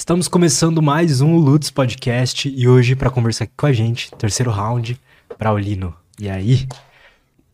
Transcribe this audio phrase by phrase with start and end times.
[0.00, 4.50] Estamos começando mais um Lutz Podcast e hoje para conversar aqui com a gente, terceiro
[4.50, 4.98] round,
[5.38, 5.94] Braulino.
[6.18, 6.66] E aí?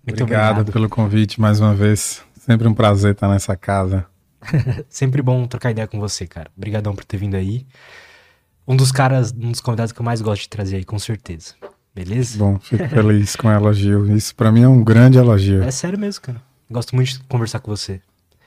[0.07, 2.23] Muito obrigado, obrigado pelo convite mais uma vez.
[2.39, 4.07] Sempre um prazer estar nessa casa.
[4.89, 6.49] Sempre bom trocar ideia com você, cara.
[6.57, 7.67] Obrigadão por ter vindo aí.
[8.67, 11.55] Um dos caras, um dos convidados que eu mais gosto de trazer aí, com certeza.
[11.93, 12.39] Beleza?
[12.39, 14.17] Bom, fico feliz com o elogio.
[14.17, 15.65] Isso para mim é um grande elogio.
[15.65, 16.41] É sério mesmo, cara.
[16.71, 18.01] Gosto muito de conversar com você.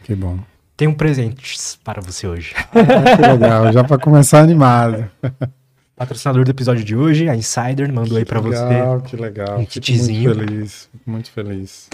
[0.06, 0.40] Que bom.
[0.80, 2.56] Tenho um presente para você hoje.
[2.72, 5.12] Ah, que legal, já para começar animado.
[5.94, 8.64] Patrocinador do episódio de hoje, a Insider, mandou que aí para você.
[8.64, 9.60] Legal, que legal.
[9.60, 10.34] Um kitzinho.
[10.34, 11.90] Muito feliz, muito feliz.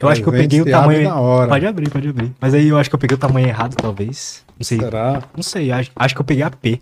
[0.00, 1.10] Eu acho que eu peguei o tamanho.
[1.48, 2.32] Pode abrir, pode abrir.
[2.40, 4.44] Mas aí eu acho que eu peguei o tamanho errado, talvez.
[4.56, 4.78] Não sei.
[4.78, 5.20] Será?
[5.34, 5.72] Não sei.
[5.72, 6.80] Acho, acho que eu peguei a P.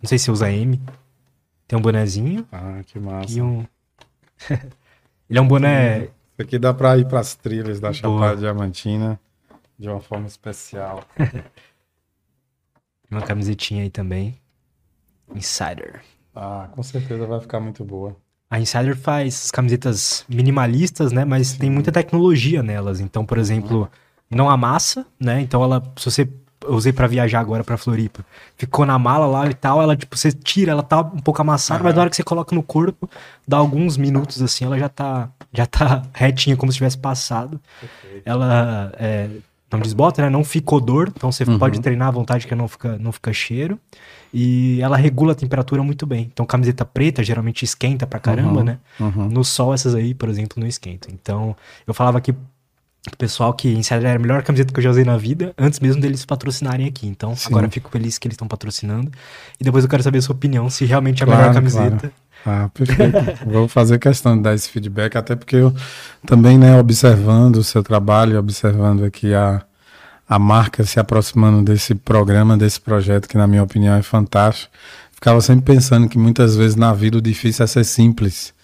[0.00, 0.80] Não sei se usa M.
[1.66, 2.46] Tem um bonezinho.
[2.52, 3.36] Ah, que massa.
[3.36, 3.66] E um.
[5.28, 6.02] Ele é um boné.
[6.02, 9.18] Isso aqui dá pra ir pras trilhas da Chapada Diamantina
[9.78, 11.04] de uma forma especial.
[13.10, 14.38] uma camisetinha aí também.
[15.34, 16.02] Insider.
[16.34, 18.16] Ah, com certeza vai ficar muito boa.
[18.50, 21.24] A Insider faz camisetas minimalistas, né?
[21.24, 21.58] Mas Sim.
[21.58, 22.98] tem muita tecnologia nelas.
[22.98, 23.90] Então, por exemplo,
[24.30, 25.40] não amassa, né?
[25.40, 26.28] Então ela, se você
[26.64, 28.24] eu usei para viajar agora para Floripa.
[28.56, 31.80] Ficou na mala lá e tal, ela tipo você tira, ela tá um pouco amassada,
[31.80, 31.84] uhum.
[31.84, 33.08] mas na hora que você coloca no corpo,
[33.46, 37.60] dá alguns minutos assim, ela já tá já tá retinha como se tivesse passado.
[37.80, 38.22] Perfeito.
[38.24, 39.30] Ela é,
[39.70, 40.30] não desbota, né?
[40.30, 41.58] Não fica odor, então você uhum.
[41.58, 43.78] pode treinar à vontade que não fica, não fica cheiro.
[44.32, 46.28] E ela regula a temperatura muito bem.
[46.32, 48.64] Então, camiseta preta geralmente esquenta pra caramba, uhum.
[48.64, 48.78] né?
[48.98, 49.28] Uhum.
[49.28, 51.10] No sol, essas aí, por exemplo, não esquentam.
[51.12, 54.90] Então, eu falava que o pessoal que Insider era a melhor camiseta que eu já
[54.90, 57.06] usei na vida, antes mesmo deles patrocinarem aqui.
[57.06, 57.48] Então, Sim.
[57.48, 59.10] agora eu fico feliz que eles estão patrocinando.
[59.58, 61.98] E depois eu quero saber a sua opinião, se realmente é a claro, melhor camiseta.
[61.98, 62.14] Claro.
[62.44, 63.16] Ah, perfeito.
[63.46, 65.74] Vou fazer questão de dar esse feedback, até porque eu
[66.26, 69.62] também, né, observando o seu trabalho, observando aqui a,
[70.28, 74.72] a marca se aproximando desse programa, desse projeto, que na minha opinião é fantástico,
[75.12, 78.54] ficava sempre pensando que muitas vezes na vida o difícil é ser simples.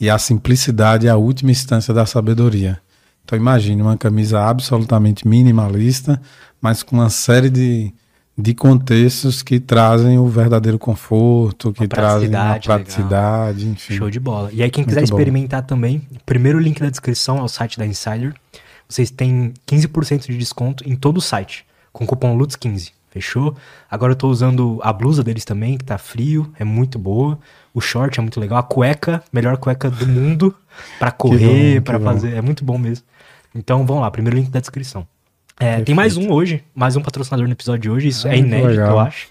[0.00, 2.80] E a simplicidade é a última instância da sabedoria.
[3.24, 6.20] Então imagine uma camisa absolutamente minimalista,
[6.60, 7.92] mas com uma série de
[8.40, 13.72] de contextos que trazem o verdadeiro conforto, que trazem a praticidade, legal.
[13.72, 13.94] enfim.
[13.94, 14.50] Show de bola.
[14.52, 15.68] E aí, quem quiser Muito experimentar bom.
[15.68, 18.34] também, primeiro link na descrição ao site da Insider.
[18.88, 22.92] Vocês têm 15% de desconto em todo o site, com o cupom LUTS15.
[23.10, 23.56] Fechou?
[23.90, 27.38] Agora eu tô usando a blusa deles também, que tá frio, é muito boa.
[27.74, 28.58] O short é muito legal.
[28.58, 30.54] A cueca, melhor cueca do mundo
[30.98, 32.34] para correr, para fazer.
[32.34, 33.04] É muito bom mesmo.
[33.52, 35.06] Então vamos lá, primeiro link da descrição.
[35.60, 38.38] É, tem mais um hoje, mais um patrocinador no episódio de hoje, isso ah, é
[38.38, 38.92] inédito, legal.
[38.92, 39.28] eu acho.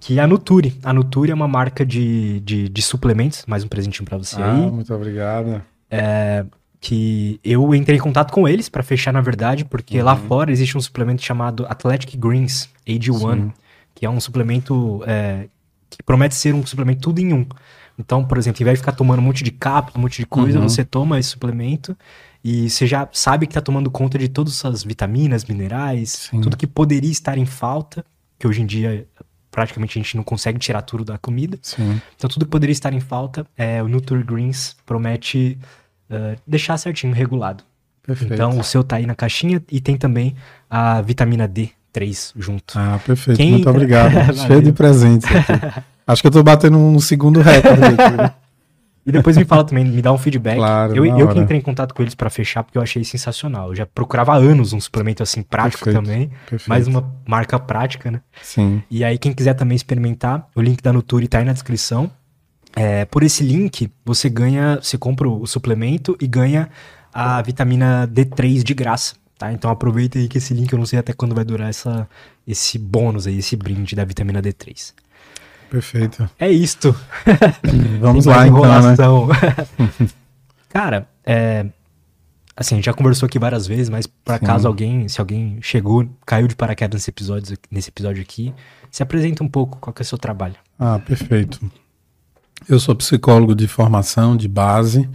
[0.00, 0.78] Que é a Nuturi.
[0.82, 4.50] A Nuturi é uma marca de, de, de suplementos, mais um presentinho para você ah,
[4.50, 4.70] aí.
[4.70, 5.60] Muito obrigado.
[5.90, 6.46] É,
[6.80, 10.04] que eu entrei em contato com eles para fechar, na verdade, porque uhum.
[10.06, 13.52] lá fora existe um suplemento chamado Athletic Greens AG1, Sim.
[13.94, 15.48] que é um suplemento é,
[15.90, 17.46] que promete ser um suplemento tudo em um.
[17.98, 20.26] Então, por exemplo, ao invés de ficar tomando um monte de cápsula, um monte de
[20.26, 20.66] coisa, uhum.
[20.66, 21.94] você toma esse suplemento
[22.44, 26.40] e você já sabe que está tomando conta de todas as vitaminas, minerais, Sim.
[26.40, 28.04] tudo que poderia estar em falta,
[28.38, 29.06] que hoje em dia
[29.50, 31.58] praticamente a gente não consegue tirar tudo da comida.
[31.62, 32.00] Sim.
[32.16, 33.88] Então tudo que poderia estar em falta, é, o
[34.24, 35.58] Greens promete
[36.10, 37.62] uh, deixar certinho, regulado.
[38.02, 38.34] Perfeito.
[38.34, 40.34] Então o seu tá aí na caixinha e tem também
[40.68, 42.76] a vitamina D3 junto.
[42.76, 43.36] Ah, perfeito.
[43.36, 43.52] Quem...
[43.52, 44.34] Muito obrigado.
[44.34, 45.82] Cheio de presentes aqui.
[46.04, 48.34] Acho que eu tô batendo um segundo recorde aqui.
[49.04, 50.56] E depois me fala também, me dá um feedback.
[50.56, 53.70] Claro, eu, eu que entrei em contato com eles para fechar, porque eu achei sensacional.
[53.70, 56.30] Eu já procurava há anos um suplemento assim prático perfeito, também.
[56.48, 56.68] Perfeito.
[56.68, 58.20] Mais uma marca prática, né?
[58.40, 58.82] Sim.
[58.88, 62.10] E aí, quem quiser também experimentar, o link da Nuturi tá aí na descrição.
[62.76, 66.70] É, por esse link, você ganha, você compra o suplemento e ganha
[67.12, 69.16] a vitamina D3 de graça.
[69.36, 69.52] Tá?
[69.52, 72.08] Então aproveita aí que esse link eu não sei até quando vai durar essa,
[72.46, 74.94] esse bônus aí, esse brinde da vitamina D3.
[75.72, 76.28] Perfeito.
[76.38, 76.94] É isto.
[77.98, 80.06] Vamos lá, então, né?
[80.68, 81.64] Cara, é,
[82.54, 86.06] assim, a gente já conversou aqui várias vezes, mas por acaso alguém, se alguém chegou,
[86.26, 88.52] caiu de paraquedas nesse episódio, nesse episódio aqui,
[88.90, 90.56] se apresenta um pouco, qual que é o seu trabalho?
[90.78, 91.58] Ah, perfeito.
[92.68, 95.08] Eu sou psicólogo de formação, de base,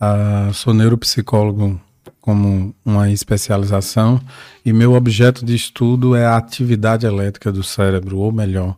[0.00, 1.78] uh, sou neuropsicólogo
[2.18, 4.18] como uma especialização
[4.64, 8.76] e meu objeto de estudo é a atividade elétrica do cérebro, ou melhor,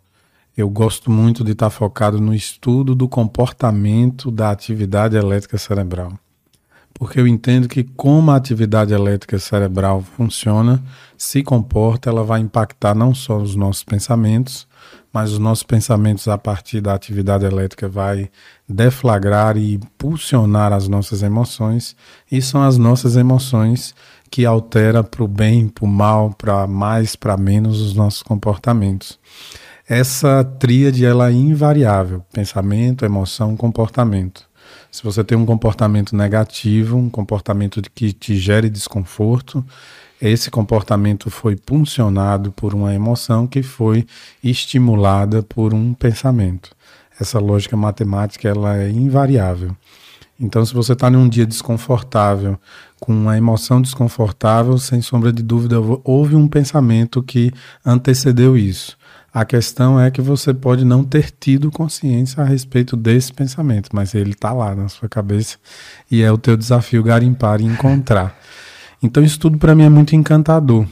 [0.56, 6.12] eu gosto muito de estar focado no estudo do comportamento da atividade elétrica cerebral.
[6.94, 10.80] Porque eu entendo que como a atividade elétrica cerebral funciona,
[11.18, 14.68] se comporta, ela vai impactar não só os nossos pensamentos,
[15.12, 18.30] mas os nossos pensamentos a partir da atividade elétrica vai
[18.68, 21.96] deflagrar e impulsionar as nossas emoções,
[22.30, 23.92] e são as nossas emoções
[24.30, 29.18] que altera para o bem, para o mal, para mais, para menos os nossos comportamentos.
[29.88, 34.48] Essa tríade ela é invariável: pensamento, emoção, comportamento.
[34.90, 39.64] Se você tem um comportamento negativo, um comportamento que te gere desconforto,
[40.22, 44.06] esse comportamento foi puncionado por uma emoção que foi
[44.42, 46.70] estimulada por um pensamento.
[47.20, 49.76] Essa lógica matemática ela é invariável.
[50.38, 52.58] Então, se você está num dia desconfortável,
[52.98, 57.52] com uma emoção desconfortável, sem sombra de dúvida, houve um pensamento que
[57.84, 58.96] antecedeu isso.
[59.34, 64.14] A questão é que você pode não ter tido consciência a respeito desse pensamento, mas
[64.14, 65.56] ele está lá na sua cabeça
[66.08, 68.38] e é o teu desafio garimpar e encontrar.
[69.02, 70.86] Então isso tudo para mim é muito encantador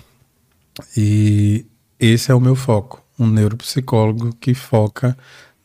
[0.96, 1.64] e
[2.00, 5.16] esse é o meu foco, um neuropsicólogo que foca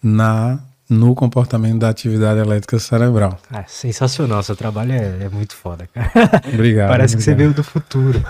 [0.02, 3.38] na no comportamento da atividade elétrica cerebral.
[3.52, 6.12] Ah, sensacional, seu trabalho é, é muito foda, cara.
[6.54, 6.90] Obrigado.
[6.90, 7.18] Parece obrigado.
[7.18, 8.24] que você veio do futuro.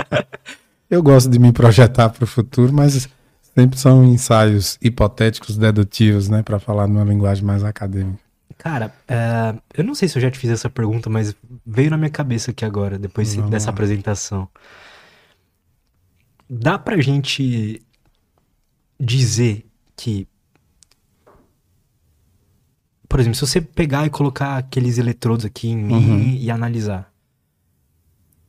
[0.88, 3.08] Eu gosto de me projetar para o futuro, mas
[3.54, 6.42] Sempre são ensaios hipotéticos, dedutivos, né?
[6.42, 8.18] Para falar numa linguagem mais acadêmica.
[8.56, 11.34] Cara, é, eu não sei se eu já te fiz essa pergunta, mas
[11.66, 13.72] veio na minha cabeça aqui agora, depois Vamos dessa lá.
[13.72, 14.48] apresentação.
[16.48, 17.82] Dá pra gente
[18.98, 19.66] dizer
[19.96, 20.26] que.
[23.08, 26.36] Por exemplo, se você pegar e colocar aqueles eletrodos aqui em mim uhum.
[26.38, 27.12] e analisar,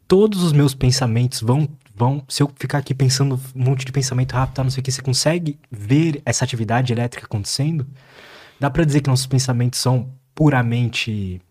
[0.07, 2.23] todos os meus pensamentos vão vão.
[2.27, 4.91] Se eu ficar aqui pensando um monte de pensamento rápido, tá, não sei o que,
[4.91, 7.85] você consegue ver essa atividade elétrica acontecendo?
[8.59, 11.41] Dá para dizer que nossos pensamentos são puramente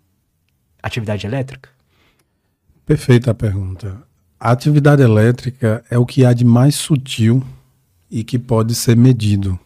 [0.82, 1.68] atividade elétrica?
[2.84, 4.02] Perfeita a pergunta.
[4.38, 7.42] A atividade elétrica é o que há de mais sutil
[8.10, 9.58] e que pode ser medido.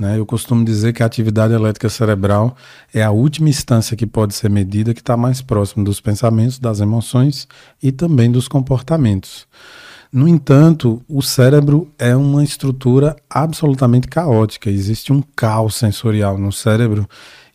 [0.00, 0.18] Né?
[0.18, 2.56] Eu costumo dizer que a atividade elétrica cerebral
[2.92, 6.80] é a última instância que pode ser medida, que está mais próximo dos pensamentos, das
[6.80, 7.46] emoções
[7.82, 9.46] e também dos comportamentos.
[10.14, 14.70] No entanto, o cérebro é uma estrutura absolutamente caótica.
[14.70, 17.08] Existe um caos sensorial no cérebro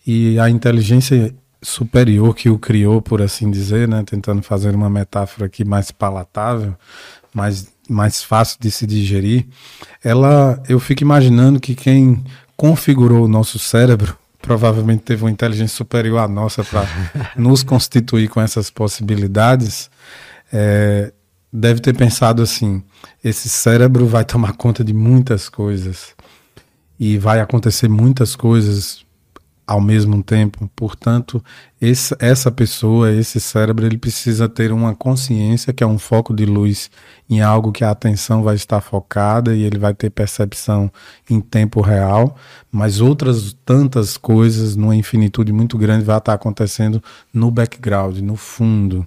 [0.06, 5.46] e a inteligência superior que o criou, por assim dizer, né, tentando fazer uma metáfora
[5.46, 6.76] aqui mais palatável,
[7.34, 9.48] mais, mais fácil de se digerir,
[10.04, 12.22] ela, eu fico imaginando que quem
[12.58, 16.86] configurou o nosso cérebro provavelmente teve uma inteligência superior à nossa para
[17.38, 19.90] nos constituir com essas possibilidades.
[20.52, 21.14] É,
[21.52, 22.84] deve ter pensado assim:
[23.24, 26.16] esse cérebro vai tomar conta de muitas coisas
[27.00, 29.06] e vai acontecer muitas coisas
[29.70, 30.68] ao mesmo tempo.
[30.76, 31.44] Portanto,
[31.80, 36.44] esse, essa pessoa, esse cérebro, ele precisa ter uma consciência que é um foco de
[36.44, 36.90] luz
[37.30, 40.92] em algo que a atenção vai estar focada e ele vai ter percepção
[41.30, 42.36] em tempo real,
[42.72, 47.02] mas outras tantas coisas, numa infinitude muito grande, vai estar acontecendo
[47.32, 49.06] no background, no fundo.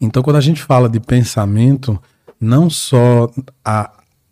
[0.00, 2.00] Então, quando a gente fala de pensamento,
[2.40, 3.30] não só
[3.64, 3.90] a,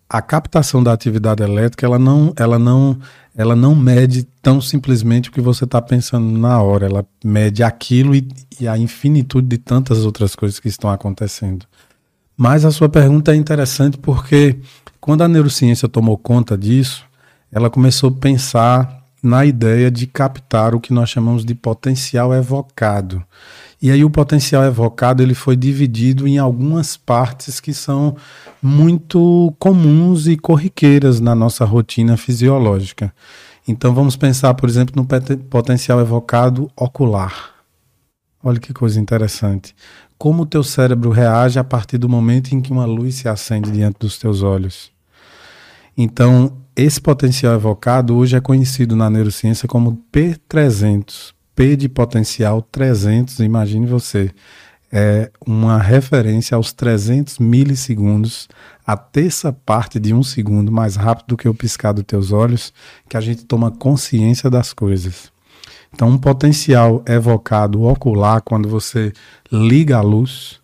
[0.08, 2.99] a captação da atividade elétrica, ela não, ela não,
[3.34, 8.14] ela não mede tão simplesmente o que você está pensando na hora, ela mede aquilo
[8.14, 8.28] e,
[8.61, 11.67] e a infinitude de tantas outras coisas que estão acontecendo.
[12.37, 14.58] Mas a sua pergunta é interessante porque
[15.00, 17.05] quando a neurociência tomou conta disso,
[17.50, 23.25] ela começou a pensar na ideia de captar o que nós chamamos de potencial evocado.
[23.84, 28.16] E aí o potencial evocado ele foi dividido em algumas partes que são
[28.62, 33.12] muito comuns e corriqueiras na nossa rotina fisiológica.
[33.69, 35.06] Então vamos pensar, por exemplo, no
[35.50, 37.50] potencial evocado ocular.
[38.43, 39.76] Olha que coisa interessante.
[40.17, 43.70] Como o teu cérebro reage a partir do momento em que uma luz se acende
[43.70, 44.91] diante dos teus olhos.
[45.94, 53.39] Então, esse potencial evocado hoje é conhecido na neurociência como P300, P de potencial 300,
[53.41, 54.31] imagine você,
[54.93, 58.49] é uma referência aos 300 milissegundos,
[58.87, 62.73] a terça parte de um segundo mais rápido do que o piscar dos teus olhos,
[63.08, 65.32] que a gente toma consciência das coisas.
[65.93, 69.13] Então, um potencial evocado ocular, quando você
[69.51, 70.61] liga a luz,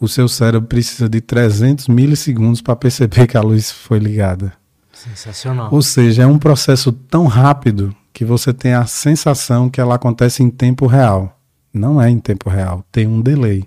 [0.00, 4.52] o seu cérebro precisa de 300 milissegundos para perceber que a luz foi ligada.
[4.92, 5.68] Sensacional.
[5.72, 10.42] Ou seja, é um processo tão rápido que você tem a sensação que ela acontece
[10.42, 11.38] em tempo real.
[11.72, 13.64] Não é em tempo real, tem um delay,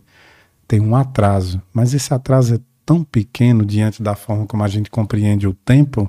[0.67, 4.91] tem um atraso, mas esse atraso é tão pequeno diante da forma como a gente
[4.91, 6.07] compreende o tempo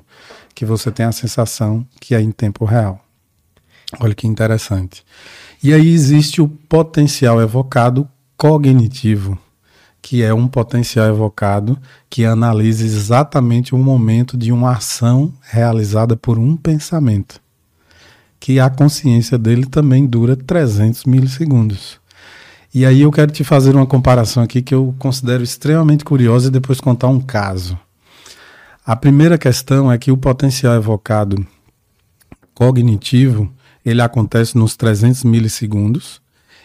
[0.53, 3.03] que você tem a sensação que é em tempo real.
[3.99, 5.03] Olha que interessante.
[5.63, 9.39] E aí existe o potencial evocado cognitivo,
[9.99, 16.37] que é um potencial evocado que analisa exatamente o momento de uma ação realizada por
[16.37, 17.41] um pensamento
[18.39, 21.99] que a consciência dele também dura 300 milissegundos.
[22.73, 26.51] E aí eu quero te fazer uma comparação aqui que eu considero extremamente curiosa e
[26.51, 27.77] depois contar um caso.
[28.85, 31.45] A primeira questão é que o potencial evocado
[32.53, 33.51] cognitivo,
[33.85, 36.21] ele acontece nos 300 milissegundos,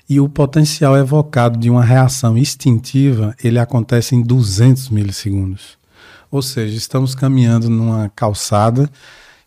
[0.09, 5.79] e o potencial evocado de uma reação instintiva, ele acontece em 200 milissegundos.
[6.31, 8.91] Ou seja, estamos caminhando numa calçada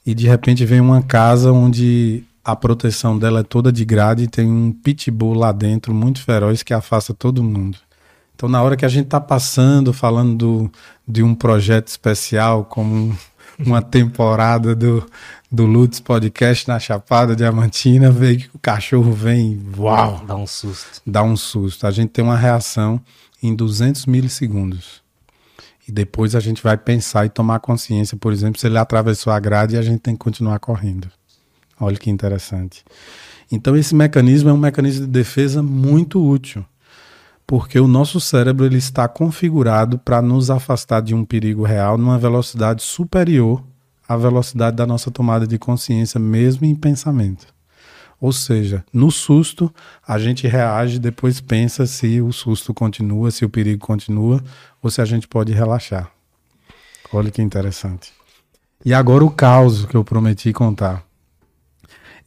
[0.06, 4.28] e de repente vem uma casa onde a proteção dela é toda de grade e
[4.28, 7.78] tem um pitbull lá dentro muito feroz que afasta todo mundo.
[8.36, 10.72] Então, na hora que a gente está passando, falando do,
[11.08, 13.18] de um projeto especial, como
[13.58, 15.04] uma temporada do,
[15.52, 20.24] do Lutz Podcast na Chapada Diamantina, vê que o cachorro vem, uau!
[20.28, 21.02] Dá um susto.
[21.08, 21.88] Dá um susto.
[21.88, 23.02] A gente tem uma reação
[23.42, 25.05] em 200 milissegundos.
[25.88, 29.40] E depois a gente vai pensar e tomar consciência, por exemplo, se ele atravessou a
[29.40, 31.08] grade e a gente tem que continuar correndo.
[31.80, 32.84] Olha que interessante.
[33.52, 36.66] Então esse mecanismo é um mecanismo de defesa muito útil,
[37.46, 42.18] porque o nosso cérebro ele está configurado para nos afastar de um perigo real numa
[42.18, 43.64] velocidade superior
[44.08, 47.55] à velocidade da nossa tomada de consciência, mesmo em pensamento.
[48.26, 49.72] Ou seja, no susto,
[50.08, 54.44] a gente reage, depois pensa se o susto continua, se o perigo continua,
[54.82, 56.12] ou se a gente pode relaxar.
[57.14, 58.12] Olha que interessante.
[58.84, 61.06] E agora o caos que eu prometi contar.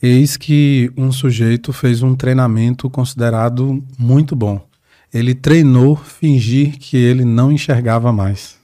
[0.01, 4.65] Eis que um sujeito fez um treinamento considerado muito bom.
[5.13, 8.57] Ele treinou fingir que ele não enxergava mais.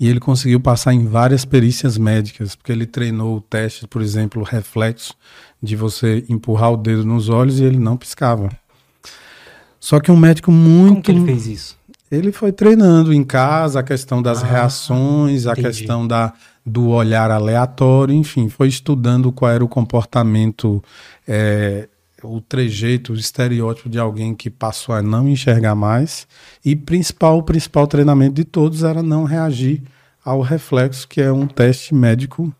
[0.00, 4.42] E ele conseguiu passar em várias perícias médicas, porque ele treinou o teste, por exemplo,
[4.42, 5.14] reflexo
[5.66, 8.48] de você empurrar o dedo nos olhos e ele não piscava.
[9.78, 10.88] Só que um médico muito.
[10.88, 11.78] Como que ele fez isso?
[12.10, 15.68] Ele foi treinando em casa a questão das ah, reações, a entendi.
[15.68, 16.32] questão da,
[16.64, 20.82] do olhar aleatório, enfim, foi estudando qual era o comportamento,
[21.26, 21.88] é,
[22.22, 26.28] o trejeito, o estereótipo de alguém que passou a não enxergar mais.
[26.64, 29.82] E principal, o principal treinamento de todos era não reagir
[30.24, 32.52] ao reflexo, que é um teste médico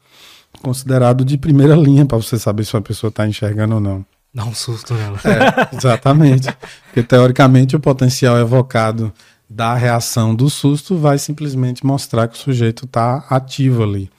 [0.62, 4.04] considerado de primeira linha para você saber se uma pessoa está enxergando ou não.
[4.34, 5.18] Dá um susto nela.
[5.24, 6.54] É, exatamente.
[6.86, 9.12] Porque teoricamente o potencial evocado
[9.48, 14.10] da reação do susto vai simplesmente mostrar que o sujeito está ativo ali.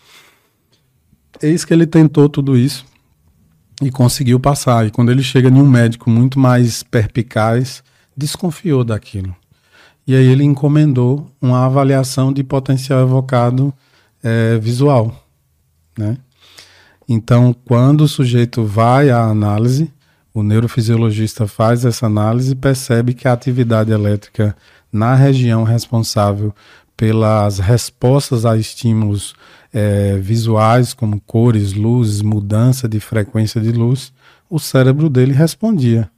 [1.41, 2.85] Eis que ele tentou tudo isso
[3.81, 4.87] e conseguiu passar.
[4.87, 7.83] E quando ele chega em um médico muito mais perpicaz,
[8.15, 9.35] desconfiou daquilo.
[10.07, 13.73] E aí ele encomendou uma avaliação de potencial evocado
[14.23, 15.27] é, visual.
[15.97, 16.17] Né?
[17.07, 19.91] Então, quando o sujeito vai à análise,
[20.33, 24.55] o neurofisiologista faz essa análise e percebe que a atividade elétrica
[24.91, 26.53] na região responsável
[26.95, 29.35] pelas respostas a estímulos
[29.73, 34.11] é, visuais, como cores, luzes, mudança de frequência de luz,
[34.49, 36.09] o cérebro dele respondia.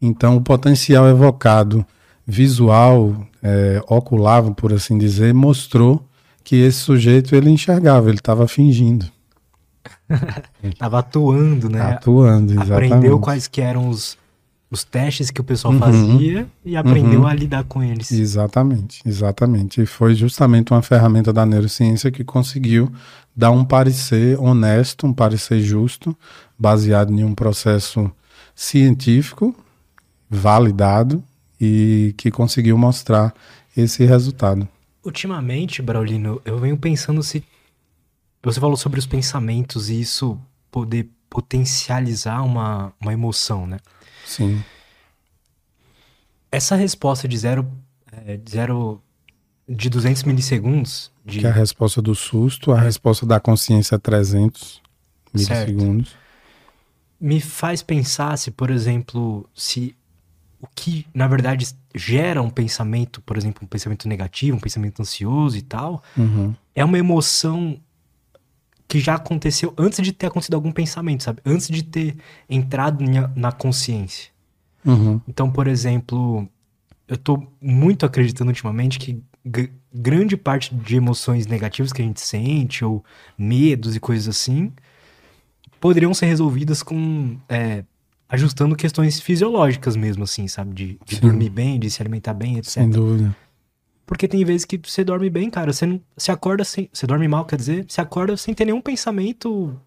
[0.00, 1.86] Então, o potencial evocado
[2.26, 6.04] visual, é, ocular, por assim dizer, mostrou
[6.44, 9.06] que esse sujeito ele enxergava, ele estava fingindo.
[10.62, 11.80] Estava atuando, né?
[11.80, 12.92] Atuando, exatamente.
[12.92, 14.18] Aprendeu quais que eram os,
[14.70, 15.80] os testes que o pessoal uhum.
[15.80, 17.26] fazia e aprendeu uhum.
[17.26, 18.10] a lidar com eles.
[18.12, 19.82] Exatamente, exatamente.
[19.82, 22.90] E foi justamente uma ferramenta da neurociência que conseguiu
[23.34, 26.16] dar um parecer honesto, um parecer justo,
[26.58, 28.10] baseado em um processo
[28.54, 29.54] científico,
[30.28, 31.22] validado
[31.60, 33.32] e que conseguiu mostrar
[33.76, 34.68] esse resultado.
[35.04, 37.42] Ultimamente, Braulino, eu venho pensando se
[38.42, 40.40] você falou sobre os pensamentos e isso
[40.70, 43.78] poder potencializar uma, uma emoção, né?
[44.24, 44.62] Sim.
[46.50, 47.70] Essa resposta de zero,
[48.12, 49.02] é, de zero
[49.68, 51.12] de 200 milissegundos.
[51.24, 51.40] De...
[51.40, 54.80] Que é a resposta do susto, a resposta da consciência é 300
[55.34, 56.10] milissegundos.
[56.10, 56.28] Certo.
[57.20, 59.94] Me faz pensar se, por exemplo, se
[60.60, 65.56] o que na verdade gera um pensamento, por exemplo, um pensamento negativo, um pensamento ansioso
[65.56, 66.54] e tal, uhum.
[66.74, 67.78] é uma emoção
[68.88, 71.40] que já aconteceu antes de ter acontecido algum pensamento, sabe?
[71.44, 72.16] Antes de ter
[72.48, 73.04] entrado
[73.36, 74.30] na consciência.
[74.84, 75.20] Uhum.
[75.28, 76.48] Então, por exemplo,
[77.06, 79.22] eu tô muito acreditando ultimamente que
[79.92, 83.04] grande parte de emoções negativas que a gente sente, ou
[83.36, 84.72] medos e coisas assim,
[85.78, 87.36] poderiam ser resolvidas com.
[87.48, 87.84] É,
[88.28, 90.74] ajustando questões fisiológicas mesmo, assim, sabe?
[90.74, 92.72] De, de dormir bem, de se alimentar bem, etc.
[92.72, 93.34] Sem dúvida.
[94.08, 95.70] Porque tem vezes que você dorme bem, cara.
[95.70, 96.88] Você não se acorda sem.
[96.90, 99.78] Você dorme mal, quer dizer, você acorda sem ter nenhum pensamento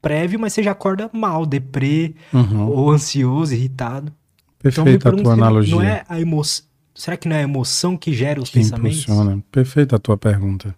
[0.00, 2.66] prévio, mas você já acorda mal, deprê, uhum.
[2.70, 4.10] ou ansioso, irritado.
[4.58, 5.74] Perfeita então, a tua analogia.
[5.74, 6.64] Não é a emoção.
[6.94, 9.02] Será que não é a emoção que gera os que pensamentos?
[9.02, 9.44] Impulsiona.
[9.52, 10.74] Perfeita a tua pergunta.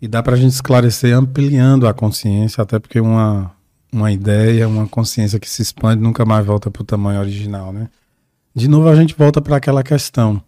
[0.00, 3.50] E dá pra gente esclarecer ampliando a consciência, até porque uma,
[3.90, 7.88] uma ideia, uma consciência que se expande nunca mais volta pro tamanho original, né?
[8.54, 10.42] De novo a gente volta para aquela questão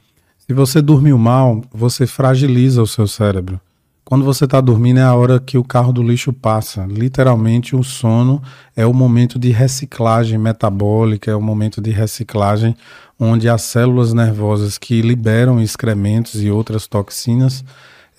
[0.50, 3.60] se você dormiu mal, você fragiliza o seu cérebro.
[4.04, 6.84] Quando você está dormindo é a hora que o carro do lixo passa.
[6.90, 8.42] Literalmente, o sono
[8.74, 12.74] é o momento de reciclagem metabólica, é o momento de reciclagem
[13.16, 17.64] onde as células nervosas que liberam excrementos e outras toxinas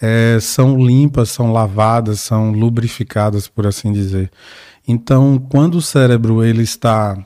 [0.02, 4.32] é, são limpas, são lavadas, são lubrificadas, por assim dizer.
[4.88, 7.18] Então, quando o cérebro ele está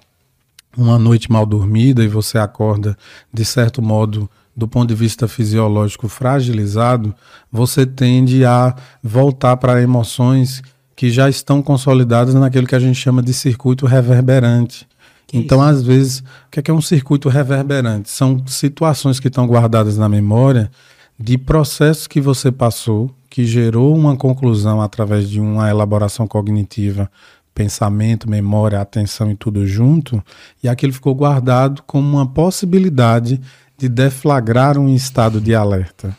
[0.75, 2.97] uma noite mal dormida e você acorda
[3.31, 7.13] de certo modo do ponto de vista fisiológico fragilizado,
[7.51, 10.61] você tende a voltar para emoções
[10.95, 14.87] que já estão consolidadas naquilo que a gente chama de circuito reverberante.
[15.27, 15.69] Que então, isso?
[15.69, 18.09] às vezes, o que é, que é um circuito reverberante?
[18.09, 20.71] São situações que estão guardadas na memória
[21.19, 27.09] de processos que você passou, que gerou uma conclusão através de uma elaboração cognitiva,
[27.53, 30.21] pensamento, memória, atenção e tudo junto,
[30.61, 33.39] e aquilo ficou guardado como uma possibilidade
[33.77, 36.15] de deflagrar um estado de alerta.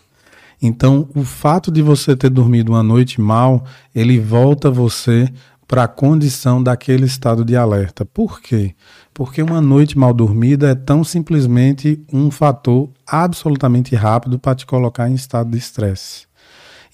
[0.61, 5.31] Então, o fato de você ter dormido uma noite mal, ele volta você
[5.69, 8.05] para a condição daquele estado de alerta.
[8.05, 8.75] Por quê?
[9.13, 15.09] Porque uma noite mal dormida é tão simplesmente um fator absolutamente rápido para te colocar
[15.09, 16.27] em estado de estresse.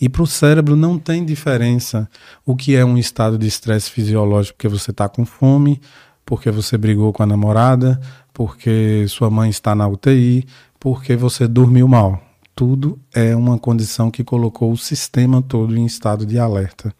[0.00, 2.08] E para o cérebro não tem diferença
[2.44, 5.80] o que é um estado de estresse fisiológico, porque você está com fome,
[6.24, 8.00] porque você brigou com a namorada,
[8.32, 10.46] porque sua mãe está na UTI,
[10.78, 12.22] porque você dormiu mal.
[12.54, 16.94] Tudo é uma condição que colocou o sistema todo em estado de alerta.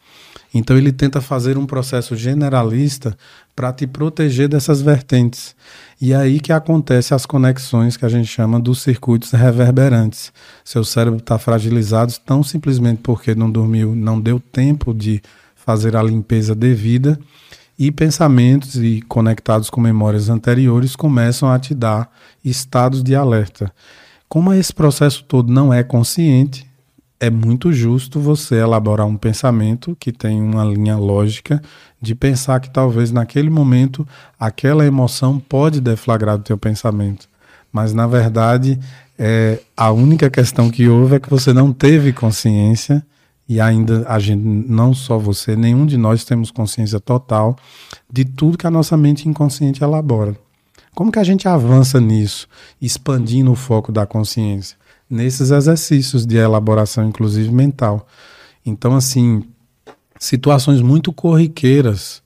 [0.55, 3.17] Então ele tenta fazer um processo generalista
[3.55, 5.55] para te proteger dessas vertentes.
[6.01, 10.33] E é aí que acontece as conexões que a gente chama dos circuitos reverberantes.
[10.65, 15.23] Seu cérebro está fragilizado tão simplesmente porque não dormiu, não deu tempo de
[15.55, 17.19] fazer a limpeza devida
[17.83, 22.09] e pensamentos e conectados com memórias anteriores começam a te dar
[22.45, 23.73] estados de alerta.
[24.29, 26.65] Como esse processo todo não é consciente,
[27.19, 31.61] é muito justo você elaborar um pensamento que tem uma linha lógica
[32.01, 34.07] de pensar que talvez naquele momento
[34.39, 37.29] aquela emoção pode deflagrar o teu pensamento.
[37.73, 38.79] Mas na verdade,
[39.19, 43.05] é, a única questão que houve é que você não teve consciência
[43.53, 47.55] e ainda a gente, não só você, nenhum de nós temos consciência total
[48.11, 50.35] de tudo que a nossa mente inconsciente elabora.
[50.95, 52.49] Como que a gente avança nisso,
[52.81, 54.79] expandindo o foco da consciência?
[55.09, 58.07] Nesses exercícios de elaboração, inclusive mental.
[58.65, 59.43] Então, assim,
[60.19, 62.23] situações muito corriqueiras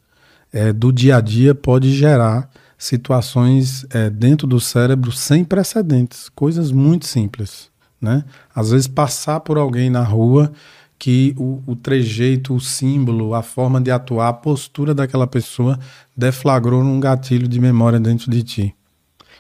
[0.53, 6.71] é, do dia a dia pode gerar situações é, dentro do cérebro sem precedentes, coisas
[6.71, 7.69] muito simples,
[8.01, 8.25] né?
[8.55, 10.53] Às vezes passar por alguém na rua
[10.99, 15.79] que o, o trejeito, o símbolo, a forma de atuar, a postura daquela pessoa
[16.17, 18.75] deflagrou um gatilho de memória dentro de ti.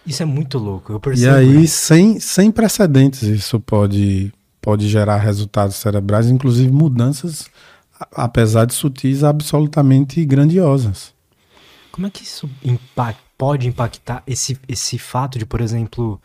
[0.07, 1.27] Isso é muito louco, eu percebo.
[1.27, 7.49] E aí, sem, sem precedentes, isso pode, pode gerar resultados cerebrais, inclusive mudanças,
[8.12, 11.12] apesar de sutis, absolutamente grandiosas.
[11.90, 16.21] Como é que isso impact, pode impactar esse, esse fato de, por exemplo,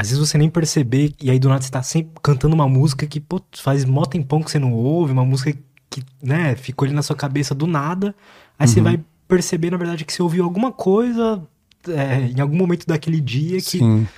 [0.00, 3.06] às vezes você nem perceber, e aí do nada você tá sempre cantando uma música
[3.06, 5.52] que pô, faz mó tempão que você não ouve, uma música
[5.90, 8.14] que, né, ficou ali na sua cabeça do nada.
[8.58, 8.72] Aí uhum.
[8.72, 11.42] você vai perceber, na verdade, que você ouviu alguma coisa
[11.86, 13.78] é, em algum momento daquele dia que.
[13.78, 14.08] Sim.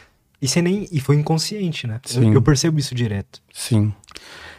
[0.41, 0.87] E você nem.
[0.93, 2.01] E foi inconsciente, né?
[2.05, 2.29] Sim.
[2.29, 3.43] Eu, eu percebo isso direto.
[3.53, 3.93] Sim.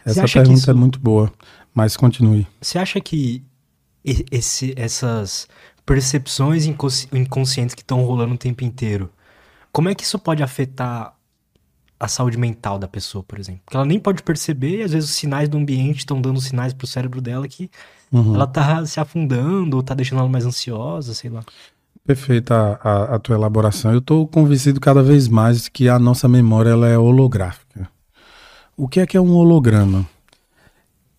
[0.04, 1.32] Essa pergunta isso, é muito boa,
[1.72, 2.46] mas continue.
[2.60, 3.42] Você acha que
[4.30, 5.48] esse, essas
[5.86, 9.10] percepções inconscientes que estão rolando o tempo inteiro
[9.74, 11.16] como é que isso pode afetar
[11.98, 13.62] a saúde mental da pessoa, por exemplo?
[13.64, 16.72] Porque ela nem pode perceber, e às vezes os sinais do ambiente estão dando sinais
[16.72, 17.68] pro cérebro dela que
[18.12, 18.36] uhum.
[18.36, 21.42] ela tá se afundando ou tá deixando ela mais ansiosa, sei lá.
[22.06, 23.90] Perfeita a, a, tua elaboração.
[23.90, 27.90] Eu estou convencido cada vez mais que a nossa memória ela é holográfica.
[28.76, 30.06] O que é que é um holograma?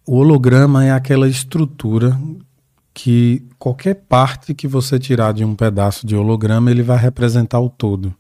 [0.08, 2.18] O holograma é aquela estrutura
[2.94, 7.70] que qualquer parte que você tirar de um pedaço de holograma, ele vai representar o
[7.70, 8.16] todo.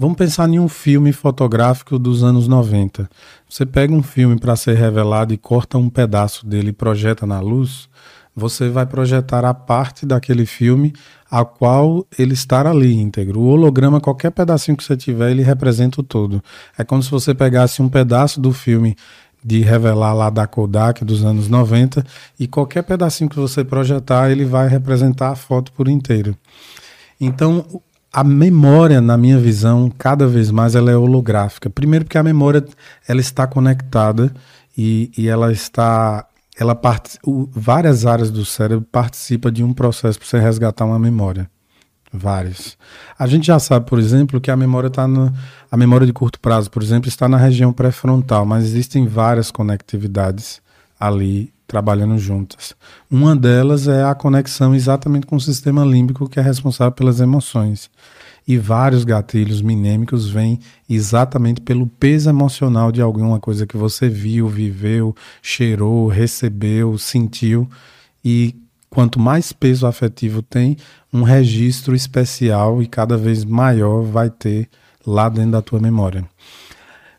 [0.00, 3.06] Vamos pensar em um filme fotográfico dos anos 90.
[3.46, 7.38] Você pega um filme para ser revelado e corta um pedaço dele e projeta na
[7.38, 7.86] luz,
[8.34, 10.94] você vai projetar a parte daquele filme
[11.30, 13.40] a qual ele estar ali íntegro.
[13.40, 16.42] O holograma, qualquer pedacinho que você tiver, ele representa o todo.
[16.78, 18.96] É como se você pegasse um pedaço do filme
[19.44, 22.02] de revelar lá da Kodak dos anos 90
[22.38, 26.34] e qualquer pedacinho que você projetar, ele vai representar a foto por inteiro.
[27.20, 27.82] Então,
[28.12, 31.70] a memória, na minha visão, cada vez mais ela é holográfica.
[31.70, 32.64] Primeiro porque a memória
[33.06, 34.32] ela está conectada
[34.76, 36.26] e, e ela está,
[36.58, 40.98] ela part, o, várias áreas do cérebro participam de um processo para você resgatar uma
[40.98, 41.48] memória.
[42.12, 42.76] Várias.
[43.16, 45.06] A gente já sabe, por exemplo, que a memória está
[45.70, 50.60] a memória de curto prazo, por exemplo, está na região pré-frontal, mas existem várias conectividades
[50.98, 52.74] ali trabalhando juntas.
[53.08, 57.88] Uma delas é a conexão exatamente com o sistema límbico que é responsável pelas emoções.
[58.46, 64.48] E vários gatilhos minêmicos vêm exatamente pelo peso emocional de alguma coisa que você viu,
[64.48, 67.70] viveu, cheirou, recebeu, sentiu.
[68.24, 68.56] E
[68.90, 70.76] quanto mais peso afetivo tem,
[71.12, 74.68] um registro especial e cada vez maior vai ter
[75.06, 76.24] lá dentro da tua memória.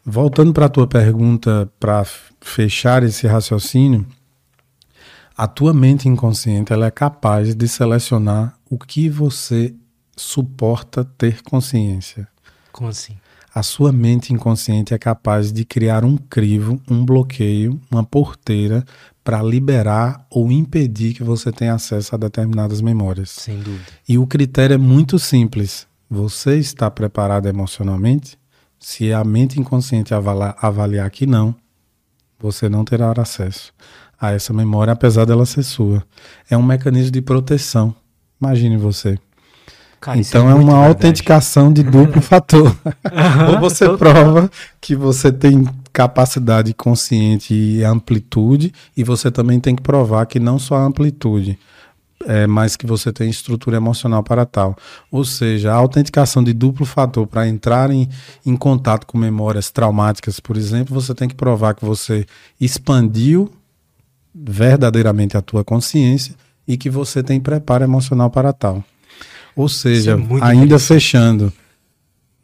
[0.03, 2.05] Voltando para a tua pergunta, para
[2.41, 4.05] fechar esse raciocínio,
[5.41, 9.73] a tua mente inconsciente ela é capaz de selecionar o que você
[10.15, 12.27] suporta ter consciência.
[12.71, 13.17] Como assim?
[13.51, 18.85] A sua mente inconsciente é capaz de criar um crivo, um bloqueio, uma porteira
[19.23, 23.31] para liberar ou impedir que você tenha acesso a determinadas memórias.
[23.31, 23.87] Sem dúvida.
[24.07, 25.87] E o critério é muito simples.
[26.07, 28.37] Você está preparado emocionalmente?
[28.77, 31.55] Se a mente inconsciente avaliar, avaliar que não,
[32.39, 33.73] você não terá acesso
[34.21, 36.03] a essa memória, apesar dela ser sua.
[36.47, 37.95] É um mecanismo de proteção.
[38.39, 39.17] Imagine você.
[39.99, 40.87] Cara, então é, é uma verdade.
[40.87, 42.75] autenticação de duplo fator.
[43.51, 49.81] Ou você prova que você tem capacidade consciente e amplitude, e você também tem que
[49.81, 51.59] provar que não só a amplitude,
[52.25, 54.75] é, mas que você tem estrutura emocional para tal.
[55.11, 58.07] Ou seja, a autenticação de duplo fator para entrar em,
[58.45, 62.25] em contato com memórias traumáticas, por exemplo, você tem que provar que você
[62.59, 63.51] expandiu
[64.33, 66.35] verdadeiramente a tua consciência
[66.67, 68.83] e que você tem preparo emocional para tal.
[69.55, 71.51] Ou seja, é ainda fechando,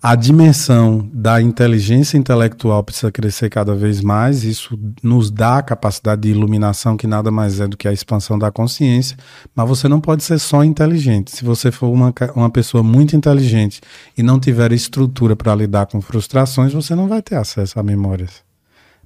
[0.02, 4.44] a dimensão da inteligência intelectual precisa crescer cada vez mais.
[4.44, 8.38] Isso nos dá a capacidade de iluminação, que nada mais é do que a expansão
[8.38, 9.18] da consciência.
[9.56, 11.36] Mas você não pode ser só inteligente.
[11.36, 13.82] Se você for uma, uma pessoa muito inteligente
[14.16, 18.47] e não tiver estrutura para lidar com frustrações, você não vai ter acesso a memórias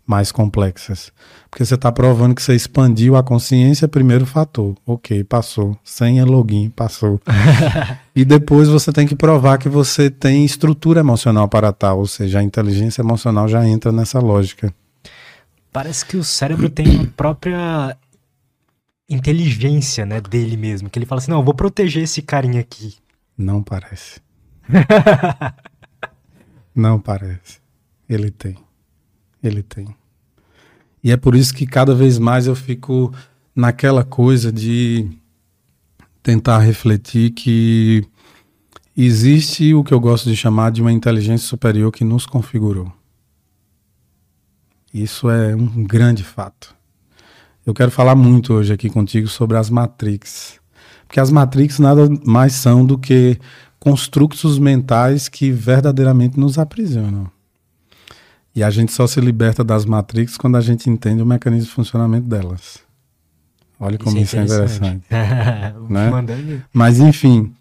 [0.05, 1.11] mais complexas.
[1.49, 4.75] Porque você está provando que você expandiu a consciência, primeiro fator.
[4.85, 5.77] Ok, passou.
[5.83, 7.19] Senha, login, passou.
[8.15, 12.39] e depois você tem que provar que você tem estrutura emocional para tal, ou seja,
[12.39, 14.73] a inteligência emocional já entra nessa lógica.
[15.71, 17.97] Parece que o cérebro tem a própria
[19.09, 22.95] inteligência, né, dele mesmo, que ele fala assim: "Não, eu vou proteger esse carinha aqui".
[23.37, 24.19] Não parece.
[26.75, 27.59] Não parece.
[28.07, 28.57] Ele tem.
[29.43, 29.95] Ele tem.
[31.03, 33.13] E é por isso que cada vez mais eu fico
[33.55, 35.09] naquela coisa de
[36.21, 38.05] tentar refletir que
[38.95, 42.91] existe o que eu gosto de chamar de uma inteligência superior que nos configurou.
[44.93, 46.75] Isso é um grande fato.
[47.65, 50.59] Eu quero falar muito hoje aqui contigo sobre as Matrix.
[51.07, 53.39] Porque as Matrix nada mais são do que
[53.79, 57.29] construtos mentais que verdadeiramente nos aprisionam.
[58.55, 61.71] E a gente só se liberta das Matrix quando a gente entende o mecanismo de
[61.71, 62.79] funcionamento delas.
[63.79, 65.05] Olha como isso, é é interessante.
[65.89, 66.63] né?
[66.71, 67.53] Mas, enfim,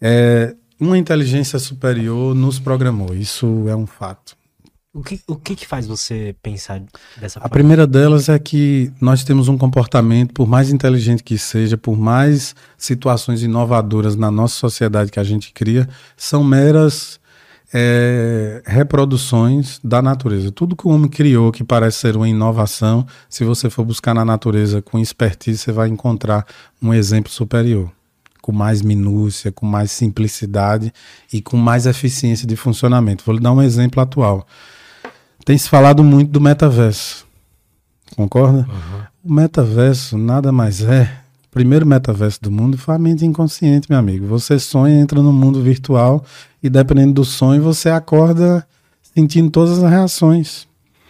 [0.00, 3.14] é, uma inteligência superior nos programou.
[3.14, 4.36] Isso é um fato.
[4.92, 6.80] O que, o que, que faz você pensar
[7.16, 7.46] dessa forma?
[7.46, 11.96] A primeira delas é que nós temos um comportamento, por mais inteligente que seja, por
[11.96, 17.18] mais situações inovadoras na nossa sociedade que a gente cria, são meras
[17.76, 20.52] é, reproduções da natureza.
[20.52, 24.24] Tudo que o homem criou que parece ser uma inovação, se você for buscar na
[24.24, 26.46] natureza com expertise, você vai encontrar
[26.80, 27.90] um exemplo superior,
[28.40, 30.92] com mais minúcia, com mais simplicidade
[31.32, 33.24] e com mais eficiência de funcionamento.
[33.24, 34.46] Vou lhe dar um exemplo atual.
[35.44, 37.26] Tem se falado muito do metaverso.
[38.14, 38.58] Concorda?
[38.58, 39.02] Uhum.
[39.24, 41.23] O metaverso nada mais é
[41.54, 44.26] primeiro metaverso do mundo foi a mente inconsciente, meu amigo.
[44.26, 46.24] Você sonha, entra no mundo virtual
[46.60, 48.66] e dependendo do sonho, você acorda
[49.14, 50.66] sentindo todas as reações.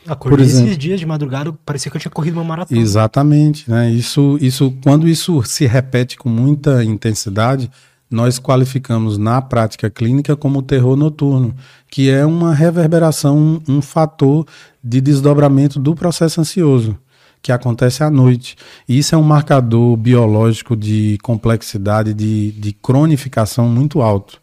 [0.07, 2.78] Acordei Por exemplo, esses dias de madrugada, parecia que eu tinha corrido uma maratona.
[2.78, 3.90] Exatamente, né?
[3.90, 7.70] Isso, isso, quando isso se repete com muita intensidade,
[8.11, 11.54] nós qualificamos na prática clínica como terror noturno,
[11.90, 14.46] que é uma reverberação, um, um fator
[14.83, 16.98] de desdobramento do processo ansioso
[17.44, 18.57] que acontece à noite.
[18.88, 24.40] E isso é um marcador biológico de complexidade, de, de cronificação muito alto.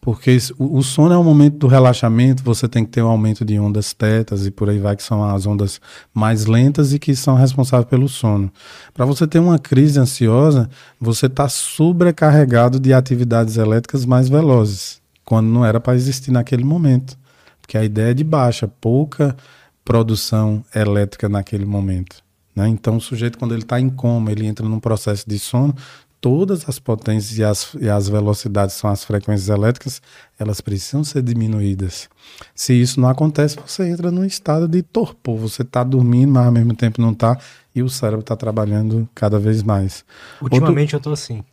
[0.00, 3.58] Porque o, sono é o momento do relaxamento, você tem que ter um aumento de
[3.58, 5.80] ondas tetas e por aí vai, que são as ondas
[6.14, 8.52] mais lentas e que são responsáveis pelo sono.
[8.94, 10.70] Para você ter uma crise ansiosa,
[11.00, 17.18] você está sobrecarregado de atividades elétricas mais velozes, quando não era para existir naquele momento.
[17.60, 19.36] Porque a ideia é de baixa, pouca
[19.84, 22.27] produção elétrica naquele momento.
[22.58, 22.68] Né?
[22.68, 25.72] Então, o sujeito, quando ele está em coma, ele entra num processo de sono,
[26.20, 30.02] todas as potências e as, e as velocidades são as frequências elétricas,
[30.36, 32.08] elas precisam ser diminuídas.
[32.56, 35.38] Se isso não acontece, você entra num estado de torpor.
[35.38, 37.38] Você está dormindo, mas ao mesmo tempo não está,
[37.72, 40.04] e o cérebro está trabalhando cada vez mais.
[40.42, 40.96] Ultimamente Outro...
[40.96, 41.44] eu estou assim.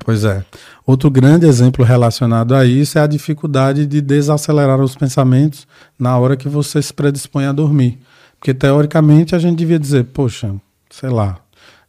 [0.00, 0.44] Pois é.
[0.84, 6.36] Outro grande exemplo relacionado a isso é a dificuldade de desacelerar os pensamentos na hora
[6.36, 8.00] que você se predispõe a dormir.
[8.42, 10.52] Porque teoricamente a gente devia dizer, poxa,
[10.90, 11.38] sei lá,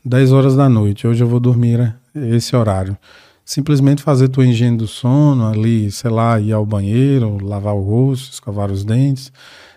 [0.06, 1.96] 10 horas da noite, hoje eu vou dormir né,
[2.36, 2.96] esse horário.
[3.44, 8.34] Simplesmente fazer tua higiene do sono ali, sei lá, ir ao banheiro, lavar o rosto,
[8.34, 9.32] escovar os dentes,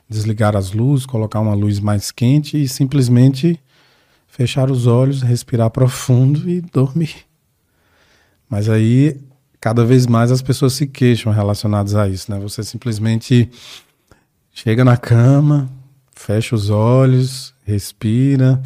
[0.07, 3.59] desligar as luzes, colocar uma luz mais quente e simplesmente
[4.27, 7.25] fechar os olhos, respirar profundo e dormir.
[8.51, 9.19] Mas aí,
[9.59, 12.39] cada vez mais as pessoas se queixam relacionadas a isso, né?
[12.39, 13.49] Você simplesmente
[14.53, 15.71] chega na cama,
[16.17, 18.61] fecha os olhos, respira.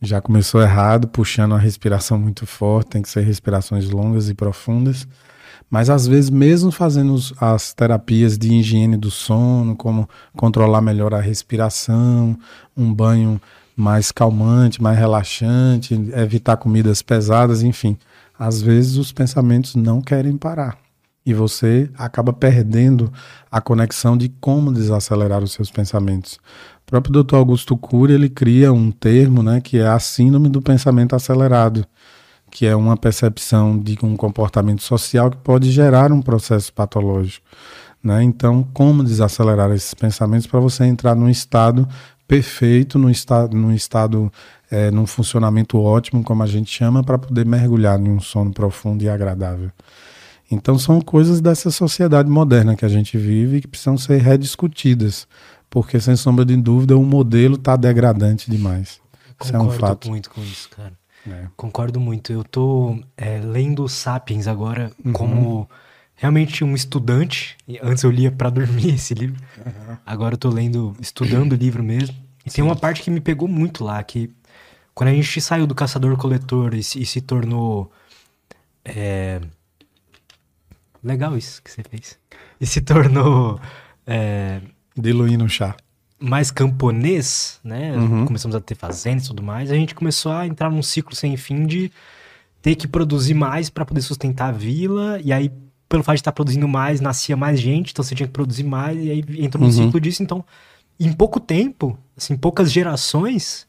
[0.00, 5.06] Já começou errado, puxando a respiração muito forte, tem que ser respirações longas e profundas.
[5.68, 11.20] Mas às vezes, mesmo fazendo as terapias de higiene do sono, como controlar melhor a
[11.20, 12.38] respiração,
[12.74, 13.40] um banho
[13.76, 17.98] mais calmante, mais relaxante, evitar comidas pesadas, enfim,
[18.38, 20.78] às vezes os pensamentos não querem parar.
[21.28, 23.12] E você acaba perdendo
[23.52, 26.40] a conexão de como desacelerar os seus pensamentos.
[26.86, 27.34] O próprio Dr.
[27.34, 31.84] Augusto Cury, ele cria um termo, né, que é a síndrome do pensamento acelerado,
[32.50, 37.44] que é uma percepção de um comportamento social que pode gerar um processo patológico.
[38.02, 38.22] Né?
[38.22, 41.86] Então, como desacelerar esses pensamentos para você entrar num estado
[42.26, 44.32] perfeito, num estado, num estado
[44.70, 49.02] é, num funcionamento ótimo, como a gente chama, para poder mergulhar em um sono profundo
[49.02, 49.70] e agradável.
[50.50, 55.28] Então são coisas dessa sociedade moderna que a gente vive que precisam ser rediscutidas,
[55.68, 59.00] porque sem sombra de dúvida o modelo está degradante demais.
[59.38, 60.08] Concordo isso é um fato.
[60.08, 60.92] muito com isso, cara.
[61.26, 61.46] É.
[61.56, 62.32] Concordo muito.
[62.32, 65.12] Eu tô é, lendo Sapiens agora uhum.
[65.12, 65.68] como
[66.14, 67.56] realmente um estudante.
[67.82, 69.40] Antes eu lia para dormir esse livro.
[69.58, 69.96] Uhum.
[70.04, 72.16] Agora eu tô lendo, estudando o livro mesmo.
[72.44, 72.56] E Sim.
[72.56, 74.30] tem uma parte que me pegou muito lá, que
[74.94, 77.90] quando a gente saiu do caçador-coletor e, e, se tornou.
[78.84, 79.40] É...
[81.08, 82.18] Legal isso que você fez.
[82.60, 83.58] E se tornou.
[84.06, 84.60] É...
[84.94, 85.74] Diluindo o chá.
[86.20, 87.96] Mais camponês, né?
[87.96, 88.26] Uhum.
[88.26, 89.70] Começamos a ter fazendas e tudo mais.
[89.70, 91.90] A gente começou a entrar num ciclo sem fim de
[92.60, 95.18] ter que produzir mais para poder sustentar a vila.
[95.24, 95.50] E aí,
[95.88, 98.98] pelo fato de estar produzindo mais, nascia mais gente, então você tinha que produzir mais.
[98.98, 99.84] E aí entrou num uhum.
[99.86, 100.22] ciclo disso.
[100.22, 100.44] Então,
[101.00, 103.66] em pouco tempo, assim, poucas gerações,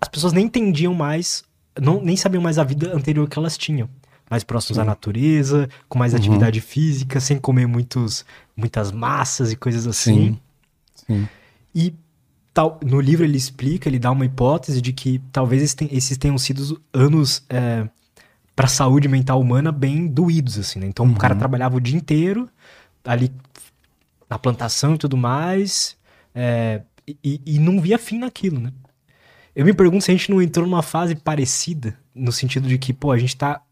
[0.00, 1.42] as pessoas nem entendiam mais,
[1.78, 3.90] não, nem sabiam mais a vida anterior que elas tinham.
[4.30, 4.82] Mais próximos Sim.
[4.82, 6.18] à natureza, com mais uhum.
[6.18, 8.24] atividade física, sem comer muitos,
[8.56, 10.38] muitas massas e coisas assim.
[10.94, 11.06] Sim.
[11.06, 11.28] Sim.
[11.74, 11.94] E
[12.52, 16.80] tal, no livro ele explica, ele dá uma hipótese de que talvez esses tenham sido
[16.92, 17.88] anos é,
[18.54, 20.86] para a saúde mental humana bem doídos, assim, né?
[20.86, 21.12] Então uhum.
[21.12, 21.38] o cara uhum.
[21.38, 22.48] trabalhava o dia inteiro
[23.04, 23.32] ali
[24.28, 25.96] na plantação e tudo mais,
[26.34, 26.82] é,
[27.24, 28.72] e, e não via fim naquilo, né?
[29.54, 32.92] Eu me pergunto se a gente não entrou numa fase parecida, no sentido de que,
[32.92, 33.62] pô, a gente tá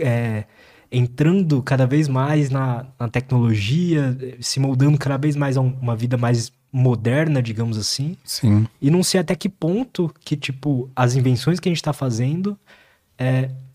[0.00, 0.44] é,
[0.90, 5.96] entrando cada vez mais na, na, tecnologia, se moldando cada vez mais a um, uma
[5.96, 8.16] vida mais moderna, digamos assim.
[8.24, 8.66] Sim.
[8.80, 12.58] E não sei até que ponto que, tipo, as invenções que a gente tá fazendo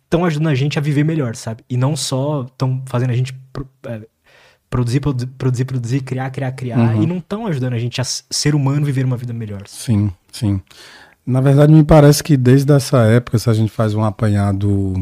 [0.03, 1.63] estão é, ajudando a gente a viver melhor, sabe?
[1.69, 3.35] E não só estão fazendo a gente
[3.87, 4.01] é,
[4.69, 7.03] produzir, produzir, produzir, produzir, criar, criar, criar, uhum.
[7.03, 9.63] e não estão ajudando a gente a ser humano viver uma vida melhor.
[9.67, 10.61] Sim, sim.
[11.25, 14.93] Na verdade, me parece que desde essa época, se a gente faz um apanhado,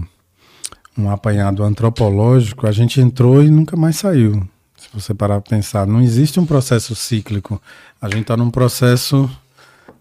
[0.99, 4.47] um apanhado antropológico, a gente entrou e nunca mais saiu.
[4.77, 7.61] Se você parar para pensar, não existe um processo cíclico.
[8.01, 9.29] A gente está num processo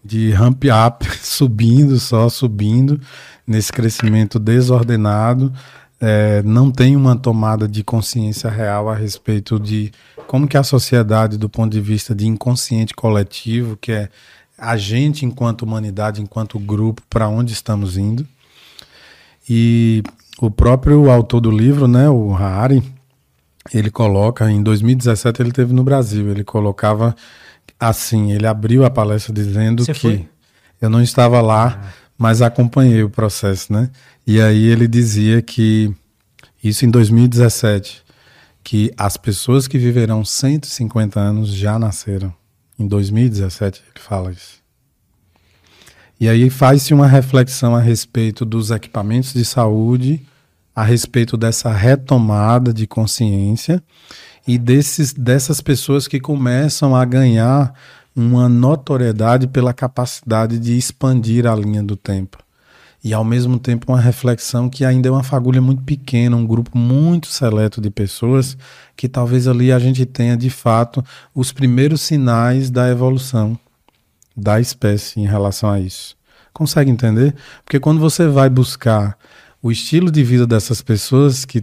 [0.05, 3.01] de ramp up, subindo só, subindo,
[3.47, 5.53] nesse crescimento desordenado.
[6.01, 9.91] É, não tem uma tomada de consciência real a respeito de
[10.29, 14.09] como que a sociedade, do ponto de vista de inconsciente coletivo, que é
[14.57, 18.27] a gente enquanto humanidade, enquanto grupo, para onde estamos indo.
[19.49, 20.03] E
[20.41, 22.83] o próprio autor do livro, né, o Harari,
[23.73, 27.15] ele coloca, em 2017 ele teve no Brasil, ele colocava
[27.79, 30.29] assim, ele abriu a palestra dizendo Você que foi?
[30.81, 31.93] eu não estava lá, ah.
[32.17, 33.91] mas acompanhei o processo, né?
[34.27, 35.95] E aí ele dizia que
[36.63, 38.03] isso em 2017,
[38.63, 42.33] que as pessoas que viverão 150 anos já nasceram.
[42.79, 44.58] Em 2017 ele fala isso.
[46.21, 50.21] E aí faz-se uma reflexão a respeito dos equipamentos de saúde,
[50.75, 53.81] a respeito dessa retomada de consciência
[54.47, 57.73] e desses, dessas pessoas que começam a ganhar
[58.17, 62.39] uma notoriedade pela capacidade de expandir a linha do tempo.
[63.05, 66.77] e ao mesmo tempo uma reflexão que ainda é uma fagulha muito pequena, um grupo
[66.77, 68.59] muito seleto de pessoas
[68.97, 73.57] que talvez ali a gente tenha de fato os primeiros sinais da evolução
[74.39, 76.17] da espécie em relação a isso.
[76.53, 77.35] Consegue entender?
[77.65, 79.17] Porque quando você vai buscar
[79.63, 81.63] o estilo de vida dessas pessoas que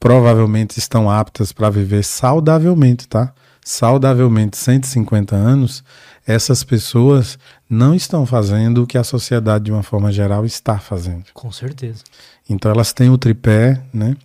[0.00, 3.32] provavelmente estão aptas para viver saudavelmente, tá?
[3.64, 5.82] Saudavelmente 150 anos,
[6.26, 11.24] essas pessoas não estão fazendo o que a sociedade, de uma forma geral, está fazendo.
[11.34, 12.02] Com certeza.
[12.48, 14.16] Então elas têm o tripé, né?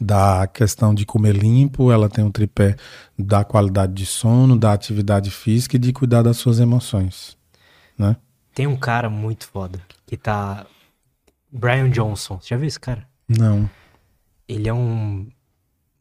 [0.00, 2.76] Da questão de comer limpo, ela tem o tripé
[3.18, 7.36] da qualidade de sono, da atividade física e de cuidar das suas emoções,
[7.96, 8.16] né?
[8.54, 10.66] Tem um cara muito foda que tá.
[11.50, 12.40] Brian Johnson.
[12.40, 13.06] Você já viu esse cara?
[13.28, 13.70] Não.
[14.48, 15.26] Ele é um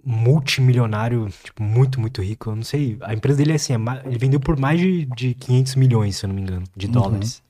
[0.04, 2.50] multimilionário, tipo, muito, muito rico.
[2.50, 2.98] Eu não sei.
[3.02, 6.26] A empresa dele é assim, é, ele vendeu por mais de, de 500 milhões, se
[6.26, 6.92] eu não me engano, de uhum.
[6.92, 7.44] dólares.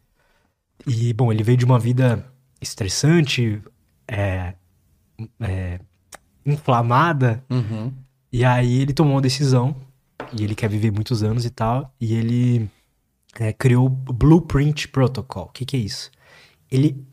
[0.86, 2.26] E, bom, ele veio de uma vida
[2.62, 3.62] estressante,
[4.08, 4.54] é,
[5.40, 5.80] é,
[6.46, 7.44] inflamada.
[7.50, 7.92] Uhum.
[8.32, 9.76] E aí ele tomou uma decisão,
[10.32, 12.70] e ele quer viver muitos anos e tal, e ele
[13.40, 15.46] é, criou o Blueprint Protocol.
[15.46, 16.12] O que, que é isso?
[16.72, 17.04] Ele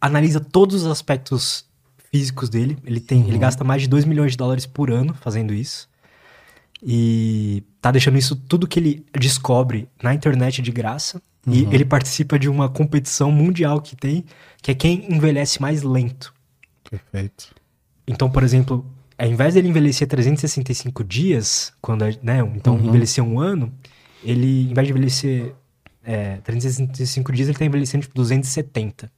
[0.00, 1.66] analisa todos os aspectos
[2.10, 2.78] físicos dele.
[2.84, 3.28] Ele tem, uhum.
[3.28, 5.88] ele gasta mais de 2 milhões de dólares por ano fazendo isso.
[6.82, 11.20] E tá deixando isso tudo que ele descobre na internet de graça.
[11.46, 11.54] Uhum.
[11.54, 14.24] E ele participa de uma competição mundial que tem,
[14.60, 16.34] que é quem envelhece mais lento.
[16.88, 17.54] Perfeito.
[18.06, 18.84] Então, por exemplo,
[19.18, 22.86] ao invés dele envelhecer 365 dias, quando, né, então uhum.
[22.86, 23.72] envelhecer um ano,
[24.22, 25.54] ele, ao invés de envelhecer
[26.04, 29.10] é, 365 dias, ele tá envelhecendo tipo 270.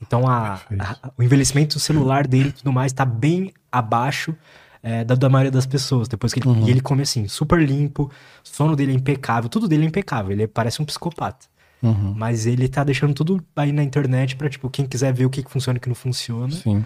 [0.00, 4.34] Então a, a, o envelhecimento celular dele e tudo mais está bem abaixo
[4.82, 6.08] é, da, da maioria das pessoas.
[6.08, 6.66] Depois que ele, uhum.
[6.66, 8.10] e ele come assim, super limpo,
[8.42, 10.32] sono dele é impecável, tudo dele é impecável.
[10.32, 11.46] Ele parece um psicopata.
[11.82, 12.14] Uhum.
[12.16, 15.42] Mas ele tá deixando tudo aí na internet pra, tipo, quem quiser ver o que,
[15.42, 16.50] que funciona e o que não funciona.
[16.50, 16.84] Sim.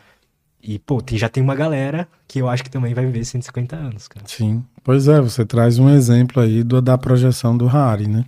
[0.62, 3.77] E, pô, tem, já tem uma galera que eu acho que também vai viver 150
[3.77, 4.27] anos, cara.
[4.27, 4.64] Sim.
[4.83, 8.25] Pois é, você traz um exemplo aí do, da projeção do Harry, né?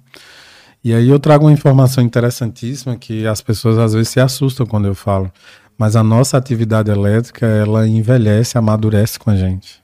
[0.83, 4.87] E aí eu trago uma informação interessantíssima que as pessoas às vezes se assustam quando
[4.87, 5.31] eu falo.
[5.77, 9.83] Mas a nossa atividade elétrica, ela envelhece, amadurece com a gente.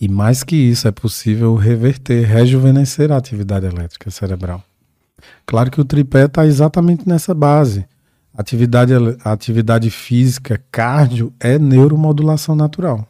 [0.00, 4.62] E mais que isso, é possível reverter, rejuvenescer a atividade elétrica cerebral.
[5.46, 7.86] Claro que o tripé está exatamente nessa base.
[8.34, 13.06] Atividade, atividade física, cardio, é neuromodulação natural.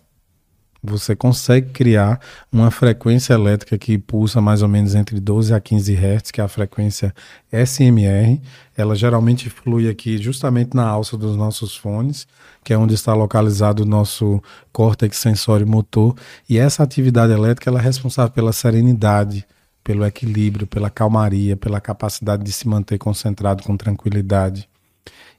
[0.85, 5.94] Você consegue criar uma frequência elétrica que pulsa mais ou menos entre 12 a 15
[5.94, 7.14] Hz, que é a frequência
[7.52, 8.42] SMR.
[8.76, 12.26] Ela geralmente flui aqui justamente na alça dos nossos fones,
[12.64, 16.16] que é onde está localizado o nosso córtex sensório motor.
[16.48, 19.46] E essa atividade elétrica ela é responsável pela serenidade,
[19.85, 24.68] pelo equilíbrio, pela calmaria, pela capacidade de se manter concentrado com tranquilidade.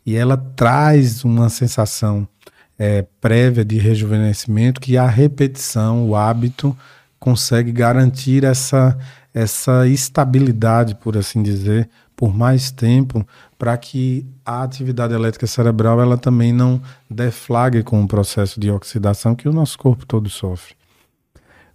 [0.05, 2.27] E ela traz uma sensação
[2.77, 6.75] é, prévia de rejuvenescimento que a repetição, o hábito,
[7.19, 8.97] consegue garantir essa,
[9.33, 13.25] essa estabilidade, por assim dizer, por mais tempo,
[13.57, 19.35] para que a atividade elétrica cerebral ela também não deflagre com o processo de oxidação
[19.35, 20.75] que o nosso corpo todo sofre.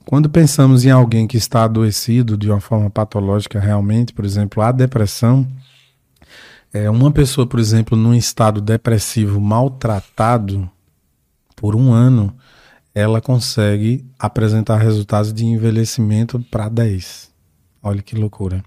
[0.05, 4.73] Quando pensamos em alguém que está adoecido de uma forma patológica realmente, por exemplo, a
[4.73, 5.47] depressão,
[6.73, 10.71] é uma pessoa, por exemplo, num estado depressivo maltratado,
[11.57, 12.37] por um ano,
[12.95, 17.31] ela consegue apresentar resultados de envelhecimento para 10.
[17.83, 18.63] Olha que loucura.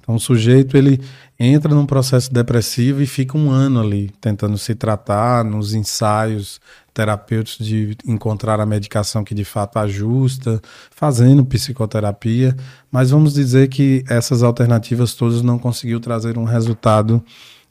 [0.00, 1.00] Então o sujeito ele
[1.38, 6.60] entra num processo depressivo e fica um ano ali tentando se tratar nos ensaios
[6.96, 12.56] terapêuticos de encontrar a medicação que de fato ajusta, fazendo psicoterapia,
[12.90, 17.22] mas vamos dizer que essas alternativas todas não conseguiu trazer um resultado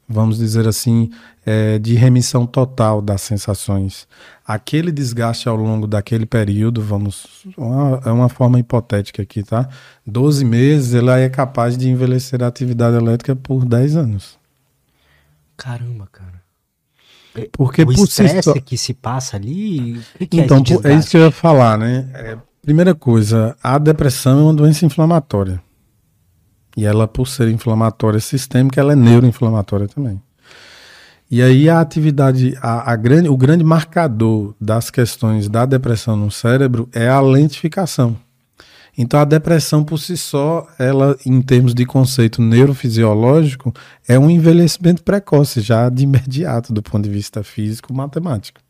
[0.08, 1.10] vamos dizer assim,
[1.44, 4.08] é, de remissão total das sensações.
[4.46, 7.26] Aquele desgaste ao longo daquele período, vamos,
[7.58, 9.68] uma, é uma forma hipotética aqui, tá?
[10.06, 14.38] 12 meses, ela é capaz de envelhecer a atividade elétrica por 10 anos.
[15.58, 16.45] Caramba, cara.
[17.52, 20.00] Porque o estresse si que se passa ali.
[20.30, 22.10] Que é então, é, é, isso que eu ia falar, né?
[22.14, 25.62] É, primeira coisa, a depressão é uma doença inflamatória.
[26.78, 30.22] E ela, por ser inflamatória sistêmica, ela é neuroinflamatória também.
[31.30, 36.30] E aí a atividade, a, a grande, o grande marcador das questões da depressão no
[36.30, 38.18] cérebro é a lentificação.
[38.98, 43.74] Então a depressão por si só, ela em termos de conceito neurofisiológico,
[44.08, 48.62] é um envelhecimento precoce já de imediato do ponto de vista físico matemático.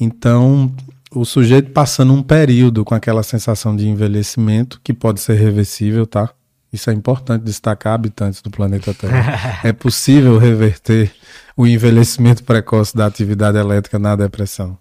[0.00, 0.72] Então,
[1.10, 6.30] o sujeito passando um período com aquela sensação de envelhecimento que pode ser reversível, tá?
[6.72, 9.60] Isso é importante destacar, habitantes do planeta Terra.
[9.64, 11.10] é possível reverter
[11.56, 14.76] o envelhecimento precoce da atividade elétrica na depressão.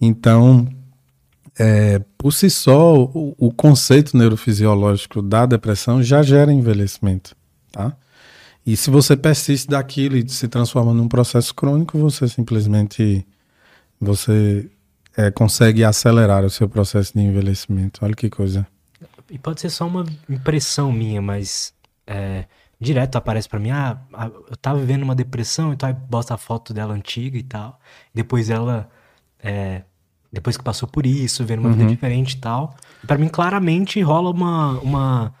[0.00, 0.66] Então,
[1.62, 7.36] é, por si só, o, o, conceito neurofisiológico da depressão já gera envelhecimento,
[7.70, 7.94] tá?
[8.64, 13.26] E se você persiste daquilo e se transforma num processo crônico, você simplesmente
[14.00, 14.70] você
[15.14, 18.02] é, consegue acelerar o seu processo de envelhecimento.
[18.02, 18.66] Olha que coisa.
[19.30, 21.74] E pode ser só uma impressão minha, mas
[22.06, 22.46] é,
[22.80, 23.98] direto aparece para mim, ah,
[24.48, 27.78] eu tava vivendo uma depressão, então aí bosta a foto dela antiga e tal.
[28.14, 28.88] Depois ela,
[29.38, 29.82] é,
[30.32, 31.76] depois que passou por isso, vendo uma uhum.
[31.76, 32.74] vida diferente e tal.
[33.06, 35.34] Para mim, claramente rola uma, uma.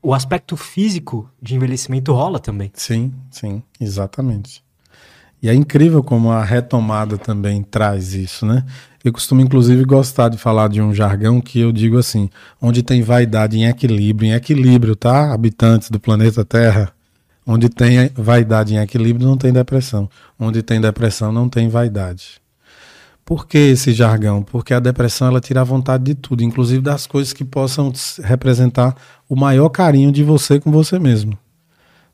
[0.00, 2.70] O aspecto físico de envelhecimento rola também.
[2.74, 4.62] Sim, sim, exatamente.
[5.42, 8.64] E é incrível como a retomada também traz isso, né?
[9.04, 13.02] Eu costumo, inclusive, gostar de falar de um jargão que eu digo assim: onde tem
[13.02, 15.32] vaidade em equilíbrio, em equilíbrio, tá?
[15.32, 16.92] Habitantes do planeta Terra.
[17.44, 20.08] Onde tem vaidade em equilíbrio, não tem depressão.
[20.38, 22.41] Onde tem depressão, não tem vaidade.
[23.24, 24.42] Por que esse jargão?
[24.42, 27.92] Porque a depressão ela tira a vontade de tudo, inclusive das coisas que possam
[28.22, 28.96] representar
[29.28, 31.38] o maior carinho de você com você mesmo.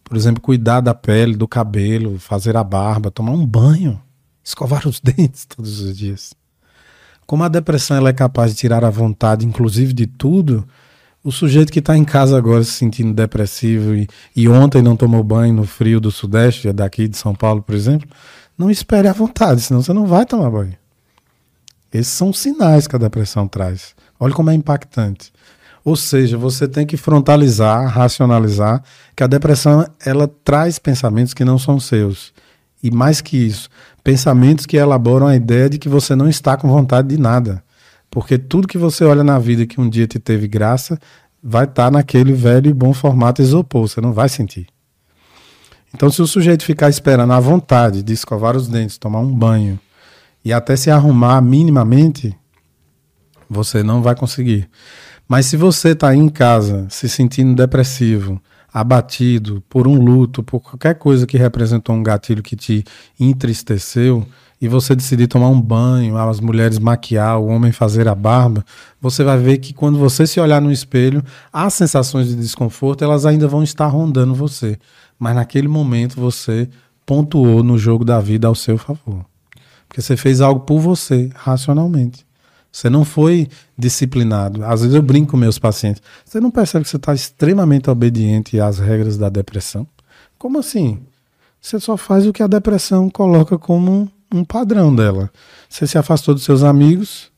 [0.04, 4.00] Por exemplo, cuidar da pele, do cabelo, fazer a barba, tomar um banho,
[4.44, 6.34] escovar os dentes todos os dias.
[7.26, 10.66] Como a depressão ela é capaz de tirar a vontade, inclusive de tudo,
[11.22, 15.22] o sujeito que está em casa agora se sentindo depressivo e, e, ontem não tomou
[15.22, 18.08] banho no frio do Sudeste, daqui de São Paulo, por exemplo,
[18.56, 20.74] não espere a vontade, senão você não vai tomar banho.
[21.92, 23.94] Esses são sinais que a depressão traz.
[24.20, 25.32] Olha como é impactante.
[25.84, 28.82] Ou seja, você tem que frontalizar, racionalizar
[29.16, 32.32] que a depressão ela traz pensamentos que não são seus.
[32.82, 33.68] E mais que isso,
[34.04, 37.62] pensamentos que elaboram a ideia de que você não está com vontade de nada.
[38.10, 40.98] Porque tudo que você olha na vida que um dia te teve graça,
[41.42, 44.66] vai estar naquele velho e bom formato isopor, você não vai sentir.
[45.94, 49.80] Então, se o sujeito ficar esperando a vontade de escovar os dentes, tomar um banho
[50.48, 52.34] e até se arrumar minimamente,
[53.50, 54.66] você não vai conseguir.
[55.28, 58.40] Mas se você está em casa se sentindo depressivo,
[58.72, 62.82] abatido por um luto, por qualquer coisa que representou um gatilho que te
[63.20, 64.26] entristeceu,
[64.58, 68.64] e você decidir tomar um banho, as mulheres maquiar, o homem fazer a barba,
[68.98, 71.22] você vai ver que quando você se olhar no espelho,
[71.52, 74.78] as sensações de desconforto elas ainda vão estar rondando você.
[75.18, 76.70] Mas naquele momento você
[77.04, 79.26] pontuou no jogo da vida ao seu favor.
[79.88, 82.26] Porque você fez algo por você, racionalmente.
[82.70, 84.64] Você não foi disciplinado.
[84.64, 86.02] Às vezes eu brinco com meus pacientes.
[86.24, 89.86] Você não percebe que você está extremamente obediente às regras da depressão?
[90.38, 91.00] Como assim?
[91.60, 95.30] Você só faz o que a depressão coloca como um padrão dela.
[95.68, 97.32] Você se afastou dos seus amigos,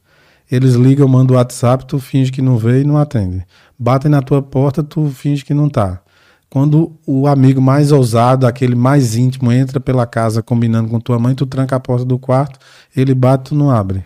[0.50, 3.46] eles ligam, mandam o WhatsApp, tu finge que não vê e não atende.
[3.78, 6.02] Batem na tua porta, tu finge que não tá.
[6.50, 11.32] Quando o amigo mais ousado, aquele mais íntimo, entra pela casa combinando com tua mãe,
[11.32, 12.58] tu tranca a porta do quarto,
[12.94, 14.04] ele bate, tu não abre.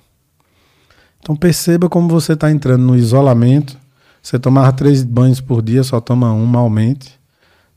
[1.19, 3.79] Então perceba como você está entrando no isolamento.
[4.23, 7.19] Você tomava três banhos por dia, só toma um malmente.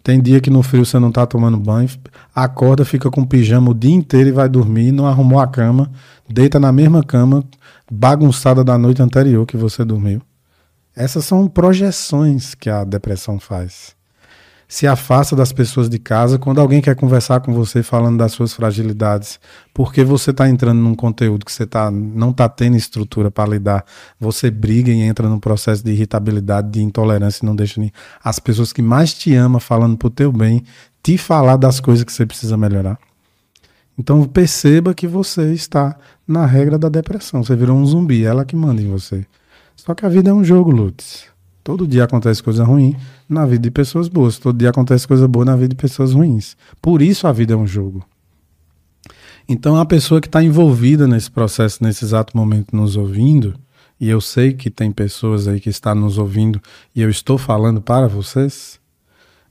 [0.04, 1.90] Tem dia que no frio você não está tomando banho,
[2.36, 5.90] acorda, fica com pijama o dia inteiro e vai dormir, não arrumou a cama,
[6.30, 7.44] deita na mesma cama,
[7.92, 10.22] bagunçada da noite anterior que você dormiu.
[10.96, 13.97] Essas são projeções que a depressão faz
[14.68, 18.54] se afasta das pessoas de casa quando alguém quer conversar com você falando das suas
[18.54, 19.40] fragilidades,
[19.74, 23.86] porque você está entrando num conteúdo que você tá, não está tendo estrutura para lidar,
[24.20, 27.92] você briga e entra num processo de irritabilidade, de intolerância e não deixa nem
[28.22, 30.64] as pessoas que mais te amam falando pro teu bem
[31.02, 33.00] te falar das coisas que você precisa melhorar.
[33.98, 35.98] Então perceba que você está
[36.28, 37.44] na regra da depressão.
[37.44, 39.26] Você virou um zumbi, ela que manda em você.
[39.76, 41.26] Só que a vida é um jogo, Lutz.
[41.68, 42.96] Todo dia acontece coisa ruim
[43.28, 44.38] na vida de pessoas boas.
[44.38, 46.56] Todo dia acontece coisa boa na vida de pessoas ruins.
[46.82, 48.06] Por isso a vida é um jogo.
[49.50, 53.54] Então a pessoa que está envolvida nesse processo, nesse exato momento, nos ouvindo,
[54.00, 56.62] e eu sei que tem pessoas aí que estão nos ouvindo
[56.96, 58.80] e eu estou falando para vocês,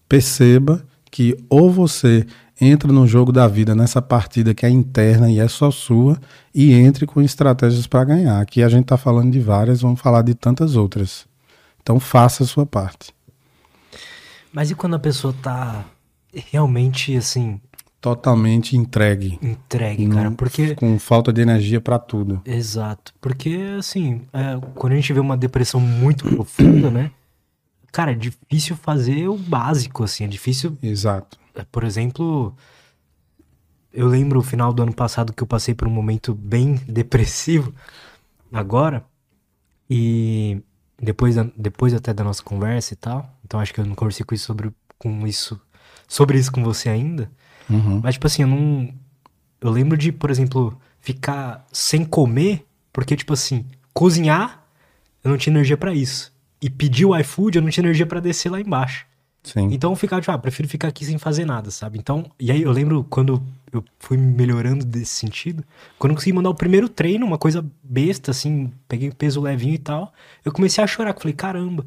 [0.08, 2.24] perceba que ou você
[2.58, 6.18] entra no jogo da vida, nessa partida que é interna e é só sua,
[6.54, 8.40] e entre com estratégias para ganhar.
[8.40, 11.26] Aqui a gente está falando de várias, vamos falar de tantas outras.
[11.86, 13.14] Então faça a sua parte.
[14.52, 15.84] Mas e quando a pessoa tá
[16.32, 17.60] realmente assim.
[18.00, 19.38] Totalmente entregue.
[19.40, 20.32] Entregue, cara.
[20.32, 20.74] Porque.
[20.74, 22.42] Com falta de energia para tudo.
[22.44, 23.14] Exato.
[23.20, 27.12] Porque, assim, é, quando a gente vê uma depressão muito profunda, né?
[27.92, 30.24] Cara, é difícil fazer o básico, assim.
[30.24, 30.76] É difícil.
[30.82, 31.38] Exato.
[31.54, 32.52] É, por exemplo.
[33.92, 37.72] Eu lembro o final do ano passado que eu passei por um momento bem depressivo
[38.52, 39.04] agora.
[39.88, 40.60] E
[41.00, 43.30] depois, da, depois até da nossa conversa e tal.
[43.44, 45.60] Então acho que eu não conversei com isso sobre, com isso,
[46.08, 47.30] sobre isso com você ainda.
[47.68, 48.00] Uhum.
[48.02, 48.92] Mas, tipo assim, eu não.
[49.60, 54.64] Eu lembro de, por exemplo, ficar sem comer, porque, tipo assim, cozinhar,
[55.24, 56.32] eu não tinha energia para isso.
[56.60, 59.06] E pedir o iFood, eu não tinha energia para descer lá embaixo.
[59.46, 59.68] Sim.
[59.72, 61.98] Então eu ficava, tipo, ah, prefiro ficar aqui sem fazer nada, sabe?
[61.98, 63.40] Então, e aí eu lembro quando
[63.72, 65.64] eu fui melhorando desse sentido,
[65.98, 69.78] quando eu consegui mandar o primeiro treino, uma coisa besta, assim, peguei peso levinho e
[69.78, 70.12] tal,
[70.44, 71.86] eu comecei a chorar, falei, caramba,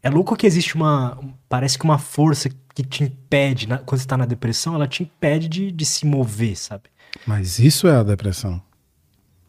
[0.00, 1.18] é louco que existe uma,
[1.48, 5.02] parece que uma força que te impede, na, quando você tá na depressão, ela te
[5.02, 6.84] impede de, de se mover, sabe?
[7.26, 8.62] Mas isso é a depressão.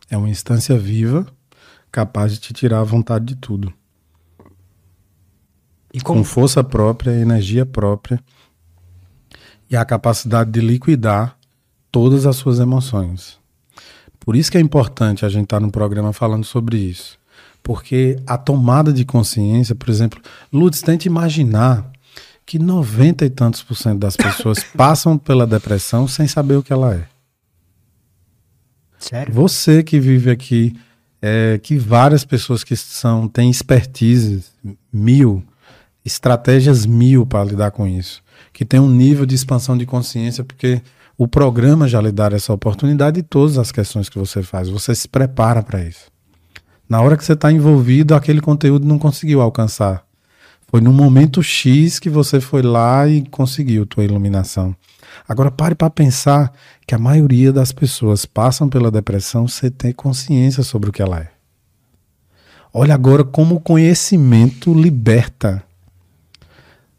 [0.10, 1.28] É uma instância viva
[1.92, 3.72] capaz de te tirar a vontade de tudo.
[6.00, 6.20] Como...
[6.20, 8.20] Com força própria, energia própria
[9.70, 11.38] e a capacidade de liquidar
[11.92, 13.38] todas as suas emoções.
[14.20, 17.18] Por isso que é importante a gente estar tá no programa falando sobre isso.
[17.64, 20.22] Porque a tomada de consciência, por exemplo,
[20.52, 21.90] Lutz, tente imaginar
[22.46, 26.72] que 90 e tantos por cento das pessoas passam pela depressão sem saber o que
[26.72, 27.08] ela é.
[28.98, 29.34] Sério?
[29.34, 30.76] Você que vive aqui,
[31.22, 34.44] é, que várias pessoas que são têm expertise
[34.92, 35.44] mil,
[36.08, 40.82] estratégias mil para lidar com isso, que tem um nível de expansão de consciência, porque
[41.18, 44.96] o programa já lhe dá essa oportunidade e todas as questões que você faz, você
[44.96, 46.12] se prepara para isso.
[46.90, 50.06] Na hora que você está envolvido, aquele conteúdo não conseguiu alcançar.
[50.70, 54.76] Foi no momento X que você foi lá e conseguiu tua iluminação.
[55.28, 56.52] Agora pare para pensar
[56.86, 61.20] que a maioria das pessoas passam pela depressão sem ter consciência sobre o que ela
[61.20, 61.30] é.
[62.74, 65.64] Olha agora como o conhecimento liberta.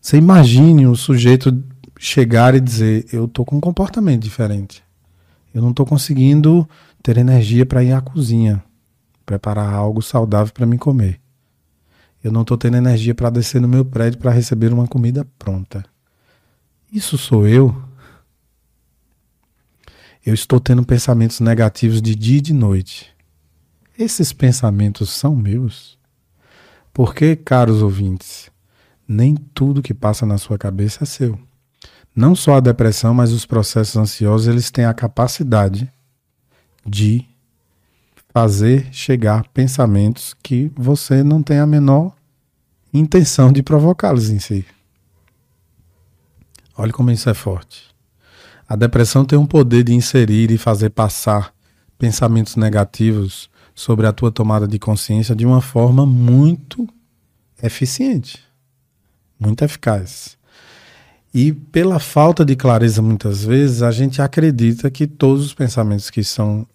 [0.00, 1.62] Você imagine o sujeito
[1.98, 4.82] chegar e dizer: Eu estou com um comportamento diferente.
[5.52, 6.68] Eu não estou conseguindo
[7.02, 8.62] ter energia para ir à cozinha,
[9.24, 11.20] preparar algo saudável para me comer.
[12.22, 15.84] Eu não estou tendo energia para descer no meu prédio para receber uma comida pronta.
[16.92, 17.74] Isso sou eu?
[20.24, 23.14] Eu estou tendo pensamentos negativos de dia e de noite.
[23.98, 25.98] Esses pensamentos são meus?
[26.92, 28.50] Porque, caros ouvintes,
[29.08, 31.38] nem tudo que passa na sua cabeça é seu.
[32.14, 35.90] Não só a depressão, mas os processos ansiosos, eles têm a capacidade
[36.84, 37.24] de
[38.28, 42.14] fazer chegar pensamentos que você não tem a menor
[42.92, 44.64] intenção de provocá-los em si.
[46.76, 47.88] Olha como isso é forte.
[48.68, 51.54] A depressão tem um poder de inserir e fazer passar
[51.98, 56.86] pensamentos negativos sobre a tua tomada de consciência de uma forma muito
[57.62, 58.47] eficiente,
[59.38, 60.36] muito eficaz.
[61.32, 66.24] E pela falta de clareza, muitas vezes, a gente acredita que todos os pensamentos que,
[66.24, 66.66] são,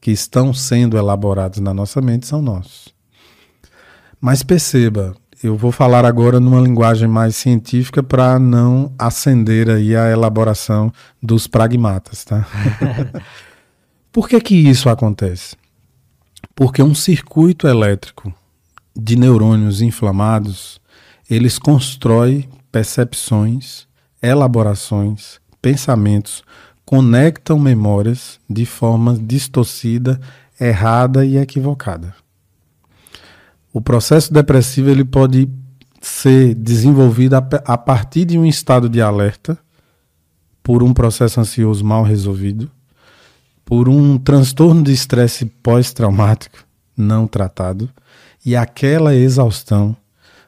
[0.00, 2.94] que estão sendo elaborados na nossa mente são nossos.
[4.20, 10.10] Mas perceba, eu vou falar agora numa linguagem mais científica para não acender aí a
[10.10, 10.92] elaboração
[11.22, 12.46] dos pragmatas, tá?
[14.10, 15.56] Por que que isso acontece?
[16.54, 18.32] Porque um circuito elétrico
[18.96, 20.80] de neurônios inflamados,
[21.28, 23.86] eles constrói percepções,
[24.22, 26.42] elaborações, pensamentos,
[26.84, 30.20] conectam memórias de forma distorcida,
[30.60, 32.14] errada e equivocada.
[33.72, 35.48] O processo depressivo ele pode
[36.00, 39.58] ser desenvolvido a partir de um estado de alerta
[40.62, 42.70] por um processo ansioso mal resolvido,
[43.64, 46.64] por um transtorno de estresse pós-traumático
[46.96, 47.90] não tratado,
[48.44, 49.96] e aquela exaustão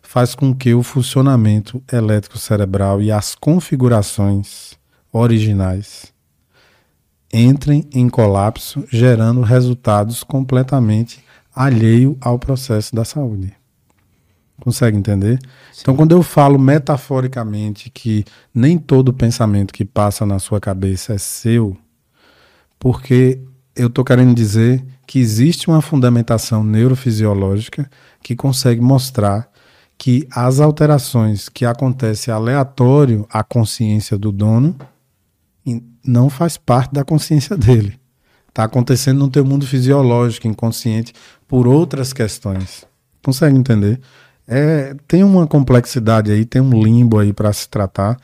[0.09, 4.72] faz com que o funcionamento elétrico cerebral e as configurações
[5.12, 6.14] originais
[7.30, 11.22] entrem em colapso, gerando resultados completamente
[11.54, 13.52] alheio ao processo da saúde.
[14.59, 15.38] Consegue entender?
[15.70, 15.80] Sim.
[15.82, 21.18] Então, quando eu falo metaforicamente que nem todo pensamento que passa na sua cabeça é
[21.18, 21.76] seu,
[22.78, 23.42] porque
[23.76, 27.90] eu estou querendo dizer que existe uma fundamentação neurofisiológica
[28.22, 29.50] que consegue mostrar
[29.99, 34.76] que as alterações que acontecem aleatório à consciência do dono
[36.07, 37.99] não faz parte da consciência dele.
[38.49, 41.12] Está acontecendo no teu mundo fisiológico, inconsciente,
[41.46, 42.86] por outras questões.
[43.22, 44.01] Consegue entender?
[44.46, 48.16] É, tem uma complexidade aí, tem um limbo aí para se tratar,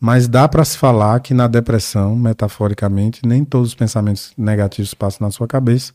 [0.00, 5.26] mas dá para se falar que na depressão, metaforicamente, nem todos os pensamentos negativos passam
[5.26, 5.92] na sua cabeça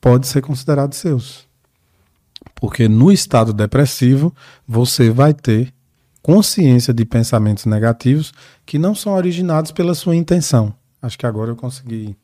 [0.00, 1.45] podem ser considerados seus.
[2.56, 4.34] Porque no estado depressivo,
[4.66, 5.72] você vai ter
[6.22, 8.32] consciência de pensamentos negativos
[8.64, 10.74] que não são originados pela sua intenção.
[11.00, 12.16] Acho que agora eu consegui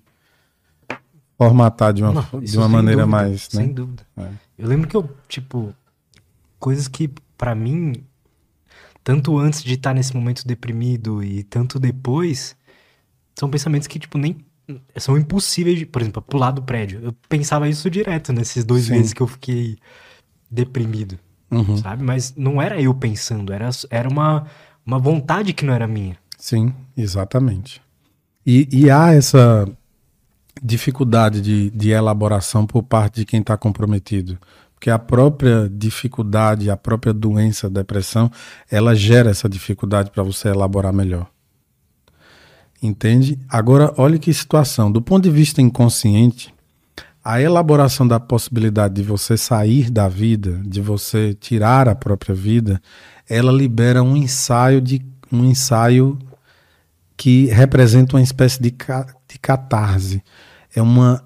[1.39, 3.49] formatar de uma, Não, de uma maneira dúvida, mais.
[3.53, 3.63] Né?
[3.63, 4.05] Sem dúvida.
[4.17, 4.29] É.
[4.59, 5.73] Eu lembro que eu, tipo,
[6.59, 8.03] coisas que, para mim,
[9.05, 12.57] tanto antes de estar nesse momento deprimido e tanto depois,
[13.39, 14.37] são pensamentos que, tipo, nem
[14.97, 17.01] são impossíveis de, por exemplo, pular do prédio.
[17.03, 18.93] Eu pensava isso direto nesses dois Sim.
[18.93, 19.77] meses que eu fiquei
[20.53, 21.19] deprimido,
[21.51, 21.79] uhum.
[21.79, 22.03] sabe?
[22.03, 24.45] Mas não era eu pensando, era, era uma,
[24.85, 26.17] uma vontade que não era minha.
[26.39, 27.81] Sim, exatamente.
[28.45, 29.67] E, e há essa
[30.63, 34.39] dificuldade de, de elaboração por parte de quem está comprometido.
[34.75, 38.31] Porque a própria dificuldade, a própria doença, a depressão,
[38.69, 41.29] ela gera essa dificuldade para você elaborar melhor.
[42.83, 43.39] Entende?
[43.49, 44.91] Agora, olha que situação.
[44.91, 46.53] Do ponto de vista inconsciente,
[47.25, 52.83] a elaboração da possibilidade de você sair da vida, de você tirar a própria vida,
[53.29, 55.01] ela libera um ensaio de
[55.31, 56.19] um ensaio
[57.17, 60.23] que representa uma espécie de, de catarse.
[60.75, 61.23] É uma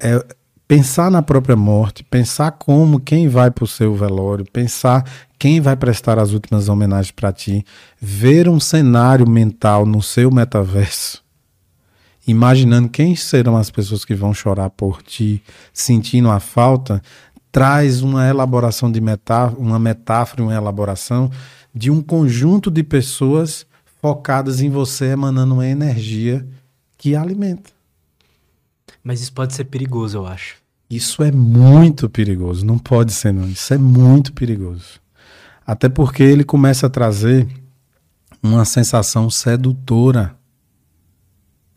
[0.00, 0.24] é,
[0.66, 5.04] pensar na própria morte, pensar como quem vai para o seu velório, pensar
[5.38, 7.64] quem vai prestar as últimas homenagens para ti,
[8.00, 11.22] ver um cenário mental no seu metaverso,
[12.26, 17.02] imaginando quem serão as pessoas que vão chorar por ti, sentindo a falta,
[17.52, 21.30] traz uma elaboração de metáfora, uma metáfora, uma elaboração
[21.74, 23.66] de um conjunto de pessoas
[24.00, 26.46] focadas em você, emanando uma energia
[26.96, 27.70] que alimenta.
[29.02, 30.56] Mas isso pode ser perigoso, eu acho.
[30.88, 33.48] Isso é muito perigoso, não pode ser não.
[33.48, 35.00] Isso é muito perigoso.
[35.66, 37.48] Até porque ele começa a trazer
[38.42, 40.36] uma sensação sedutora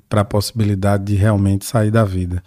[0.09, 2.43] para a possibilidade de realmente sair da vida.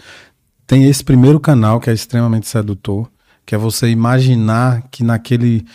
[0.66, 3.10] Tem esse primeiro canal que é extremamente sedutor,
[3.44, 5.66] que é você imaginar que naquele,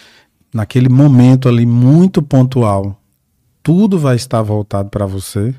[0.54, 3.02] naquele momento ali muito pontual,
[3.62, 5.54] tudo vai estar voltado para você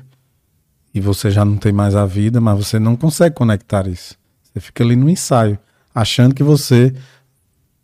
[0.93, 4.15] e você já não tem mais a vida, mas você não consegue conectar isso.
[4.41, 5.59] Você fica ali no ensaio,
[5.93, 6.93] achando que você.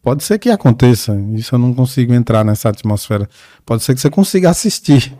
[0.01, 3.29] Pode ser que aconteça, isso eu não consigo entrar nessa atmosfera.
[3.65, 5.15] Pode ser que você consiga assistir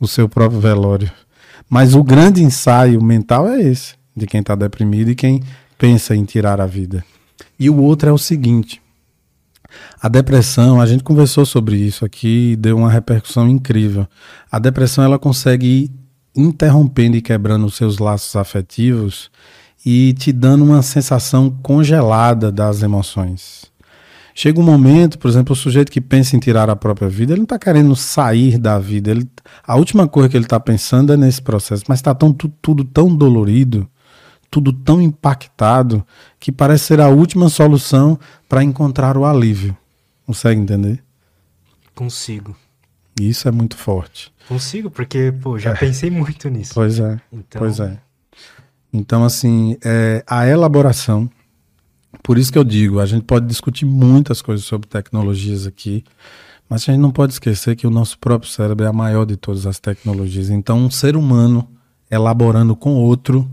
[0.00, 1.10] o seu próprio velório.
[1.68, 5.42] Mas o grande ensaio mental é esse, de quem está deprimido e quem
[5.76, 7.04] pensa em tirar a vida.
[7.58, 8.80] E o outro é o seguinte:
[10.00, 14.06] a depressão, a gente conversou sobre isso aqui e deu uma repercussão incrível.
[14.50, 15.90] A depressão ela consegue ir
[16.36, 19.30] interrompendo e quebrando os seus laços afetivos
[19.84, 23.64] e te dando uma sensação congelada das emoções.
[24.38, 27.38] Chega um momento, por exemplo, o sujeito que pensa em tirar a própria vida, ele
[27.38, 29.10] não está querendo sair da vida.
[29.10, 29.26] Ele,
[29.66, 33.16] a última coisa que ele está pensando é nesse processo, mas está tão, tudo, tão
[33.16, 33.88] dolorido,
[34.50, 36.06] tudo tão impactado,
[36.38, 39.74] que parece ser a última solução para encontrar o alívio.
[40.26, 41.02] Consegue entender?
[41.94, 42.54] Consigo.
[43.18, 44.30] Isso é muito forte.
[44.46, 45.76] Consigo, porque, pô, já é.
[45.76, 46.74] pensei muito nisso.
[46.74, 47.18] Pois é.
[47.32, 47.58] Então...
[47.58, 47.96] Pois é.
[48.92, 51.30] Então, assim, é, a elaboração.
[52.22, 56.04] Por isso que eu digo, a gente pode discutir muitas coisas sobre tecnologias aqui,
[56.68, 59.36] mas a gente não pode esquecer que o nosso próprio cérebro é a maior de
[59.36, 60.50] todas as tecnologias.
[60.50, 61.68] Então, um ser humano
[62.10, 63.48] elaborando com outro,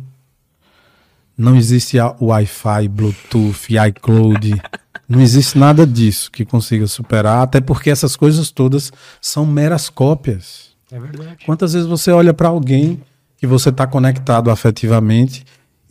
[1.38, 4.62] não existe Wi-Fi, Bluetooth, iCloud,
[5.08, 8.92] não existe nada disso que consiga superar, até porque essas coisas todas
[9.22, 10.72] são meras cópias.
[10.92, 11.46] É verdade.
[11.46, 13.02] Quantas vezes você olha para alguém
[13.38, 15.44] que você está conectado afetivamente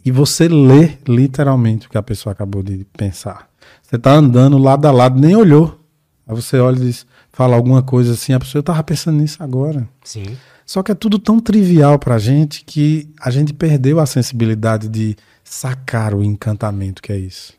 [0.05, 3.49] e você lê literalmente o que a pessoa acabou de pensar?
[3.83, 5.79] Você está andando lado a lado, nem olhou.
[6.27, 9.89] Aí você olha e diz, fala alguma coisa assim, a pessoa estava pensando nisso agora.
[10.05, 10.37] Sim.
[10.65, 14.89] Só que é tudo tão trivial para a gente que a gente perdeu a sensibilidade
[14.89, 17.53] de sacar o encantamento que é isso.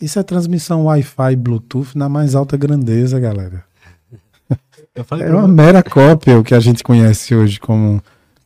[0.00, 3.64] Isso é transmissão Wi-Fi Bluetooth na mais alta grandeza, galera.
[4.94, 8.02] é uma mera cópia o que a gente conhece hoje como,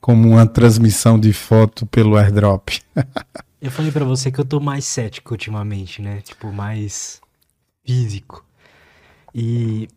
[0.06, 2.78] como uma transmissão de foto pelo airdrop.
[3.60, 6.20] eu falei para você que eu tô mais cético ultimamente, né?
[6.20, 7.20] Tipo, mais
[7.84, 8.46] físico.
[9.34, 9.88] E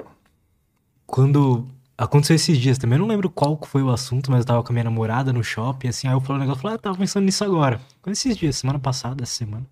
[1.06, 4.64] quando aconteceu esses dias também, eu não lembro qual foi o assunto, mas eu tava
[4.64, 6.98] com a minha namorada no shopping, assim, aí eu falei um negócio, falei, ah, tava
[6.98, 7.80] pensando nisso agora.
[8.02, 9.68] Quando esses dias, semana passada, essa semana.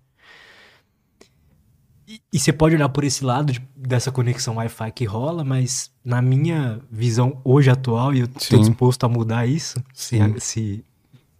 [2.32, 6.22] E, você pode olhar por esse lado de, dessa conexão Wi-Fi que rola, mas na
[6.22, 10.84] minha visão hoje atual, e eu estou disposto a mudar isso, se, se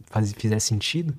[0.05, 1.15] faz, fizer sentido,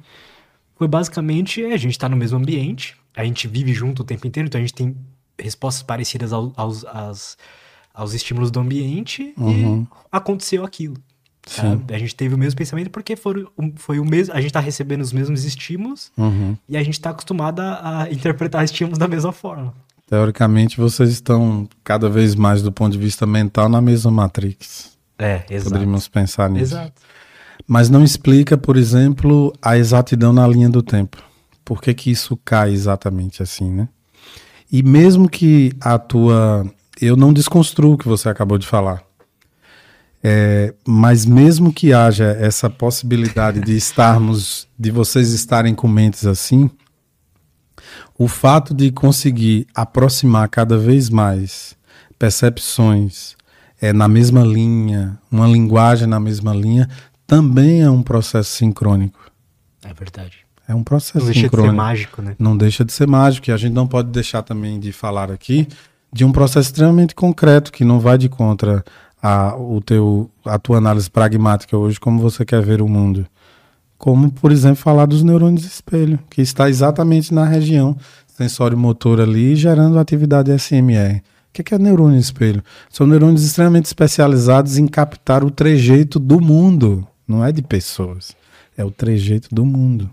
[0.75, 4.27] foi basicamente é, a gente está no mesmo ambiente, a gente vive junto o tempo
[4.27, 4.95] inteiro, então a gente tem
[5.37, 7.37] respostas parecidas ao, aos, aos,
[7.91, 9.81] aos estímulos do ambiente uhum.
[9.81, 10.95] e aconteceu aquilo.
[11.91, 14.33] A gente teve o mesmo pensamento porque foi, foi o mesmo.
[14.33, 16.55] A gente tá recebendo os mesmos estímulos uhum.
[16.67, 19.73] e a gente tá acostumado a, a, interpretar estímulos da mesma forma.
[20.07, 24.97] Teoricamente, vocês estão cada vez mais, do ponto de vista mental, na mesma Matrix.
[25.17, 25.71] É, exato.
[25.71, 26.73] Poderíamos pensar nisso.
[26.73, 27.01] Exato.
[27.67, 31.17] Mas não explica, por exemplo, a exatidão na linha do tempo.
[31.63, 33.89] Por que, que isso cai exatamente assim, né?
[34.71, 36.65] E mesmo que a tua
[37.01, 39.03] eu não desconstruo o que você acabou de falar.
[40.21, 46.69] É, mas mesmo que haja essa possibilidade de estarmos, de vocês estarem com mentes assim,
[48.17, 51.77] o fato de conseguir aproximar cada vez mais
[52.17, 53.37] percepções
[53.81, 56.89] é, na mesma linha, uma linguagem na mesma linha,
[57.25, 59.31] também é um processo sincrônico.
[59.85, 60.39] É verdade.
[60.67, 61.71] É um processo não sincrônico.
[61.71, 62.35] Não deixa de ser mágico, né?
[62.37, 63.49] Não deixa de ser mágico.
[63.49, 65.67] E a gente não pode deixar também de falar aqui
[66.11, 68.83] de um processo extremamente concreto, que não vai de contra
[69.21, 73.25] a, o teu, a tua análise pragmática hoje, como você quer ver o mundo.
[73.97, 77.97] Como, por exemplo, falar dos neurônios espelho, que está exatamente na região
[78.27, 81.17] sensório-motor ali, gerando atividade SMR.
[81.49, 82.63] O que é neurônio espelho?
[82.89, 88.33] São neurônios extremamente especializados em captar o trejeito do mundo, não é de pessoas,
[88.77, 90.09] é o trejeito do mundo.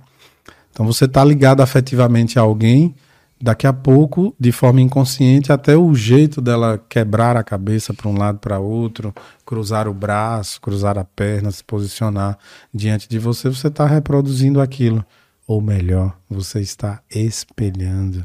[0.73, 2.95] Então você está ligado afetivamente a alguém
[3.41, 8.17] daqui a pouco, de forma inconsciente, até o jeito dela quebrar a cabeça para um
[8.17, 9.15] lado para outro,
[9.45, 12.39] cruzar o braço, cruzar a perna, se posicionar
[12.73, 15.05] diante de você, você está reproduzindo aquilo.
[15.47, 18.25] Ou melhor, você está espelhando.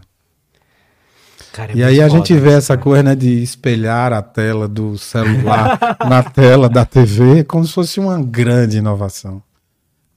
[1.54, 4.98] Cara, é e aí a gente vê essa coisa né, de espelhar a tela do
[4.98, 5.78] celular
[6.10, 9.44] na tela da TV como se fosse uma grande inovação.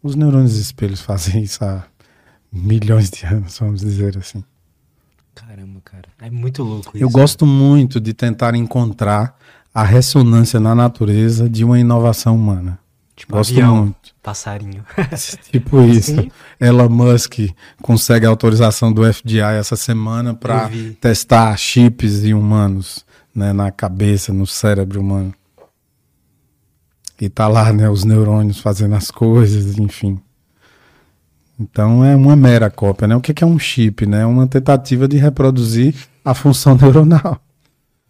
[0.03, 1.85] Os neurônios espelhos fazem isso há
[2.53, 4.45] milhões de anos, vamos dizer assim.
[5.35, 6.05] Caramba, cara.
[6.21, 7.05] É muito louco isso.
[7.05, 9.37] Eu gosto muito de tentar encontrar
[9.75, 12.79] a ressonância na natureza de uma inovação humana.
[13.17, 14.15] Tipo Gosto avião, muito.
[14.23, 14.85] passarinho.
[15.51, 16.29] tipo isso.
[16.61, 17.39] Elon Musk
[17.81, 20.71] consegue a autorização do FDI essa semana para
[21.01, 23.05] testar chips e humanos
[23.35, 25.33] né, na cabeça, no cérebro humano.
[27.21, 30.21] E tá lá, né, os neurônios fazendo as coisas, enfim.
[31.59, 33.17] Então é uma mera cópia, né?
[33.17, 34.27] O que é um chip, né?
[34.27, 35.95] Uma tentativa de reproduzir
[36.25, 37.41] a função neuronal.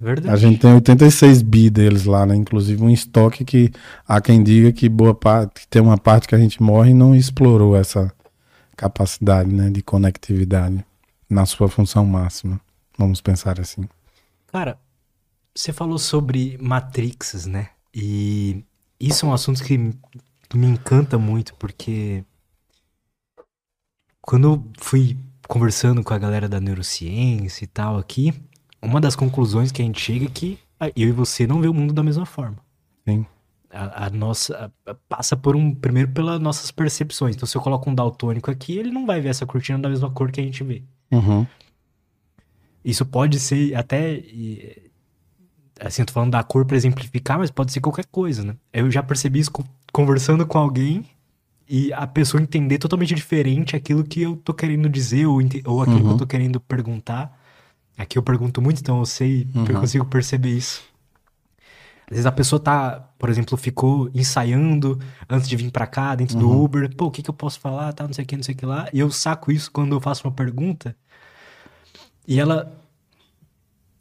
[0.01, 0.34] Verdade.
[0.34, 2.34] A gente tem 86 bi deles lá, né?
[2.34, 3.70] Inclusive um estoque que
[4.07, 7.14] há quem diga que boa parte, tem uma parte que a gente morre e não
[7.14, 8.12] explorou essa
[8.76, 10.84] capacidade, né, de conectividade
[11.30, 12.61] na sua função máxima.
[12.99, 13.88] Vamos pensar assim.
[14.49, 14.78] Cara,
[15.55, 17.68] você falou sobre matrixes, né?
[17.95, 18.64] E
[18.99, 22.24] isso é um assunto que me encanta muito porque
[24.26, 25.16] quando eu fui
[25.46, 28.32] conversando com a galera da neurociência e tal aqui,
[28.80, 30.58] uma das conclusões que a gente chega é que
[30.96, 32.56] eu e você não vê o mundo da mesma forma.
[33.06, 33.26] Sim.
[33.70, 37.36] A, a nossa a, passa por um primeiro pelas nossas percepções.
[37.36, 40.10] Então, se eu coloco um daltônico aqui, ele não vai ver essa cortina da mesma
[40.10, 40.82] cor que a gente vê.
[41.10, 41.46] Uhum.
[42.84, 44.22] Isso pode ser até
[45.80, 48.56] assim, eu tô falando da cor para exemplificar, mas pode ser qualquer coisa, né?
[48.72, 49.50] Eu já percebi isso
[49.92, 51.04] conversando com alguém
[51.68, 55.64] e a pessoa entender totalmente diferente aquilo que eu tô querendo dizer ou, ou aquilo
[55.66, 55.82] uhum.
[55.82, 56.16] que eu uhum.
[56.16, 57.40] tô querendo perguntar.
[57.96, 59.64] Aqui eu pergunto muito, então eu sei, uhum.
[59.66, 60.82] eu consigo perceber isso.
[62.06, 64.98] Às vezes a pessoa tá, por exemplo, ficou ensaiando
[65.28, 66.42] antes de vir para cá, dentro uhum.
[66.42, 66.94] do Uber.
[66.94, 67.92] Pô, o que, que eu posso falar?
[67.92, 68.88] Tá, não sei o que, não sei o que lá.
[68.92, 70.94] E eu saco isso quando eu faço uma pergunta.
[72.26, 72.78] E ela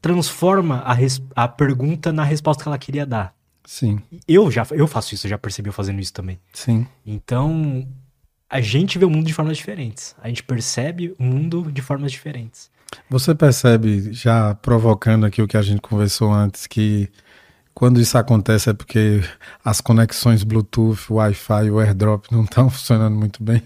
[0.01, 0.95] transforma a,
[1.43, 3.34] a pergunta na resposta que ela queria dar.
[3.66, 4.01] Sim.
[4.28, 6.39] Eu já eu faço isso, eu já percebi eu fazendo isso também.
[6.53, 6.86] Sim.
[7.05, 7.88] Então,
[8.49, 10.16] a gente vê o mundo de formas diferentes.
[10.22, 12.70] A gente percebe o mundo de formas diferentes.
[13.09, 17.09] Você percebe, já provocando aqui o que a gente conversou antes, que
[17.74, 19.24] quando isso acontece é porque
[19.66, 23.64] as conexões Bluetooth, Wi-Fi o AirDrop não estão funcionando muito bem?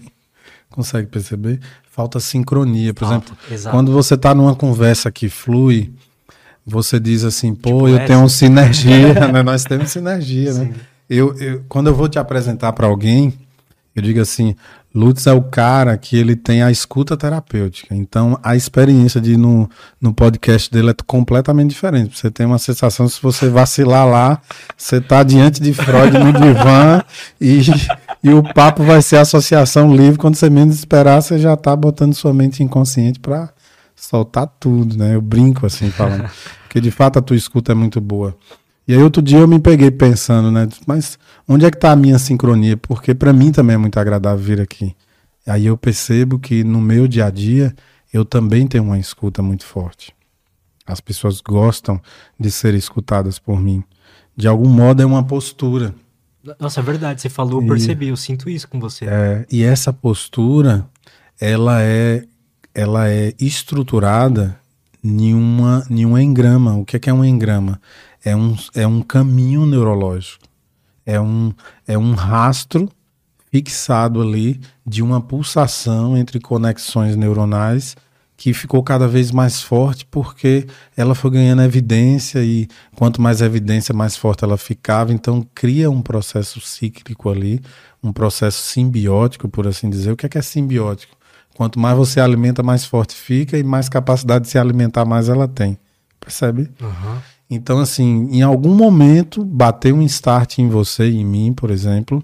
[0.70, 1.60] Consegue perceber?
[1.90, 2.94] Falta sincronia.
[2.94, 3.74] Por exemplo, exato.
[3.76, 5.92] quando você está numa conversa que flui,
[6.68, 8.06] você diz assim, pô, tipo eu essa.
[8.06, 9.42] tenho sinergia, né?
[9.42, 10.72] Nós temos sinergia, né?
[11.08, 13.32] Eu, eu, quando eu vou te apresentar para alguém,
[13.96, 14.54] eu digo assim,
[14.94, 17.94] Lutz é o cara que ele tem a escuta terapêutica.
[17.94, 19.68] Então, a experiência de ir no,
[20.00, 22.18] no podcast dele é completamente diferente.
[22.18, 24.40] Você tem uma sensação, se você vacilar lá,
[24.76, 27.02] você tá diante de Freud no divã
[27.40, 27.60] e,
[28.22, 30.18] e o papo vai ser associação livre.
[30.18, 33.50] Quando você menos esperar, você já tá botando sua mente inconsciente para
[33.94, 35.14] soltar tudo, né?
[35.14, 36.30] Eu brinco assim, falando.
[36.68, 38.36] Porque de fato a tua escuta é muito boa.
[38.86, 40.68] E aí outro dia eu me peguei pensando, né?
[40.86, 42.76] Mas onde é que está a minha sincronia?
[42.76, 44.94] Porque para mim também é muito agradável vir aqui.
[45.46, 47.74] Aí eu percebo que no meu dia a dia
[48.12, 50.14] eu também tenho uma escuta muito forte.
[50.86, 52.00] As pessoas gostam
[52.38, 53.82] de ser escutadas por mim.
[54.36, 55.94] De algum modo é uma postura.
[56.60, 57.22] Nossa, é verdade.
[57.22, 59.06] Você falou, eu percebi, eu sinto isso com você.
[59.06, 60.86] É, e essa postura,
[61.40, 62.24] ela é,
[62.74, 64.58] ela é estruturada
[65.08, 66.76] nenhuma, nenhum engrama.
[66.76, 67.80] O que é, que é um engrama?
[68.24, 70.44] É um, é um caminho neurológico.
[71.04, 71.52] É um,
[71.86, 72.88] é um rastro
[73.50, 77.96] fixado ali de uma pulsação entre conexões neuronais
[78.36, 80.64] que ficou cada vez mais forte porque
[80.96, 85.12] ela foi ganhando evidência e quanto mais evidência, mais forte ela ficava.
[85.12, 87.60] Então cria um processo cíclico ali,
[88.00, 90.12] um processo simbiótico, por assim dizer.
[90.12, 91.17] O que é, que é simbiótico?
[91.58, 95.48] Quanto mais você alimenta, mais forte fica e mais capacidade de se alimentar, mais ela
[95.48, 95.76] tem.
[96.20, 96.70] Percebe?
[96.80, 97.16] Uhum.
[97.50, 102.22] Então, assim, em algum momento bateu um start em você em mim, por exemplo,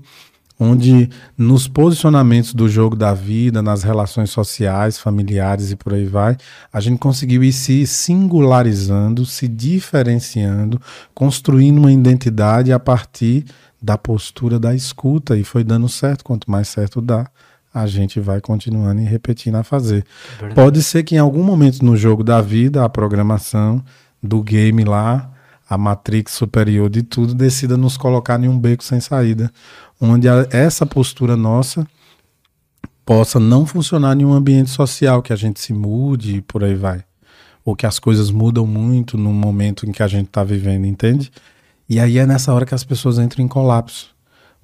[0.57, 6.37] onde nos posicionamentos do jogo da vida, nas relações sociais, familiares e por aí vai,
[6.73, 10.81] a gente conseguiu ir se singularizando, se diferenciando,
[11.13, 13.45] construindo uma identidade a partir
[13.83, 17.29] da postura da escuta e foi dando certo, quanto mais certo dá,
[17.75, 20.07] a gente vai continuando e repetindo a fazer.
[20.39, 20.55] Verdade.
[20.55, 23.85] Pode ser que em algum momento no jogo da vida, a programação
[24.23, 25.31] do game lá,
[25.69, 29.51] a matrix superior de tudo, decida nos colocar em um beco sem saída
[30.01, 31.87] onde a, essa postura nossa
[33.05, 36.75] possa não funcionar em um ambiente social, que a gente se mude e por aí
[36.75, 37.05] vai.
[37.65, 41.31] Ou que as coisas mudam muito no momento em que a gente está vivendo, entende?
[41.89, 44.14] E aí é nessa hora que as pessoas entram em colapso.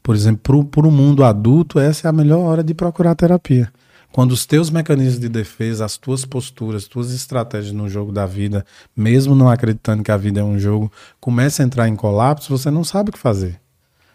[0.03, 3.71] Por exemplo, para o mundo adulto, essa é a melhor hora de procurar terapia.
[4.13, 8.27] Quando os teus mecanismos de defesa, as tuas posturas, as tuas estratégias no jogo da
[8.27, 8.65] vida,
[8.97, 10.91] mesmo não acreditando que a vida é um jogo,
[11.21, 13.61] começam a entrar em colapso, você não sabe o que fazer.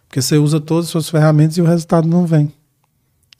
[0.08, 2.52] Porque você usa todas as suas ferramentas e o resultado não vem.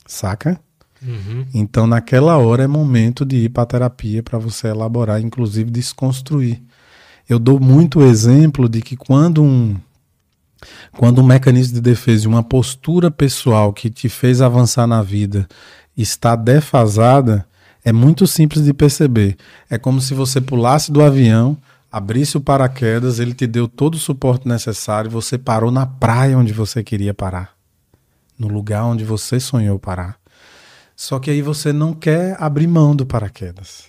[0.06, 0.58] Saca?
[1.02, 1.44] Uhum.
[1.52, 6.62] Então, naquela hora é momento de ir para a terapia para você elaborar, inclusive desconstruir.
[7.28, 9.76] Eu dou muito exemplo de que quando um
[10.96, 15.46] quando um mecanismo de defesa e uma postura pessoal que te fez avançar na vida
[15.96, 17.46] está defasada,
[17.84, 19.36] é muito simples de perceber.
[19.70, 21.56] É como se você pulasse do avião,
[21.90, 26.52] abrisse o paraquedas, ele te deu todo o suporte necessário, você parou na praia onde
[26.52, 27.54] você queria parar,
[28.38, 30.18] no lugar onde você sonhou parar.
[30.96, 33.84] Só que aí você não quer abrir mão do paraquedas.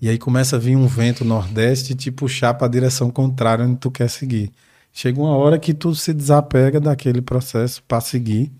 [0.00, 3.64] E aí começa a vir um vento nordeste e te puxar para a direção contrária
[3.64, 4.52] onde tu quer seguir.
[4.96, 8.52] Chega uma hora que tu se desapega daquele processo para seguir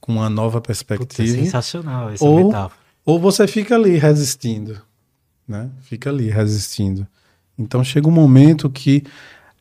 [0.00, 1.06] com uma nova perspectiva.
[1.06, 2.80] Putz, é sensacional essa ou, metáfora.
[3.04, 4.80] Ou você fica ali resistindo,
[5.46, 5.68] né?
[5.82, 7.06] Fica ali resistindo.
[7.58, 9.04] Então chega um momento que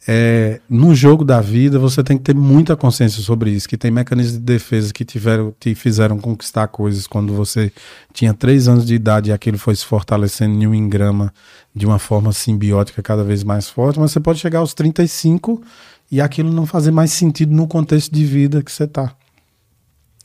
[0.08, 3.92] é, no jogo da vida você tem que ter muita consciência sobre isso, que tem
[3.92, 7.72] mecanismos de defesa que tiveram, te fizeram conquistar coisas quando você
[8.14, 11.32] tinha três anos de idade e aquilo foi se fortalecendo em um engrama
[11.76, 15.91] de uma forma simbiótica cada vez mais forte, mas você pode chegar aos 35 e
[16.20, 19.16] aquilo não fazer mais sentido no contexto de vida que você está.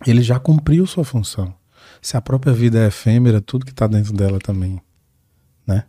[0.04, 1.54] Ele já cumpriu sua função.
[2.02, 4.80] Se a própria vida é efêmera, tudo que está dentro dela também,
[5.66, 5.84] né?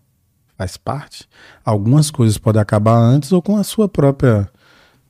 [0.58, 1.28] faz parte.
[1.64, 4.50] Algumas coisas podem acabar antes ou com a sua própria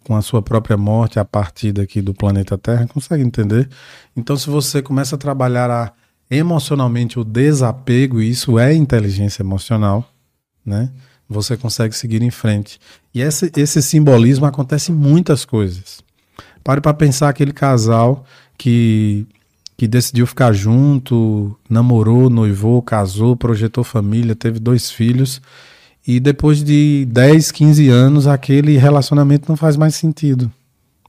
[0.04, 3.68] com a sua própria morte a partir daqui do planeta Terra, consegue entender?
[4.16, 5.92] Então, se você começa a trabalhar a,
[6.32, 10.10] emocionalmente o desapego, e isso é inteligência emocional,
[10.66, 10.94] né?
[11.30, 12.80] Você consegue seguir em frente.
[13.13, 16.01] E esse, esse simbolismo acontece em muitas coisas.
[16.63, 18.25] Pare para pensar aquele casal
[18.57, 19.28] que
[19.78, 25.39] que decidiu ficar junto, namorou, noivou, casou, projetou família, teve dois filhos.
[26.05, 30.51] E depois de 10, 15 anos, aquele relacionamento não faz mais sentido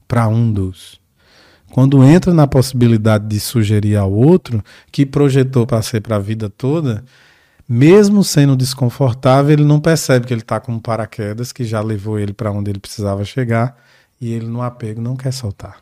[0.07, 0.99] para um dos.
[1.71, 6.47] Quando entra na possibilidade de sugerir ao outro, que projetou para ser para a vida
[6.49, 7.03] toda,
[7.71, 12.17] mesmo sendo desconfortável, ele não percebe que ele está com um paraquedas que já levou
[12.17, 13.77] ele para onde ele precisava chegar
[14.19, 15.77] e ele no apego não quer soltar.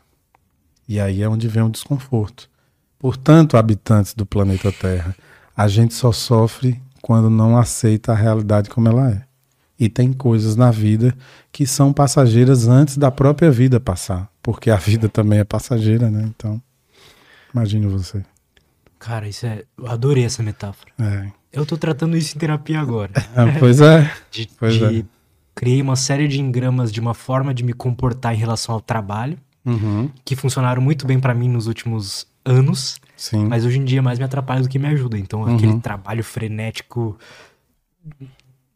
[0.86, 2.50] E aí é onde vem o desconforto.
[2.98, 5.16] Portanto, habitantes do planeta Terra,
[5.56, 9.22] a gente só sofre quando não aceita a realidade como ela é.
[9.80, 11.16] E tem coisas na vida
[11.50, 16.24] que são passageiras antes da própria vida passar, porque a vida também é passageira, né?
[16.36, 16.60] Então,
[17.54, 18.22] imagine você.
[18.98, 19.64] Cara, isso é.
[19.78, 20.92] Eu adorei essa metáfora.
[20.98, 21.37] É.
[21.52, 23.10] Eu tô tratando isso em terapia agora.
[23.34, 24.10] É, pois é.
[24.30, 25.00] de, pois de...
[25.00, 25.04] É.
[25.54, 29.36] Criei uma série de engramas de uma forma de me comportar em relação ao trabalho,
[29.64, 30.08] uhum.
[30.24, 33.00] que funcionaram muito bem para mim nos últimos anos.
[33.16, 33.46] Sim.
[33.46, 35.18] Mas hoje em dia mais me atrapalha do que me ajuda.
[35.18, 35.56] Então, uhum.
[35.56, 37.18] aquele trabalho frenético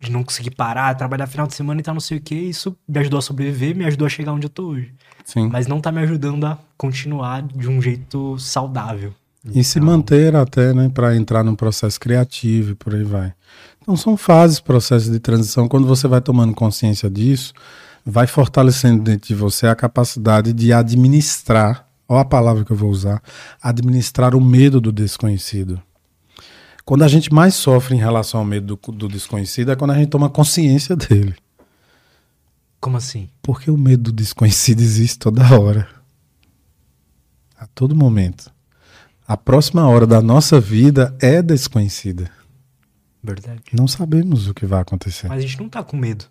[0.01, 2.77] de não conseguir parar, trabalhar final de semana e tal, não sei o que, isso
[2.89, 4.93] me ajudou a sobreviver, me ajudou a chegar onde eu tô hoje.
[5.25, 5.49] Sim.
[5.49, 9.14] Mas não tá me ajudando a continuar de um jeito saudável.
[9.45, 9.62] E então...
[9.62, 13.32] se manter até, né, para entrar num processo criativo e por aí vai.
[13.80, 15.68] Então são fases, processos de transição.
[15.68, 17.53] Quando você vai tomando consciência disso,
[18.05, 22.90] vai fortalecendo dentro de você a capacidade de administrar Olha a palavra que eu vou
[22.90, 23.22] usar:
[23.62, 25.82] administrar o medo do desconhecido.
[26.84, 29.95] Quando a gente mais sofre em relação ao medo do, do desconhecido é quando a
[29.95, 31.34] gente toma consciência dele.
[32.78, 33.30] Como assim?
[33.40, 35.88] Porque o medo do desconhecido existe toda hora.
[37.57, 38.53] A todo momento.
[39.33, 42.30] A próxima hora da nossa vida é desconhecida.
[43.24, 43.62] Verdade.
[43.72, 45.26] Não sabemos o que vai acontecer.
[45.26, 46.26] Mas a gente não tá com medo.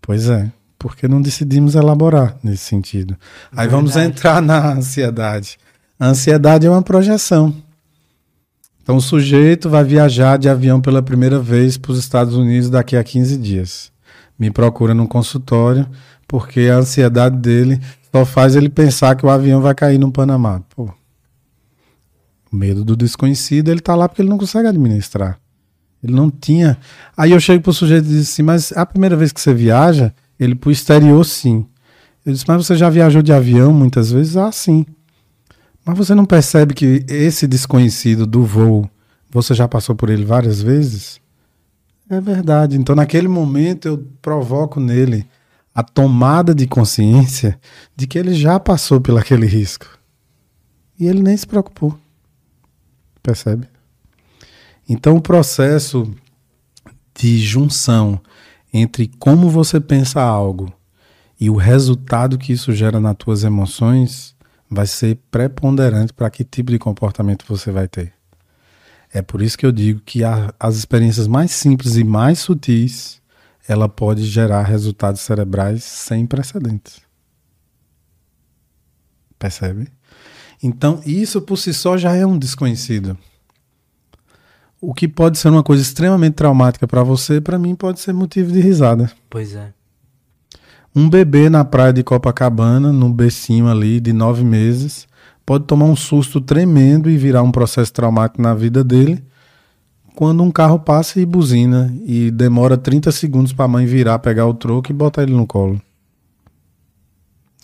[0.00, 3.16] Pois é, porque não decidimos elaborar nesse sentido.
[3.50, 5.58] Aí vamos entrar na ansiedade.
[5.98, 7.52] A ansiedade é uma projeção.
[8.80, 12.96] Então o sujeito vai viajar de avião pela primeira vez para os Estados Unidos daqui
[12.96, 13.90] a 15 dias.
[14.38, 15.84] Me procura no consultório
[16.28, 17.80] porque a ansiedade dele
[18.14, 20.62] só faz ele pensar que o avião vai cair no Panamá.
[20.76, 20.94] Pô,
[22.52, 25.38] o medo do desconhecido, ele tá lá porque ele não consegue administrar.
[26.02, 26.78] Ele não tinha.
[27.16, 30.14] Aí eu chego pro sujeito e digo assim: Mas a primeira vez que você viaja,
[30.38, 31.66] ele pro exterior, sim.
[32.24, 34.36] Eu disse: Mas você já viajou de avião muitas vezes?
[34.36, 34.86] Ah, sim.
[35.84, 38.88] Mas você não percebe que esse desconhecido do voo,
[39.30, 41.20] você já passou por ele várias vezes?
[42.08, 42.76] É verdade.
[42.76, 45.26] Então, naquele momento, eu provoco nele
[45.74, 47.58] a tomada de consciência
[47.94, 49.86] de que ele já passou por aquele risco.
[50.98, 51.96] E ele nem se preocupou.
[53.26, 53.66] Percebe?
[54.88, 56.08] Então, o processo
[57.12, 58.20] de junção
[58.72, 60.72] entre como você pensa algo
[61.40, 64.36] e o resultado que isso gera nas tuas emoções
[64.70, 68.12] vai ser preponderante para que tipo de comportamento você vai ter.
[69.12, 73.20] É por isso que eu digo que a, as experiências mais simples e mais sutis,
[73.66, 77.00] ela pode gerar resultados cerebrais sem precedentes.
[79.36, 79.95] Percebe?
[80.66, 83.16] Então, isso por si só já é um desconhecido.
[84.80, 88.50] O que pode ser uma coisa extremamente traumática para você, para mim pode ser motivo
[88.50, 89.08] de risada.
[89.30, 89.72] Pois é.
[90.94, 95.06] Um bebê na praia de Copacabana, no becinho ali de nove meses,
[95.44, 99.22] pode tomar um susto tremendo e virar um processo traumático na vida dele
[100.16, 104.46] quando um carro passa e buzina e demora 30 segundos para a mãe virar, pegar
[104.46, 105.80] o troco e botar ele no colo.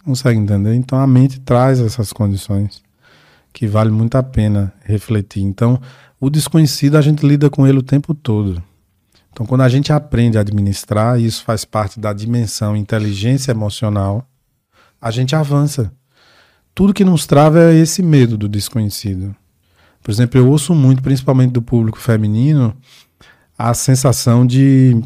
[0.04, 0.74] Consegue entender?
[0.74, 2.82] Então a mente traz essas condições
[3.52, 5.42] que vale muito a pena refletir.
[5.42, 5.80] Então,
[6.20, 8.62] o desconhecido a gente lida com ele o tempo todo.
[9.32, 14.26] Então, quando a gente aprende a administrar, e isso faz parte da dimensão inteligência emocional,
[15.00, 15.92] a gente avança.
[16.74, 19.34] Tudo que nos trava é esse medo do desconhecido.
[20.02, 22.74] Por exemplo, eu ouço muito, principalmente do público feminino,
[23.56, 25.00] a sensação de,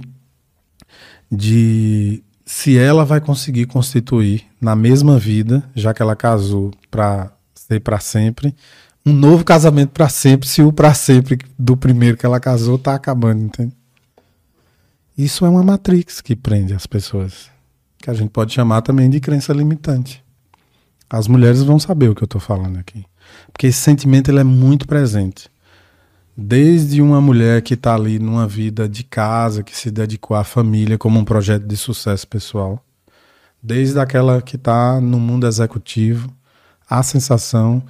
[1.30, 7.35] de se ela vai conseguir constituir na mesma vida, já que ela casou para
[7.66, 8.54] ser para sempre,
[9.04, 12.94] um novo casamento para sempre, se o para sempre do primeiro que ela casou tá
[12.94, 13.72] acabando, entende?
[15.16, 17.50] Isso é uma matrix que prende as pessoas,
[17.98, 20.24] que a gente pode chamar também de crença limitante.
[21.08, 23.04] As mulheres vão saber o que eu estou falando aqui,
[23.52, 25.48] porque esse sentimento ele é muito presente.
[26.36, 30.98] Desde uma mulher que está ali numa vida de casa, que se dedicou à família
[30.98, 32.84] como um projeto de sucesso pessoal,
[33.62, 36.30] desde aquela que está no mundo executivo,
[36.88, 37.82] a sensação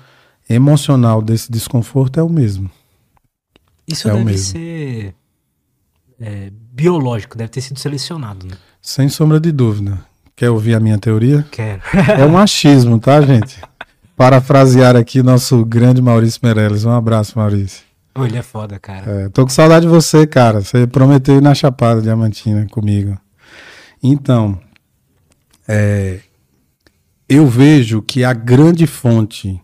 [0.49, 2.71] emocional desse desconforto é o mesmo.
[3.87, 4.53] Isso é deve mesmo.
[4.53, 5.15] ser
[6.21, 8.57] é, biológico, deve ter sido selecionado, né?
[8.81, 9.99] Sem sombra de dúvida.
[10.35, 11.47] Quer ouvir a minha teoria?
[11.51, 11.81] Quero.
[12.19, 13.61] é um achismo, tá, gente?
[14.17, 16.85] Parafrasear aqui nosso grande Maurício Meirelles.
[16.85, 17.85] Um abraço, Maurício.
[18.15, 19.11] Oh, ele é foda, cara.
[19.11, 20.63] É, tô com saudade de você, cara.
[20.63, 23.19] Você prometeu ir na Chapada Diamantina comigo.
[24.03, 24.59] Então,
[25.69, 26.21] é,
[27.29, 29.61] eu vejo que a grande fonte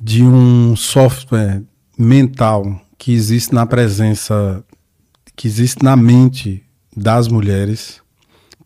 [0.00, 1.62] de um software
[1.98, 4.64] mental que existe na presença,
[5.34, 6.62] que existe na mente
[6.96, 8.00] das mulheres,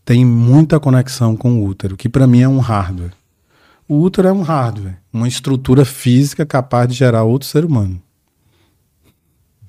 [0.05, 3.13] tem muita conexão com o útero, que para mim é um hardware.
[3.87, 8.01] O útero é um hardware, uma estrutura física capaz de gerar outro ser humano.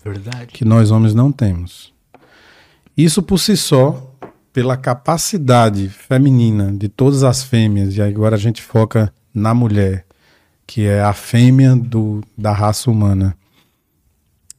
[0.05, 0.47] Verdade.
[0.47, 1.93] Que nós homens não temos.
[2.97, 4.08] Isso por si só,
[4.59, 10.05] pela capacidade feminina de todas as fêmeas, e agora a gente foca na mulher,
[10.67, 13.37] que é a fêmea do, da raça humana,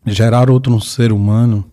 [0.06, 1.70] gerar outro ser humano,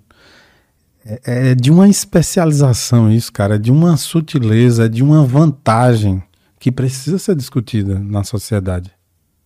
[1.04, 6.20] é, é, de uma especialização isso, cara, é de uma sutileza, é de uma vantagem
[6.58, 8.90] que precisa ser discutida na sociedade.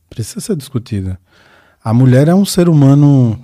[0.09, 1.21] Precisa ser discutida.
[1.85, 3.39] A mulher é um ser humano,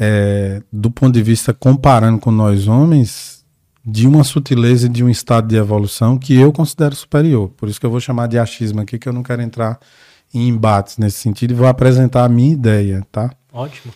[0.00, 3.37] é, do ponto de vista comparando com nós homens,
[3.90, 7.48] de uma sutileza e de um estado de evolução que eu considero superior.
[7.56, 9.78] Por isso que eu vou chamar de achismo aqui, que eu não quero entrar
[10.32, 13.30] em embates nesse sentido e vou apresentar a minha ideia, tá?
[13.50, 13.94] Ótimo.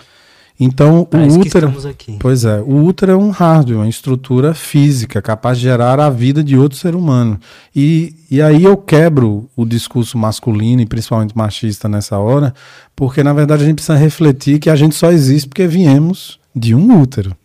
[0.59, 1.75] Então, Parece o útero.
[2.19, 6.43] Pois é, o útero é um hardware, uma estrutura física capaz de gerar a vida
[6.43, 7.39] de outro ser humano.
[7.77, 12.55] E, e aí eu quebro o discurso masculino e principalmente machista nessa hora,
[12.97, 16.75] porque na verdade a gente precisa refletir que a gente só existe porque viemos de
[16.75, 17.37] um útero.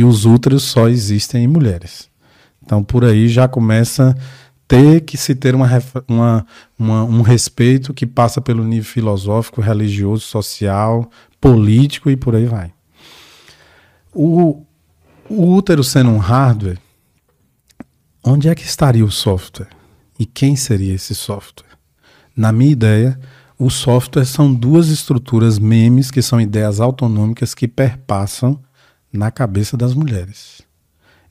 [0.00, 2.08] E os úteros só existem em mulheres.
[2.64, 4.16] Então, por aí já começa
[4.66, 5.68] ter que se ter uma,
[6.08, 6.46] uma,
[6.78, 12.72] uma, um respeito que passa pelo nível filosófico, religioso, social, político e por aí vai.
[14.14, 14.64] O,
[15.28, 16.78] o útero sendo um hardware,
[18.24, 19.68] onde é que estaria o software?
[20.18, 21.76] E quem seria esse software?
[22.34, 23.20] Na minha ideia,
[23.58, 28.58] o software são duas estruturas memes que são ideias autonômicas que perpassam
[29.12, 30.62] na cabeça das mulheres.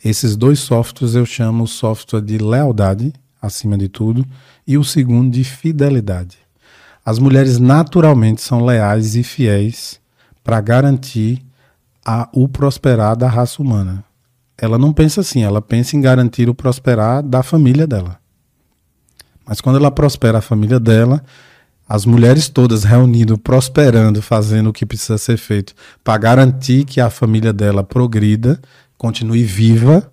[0.04, 4.26] Esses dois softwares eu chamo o software de lealdade, acima de tudo,
[4.66, 6.38] e o segundo de fidelidade.
[7.06, 10.00] As mulheres naturalmente são leais e fiéis
[10.44, 11.44] para garantir
[12.06, 14.04] a, o prosperar da raça humana.
[14.58, 18.20] Ela não pensa assim, ela pensa em garantir o prosperar da família dela.
[19.46, 21.24] Mas quando ela prospera a família dela,
[21.90, 25.74] as mulheres todas reunidas, prosperando, fazendo o que precisa ser feito
[26.04, 28.62] para garantir que a família dela progrida,
[28.96, 30.12] continue viva,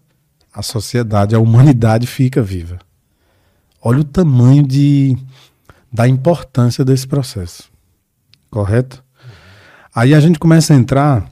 [0.55, 2.79] a sociedade, a humanidade fica viva.
[3.83, 5.15] Olha o tamanho de,
[5.93, 7.65] da importância desse processo.
[8.51, 9.05] Correto?
[9.95, 11.31] Aí a gente começa a entrar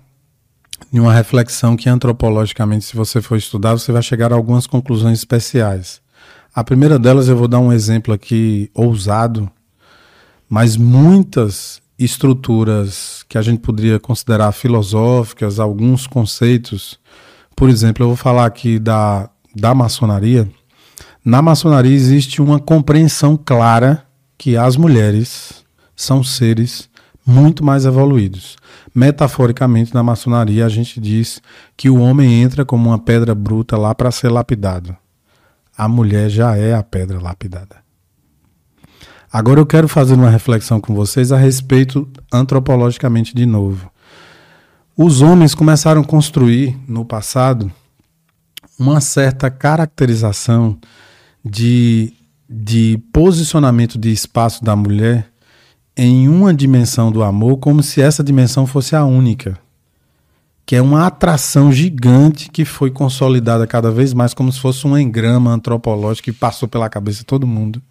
[0.92, 5.20] em uma reflexão que antropologicamente, se você for estudar, você vai chegar a algumas conclusões
[5.20, 6.02] especiais.
[6.54, 9.50] A primeira delas eu vou dar um exemplo aqui ousado,
[10.48, 16.98] mas muitas estruturas que a gente poderia considerar filosóficas, alguns conceitos
[17.56, 20.48] por exemplo, eu vou falar aqui da, da maçonaria.
[21.24, 24.04] Na maçonaria existe uma compreensão clara
[24.36, 25.64] que as mulheres
[25.94, 26.88] são seres
[27.24, 28.56] muito mais evoluídos.
[28.94, 31.40] Metaforicamente, na maçonaria, a gente diz
[31.76, 34.94] que o homem entra como uma pedra bruta lá para ser lapidado.
[35.76, 37.83] A mulher já é a pedra lapidada.
[39.34, 43.90] Agora eu quero fazer uma reflexão com vocês a respeito antropologicamente de novo.
[44.96, 47.68] Os homens começaram a construir no passado
[48.78, 50.78] uma certa caracterização
[51.44, 52.12] de,
[52.48, 55.28] de posicionamento de espaço da mulher
[55.96, 59.58] em uma dimensão do amor, como se essa dimensão fosse a única.
[60.64, 64.96] Que é uma atração gigante que foi consolidada cada vez mais, como se fosse um
[64.96, 67.82] engrama antropológico que passou pela cabeça de todo mundo,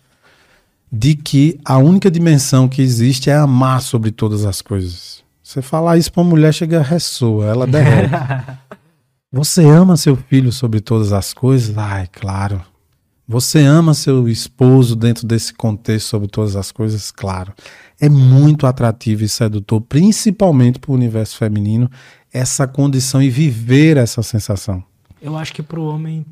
[0.96, 5.24] de que a única dimensão que existe é amar sobre todas as coisas.
[5.42, 8.14] Você falar isso pra uma mulher, chega a ressoa, ela derrete.
[9.32, 11.76] Você ama seu filho sobre todas as coisas?
[11.76, 12.62] Ai, claro.
[13.28, 17.10] Você ama seu esposo dentro desse contexto sobre todas as coisas?
[17.10, 17.52] Claro.
[18.00, 21.90] É muito atrativo e sedutor, principalmente para o universo feminino,
[22.32, 24.84] essa condição e viver essa sensação.
[25.20, 26.24] Eu acho que para o homem,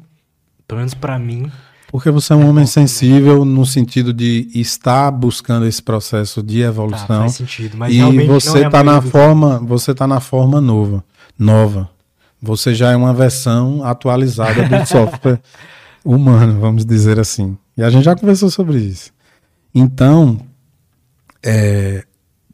[0.68, 1.52] pelo menos para mim,
[1.92, 6.62] porque você é um é homem sensível no sentido de estar buscando esse processo de
[6.62, 7.06] evolução.
[7.06, 11.04] Tá, faz sentido, mas e você está é na forma, você tá na forma nova,
[11.38, 11.90] nova.
[12.42, 15.42] Você já é uma versão atualizada do software
[16.04, 17.58] humano, vamos dizer assim.
[17.76, 19.12] E a gente já conversou sobre isso.
[19.76, 20.40] Então,
[21.44, 22.06] é,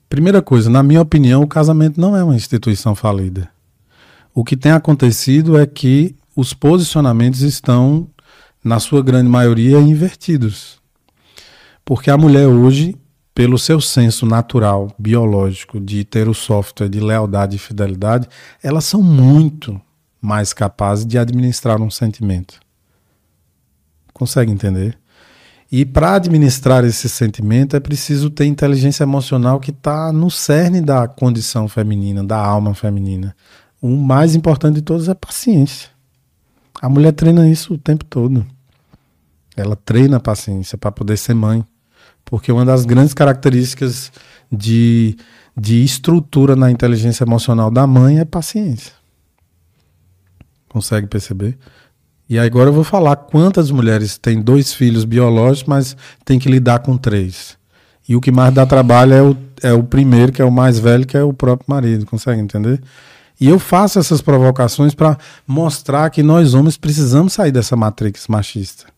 [0.09, 3.49] primeira coisa, na minha opinião, o casamento não é uma instituição falida.
[4.33, 8.07] O que tem acontecido é que os posicionamentos estão
[8.68, 10.80] na sua grande maioria, invertidos.
[11.84, 12.95] Porque a mulher hoje,
[13.34, 18.28] pelo seu senso natural, biológico, de ter o software de lealdade e fidelidade,
[18.61, 19.80] elas são muito
[20.22, 22.59] mais capazes de administrar um sentimento.
[24.13, 24.97] Consegue entender?
[25.72, 31.07] E para administrar esse sentimento é preciso ter inteligência emocional que está no cerne da
[31.07, 33.36] condição feminina, da alma feminina.
[33.82, 35.89] O mais importante de todos é paciência.
[36.82, 38.45] A mulher treina isso o tempo todo.
[39.58, 41.66] Ela treina a paciência para poder ser mãe.
[42.24, 44.12] Porque uma das grandes características
[44.51, 45.18] de,
[45.58, 48.93] de estrutura na inteligência emocional da mãe é paciência.
[50.70, 51.58] Consegue perceber?
[52.29, 56.79] E agora eu vou falar quantas mulheres têm dois filhos biológicos, mas tem que lidar
[56.79, 57.58] com três.
[58.08, 60.78] E o que mais dá trabalho é o, é o primeiro, que é o mais
[60.78, 62.05] velho, que é o próprio marido.
[62.05, 62.82] Consegue entender?
[63.39, 65.17] E eu faço essas provocações para
[65.47, 68.96] mostrar que nós homens precisamos sair dessa matrix machista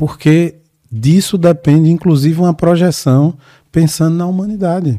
[0.00, 0.54] porque
[0.90, 3.34] disso depende, inclusive, uma projeção
[3.70, 4.98] pensando na humanidade.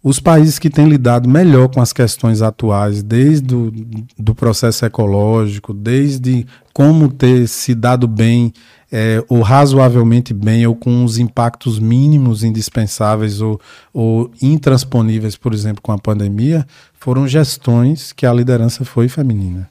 [0.00, 3.72] Os países que têm lidado melhor com as questões atuais, desde o
[4.16, 8.52] do processo ecológico, desde como ter se dado bem
[8.92, 13.60] é, ou razoavelmente bem, ou com os impactos mínimos indispensáveis ou,
[13.92, 16.64] ou intransponíveis, por exemplo, com a pandemia,
[16.94, 19.68] foram gestões que a liderança foi feminina.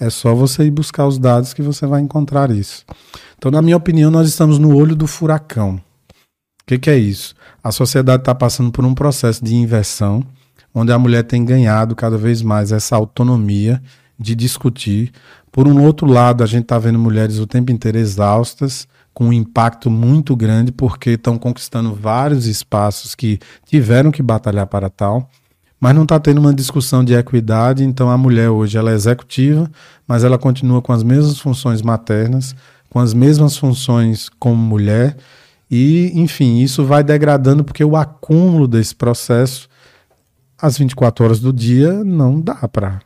[0.00, 2.84] É só você ir buscar os dados que você vai encontrar isso.
[3.36, 5.80] Então, na minha opinião, nós estamos no olho do furacão.
[6.10, 7.34] O que, que é isso?
[7.62, 10.22] A sociedade está passando por um processo de inversão,
[10.72, 13.82] onde a mulher tem ganhado cada vez mais essa autonomia
[14.18, 15.12] de discutir.
[15.50, 19.32] Por um outro lado, a gente está vendo mulheres o tempo inteiro exaustas, com um
[19.32, 25.28] impacto muito grande, porque estão conquistando vários espaços que tiveram que batalhar para tal.
[25.80, 27.84] Mas não está tendo uma discussão de equidade.
[27.84, 29.70] Então a mulher hoje ela é executiva,
[30.06, 32.54] mas ela continua com as mesmas funções maternas,
[32.90, 35.16] com as mesmas funções como mulher.
[35.70, 39.68] E, enfim, isso vai degradando porque o acúmulo desse processo,
[40.60, 43.00] às 24 horas do dia, não dá para.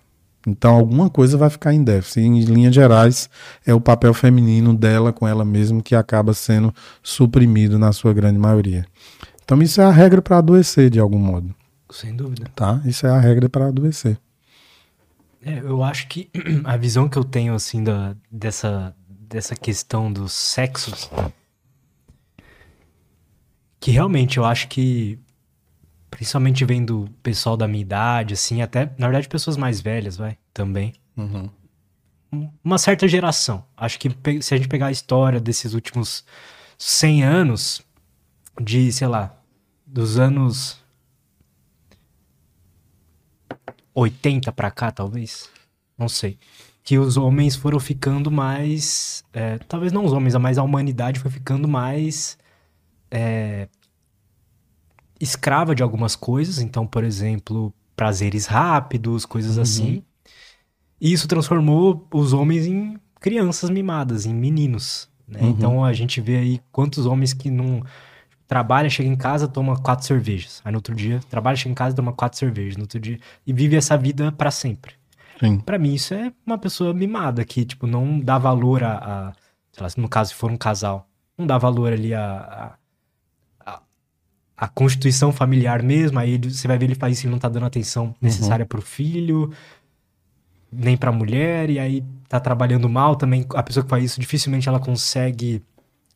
[0.47, 2.21] Então, alguma coisa vai ficar em déficit.
[2.21, 3.29] Em linhas gerais,
[3.67, 6.73] é o papel feminino dela com ela mesma que acaba sendo
[7.03, 8.85] suprimido na sua grande maioria.
[9.45, 11.55] Então, isso é a regra para adoecer, de algum modo.
[11.93, 12.51] Sem dúvida.
[12.55, 12.81] Tá?
[12.85, 14.19] Isso é a regra para adoecer.
[15.45, 16.31] É, eu acho que
[16.65, 21.11] a visão que eu tenho, assim, da, dessa, dessa questão dos sexos
[23.83, 25.19] que realmente eu acho que,
[26.09, 30.95] principalmente vendo pessoal da minha idade, assim, até, na verdade, pessoas mais velhas, vai, também.
[31.17, 31.51] Uhum.
[32.63, 33.65] Uma certa geração.
[33.77, 34.09] Acho que
[34.41, 36.25] se a gente pegar a história desses últimos
[36.79, 37.83] 100 anos,
[38.61, 39.35] de, sei lá,
[39.85, 40.82] dos anos
[43.95, 45.49] 80 para cá, talvez,
[45.99, 46.39] não sei
[46.85, 49.23] que os homens foram ficando mais.
[49.33, 52.37] É, talvez não os homens, mas a humanidade foi ficando mais
[53.13, 53.69] é,
[55.21, 56.59] escrava de algumas coisas.
[56.59, 59.63] Então, por exemplo, prazeres rápidos, coisas uhum.
[59.63, 60.03] assim.
[61.01, 65.09] E isso transformou os homens em crianças mimadas, em meninos.
[65.29, 65.41] Né?
[65.43, 65.51] Uhum.
[65.51, 67.83] Então a gente vê aí quantos homens que não
[68.53, 70.61] trabalha, chega em casa, toma quatro cervejas.
[70.63, 72.77] Aí no outro dia, trabalha, chega em casa, toma quatro cervejas.
[72.77, 74.93] No outro dia, e vive essa vida para sempre.
[75.65, 78.93] Para mim, isso é uma pessoa mimada que, tipo, não dá valor a.
[78.93, 79.33] a
[79.73, 82.77] sei lá, no caso, se for um casal, não dá valor ali a,
[83.59, 83.81] a,
[84.55, 86.19] a constituição familiar mesmo.
[86.19, 88.15] Aí você vai ver ele faz isso e não tá dando atenção uhum.
[88.21, 88.69] necessária uhum.
[88.69, 89.51] pro filho,
[90.71, 93.47] nem pra mulher, e aí tá trabalhando mal também.
[93.55, 95.63] A pessoa que faz isso, dificilmente ela consegue,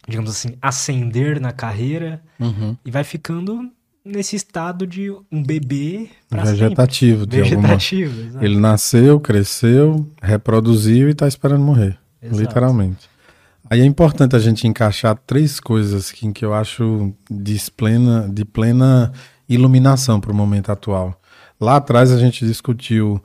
[0.07, 2.77] digamos assim, ascender na carreira uhum.
[2.85, 3.70] e vai ficando
[4.05, 7.37] nesse estado de um bebê vegetativo, sempre.
[7.37, 8.23] de vegetativo.
[8.23, 8.45] Alguma...
[8.45, 12.41] Ele nasceu, cresceu, reproduziu e está esperando morrer, Exato.
[12.41, 13.11] literalmente.
[13.69, 18.45] Aí é importante a gente encaixar três coisas que, que eu acho de plena, de
[18.45, 19.12] plena
[19.49, 21.20] iluminação para o momento atual.
[21.61, 23.20] Lá atrás a gente discutiu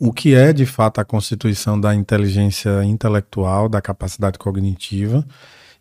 [0.00, 5.24] o que é de fato a constituição da inteligência intelectual, da capacidade cognitiva,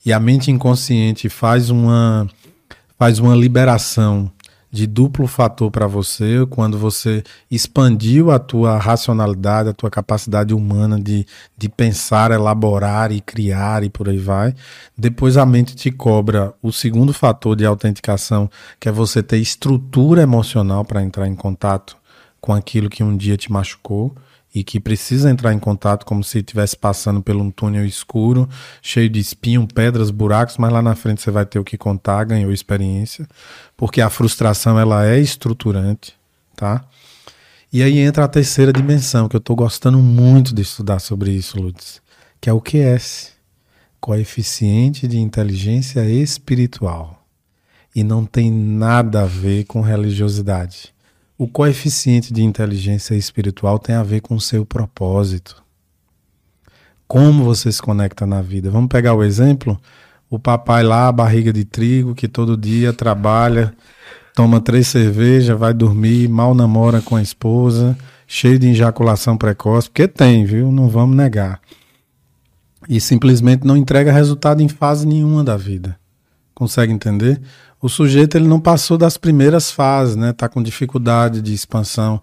[0.07, 2.29] e a mente inconsciente faz uma
[2.97, 4.31] faz uma liberação
[4.71, 7.21] de duplo fator para você quando você
[7.51, 11.25] expandiu a tua racionalidade, a tua capacidade humana de,
[11.57, 14.55] de pensar, elaborar e criar e por aí vai.
[14.97, 20.21] Depois a mente te cobra o segundo fator de autenticação, que é você ter estrutura
[20.21, 21.97] emocional para entrar em contato
[22.39, 24.15] com aquilo que um dia te machucou
[24.53, 28.49] e que precisa entrar em contato como se estivesse passando por um túnel escuro,
[28.81, 32.23] cheio de espinho, pedras, buracos, mas lá na frente você vai ter o que contar,
[32.23, 33.27] ganhou experiência,
[33.75, 36.15] porque a frustração ela é estruturante,
[36.55, 36.83] tá?
[37.71, 41.59] E aí entra a terceira dimensão, que eu estou gostando muito de estudar sobre isso,
[41.59, 42.01] Lutz,
[42.39, 43.33] que é o QS,
[43.99, 47.25] coeficiente de inteligência espiritual.
[47.93, 50.93] E não tem nada a ver com religiosidade.
[51.39, 55.63] O coeficiente de inteligência espiritual tem a ver com o seu propósito.
[57.07, 58.71] Como você se conecta na vida.
[58.71, 59.79] Vamos pegar o exemplo?
[60.31, 63.71] O papai lá, barriga de trigo, que todo dia trabalha,
[64.33, 67.95] toma três cervejas, vai dormir, mal namora com a esposa,
[68.25, 70.71] cheio de ejaculação precoce, porque tem, viu?
[70.71, 71.61] Não vamos negar.
[72.89, 75.99] E simplesmente não entrega resultado em fase nenhuma da vida.
[76.55, 77.39] Consegue entender?
[77.81, 80.33] O sujeito ele não passou das primeiras fases, né?
[80.33, 82.21] Tá com dificuldade de expansão,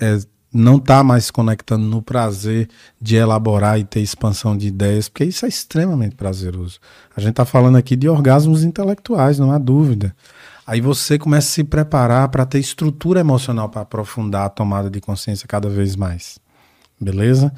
[0.00, 0.18] é,
[0.52, 2.68] não tá mais se conectando no prazer
[3.00, 6.78] de elaborar e ter expansão de ideias, porque isso é extremamente prazeroso.
[7.16, 10.14] A gente tá falando aqui de orgasmos intelectuais, não há dúvida.
[10.66, 15.00] Aí você começa a se preparar para ter estrutura emocional para aprofundar a tomada de
[15.00, 16.38] consciência cada vez mais.
[17.00, 17.52] Beleza?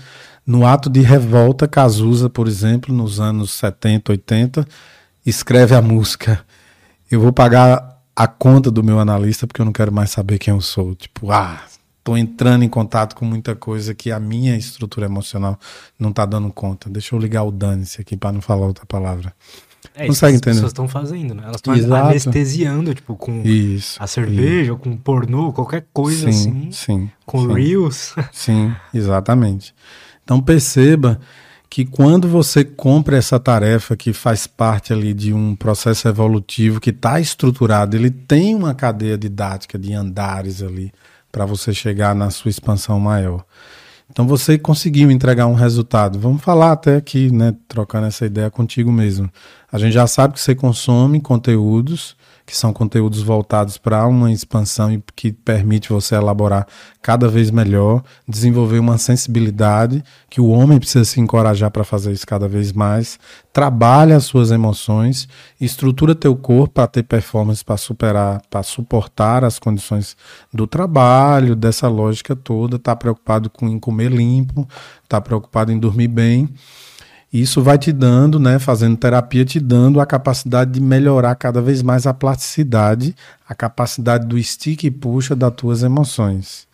[0.46, 4.66] No ato de revolta, Cazuza, por exemplo, nos anos 70, 80,
[5.26, 6.44] escreve a música
[7.14, 10.52] eu vou pagar a conta do meu analista porque eu não quero mais saber quem
[10.52, 10.94] eu sou.
[10.94, 11.62] Tipo, ah,
[12.02, 15.58] tô entrando em contato com muita coisa que a minha estrutura emocional
[15.98, 16.90] não tá dando conta.
[16.90, 19.34] Deixa eu ligar o dane-se aqui para não falar outra palavra.
[19.94, 20.50] É, Consegue entender?
[20.50, 21.42] As pessoas estão fazendo, né?
[21.44, 24.76] Elas estão anestesiando, tipo, com isso, a cerveja, isso.
[24.76, 26.72] com pornô, qualquer coisa sim, assim.
[26.72, 27.10] Sim.
[27.24, 27.54] Com sim.
[27.54, 28.14] reels.
[28.32, 29.74] Sim, exatamente.
[30.24, 31.20] Então perceba
[31.74, 36.90] que quando você compra essa tarefa que faz parte ali de um processo evolutivo que
[36.90, 40.92] está estruturado, ele tem uma cadeia didática de andares ali
[41.32, 43.44] para você chegar na sua expansão maior.
[44.08, 46.16] Então você conseguiu entregar um resultado.
[46.16, 49.28] Vamos falar até aqui, né, trocando essa ideia contigo mesmo.
[49.72, 52.14] A gente já sabe que você consome conteúdos
[52.46, 56.66] que são conteúdos voltados para uma expansão e que permite você elaborar
[57.00, 62.26] cada vez melhor, desenvolver uma sensibilidade que o homem precisa se encorajar para fazer isso
[62.26, 63.18] cada vez mais.
[63.52, 65.26] Trabalha as suas emoções,
[65.58, 70.16] estrutura teu corpo para ter performance para superar, para suportar as condições
[70.52, 74.68] do trabalho, dessa lógica toda, tá preocupado com em comer limpo,
[75.08, 76.48] tá preocupado em dormir bem
[77.40, 81.82] isso vai te dando, né, fazendo terapia, te dando a capacidade de melhorar cada vez
[81.82, 83.12] mais a plasticidade,
[83.48, 86.68] a capacidade do stick e puxa das tuas emoções,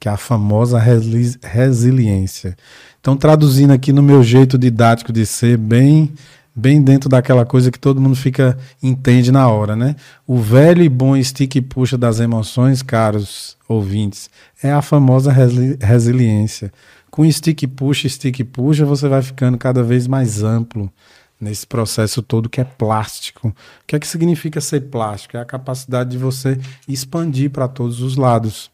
[0.00, 2.56] que é a famosa resili resiliência.
[3.00, 6.12] Então, traduzindo aqui no meu jeito didático de ser, bem
[6.54, 9.96] bem dentro daquela coisa que todo mundo fica entende na hora, né?
[10.26, 14.28] O velho e bom stick e puxa das emoções, caros ouvintes,
[14.62, 16.72] é a famosa resili resiliência
[17.12, 20.90] com stick puxa, stick puxa, você vai ficando cada vez mais amplo
[21.38, 23.48] nesse processo todo que é plástico.
[23.48, 23.54] O
[23.86, 25.36] que é que significa ser plástico?
[25.36, 26.58] É a capacidade de você
[26.88, 28.70] expandir para todos os lados.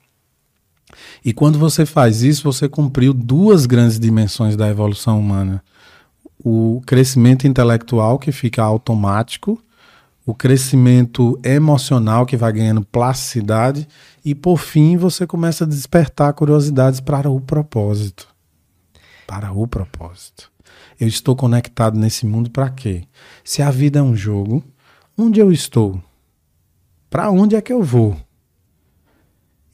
[1.25, 5.61] E quando você faz isso, você cumpriu duas grandes dimensões da evolução humana:
[6.39, 9.61] o crescimento intelectual, que fica automático,
[10.25, 13.89] o crescimento emocional, que vai ganhando plasticidade,
[14.25, 18.28] e por fim você começa a despertar curiosidades para o propósito.
[19.29, 20.51] Para o propósito.
[20.99, 23.05] Eu estou conectado nesse mundo para quê?
[23.45, 24.65] Se a vida é um jogo,
[25.19, 26.03] onde eu estou?
[27.11, 28.17] Para onde é que eu vou?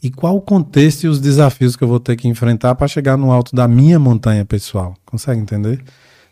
[0.03, 3.17] E qual o contexto e os desafios que eu vou ter que enfrentar para chegar
[3.17, 4.97] no alto da minha montanha pessoal?
[5.07, 5.81] Consegue entender?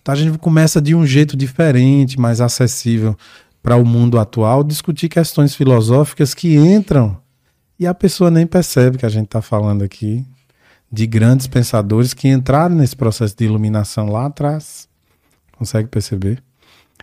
[0.03, 3.17] Então a gente começa de um jeito diferente, mais acessível
[3.63, 7.17] para o mundo atual, discutir questões filosóficas que entram
[7.79, 10.27] e a pessoa nem percebe que a gente está falando aqui
[10.93, 14.87] de grandes pensadores que entraram nesse processo de iluminação lá atrás.
[15.57, 16.43] Consegue perceber?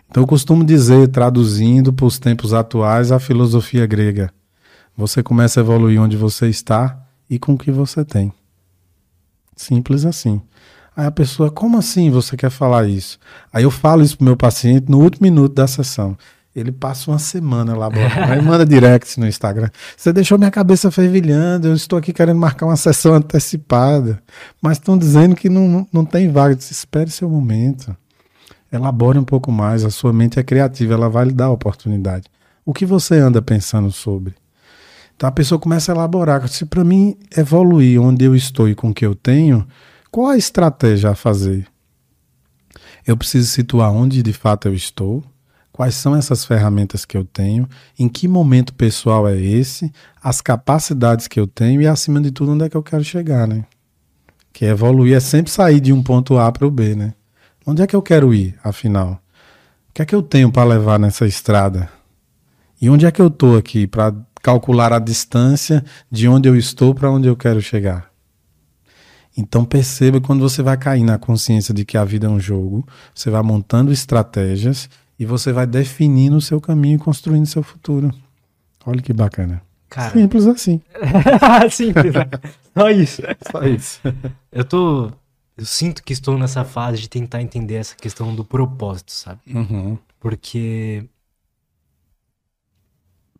[0.08, 4.32] Então eu costumo dizer, traduzindo para os tempos atuais, a filosofia grega.
[4.96, 8.32] Você começa a evoluir onde você está e com o que você tem.
[9.56, 10.40] Simples assim.
[10.96, 13.18] Aí a pessoa, como assim você quer falar isso?
[13.52, 16.16] Aí eu falo isso para o meu paciente no último minuto da sessão.
[16.54, 17.88] Ele passa uma semana lá,
[18.28, 19.70] aí manda direct no Instagram.
[19.96, 24.20] Você deixou minha cabeça fervilhando, eu estou aqui querendo marcar uma sessão antecipada,
[24.60, 26.56] mas estão dizendo que não, não tem vaga.
[26.56, 27.96] Disse, espere seu momento.
[28.72, 32.26] Elabore um pouco mais, a sua mente é criativa, ela vai lhe dar a oportunidade.
[32.64, 34.34] O que você anda pensando sobre?
[35.16, 36.48] Então a pessoa começa a elaborar.
[36.48, 39.66] Se para mim evoluir onde eu estou e com o que eu tenho,
[40.10, 41.66] qual a estratégia a fazer?
[43.06, 45.22] Eu preciso situar onde de fato eu estou,
[45.80, 47.66] Quais são essas ferramentas que eu tenho?
[47.98, 49.90] Em que momento pessoal é esse?
[50.22, 53.48] As capacidades que eu tenho e, acima de tudo, onde é que eu quero chegar,
[53.48, 53.64] né?
[54.52, 57.14] Que evoluir é sempre sair de um ponto A para o B, né?
[57.64, 59.22] Onde é que eu quero ir, afinal?
[59.88, 61.88] O que é que eu tenho para levar nessa estrada?
[62.78, 66.94] E onde é que eu estou aqui para calcular a distância de onde eu estou
[66.94, 68.10] para onde eu quero chegar?
[69.34, 72.86] Então perceba quando você vai cair na consciência de que a vida é um jogo,
[73.14, 74.86] você vai montando estratégias
[75.20, 78.10] e você vai definindo o seu caminho e construindo seu futuro.
[78.86, 79.62] Olha que bacana.
[79.90, 80.80] Cara, Simples assim.
[81.70, 82.26] Simples, né?
[82.74, 83.22] Só isso.
[83.52, 84.00] Só isso.
[84.50, 85.12] Eu tô.
[85.58, 89.40] Eu sinto que estou nessa fase de tentar entender essa questão do propósito, sabe?
[89.46, 89.98] Uhum.
[90.18, 91.04] Porque.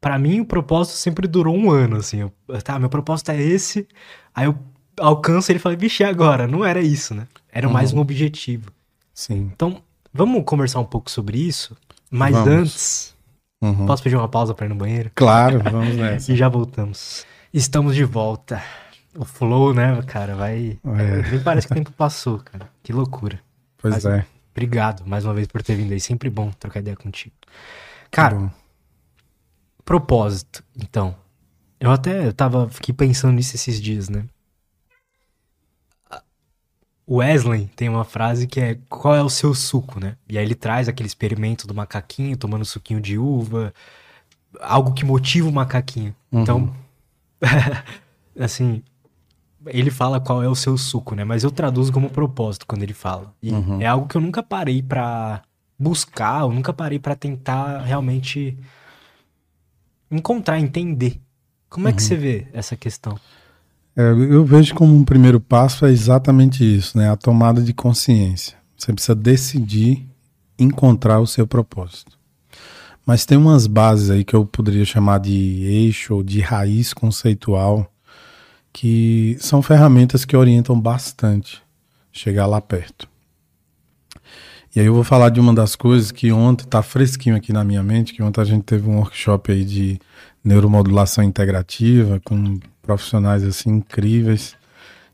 [0.02, 2.18] para mim, o propósito sempre durou um ano, assim.
[2.18, 2.32] Eu,
[2.62, 3.88] tá, meu propósito é esse.
[4.34, 4.58] Aí eu
[4.98, 6.46] alcanço ele e falo, vixe, agora?
[6.46, 7.26] Não era isso, né?
[7.50, 7.72] Era uhum.
[7.72, 8.70] mais um objetivo.
[9.14, 9.50] Sim.
[9.54, 11.76] Então, Vamos conversar um pouco sobre isso,
[12.10, 12.48] mas vamos.
[12.48, 13.16] antes,
[13.62, 13.86] uhum.
[13.86, 15.10] posso pedir uma pausa para ir no banheiro?
[15.14, 16.32] Claro, vamos nessa.
[16.32, 17.24] e já voltamos.
[17.52, 18.62] Estamos de volta.
[19.16, 20.78] O flow, né, cara, vai...
[20.84, 21.30] É.
[21.30, 22.68] Nem parece que o tempo passou, cara.
[22.82, 23.40] Que loucura.
[23.78, 24.26] Pois mas, é.
[24.52, 26.00] Obrigado mais uma vez por ter vindo aí.
[26.00, 27.34] Sempre bom trocar ideia contigo.
[28.10, 28.52] Cara,
[29.84, 31.14] propósito, então.
[31.78, 34.24] Eu até eu tava, fiquei pensando nisso esses dias, né?
[37.10, 40.16] Wesley tem uma frase que é qual é o seu suco, né?
[40.28, 43.74] E aí ele traz aquele experimento do macaquinho tomando suquinho de uva,
[44.60, 46.14] algo que motiva o macaquinho.
[46.30, 46.42] Uhum.
[46.42, 46.74] Então,
[48.38, 48.80] assim,
[49.66, 51.24] ele fala qual é o seu suco, né?
[51.24, 53.34] Mas eu traduzo como propósito quando ele fala.
[53.42, 53.80] E uhum.
[53.80, 55.42] é algo que eu nunca parei para
[55.76, 58.56] buscar, eu nunca parei para tentar realmente
[60.08, 61.20] encontrar, entender.
[61.68, 62.08] Como é que uhum.
[62.08, 63.18] você vê essa questão?
[63.96, 67.10] É, eu vejo como um primeiro passo é exatamente isso, né?
[67.10, 68.56] A tomada de consciência.
[68.76, 70.06] Você precisa decidir
[70.58, 72.18] encontrar o seu propósito.
[73.04, 75.32] Mas tem umas bases aí que eu poderia chamar de
[75.64, 77.90] eixo ou de raiz conceitual,
[78.72, 81.60] que são ferramentas que orientam bastante
[82.12, 83.08] chegar lá perto.
[84.74, 87.64] E aí eu vou falar de uma das coisas que ontem está fresquinho aqui na
[87.64, 89.98] minha mente, que ontem a gente teve um workshop aí de
[90.44, 94.56] neuromodulação integrativa com profissionais assim incríveis,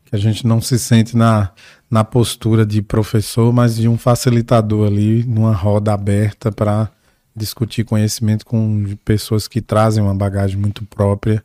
[0.04, 1.50] que a gente não se sente na,
[1.90, 6.90] na postura de professor, mas de um facilitador ali, numa roda aberta para
[7.34, 11.44] discutir conhecimento com pessoas que trazem uma bagagem muito própria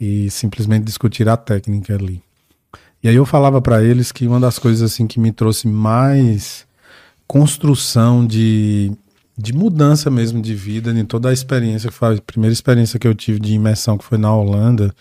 [0.00, 2.22] e simplesmente discutir a técnica ali.
[3.02, 6.66] E aí eu falava para eles que uma das coisas assim que me trouxe mais
[7.26, 8.92] construção de,
[9.36, 13.06] de mudança mesmo de vida, em toda a experiência que foi a primeira experiência que
[13.06, 14.94] eu tive de imersão que foi na Holanda,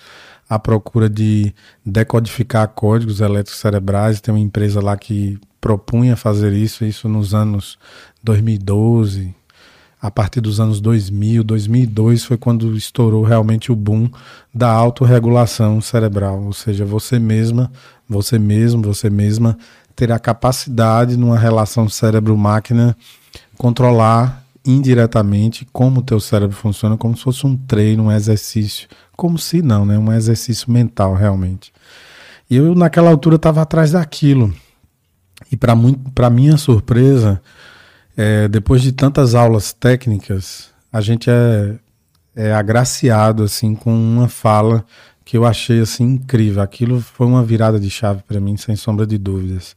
[0.49, 1.53] a procura de
[1.85, 7.77] decodificar códigos elétricos cerebrais, tem uma empresa lá que propunha fazer isso, isso nos anos
[8.23, 9.34] 2012,
[9.99, 14.07] a partir dos anos 2000, 2002 foi quando estourou realmente o boom
[14.53, 17.72] da autorregulação cerebral, ou seja, você mesma,
[18.07, 19.57] você mesmo, você mesma
[19.95, 22.95] ter a capacidade numa relação cérebro-máquina
[23.57, 29.37] controlar indiretamente como o teu cérebro funciona, como se fosse um treino, um exercício, como
[29.37, 31.71] se não, né, um exercício mental realmente.
[32.49, 34.53] E eu naquela altura estava atrás daquilo.
[35.51, 37.41] E para minha surpresa,
[38.15, 41.75] é, depois de tantas aulas técnicas, a gente é,
[42.35, 44.85] é agraciado assim com uma fala
[45.23, 46.61] que eu achei assim incrível.
[46.61, 49.75] Aquilo foi uma virada de chave para mim, sem sombra de dúvidas.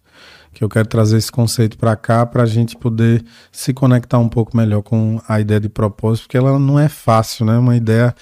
[0.58, 4.28] Que eu quero trazer esse conceito para cá para a gente poder se conectar um
[4.28, 7.56] pouco melhor com a ideia de propósito, porque ela não é fácil, né?
[7.56, 8.12] Uma ideia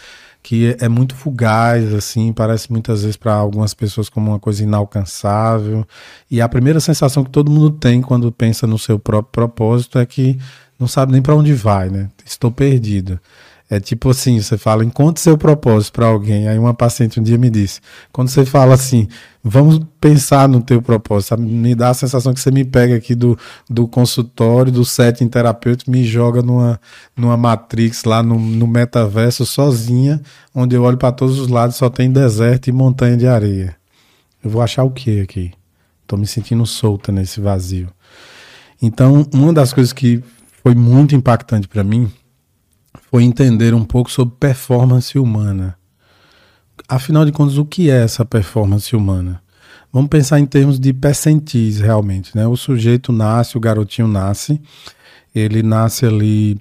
[0.42, 5.86] que é muito fugaz, assim, parece muitas vezes para algumas pessoas como uma coisa inalcançável.
[6.30, 10.04] E a primeira sensação que todo mundo tem quando pensa no seu próprio propósito é
[10.04, 10.38] que
[10.78, 12.10] não sabe nem para onde vai, né?
[12.22, 13.18] Estou perdido.
[13.68, 16.47] É tipo assim, você fala, encontre seu propósito para alguém.
[16.47, 17.80] Aí uma paciente um dia me disse,
[18.12, 19.09] quando você fala assim,
[19.43, 23.36] vamos pensar no teu propósito, me dá a sensação que você me pega aqui do,
[23.68, 26.80] do consultório, do setting terapêutico, me joga numa,
[27.16, 30.22] numa matrix lá no, no metaverso sozinha,
[30.55, 33.74] onde eu olho para todos os lados só tem deserto e montanha de areia.
[34.44, 35.52] Eu vou achar o que aqui?
[36.02, 37.88] Estou me sentindo solta nesse vazio.
[38.80, 40.22] Então, uma das coisas que
[40.62, 42.09] foi muito impactante para mim
[43.11, 45.77] foi entender um pouco sobre performance humana.
[46.89, 49.43] Afinal de contas, o que é essa performance humana?
[49.93, 52.37] Vamos pensar em termos de percentis, realmente.
[52.37, 52.47] Né?
[52.47, 54.61] O sujeito nasce, o garotinho nasce,
[55.35, 56.61] ele nasce ali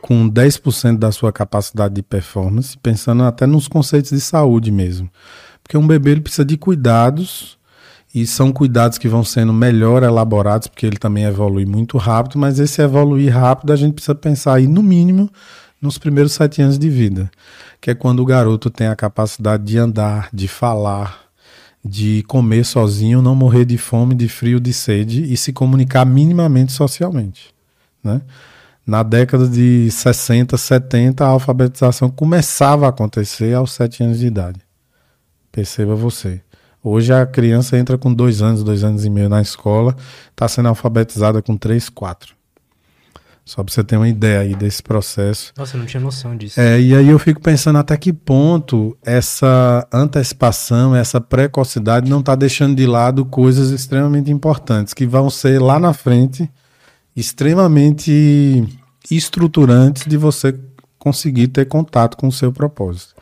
[0.00, 5.10] com 10% da sua capacidade de performance, pensando até nos conceitos de saúde mesmo.
[5.62, 7.58] Porque um bebê ele precisa de cuidados
[8.14, 12.58] e são cuidados que vão sendo melhor elaborados, porque ele também evolui muito rápido, mas
[12.58, 15.30] esse evoluir rápido a gente precisa pensar aí, no mínimo,
[15.80, 17.30] nos primeiros sete anos de vida,
[17.80, 21.20] que é quando o garoto tem a capacidade de andar, de falar,
[21.84, 26.72] de comer sozinho, não morrer de fome, de frio, de sede e se comunicar minimamente
[26.72, 27.54] socialmente.
[28.02, 28.20] Né?
[28.86, 34.60] Na década de 60, 70, a alfabetização começava a acontecer aos sete anos de idade.
[35.50, 36.42] Perceba você.
[36.82, 39.94] Hoje a criança entra com dois anos, dois anos e meio na escola,
[40.30, 42.34] está sendo alfabetizada com três, quatro.
[43.44, 45.52] Só para você ter uma ideia aí desse processo.
[45.58, 46.60] Nossa, eu não tinha noção disso.
[46.60, 52.34] É, e aí eu fico pensando até que ponto essa antecipação, essa precocidade não está
[52.34, 56.48] deixando de lado coisas extremamente importantes que vão ser lá na frente
[57.16, 58.64] extremamente
[59.10, 60.58] estruturantes de você
[60.98, 63.14] conseguir ter contato com o seu propósito.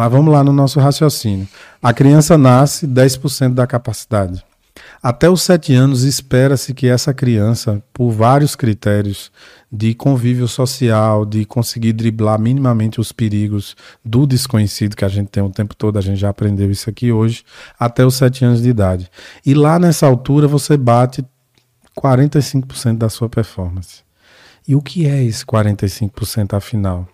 [0.00, 1.46] Mas vamos lá no nosso raciocínio.
[1.82, 4.42] A criança nasce 10% da capacidade.
[5.02, 9.30] Até os 7 anos, espera-se que essa criança, por vários critérios
[9.70, 15.42] de convívio social, de conseguir driblar minimamente os perigos do desconhecido que a gente tem
[15.42, 17.44] o tempo todo, a gente já aprendeu isso aqui hoje,
[17.78, 19.10] até os 7 anos de idade.
[19.44, 21.22] E lá nessa altura você bate
[21.94, 23.98] 45% da sua performance.
[24.66, 27.06] E o que é esse 45% afinal?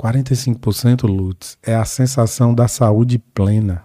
[0.00, 3.84] 45% Lutz é a sensação da saúde plena.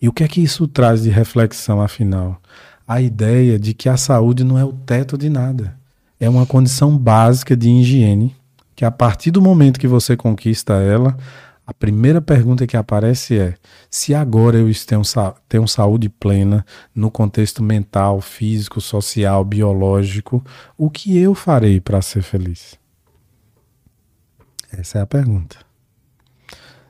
[0.00, 2.40] E o que é que isso traz de reflexão afinal?
[2.86, 5.76] A ideia de que a saúde não é o teto de nada.
[6.20, 8.36] É uma condição básica de higiene
[8.74, 11.16] que a partir do momento que você conquista ela,
[11.66, 13.54] a primeira pergunta que aparece é:
[13.90, 14.70] se agora eu
[15.48, 16.64] tenho, saúde plena
[16.94, 20.44] no contexto mental, físico, social, biológico,
[20.76, 22.78] o que eu farei para ser feliz?
[24.72, 25.56] Essa é a pergunta.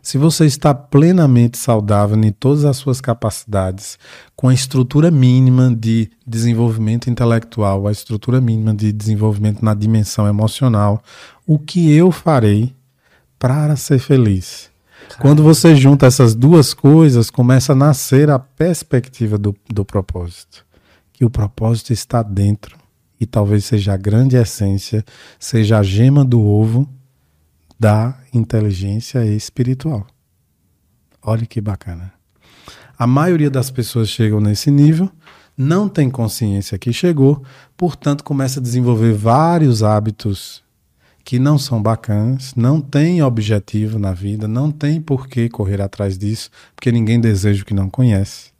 [0.07, 3.99] Se você está plenamente saudável em todas as suas capacidades,
[4.37, 11.03] com a estrutura mínima de desenvolvimento intelectual, a estrutura mínima de desenvolvimento na dimensão emocional,
[11.45, 12.73] o que eu farei
[13.37, 14.71] para ser feliz?
[15.19, 20.65] Quando você junta essas duas coisas, começa a nascer a perspectiva do, do propósito,
[21.13, 22.77] que o propósito está dentro
[23.19, 25.05] e talvez seja a grande essência,
[25.37, 26.89] seja a gema do ovo
[27.79, 30.07] da inteligência espiritual.
[31.23, 32.13] Olha que bacana.
[32.99, 35.11] A maioria das pessoas chegam nesse nível,
[35.57, 37.43] não tem consciência que chegou,
[37.77, 40.65] portanto começa a desenvolver vários hábitos
[41.25, 46.17] que não são bacanas, não tem objetivo na vida, não tem por que correr atrás
[46.17, 48.53] disso, porque ninguém deseja o que não conhece.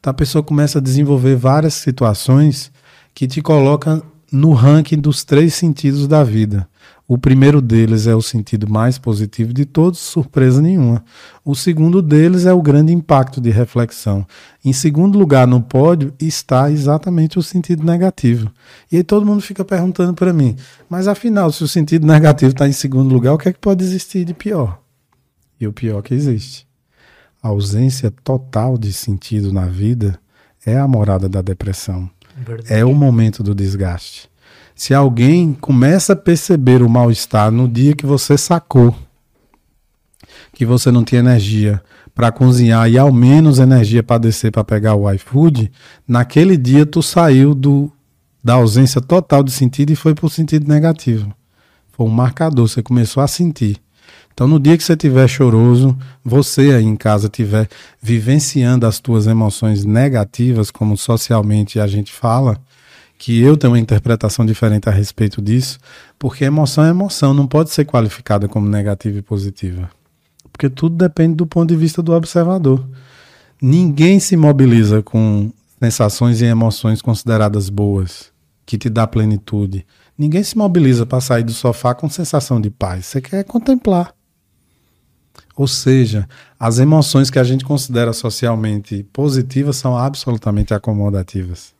[0.00, 2.72] Então a pessoa começa a desenvolver várias situações
[3.14, 4.02] que te colocam
[4.32, 6.68] no ranking dos três sentidos da vida.
[7.10, 11.02] O primeiro deles é o sentido mais positivo de todos, surpresa nenhuma.
[11.42, 14.26] O segundo deles é o grande impacto de reflexão.
[14.62, 18.52] Em segundo lugar no pódio está exatamente o sentido negativo.
[18.92, 20.54] E aí todo mundo fica perguntando para mim,
[20.86, 23.82] mas afinal, se o sentido negativo está em segundo lugar, o que é que pode
[23.82, 24.78] existir de pior?
[25.58, 26.68] E o pior que existe.
[27.42, 30.20] A ausência total de sentido na vida
[30.66, 32.10] é a morada da depressão.
[32.36, 32.70] Verdade.
[32.70, 34.28] É o momento do desgaste.
[34.78, 38.94] Se alguém começa a perceber o mal-estar no dia que você sacou
[40.54, 41.82] que você não tinha energia
[42.14, 45.72] para cozinhar e ao menos energia para descer para pegar o iFood,
[46.06, 47.90] naquele dia tu saiu do,
[48.42, 51.34] da ausência total de sentido e foi para o sentido negativo.
[51.90, 53.78] Foi um marcador, você começou a sentir.
[54.32, 57.68] Então, no dia que você estiver choroso, você aí em casa estiver
[58.00, 62.56] vivenciando as tuas emoções negativas, como socialmente a gente fala,
[63.18, 65.78] que eu tenho uma interpretação diferente a respeito disso,
[66.18, 69.90] porque emoção é emoção, não pode ser qualificada como negativa e positiva.
[70.52, 72.88] Porque tudo depende do ponto de vista do observador.
[73.60, 78.30] Ninguém se mobiliza com sensações e emoções consideradas boas,
[78.64, 79.84] que te dá plenitude.
[80.16, 83.06] Ninguém se mobiliza para sair do sofá com sensação de paz.
[83.06, 84.14] Você quer contemplar.
[85.56, 86.28] Ou seja,
[86.58, 91.77] as emoções que a gente considera socialmente positivas são absolutamente acomodativas.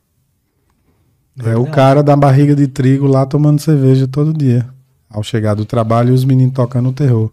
[1.44, 4.69] É o cara da barriga de trigo lá tomando cerveja todo dia.
[5.09, 7.31] Ao chegar do trabalho, os meninos tocando terror.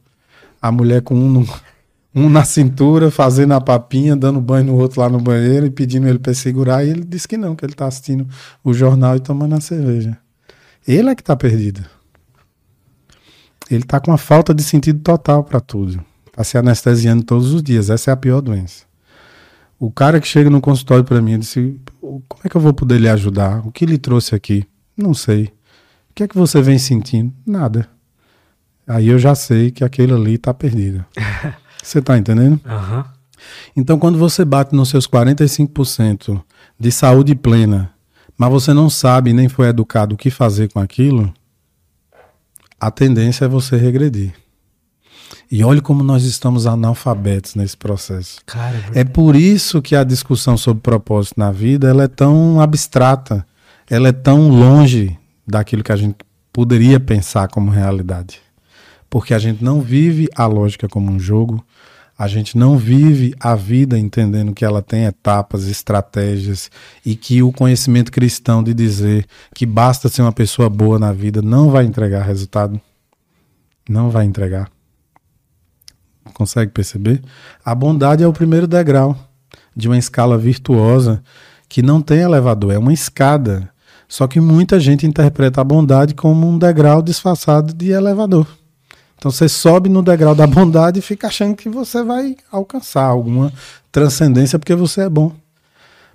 [0.61, 1.47] A mulher com um, no,
[2.13, 6.07] um na cintura, fazendo a papinha, dando banho no outro lá no banheiro e pedindo
[6.07, 6.85] ele para segurar.
[6.85, 8.27] E ele disse que não, que ele tá assistindo
[8.63, 10.17] o jornal e tomando a cerveja.
[10.87, 11.83] Ele é que tá perdido.
[13.69, 16.03] Ele tá com uma falta de sentido total para tudo.
[16.31, 17.89] Tá se anestesiando todos os dias.
[17.89, 18.83] Essa é a pior doença.
[19.79, 22.99] O cara que chega no consultório para mim disse: Como é que eu vou poder
[22.99, 23.65] lhe ajudar?
[23.65, 24.65] O que lhe trouxe aqui?
[24.95, 25.45] Não sei.
[26.09, 27.33] O que é que você vem sentindo?
[27.45, 27.89] Nada.
[28.87, 31.03] Aí eu já sei que aquele ali está perdido.
[31.83, 32.59] você está entendendo?
[32.65, 33.03] Uhum.
[33.75, 36.41] Então, quando você bate nos seus 45%
[36.79, 37.91] de saúde plena,
[38.37, 41.33] mas você não sabe nem foi educado o que fazer com aquilo,
[42.79, 44.33] a tendência é você regredir.
[45.51, 48.39] E olhe como nós estamos analfabetos nesse processo.
[48.45, 52.59] Cara, é, é por isso que a discussão sobre propósito na vida ela é tão
[52.59, 53.45] abstrata,
[53.89, 56.15] ela é tão longe daquilo que a gente
[56.51, 58.39] poderia pensar como realidade.
[59.09, 61.63] Porque a gente não vive a lógica como um jogo,
[62.17, 66.71] a gente não vive a vida entendendo que ela tem etapas, estratégias
[67.05, 71.41] e que o conhecimento cristão de dizer que basta ser uma pessoa boa na vida
[71.41, 72.79] não vai entregar resultado.
[73.87, 74.71] Não vai entregar.
[76.33, 77.21] Consegue perceber?
[77.63, 79.17] A bondade é o primeiro degrau
[79.75, 81.23] de uma escala virtuosa
[81.67, 83.69] que não tem elevador, é uma escada.
[84.07, 88.47] Só que muita gente interpreta a bondade como um degrau disfarçado de elevador.
[89.17, 93.51] Então você sobe no degrau da bondade e fica achando que você vai alcançar alguma
[93.91, 95.31] transcendência porque você é bom.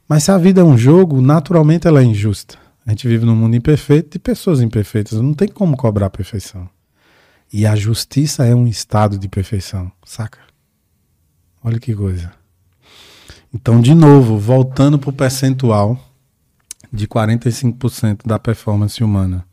[0.08, 2.56] Mas se a vida é um jogo, naturalmente ela é injusta.
[2.86, 5.20] A gente vive num mundo imperfeito de pessoas imperfeitas.
[5.20, 6.68] Não tem como cobrar a perfeição.
[7.52, 10.38] E a justiça é um estado de perfeição, saca?
[11.62, 12.32] Olha que coisa.
[13.52, 15.98] Então, de novo, voltando para o percentual
[16.92, 19.44] de 45% da performance humana.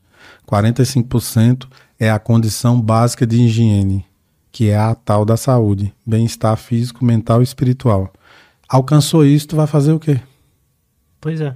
[0.48, 1.68] 45%
[1.99, 4.06] é a condição básica de higiene,
[4.52, 8.11] que é a tal da saúde, bem-estar físico, mental e espiritual.
[8.68, 10.19] Alcançou isso, tu vai fazer o quê?
[11.19, 11.56] Pois é.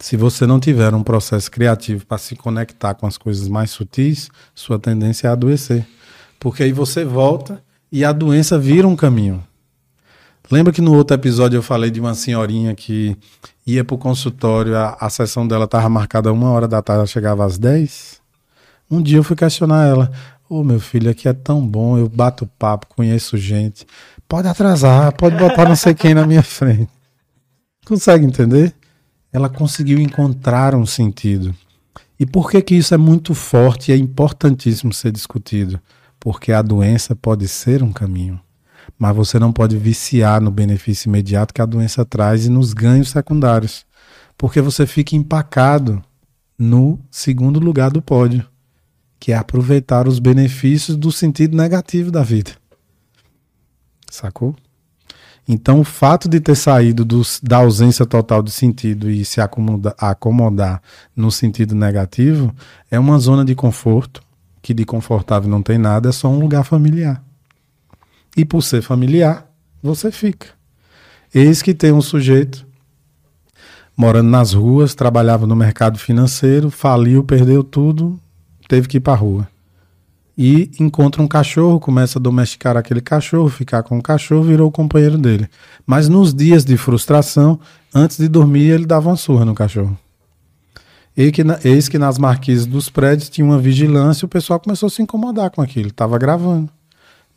[0.00, 4.30] Se você não tiver um processo criativo para se conectar com as coisas mais sutis,
[4.54, 5.86] sua tendência é adoecer.
[6.40, 7.62] Porque aí você volta
[7.92, 9.44] e a doença vira um caminho.
[10.50, 13.14] Lembra que no outro episódio eu falei de uma senhorinha que
[13.66, 17.06] ia para o consultório, a, a sessão dela estava marcada uma hora da tarde, ela
[17.06, 18.20] chegava às 10?
[18.90, 20.10] Um dia eu fui questionar ela.
[20.48, 23.86] Ô oh, meu filho, aqui é tão bom, eu bato papo, conheço gente.
[24.26, 26.88] Pode atrasar, pode botar não sei quem na minha frente.
[27.84, 28.74] Consegue entender?
[29.32, 31.54] Ela conseguiu encontrar um sentido.
[32.18, 35.80] E por que que isso é muito forte e é importantíssimo ser discutido?
[36.18, 38.38] Porque a doença pode ser um caminho,
[38.98, 43.08] mas você não pode viciar no benefício imediato que a doença traz e nos ganhos
[43.08, 43.86] secundários.
[44.36, 46.02] Porque você fica empacado
[46.58, 48.46] no segundo lugar do pódio,
[49.18, 52.52] que é aproveitar os benefícios do sentido negativo da vida.
[54.10, 54.54] Sacou?
[55.52, 59.92] Então, o fato de ter saído do, da ausência total de sentido e se acomoda,
[59.98, 60.80] acomodar
[61.16, 62.54] no sentido negativo
[62.88, 64.22] é uma zona de conforto,
[64.62, 67.20] que de confortável não tem nada, é só um lugar familiar.
[68.36, 69.50] E por ser familiar,
[69.82, 70.46] você fica.
[71.34, 72.64] Eis que tem um sujeito
[73.96, 78.20] morando nas ruas, trabalhava no mercado financeiro, faliu, perdeu tudo,
[78.68, 79.48] teve que ir para a rua.
[80.40, 84.72] E encontra um cachorro, começa a domesticar aquele cachorro, ficar com o cachorro, virou o
[84.72, 85.46] companheiro dele.
[85.86, 87.60] Mas nos dias de frustração,
[87.94, 89.98] antes de dormir, ele dava uma surra no cachorro.
[91.14, 95.02] Eis que nas marquises dos prédios tinha uma vigilância e o pessoal começou a se
[95.02, 96.70] incomodar com aquilo, estava gravando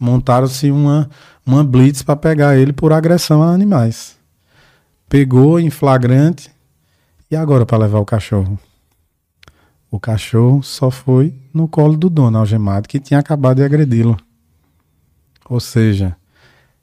[0.04, 1.10] montaram-se uma,
[1.46, 4.18] uma blitz para pegar ele por agressão a animais.
[5.08, 6.52] Pegou em flagrante
[7.32, 8.60] e agora para levar o cachorro.
[9.94, 14.18] O cachorro só foi no colo do dono algemado que tinha acabado de agredi-lo.
[15.48, 16.18] Ou seja,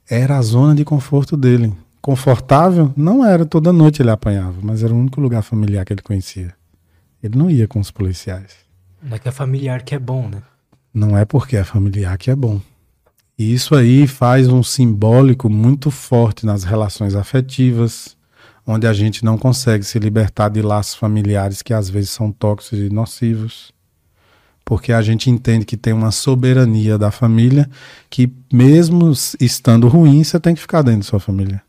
[0.09, 1.73] era a zona de conforto dele.
[2.01, 6.01] Confortável não era, toda noite ele apanhava, mas era o único lugar familiar que ele
[6.01, 6.53] conhecia.
[7.21, 8.55] Ele não ia com os policiais.
[9.03, 10.41] Não é que é familiar que é bom, né?
[10.93, 12.61] Não é porque é familiar que é bom.
[13.37, 18.15] E isso aí faz um simbólico muito forte nas relações afetivas,
[18.65, 22.79] onde a gente não consegue se libertar de laços familiares que às vezes são tóxicos
[22.79, 23.71] e nocivos.
[24.63, 27.69] Porque a gente entende que tem uma soberania da família
[28.09, 31.61] que, mesmo estando ruim, você tem que ficar dentro da sua família.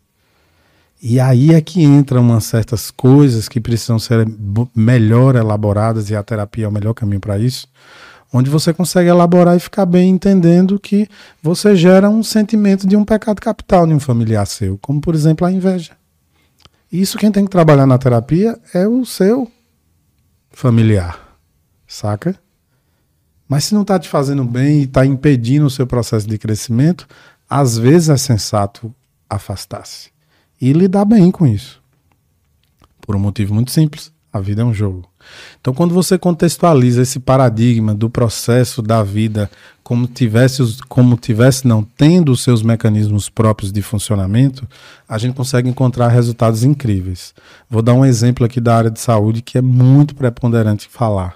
[1.02, 4.26] E aí é que entram umas certas coisas que precisam ser
[4.74, 7.66] melhor elaboradas e a terapia é o melhor caminho para isso
[8.32, 11.06] onde você consegue elaborar e ficar bem entendendo que
[11.42, 15.46] você gera um sentimento de um pecado capital em um familiar seu, como por exemplo
[15.46, 15.92] a inveja.
[16.92, 19.50] Isso quem tem que trabalhar na terapia é o seu
[20.50, 21.38] familiar,
[21.86, 22.38] saca?
[23.48, 27.08] Mas se não está te fazendo bem e está impedindo o seu processo de crescimento,
[27.48, 28.94] às vezes é sensato
[29.28, 30.10] afastar-se
[30.60, 31.82] e lidar bem com isso.
[33.00, 35.08] Por um motivo muito simples: a vida é um jogo.
[35.60, 39.50] Então, quando você contextualiza esse paradigma do processo da vida
[39.82, 44.66] como tivesse, como tivesse não tendo os seus mecanismos próprios de funcionamento,
[45.08, 47.34] a gente consegue encontrar resultados incríveis.
[47.68, 51.34] Vou dar um exemplo aqui da área de saúde que é muito preponderante falar.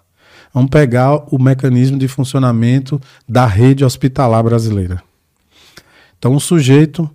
[0.54, 5.02] Vamos pegar o mecanismo de funcionamento da rede hospitalar brasileira.
[6.18, 7.10] Então, o sujeito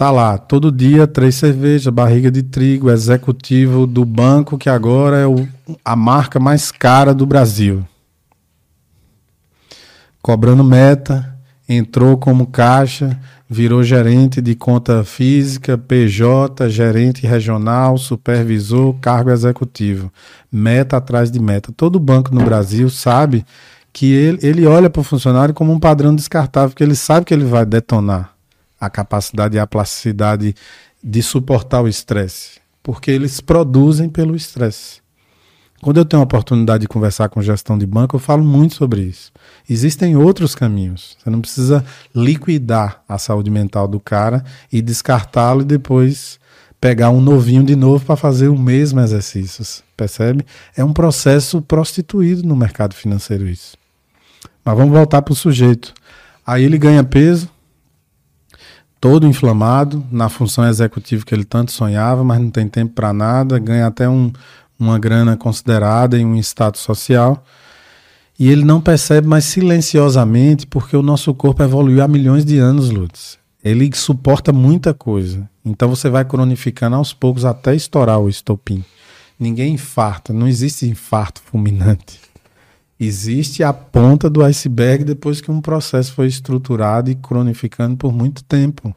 [0.00, 5.26] Tá lá, todo dia, três cervejas, barriga de trigo, executivo do banco, que agora é
[5.26, 5.46] o,
[5.84, 7.86] a marca mais cara do Brasil.
[10.22, 11.36] Cobrando meta,
[11.68, 20.10] entrou como caixa, virou gerente de conta física, PJ, gerente regional, supervisor, cargo executivo.
[20.50, 21.74] Meta atrás de meta.
[21.76, 23.44] Todo banco no Brasil sabe
[23.92, 27.34] que ele, ele olha para o funcionário como um padrão descartável, porque ele sabe que
[27.34, 28.39] ele vai detonar
[28.80, 30.54] a capacidade e a plasticidade
[31.02, 35.00] de suportar o estresse, porque eles produzem pelo estresse.
[35.82, 39.00] Quando eu tenho a oportunidade de conversar com gestão de banco, eu falo muito sobre
[39.00, 39.32] isso.
[39.68, 41.16] Existem outros caminhos.
[41.18, 41.82] Você não precisa
[42.14, 46.38] liquidar a saúde mental do cara e descartá-lo e depois
[46.78, 49.64] pegar um novinho de novo para fazer o mesmo exercício.
[49.96, 50.44] Percebe?
[50.76, 53.74] É um processo prostituído no mercado financeiro isso.
[54.62, 55.94] Mas vamos voltar para o sujeito.
[56.46, 57.48] Aí ele ganha peso,
[59.00, 63.58] todo inflamado na função executiva que ele tanto sonhava, mas não tem tempo para nada,
[63.58, 64.30] ganha até um,
[64.78, 67.42] uma grana considerada em um status social.
[68.38, 72.90] E ele não percebe mais silenciosamente porque o nosso corpo evoluiu há milhões de anos,
[72.90, 73.38] Lutz.
[73.62, 75.48] Ele suporta muita coisa.
[75.64, 78.82] Então você vai cronificando aos poucos até estourar o estopim.
[79.38, 82.29] Ninguém infarta, não existe infarto fulminante.
[83.02, 88.44] Existe a ponta do iceberg depois que um processo foi estruturado e cronificando por muito
[88.44, 88.94] tempo.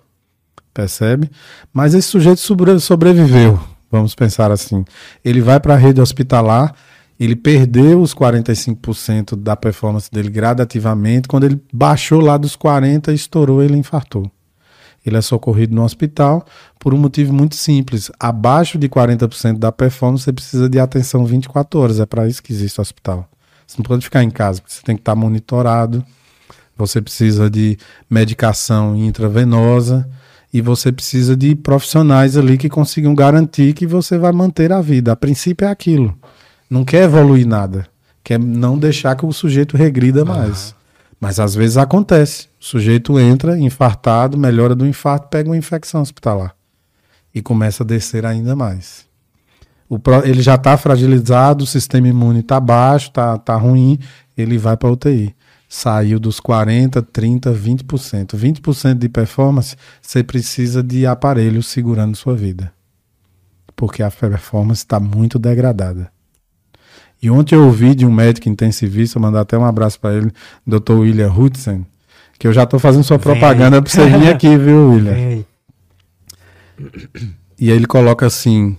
[0.74, 1.32] Percebe?
[1.72, 2.42] Mas esse sujeito
[2.82, 3.58] sobreviveu,
[3.90, 4.84] vamos pensar assim.
[5.24, 6.76] Ele vai para a rede hospitalar,
[7.18, 11.30] ele perdeu os 45% da performance dele gradativamente.
[11.30, 14.30] Quando ele baixou lá dos 40%, estourou, ele infartou.
[15.06, 16.46] Ele é socorrido no hospital
[16.78, 18.12] por um motivo muito simples.
[18.20, 22.00] Abaixo de 40% da performance, você precisa de atenção 24 horas.
[22.02, 23.30] É para isso que existe o hospital.
[23.65, 26.03] Você não pode ficar em casa, porque você tem que estar monitorado.
[26.76, 27.77] Você precisa de
[28.10, 30.10] medicação intravenosa
[30.53, 35.11] e você precisa de profissionais ali que consigam garantir que você vai manter a vida.
[35.11, 36.15] A princípio é aquilo.
[36.69, 37.88] Não quer evoluir nada.
[38.23, 40.76] Quer não deixar que o sujeito regrida mais.
[41.19, 42.48] Mas às vezes acontece.
[42.60, 46.56] O sujeito entra infartado, melhora do infarto, pega uma infecção hospitalar.
[47.34, 49.06] E começa a descer ainda mais.
[49.89, 53.99] O ele já está fragilizado, o sistema imune está baixo, está tá ruim,
[54.38, 55.35] ele vai para UTI.
[55.68, 58.35] Saiu dos 40, 30, 20%.
[58.35, 62.72] 20% de performance, você precisa de aparelho segurando sua vida.
[63.76, 66.11] Porque a performance está muito degradada.
[67.22, 70.31] E ontem eu ouvi de um médico intensivista, mandar até um abraço para ele,
[70.68, 70.91] Dr.
[70.91, 71.85] William Hudson,
[72.38, 75.43] que eu já estou fazendo sua propaganda para você vir aqui, viu, William?
[77.57, 78.77] E aí ele coloca assim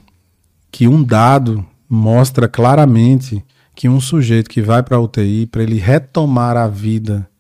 [0.75, 3.45] que um dado mostra claramente
[3.77, 7.31] que um sujeito que vai para a UTI, para ele retomar a vida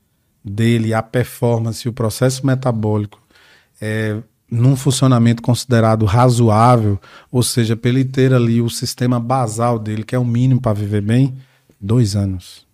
[0.44, 3.20] dele, a performance, o processo metabólico,
[3.81, 6.97] é, num funcionamento considerado razoável,
[7.28, 10.73] ou seja, para ele ter ali o sistema basal dele, que é o mínimo para
[10.73, 11.35] viver bem,
[11.81, 12.65] dois anos.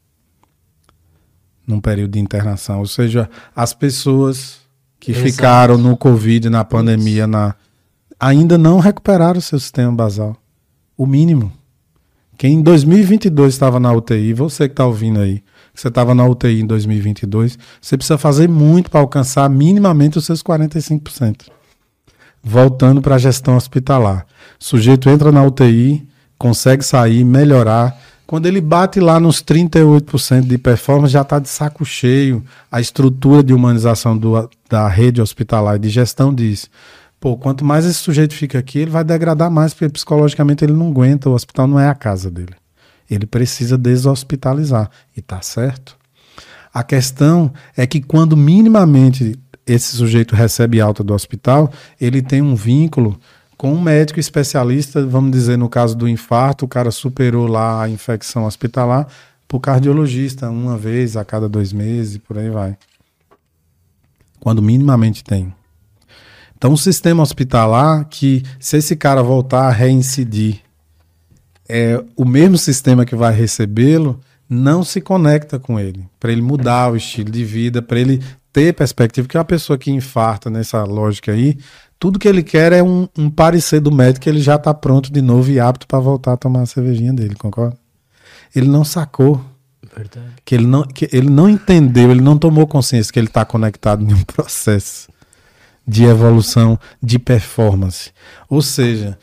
[1.66, 2.80] Num período de internação.
[2.80, 4.58] Ou seja, as pessoas
[4.98, 5.26] que Exato.
[5.26, 7.54] ficaram no Covid, na pandemia, na,
[8.20, 10.36] ainda não recuperaram o seu sistema basal.
[11.00, 11.50] O mínimo.
[12.36, 15.42] Quem em 2022 estava na UTI, você que está ouvindo aí,
[15.74, 20.42] você estava na UTI em 2022, você precisa fazer muito para alcançar minimamente os seus
[20.42, 21.46] 45%.
[22.44, 24.26] Voltando para a gestão hospitalar.
[24.60, 26.06] O sujeito entra na UTI,
[26.36, 27.98] consegue sair, melhorar.
[28.26, 32.44] Quando ele bate lá nos 38% de performance, já está de saco cheio.
[32.70, 36.68] A estrutura de humanização do, da rede hospitalar e de gestão diz:
[37.20, 40.88] Pô, quanto mais esse sujeito fica aqui, ele vai degradar mais, porque psicologicamente ele não
[40.88, 42.54] aguenta, o hospital não é a casa dele.
[43.10, 44.90] Ele precisa deshospitalizar.
[45.14, 45.98] E tá certo.
[46.72, 51.70] A questão é que quando minimamente esse sujeito recebe alta do hospital,
[52.00, 53.20] ele tem um vínculo
[53.56, 57.88] com um médico especialista, vamos dizer, no caso do infarto, o cara superou lá a
[57.90, 59.06] infecção hospitalar,
[59.46, 62.78] para o cardiologista, uma vez a cada dois meses, por aí vai.
[64.38, 65.52] Quando minimamente tem.
[66.60, 70.60] Então, o sistema hospitalar, que se esse cara voltar a reincidir,
[71.66, 76.06] é o mesmo sistema que vai recebê-lo, não se conecta com ele.
[76.20, 78.22] Para ele mudar o estilo de vida, para ele
[78.52, 79.26] ter perspectiva.
[79.26, 81.56] Porque uma pessoa que infarta nessa lógica aí,
[81.98, 85.10] tudo que ele quer é um, um parecer do médico que ele já está pronto
[85.10, 87.78] de novo e apto para voltar a tomar a cervejinha dele, concorda?
[88.54, 89.42] Ele não sacou.
[89.96, 90.26] Verdade.
[90.44, 94.04] Que ele não, que ele não entendeu, ele não tomou consciência que ele está conectado
[94.04, 95.08] em um processo
[95.86, 98.12] de evolução de performance.
[98.48, 99.18] Ou seja,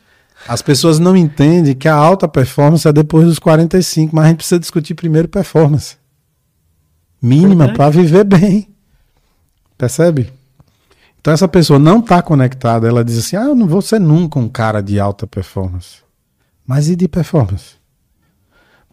[0.48, 4.38] as pessoas não entendem que a alta performance é depois dos 45, mas a gente
[4.38, 5.98] precisa discutir primeiro performance.
[7.22, 8.68] Mínima para viver bem.
[9.78, 10.32] Percebe?
[11.20, 14.40] Então essa pessoa não está conectada, ela diz assim: "Ah, eu não vou ser nunca
[14.40, 15.98] um cara de alta performance".
[16.66, 17.76] Mas e de performance?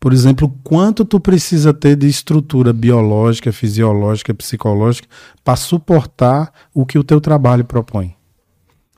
[0.00, 5.08] Por exemplo, quanto tu precisa ter de estrutura biológica, fisiológica, psicológica
[5.42, 8.14] para suportar o que o teu trabalho propõe.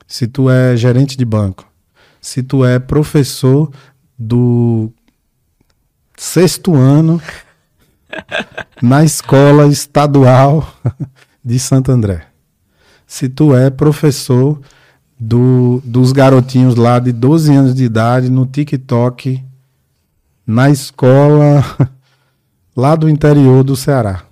[0.05, 1.65] Se tu é gerente de banco,
[2.19, 3.71] se tu é professor
[4.17, 4.91] do
[6.17, 7.21] sexto ano
[8.81, 10.67] na escola estadual
[11.43, 12.25] de Santo André.
[13.05, 14.59] Se tu é professor
[15.19, 19.43] do, dos garotinhos lá de 12 anos de idade no TikTok
[20.47, 21.61] na escola
[22.73, 24.23] lá do interior do Ceará.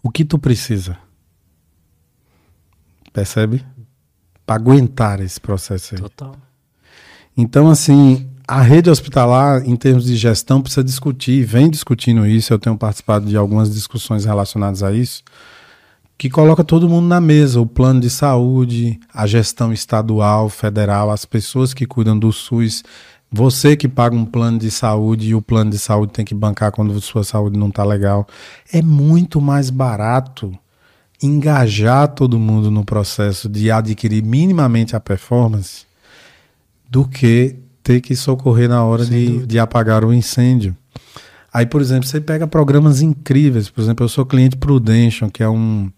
[0.00, 0.96] O que tu precisa?
[3.12, 3.66] Percebe?
[4.46, 6.00] Para aguentar esse processo aí.
[6.00, 6.36] Total.
[7.36, 12.52] Então, assim, a rede hospitalar, em termos de gestão, precisa discutir, vem discutindo isso.
[12.52, 15.22] Eu tenho participado de algumas discussões relacionadas a isso,
[16.16, 21.24] que coloca todo mundo na mesa: o plano de saúde, a gestão estadual, federal, as
[21.24, 22.82] pessoas que cuidam do SUS
[23.32, 26.72] você que paga um plano de saúde e o plano de saúde tem que bancar
[26.72, 28.26] quando sua saúde não está legal.
[28.72, 30.52] É muito mais barato
[31.22, 35.84] engajar todo mundo no processo de adquirir minimamente a performance
[36.88, 40.76] do que ter que socorrer na hora de, de apagar o incêndio.
[41.52, 43.68] Aí, por exemplo, você pega programas incríveis.
[43.68, 45.90] Por exemplo, eu sou cliente Prudential, que é um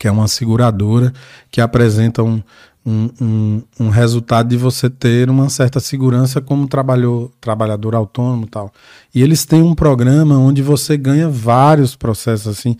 [0.00, 1.12] que é uma seguradora
[1.48, 2.42] que apresenta um,
[2.86, 8.72] um, um, um, resultado de você ter uma certa segurança como trabalhou, trabalhador autônomo tal.
[9.12, 12.76] E eles têm um programa onde você ganha vários processos assim,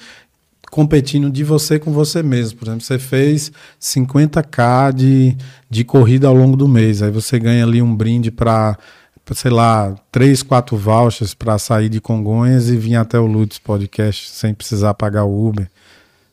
[0.71, 2.59] competindo de você com você mesmo.
[2.59, 3.51] Por exemplo, você fez
[3.81, 5.37] 50k de,
[5.69, 8.79] de corrida ao longo do mês, aí você ganha ali um brinde para
[9.35, 14.31] sei lá, três, quatro vouchers para sair de Congonhas e vir até o Lutz Podcast
[14.31, 15.69] sem precisar pagar o Uber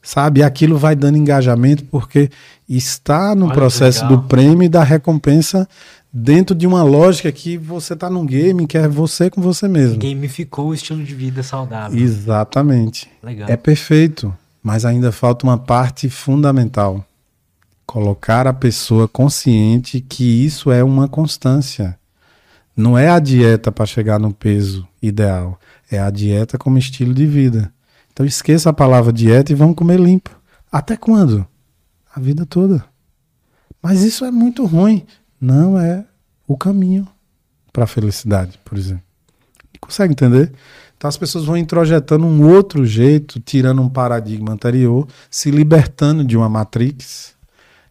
[0.03, 0.43] sabe?
[0.43, 2.29] Aquilo vai dando engajamento porque
[2.67, 5.67] está no Olha processo do prêmio e da recompensa
[6.11, 9.97] dentro de uma lógica que você está num game que é você com você mesmo.
[9.97, 11.97] Gamificou o estilo de vida saudável.
[11.97, 13.09] Exatamente.
[13.23, 13.49] Legal.
[13.49, 14.31] É perfeito,
[14.61, 17.03] mas ainda falta uma parte fundamental,
[17.85, 21.97] Colocar a pessoa consciente que isso é uma constância.
[22.75, 25.59] Não é a dieta para chegar no peso ideal,
[25.91, 27.71] é a dieta como estilo de vida.
[28.13, 30.29] Então esqueça a palavra dieta e vamos comer limpo.
[30.71, 31.45] Até quando?
[32.15, 32.85] A vida toda.
[33.81, 35.05] Mas isso é muito ruim.
[35.41, 36.05] Não é
[36.47, 37.07] o caminho
[37.73, 39.03] para a felicidade, por exemplo.
[39.81, 40.53] Consegue entender?
[40.95, 46.37] Então as pessoas vão introjetando um outro jeito, tirando um paradigma anterior, se libertando de
[46.37, 47.33] uma matrix.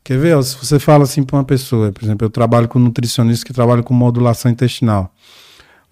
[0.03, 0.43] Quer ver?
[0.43, 3.83] Se você fala assim para uma pessoa, por exemplo, eu trabalho com nutricionista que trabalha
[3.83, 5.13] com modulação intestinal.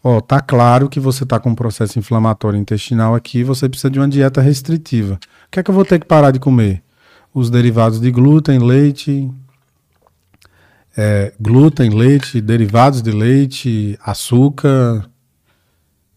[0.03, 3.99] Ó, tá claro que você tá com um processo inflamatório intestinal aqui, você precisa de
[3.99, 5.15] uma dieta restritiva.
[5.15, 6.83] O que é que eu vou ter que parar de comer?
[7.35, 9.31] Os derivados de glúten, leite,
[10.97, 15.09] é, glúten, leite, derivados de leite, açúcar,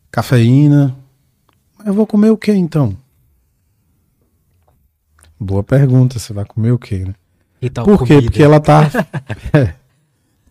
[0.09, 0.95] cafeína.
[1.85, 2.95] Eu vou comer o que então?
[5.37, 7.15] Boa pergunta, você vai comer o que, né?
[7.61, 8.15] E tal Por quê?
[8.15, 8.21] comida?
[8.23, 8.89] Porque ela tá.
[9.53, 9.73] é.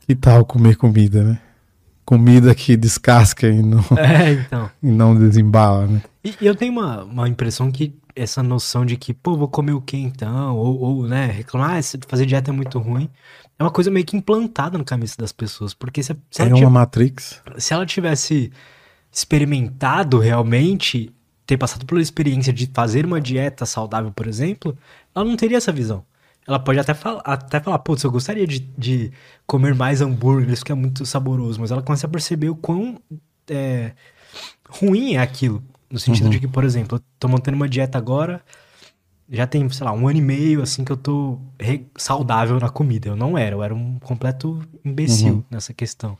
[0.06, 1.38] Que tal comer comida, né?
[2.04, 4.70] Comida que descasca e não, É, então.
[4.82, 6.02] e não desembala, né?
[6.24, 9.80] E eu tenho uma, uma impressão que essa noção de que, pô, vou comer o
[9.80, 10.56] que então?
[10.56, 13.08] Ou, ou né, reclamar, ah, fazer dieta é muito ruim.
[13.58, 15.72] É uma coisa meio que implantada no cabeça das pessoas.
[15.74, 17.40] Porque se, se, É uma Matrix.
[17.58, 18.52] se ela tivesse
[19.10, 21.12] experimentado realmente,
[21.46, 24.76] ter passado pela experiência de fazer uma dieta saudável, por exemplo,
[25.14, 26.04] ela não teria essa visão.
[26.47, 29.12] Ela pode até, fal até falar, putz, eu gostaria de, de
[29.47, 33.01] comer mais hambúrguer, isso que é muito saboroso, mas ela começa a perceber o quão
[33.48, 33.93] é,
[34.69, 35.62] ruim é aquilo.
[35.90, 38.43] No sentido de que, por exemplo, eu tô mantendo uma dieta agora,
[39.28, 41.39] já tem, sei lá, um ano e meio, assim, que eu tô
[41.97, 43.09] saudável na comida.
[43.09, 46.16] Eu não era, eu era um completo imbecil nessa questão.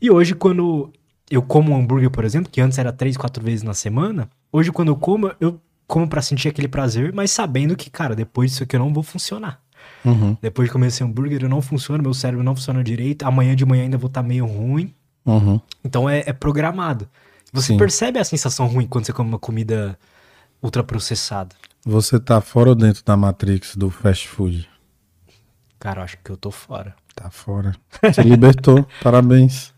[0.00, 0.92] E hoje, quando
[1.30, 4.72] eu como um hambúrguer, por exemplo, que antes era três, quatro vezes na semana, hoje
[4.72, 8.62] quando eu como, eu como pra sentir aquele prazer, mas sabendo que, cara, depois disso
[8.62, 9.60] aqui eu não vou funcionar.
[10.04, 13.56] Uhum, Depois de comer esse hambúrguer, eu não funciona, meu cérebro não funciona direito, amanhã
[13.56, 14.94] de manhã ainda vou estar meio ruim.
[15.24, 15.58] uhum.
[15.82, 17.08] Então é, é programado.
[17.52, 17.78] Você Sim.
[17.78, 19.98] percebe a sensação ruim quando você come uma comida
[20.62, 21.56] ultraprocessada.
[21.84, 24.68] Você tá fora ou dentro da Matrix do fast food?
[25.78, 26.94] Cara, eu acho que eu tô fora.
[27.14, 27.74] Tá fora.
[28.12, 28.86] Se libertou.
[29.02, 29.72] Parabéns.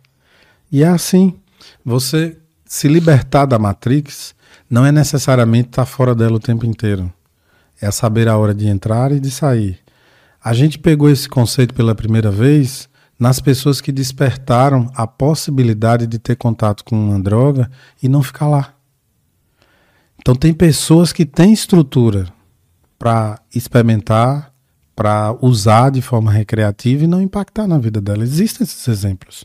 [0.72, 1.38] E é assim.
[1.84, 4.34] Você se libertar da Matrix
[4.70, 7.12] não é necessariamente estar fora dela o tempo inteiro.
[7.82, 9.80] É saber a hora de entrar e de sair.
[10.42, 12.88] A gente pegou esse conceito pela primeira vez
[13.18, 17.70] nas pessoas que despertaram a possibilidade de ter contato com uma droga
[18.00, 18.74] e não ficar lá.
[20.18, 22.32] Então tem pessoas que têm estrutura
[22.98, 24.52] para experimentar,
[24.94, 28.22] para usar de forma recreativa e não impactar na vida dela.
[28.22, 29.44] Existem esses exemplos.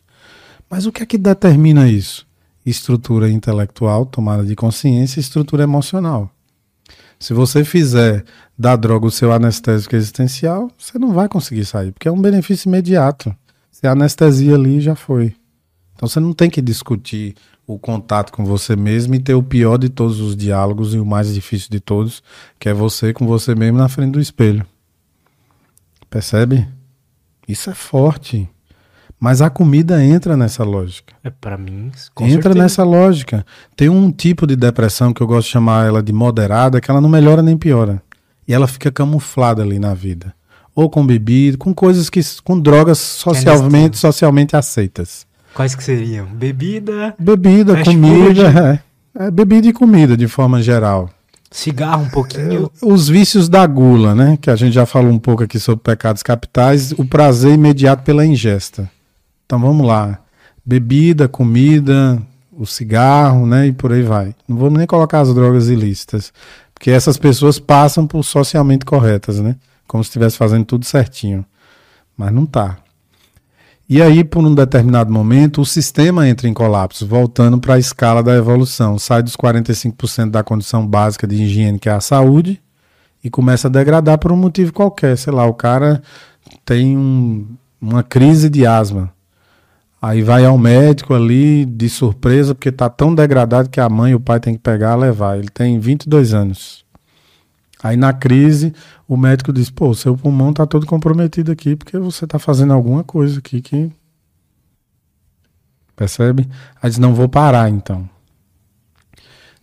[0.70, 2.25] Mas o que é que determina isso?
[2.66, 6.32] Estrutura intelectual, tomada de consciência, e estrutura emocional.
[7.20, 8.24] Se você fizer
[8.58, 12.68] da droga o seu anestésico existencial, você não vai conseguir sair, porque é um benefício
[12.68, 13.36] imediato.
[13.72, 15.36] Se anestesia ali já foi.
[15.96, 17.36] Então você não tem que discutir
[17.68, 21.06] o contato com você mesmo e ter o pior de todos os diálogos e o
[21.06, 22.22] mais difícil de todos,
[22.60, 24.66] que é você com você mesmo na frente do espelho.
[26.10, 26.68] Percebe?
[27.48, 28.50] Isso é forte.
[29.26, 31.16] Mas a comida entra nessa lógica.
[31.24, 32.60] É para mim, com entra certeza.
[32.60, 33.44] nessa lógica.
[33.76, 37.02] Tem um tipo de depressão que eu gosto de chamar ela de moderada, que ela
[37.02, 38.04] não melhora nem piora.
[38.48, 40.32] E ela fica camuflada ali na vida.
[40.76, 42.22] Ou com bebida, com coisas que.
[42.44, 45.26] com drogas socialmente, socialmente aceitas.
[45.56, 46.28] Quais que seriam?
[46.28, 48.80] Bebida, Bebida, comida.
[49.18, 51.10] É, é bebida e comida de forma geral.
[51.50, 52.70] cigarro um pouquinho.
[52.80, 54.38] Os vícios da gula, né?
[54.40, 56.92] Que a gente já falou um pouco aqui sobre pecados capitais.
[56.92, 58.88] O prazer imediato pela ingesta.
[59.46, 60.20] Então vamos lá.
[60.66, 63.68] Bebida, comida, o cigarro, né?
[63.68, 64.36] E por aí vai.
[64.48, 66.34] Não vamos nem colocar as drogas ilícitas.
[66.74, 69.56] Porque essas pessoas passam por socialmente corretas, né?
[69.88, 71.46] Como se estivesse fazendo tudo certinho.
[72.18, 72.78] Mas não tá.
[73.88, 78.24] E aí, por um determinado momento, o sistema entra em colapso, voltando para a escala
[78.24, 78.98] da evolução.
[78.98, 82.60] Sai dos 45% da condição básica de higiene, que é a saúde,
[83.24, 85.16] e começa a degradar por um motivo qualquer.
[85.18, 86.02] Sei lá, o cara
[86.66, 87.46] tem um-
[87.80, 89.14] uma crise de asma.
[90.02, 94.16] Aí vai ao médico ali de surpresa, porque tá tão degradado que a mãe e
[94.16, 95.38] o pai tem que pegar e levar.
[95.38, 96.86] Ele tem 22 anos.
[97.82, 98.74] Aí na crise,
[99.08, 103.04] o médico diz: pô, seu pulmão tá todo comprometido aqui, porque você tá fazendo alguma
[103.04, 103.92] coisa aqui que.
[105.96, 106.48] Percebe?
[106.82, 108.10] Aí diz: não vou parar então.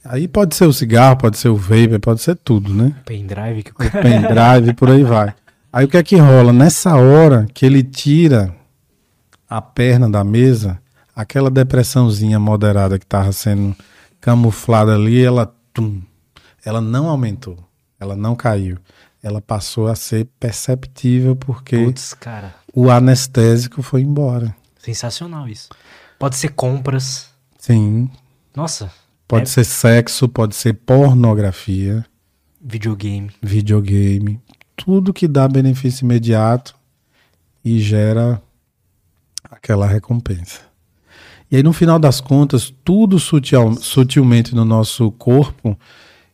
[0.05, 2.95] Aí pode ser o cigarro, pode ser o vape, pode ser tudo, né?
[3.05, 5.33] Pendrive que o pendrive, por aí vai.
[5.73, 6.53] Aí o que é que rola?
[6.53, 8.55] Nessa hora que ele tira
[9.57, 10.81] a perna da mesa,
[11.15, 13.77] aquela depressãozinha moderada que estava sendo
[14.19, 16.01] camuflada ali, ela, tum,
[16.65, 17.59] ela não aumentou,
[18.01, 18.79] ela não caiu.
[19.23, 22.55] ela passou a ser perceptível porque cara.
[22.75, 24.57] o anestésico foi embora.
[24.79, 25.69] Sensacional isso.
[26.19, 27.29] Pode ser compras.
[27.59, 28.11] Sim.
[28.57, 28.91] Nossa.
[29.29, 32.05] Pode é ser sexo, pode ser pornografia,
[32.61, 33.31] videogame.
[33.43, 34.41] videogame,
[34.75, 36.75] tudo que dá benefício imediato
[37.65, 38.43] e gera
[39.53, 40.61] aquela recompensa.
[41.51, 45.79] E aí, no final das contas, tudo sutil, sutilmente no nosso corpo,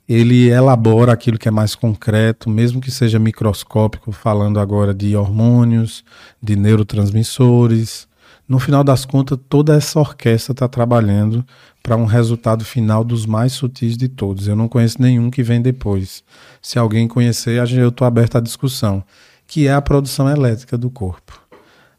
[0.08, 6.04] ele elabora aquilo que é mais concreto, mesmo que seja microscópico, falando agora de hormônios,
[6.40, 8.06] de neurotransmissores.
[8.48, 11.44] No final das contas, toda essa orquestra está trabalhando
[11.82, 14.46] para um resultado final dos mais sutis de todos.
[14.46, 16.22] Eu não conheço nenhum que vem depois.
[16.62, 19.02] Se alguém conhecer, eu estou aberto à discussão,
[19.46, 21.47] que é a produção elétrica do corpo.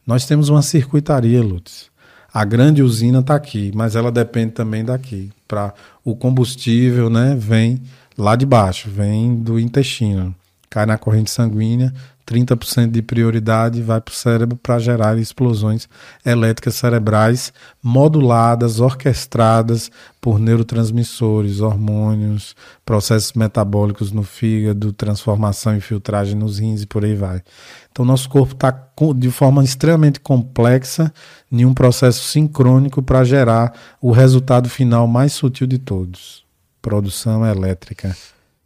[0.05, 1.89] Nós temos uma circuitaria, Lutz.
[2.33, 5.31] A grande usina está aqui, mas ela depende também daqui.
[5.47, 5.73] Para
[6.03, 7.81] o combustível, né, vem
[8.17, 10.35] lá de baixo, vem do intestino,
[10.69, 11.93] cai na corrente sanguínea,
[12.29, 15.89] 30% de prioridade vai para o cérebro para gerar explosões
[16.23, 17.51] elétricas cerebrais
[17.81, 19.89] moduladas, orquestradas
[20.21, 27.15] por neurotransmissores, hormônios, processos metabólicos no fígado, transformação e filtragem nos rins e por aí
[27.15, 27.41] vai.
[27.91, 28.71] Então, nosso corpo está
[29.15, 31.11] de forma extremamente complexa
[31.51, 36.45] em um processo sincrônico para gerar o resultado final mais sutil de todos:
[36.79, 38.15] produção elétrica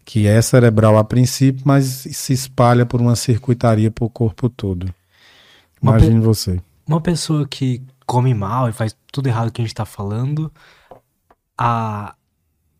[0.05, 4.93] que é cerebral a princípio, mas se espalha por uma circuitaria para o corpo todo.
[5.81, 6.61] Imagine você.
[6.87, 10.51] Uma pessoa que come mal e faz tudo errado que a gente está falando,
[11.57, 12.15] a,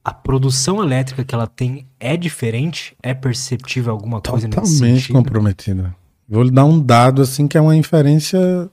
[0.04, 2.96] a produção elétrica que ela tem é diferente?
[3.02, 5.08] É perceptível alguma coisa Totalmente nesse sentido?
[5.08, 5.96] Totalmente comprometida.
[6.28, 8.70] Vou lhe dar um dado assim que é uma inferência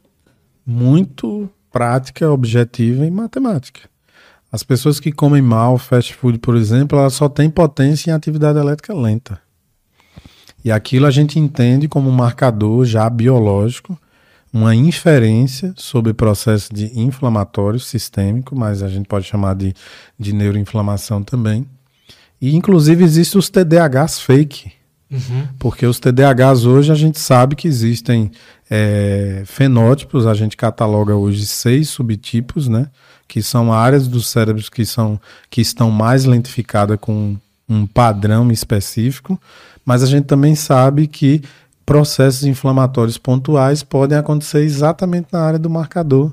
[0.65, 3.90] muito prática, objetiva e matemática.
[4.53, 8.59] As pessoas que comem mal fast food, por exemplo, elas só têm potência em atividade
[8.59, 9.41] elétrica lenta.
[10.65, 13.99] E aquilo a gente entende como um marcador já biológico,
[14.53, 19.73] uma inferência sobre processo de inflamatório sistêmico, mas a gente pode chamar de,
[20.19, 21.65] de neuroinflamação também.
[22.41, 24.73] E inclusive existem os TDAHs fake.
[25.11, 25.47] Uhum.
[25.59, 28.31] Porque os TDAHs hoje a gente sabe que existem
[28.69, 32.89] é, fenótipos, a gente cataloga hoje seis subtipos, né?
[33.31, 37.37] Que são áreas dos cérebros que, são, que estão mais lentificadas com
[37.69, 39.41] um padrão específico,
[39.85, 41.41] mas a gente também sabe que
[41.87, 46.33] processos inflamatórios pontuais podem acontecer exatamente na área do marcador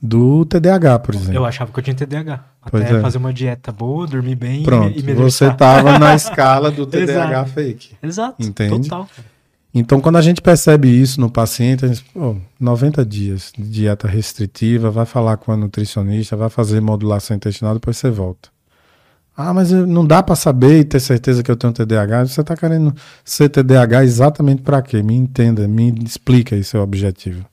[0.00, 1.34] do TDAH, por exemplo.
[1.34, 2.44] Eu achava que eu tinha TDAH.
[2.70, 3.00] Pois Até é.
[3.00, 7.46] fazer uma dieta boa, dormir bem Pronto, e, e Você estava na escala do TDAH
[7.46, 7.96] fake.
[8.02, 8.42] Exato.
[8.42, 8.90] Entende?
[8.90, 9.08] Total.
[9.74, 14.08] Então, quando a gente percebe isso no paciente, a gente, pô, 90 dias de dieta
[14.08, 18.48] restritiva, vai falar com a nutricionista, vai fazer modulação intestinal, depois você volta.
[19.36, 22.26] Ah, mas não dá para saber e ter certeza que eu tenho TDAH.
[22.26, 22.92] Você está querendo
[23.24, 25.00] ser TDAH exatamente para quê?
[25.00, 27.46] Me entenda, me explica aí seu objetivo.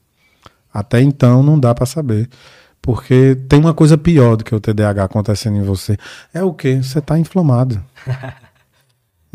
[0.73, 2.27] Até então não dá para saber.
[2.81, 5.95] Porque tem uma coisa pior do que o TDAH acontecendo em você.
[6.33, 6.81] É o quê?
[6.81, 7.79] Você está inflamado.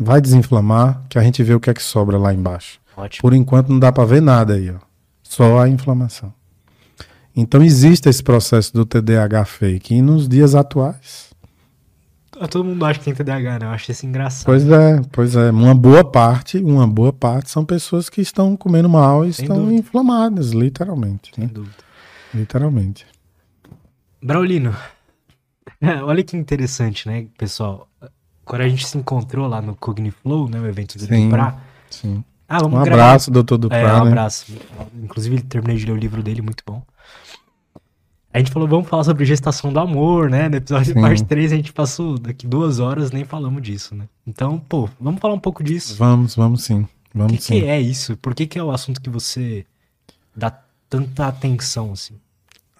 [0.03, 2.79] Vai desinflamar, que a gente vê o que é que sobra lá embaixo.
[2.97, 3.21] Ótimo.
[3.21, 4.79] Por enquanto não dá para ver nada aí, ó.
[5.21, 6.33] Só a inflamação.
[7.35, 9.93] Então existe esse processo do TDAH fake.
[9.95, 11.29] E nos dias atuais.
[12.39, 13.65] Ah, todo mundo acha que tem TDAH, né?
[13.67, 14.45] Eu acho isso engraçado.
[14.45, 15.51] Pois é, pois é.
[15.51, 19.57] Uma boa parte, uma boa parte são pessoas que estão comendo mal e Sem estão
[19.59, 19.79] dúvida.
[19.79, 21.31] inflamadas, literalmente.
[21.35, 21.51] Sem né?
[21.53, 21.77] dúvida.
[22.33, 23.05] Literalmente.
[24.23, 24.75] Braulino,
[26.03, 27.87] olha que interessante, né, pessoal?
[28.45, 31.57] Quando a gente se encontrou lá no Cogniflow, né, o evento do sim, Duprá.
[31.89, 32.23] Sim.
[32.47, 33.03] Ah, vamos um gravar.
[33.03, 33.77] abraço, doutor Duprá.
[33.77, 34.11] É, um né?
[34.11, 34.45] abraço.
[35.01, 36.83] Inclusive, terminei de ler o livro dele, muito bom.
[38.33, 40.47] A gente falou, vamos falar sobre gestação do amor, né?
[40.47, 41.01] No episódio Sim.
[41.01, 44.07] parte 3, a gente passou daqui duas horas nem falamos disso, né?
[44.25, 45.95] Então, pô, vamos falar um pouco disso.
[45.97, 46.87] Vamos, vamos sim.
[47.13, 47.59] Vamos o que, sim.
[47.59, 48.15] que é isso?
[48.17, 49.65] Por que, que é o assunto que você
[50.33, 50.49] dá
[50.89, 52.15] tanta atenção, assim?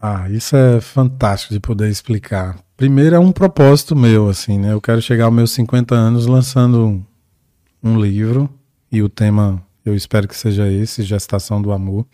[0.02, 2.58] Ah, isso é fantástico de poder explicar.
[2.76, 4.74] Primeiro é um propósito meu, assim, né?
[4.74, 7.04] Eu quero chegar aos meus 50 anos lançando um,
[7.84, 8.50] um livro
[8.92, 12.06] e o tema eu espero que seja esse, gestação do amor,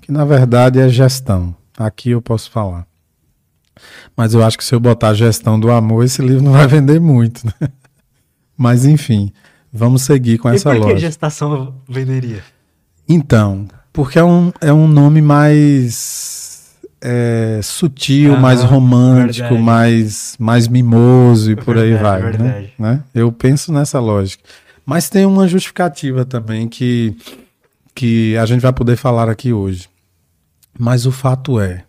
[0.00, 1.54] que na verdade é gestão.
[1.76, 2.86] Aqui eu posso falar.
[4.16, 7.00] Mas eu acho que se eu botar gestão do amor, esse livro não vai vender
[7.00, 7.52] muito, né?
[8.56, 9.32] Mas enfim,
[9.72, 10.86] vamos seguir com e essa lógica.
[10.86, 12.42] Por que gestação venderia?
[13.08, 16.37] Então, porque é um, é um nome mais
[17.00, 22.32] é, sutil, mais romântico, mais, mais mimoso e por verdade, aí vai.
[22.38, 22.70] Né?
[22.78, 23.04] né?
[23.14, 24.42] Eu penso nessa lógica.
[24.84, 27.16] Mas tem uma justificativa também que,
[27.94, 29.88] que a gente vai poder falar aqui hoje.
[30.78, 31.84] Mas o fato é,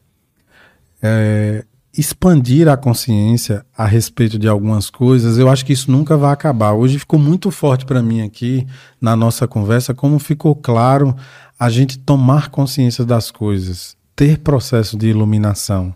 [1.01, 1.63] é
[1.97, 6.73] expandir a consciência a respeito de algumas coisas, eu acho que isso nunca vai acabar.
[6.73, 8.65] Hoje ficou muito forte para mim aqui
[9.01, 11.15] na nossa conversa como ficou claro
[11.59, 15.95] a gente tomar consciência das coisas, ter processo de iluminação.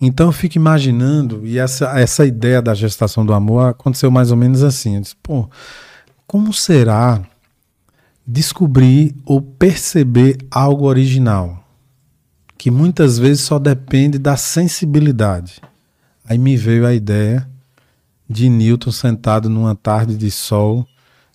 [0.00, 4.36] Então eu fico imaginando, e essa, essa ideia da gestação do amor aconteceu mais ou
[4.36, 4.94] menos assim.
[4.94, 5.50] Eu disse, pô,
[6.28, 7.20] como será
[8.24, 11.64] descobrir ou perceber algo original?
[12.56, 15.60] Que muitas vezes só depende da sensibilidade.
[16.24, 17.48] Aí me veio a ideia
[18.28, 20.86] de Newton sentado numa tarde de sol,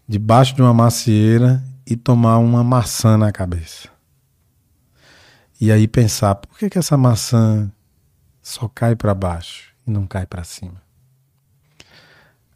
[0.07, 3.94] debaixo de uma macieira e tomar uma maçã na cabeça.
[5.59, 7.71] E aí pensar, por que, que essa maçã
[8.45, 10.79] só cai para baixo e não cai para cima.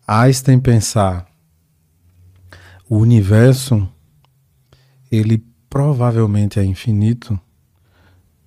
[0.07, 1.27] Einstein pensar
[2.88, 3.89] o universo
[5.11, 7.39] ele provavelmente é infinito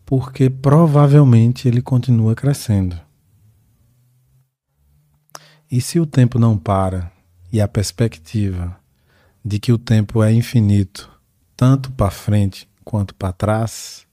[0.06, 3.00] porque provavelmente ele continua crescendo.
[5.68, 7.10] E se o tempo não para
[7.50, 8.78] e a perspectiva
[9.44, 11.10] de que o tempo é infinito,
[11.56, 14.06] tanto para frente quanto para trás,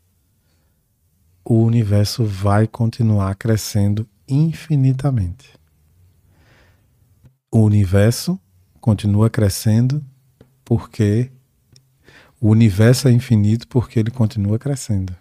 [1.49, 5.51] o universo vai continuar crescendo infinitamente.
[7.51, 8.39] O universo
[8.79, 10.05] continua crescendo
[10.63, 11.31] porque
[12.39, 15.15] o universo é infinito porque ele continua crescendo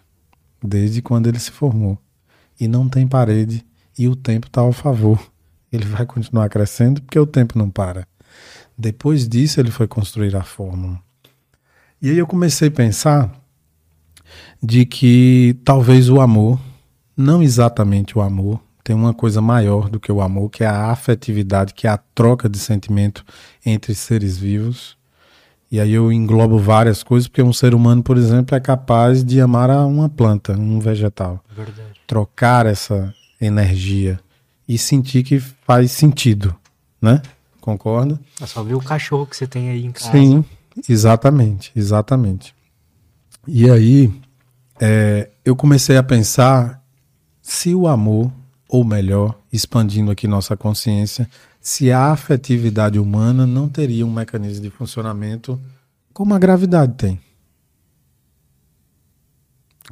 [0.63, 1.97] desde quando ele se formou
[2.59, 3.65] e não tem parede
[3.97, 5.19] e o tempo está ao favor.
[5.71, 8.07] Ele vai continuar crescendo porque o tempo não para.
[8.77, 11.01] Depois disso ele foi construir a fórmula.
[11.99, 13.48] E aí eu comecei a pensar
[14.61, 16.59] de que talvez o amor,
[17.15, 20.91] não exatamente o amor, tem uma coisa maior do que o amor, que é a
[20.91, 23.23] afetividade, que é a troca de sentimento
[23.65, 24.97] entre seres vivos.
[25.71, 29.39] E aí eu englobo várias coisas, porque um ser humano, por exemplo, é capaz de
[29.39, 31.43] amar a uma planta, um vegetal.
[31.55, 31.99] Verdade.
[32.07, 34.19] Trocar essa energia
[34.67, 36.55] e sentir que faz sentido,
[36.99, 37.21] né?
[37.61, 38.19] Concorda?
[38.41, 40.11] É só ver o cachorro que você tem aí em casa.
[40.11, 40.43] Sim,
[40.87, 42.55] exatamente, exatamente.
[43.47, 44.11] E aí,
[44.79, 46.81] é, eu comecei a pensar
[47.41, 48.31] se o amor,
[48.67, 51.29] ou melhor, expandindo aqui nossa consciência,
[51.59, 55.59] se a afetividade humana não teria um mecanismo de funcionamento
[56.13, 57.19] como a gravidade tem.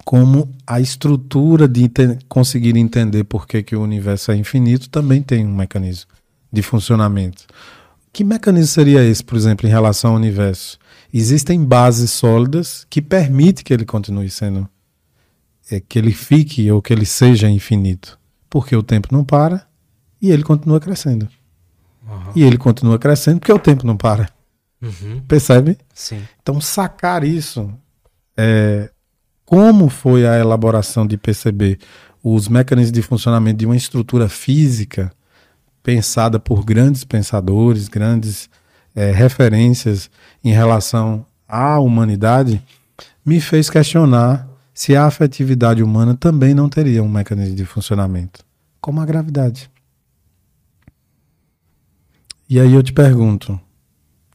[0.05, 1.89] Como a estrutura de
[2.30, 6.09] conseguir entender por que, que o universo é infinito também tem um mecanismo
[6.51, 7.45] de funcionamento.
[8.14, 10.80] Que mecanismo seria esse, por exemplo, em relação ao universo?
[11.14, 14.69] Existem bases sólidas que permitem que ele continue sendo
[15.69, 18.18] é, que ele fique ou que ele seja infinito.
[18.49, 19.68] Porque o tempo não para
[20.22, 21.27] e ele continua crescendo.
[22.07, 22.31] Uhum.
[22.35, 24.30] E ele continua crescendo porque o tempo não para.
[24.81, 25.22] Uhum.
[25.27, 25.77] Percebe?
[25.94, 26.22] Sim.
[26.41, 27.72] Então, sacar isso,
[28.38, 28.89] é,
[29.45, 31.80] como foi a elaboração de perceber
[32.23, 35.11] os mecanismos de funcionamento de uma estrutura física
[35.81, 38.49] pensada por grandes pensadores, grandes
[38.94, 40.10] é, referências
[40.44, 42.61] em relação à humanidade,
[43.26, 48.45] me fez questionar se a afetividade humana também não teria um mecanismo de funcionamento,
[48.79, 49.71] como a gravidade.
[52.47, 53.59] E aí eu te pergunto,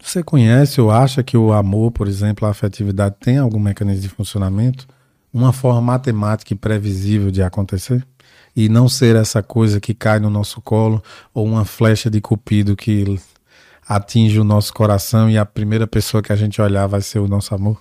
[0.02, 4.08] você conhece ou acha que o amor, por exemplo, a afetividade tem algum mecanismo de
[4.08, 4.88] funcionamento?
[5.32, 8.04] Uma forma matemática e previsível de acontecer?
[8.54, 11.00] E não ser essa coisa que cai no nosso colo
[11.32, 13.16] ou uma flecha de cupido que
[13.88, 17.28] atinge o nosso coração e a primeira pessoa que a gente olhar vai ser o
[17.28, 17.80] nosso amor?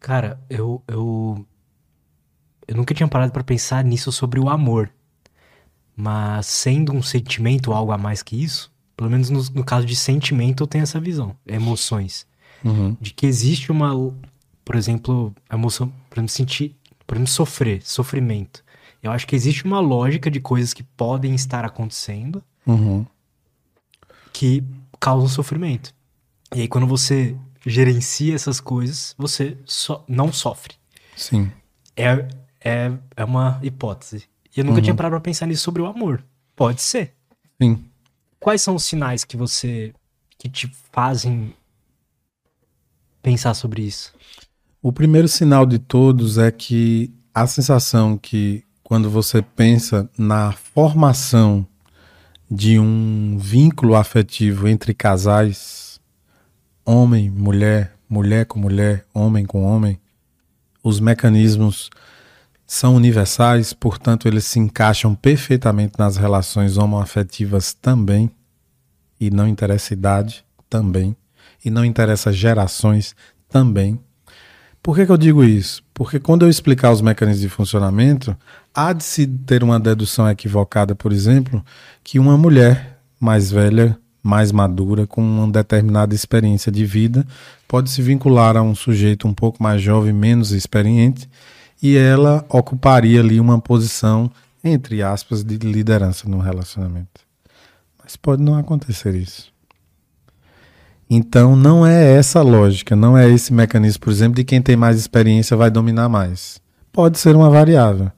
[0.00, 1.46] Cara, eu, eu
[2.72, 4.90] eu nunca tinha parado para pensar nisso sobre o amor.
[5.94, 9.94] Mas sendo um sentimento algo a mais que isso, pelo menos no, no caso de
[9.94, 12.26] sentimento, eu tenho essa visão, emoções.
[12.64, 12.96] Uhum.
[12.98, 13.92] De que existe uma,
[14.64, 16.76] por exemplo, a emoção, por exemplo, sentir,
[17.06, 18.64] por exemplo, sofrer, sofrimento.
[19.02, 23.04] Eu acho que existe uma lógica de coisas que podem estar acontecendo uhum.
[24.32, 24.64] que
[24.98, 25.94] causam sofrimento.
[26.54, 27.36] E aí, quando você
[27.66, 30.74] gerencia essas coisas, você so não sofre.
[31.16, 31.52] Sim.
[31.94, 32.28] É,
[32.64, 34.24] é, é uma hipótese.
[34.54, 34.82] E eu nunca uhum.
[34.82, 36.24] tinha parado pra pensar nisso sobre o amor.
[36.54, 37.14] Pode ser.
[37.60, 37.84] Sim.
[38.38, 39.92] Quais são os sinais que você.
[40.38, 41.54] que te fazem
[43.22, 44.12] pensar sobre isso?
[44.82, 51.66] O primeiro sinal de todos é que a sensação que quando você pensa na formação
[52.50, 56.00] de um vínculo afetivo entre casais,
[56.84, 59.98] homem, mulher, mulher com mulher, homem com homem,
[60.82, 61.88] os mecanismos
[62.72, 68.30] são universais, portanto, eles se encaixam perfeitamente nas relações homoafetivas também,
[69.20, 71.14] e não interessa idade também,
[71.62, 73.14] e não interessa gerações
[73.46, 74.00] também.
[74.82, 75.84] Por que, que eu digo isso?
[75.92, 78.34] Porque quando eu explicar os mecanismos de funcionamento,
[78.74, 81.62] há de se ter uma dedução equivocada, por exemplo,
[82.02, 87.26] que uma mulher mais velha, mais madura, com uma determinada experiência de vida,
[87.68, 91.28] pode se vincular a um sujeito um pouco mais jovem, menos experiente,
[91.82, 94.30] e ela ocuparia ali uma posição,
[94.62, 97.20] entre aspas, de liderança no relacionamento.
[98.02, 99.52] Mas pode não acontecer isso.
[101.10, 104.96] Então não é essa lógica, não é esse mecanismo, por exemplo, de quem tem mais
[104.96, 106.60] experiência vai dominar mais.
[106.92, 108.10] Pode ser uma variável,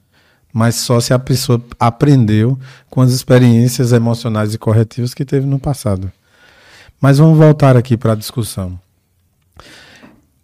[0.53, 2.57] mas só se a pessoa aprendeu
[2.89, 6.11] com as experiências emocionais e corretivas que teve no passado.
[7.01, 8.79] Mas vamos voltar aqui para a discussão.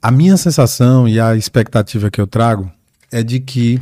[0.02, 2.72] A minha sensação e a expectativa que eu trago
[3.12, 3.80] é de que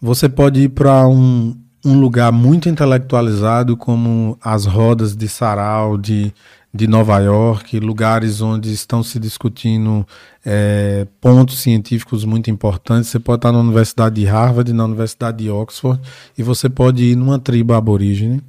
[0.00, 6.32] você pode ir para um, um lugar muito intelectualizado, como as rodas de sarau, de
[6.72, 10.06] de Nova York, lugares onde estão se discutindo
[10.44, 13.10] é, pontos científicos muito importantes.
[13.10, 16.00] Você pode estar na Universidade de Harvard, na Universidade de Oxford,
[16.36, 18.42] e você pode ir numa tribo aborígene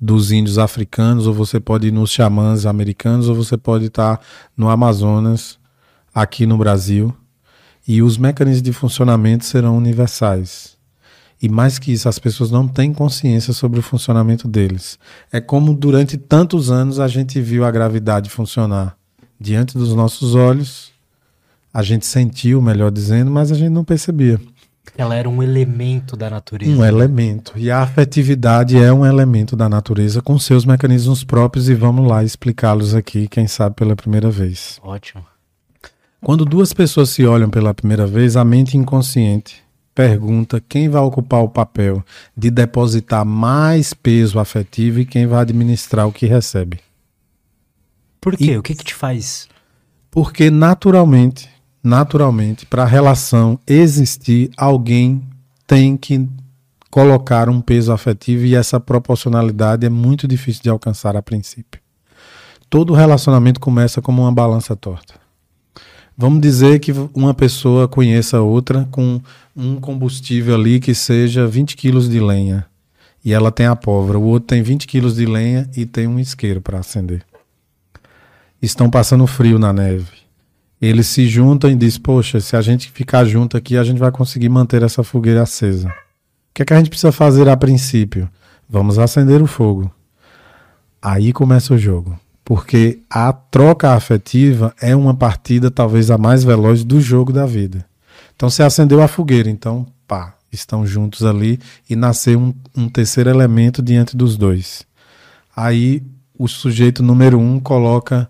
[0.00, 4.20] dos índios africanos, ou você pode ir nos xamãs americanos, ou você pode estar
[4.56, 5.58] no Amazonas,
[6.14, 7.14] aqui no Brasil,
[7.86, 10.76] e os mecanismos de funcionamento serão universais.
[11.40, 14.98] E mais que isso, as pessoas não têm consciência sobre o funcionamento deles.
[15.32, 18.96] É como durante tantos anos a gente viu a gravidade funcionar
[19.42, 20.92] diante dos nossos olhos,
[21.74, 24.40] a gente sentiu, melhor dizendo, mas a gente não percebia.
[24.96, 26.70] Ela era um elemento da natureza.
[26.70, 27.52] Um elemento.
[27.56, 32.22] E a afetividade é um elemento da natureza com seus mecanismos próprios e vamos lá
[32.22, 34.78] explicá-los aqui, quem sabe pela primeira vez.
[34.82, 35.31] Ótimo.
[36.24, 39.60] Quando duas pessoas se olham pela primeira vez, a mente inconsciente
[39.92, 42.02] pergunta quem vai ocupar o papel
[42.36, 46.78] de depositar mais peso afetivo e quem vai administrar o que recebe.
[48.20, 48.52] Por quê?
[48.52, 49.48] E, o que, que te faz?
[50.12, 51.50] Porque naturalmente,
[51.82, 55.20] naturalmente, para a relação existir, alguém
[55.66, 56.28] tem que
[56.88, 61.80] colocar um peso afetivo e essa proporcionalidade é muito difícil de alcançar a princípio.
[62.70, 65.21] Todo relacionamento começa como uma balança torta.
[66.16, 69.20] Vamos dizer que uma pessoa conheça outra com
[69.56, 72.66] um combustível ali que seja 20 quilos de lenha
[73.24, 76.18] e ela tem a pólvora, o outro tem 20 quilos de lenha e tem um
[76.18, 77.24] isqueiro para acender.
[78.60, 80.22] Estão passando frio na neve.
[80.80, 84.10] Eles se juntam e dizem: Poxa, se a gente ficar junto aqui, a gente vai
[84.10, 85.88] conseguir manter essa fogueira acesa.
[85.88, 85.92] O
[86.54, 88.28] que é que a gente precisa fazer a princípio?
[88.68, 89.90] Vamos acender o fogo.
[91.00, 96.84] Aí começa o jogo porque a troca afetiva é uma partida talvez a mais veloz
[96.84, 97.84] do jogo da vida.
[98.34, 103.30] Então você acendeu a fogueira, então pá, estão juntos ali e nasceu um, um terceiro
[103.30, 104.84] elemento diante dos dois.
[105.54, 106.02] Aí
[106.36, 108.28] o sujeito número um coloca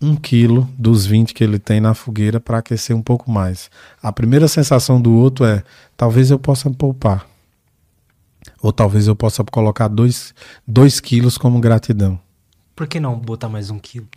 [0.00, 3.70] um quilo dos 20 que ele tem na fogueira para aquecer um pouco mais.
[4.02, 5.62] A primeira sensação do outro é:
[5.96, 7.26] talvez eu possa poupar.
[8.60, 10.34] Ou talvez eu possa colocar dois,
[10.66, 12.18] dois quilos como gratidão.
[12.74, 14.08] Por que não botar mais um quilo?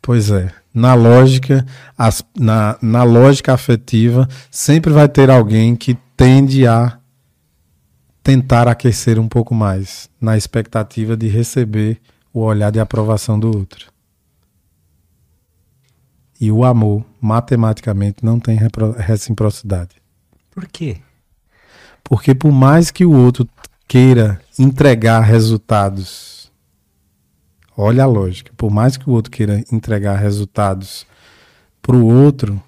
[0.00, 0.52] Pois é.
[0.72, 1.66] Na lógica,
[1.96, 6.98] as, na, na lógica afetiva, sempre vai ter alguém que tende a
[8.22, 12.00] tentar aquecer um pouco mais, na expectativa de receber
[12.32, 13.92] o olhar de aprovação do outro.
[16.40, 18.58] E o amor, matematicamente, não tem
[18.98, 19.96] reciprocidade.
[20.50, 20.98] Por quê?
[22.02, 23.48] Porque por mais que o outro
[23.88, 26.43] queira entregar resultados
[27.76, 28.52] Olha a lógica.
[28.56, 31.06] Por mais que o outro queira entregar resultados
[31.82, 32.62] para o outro,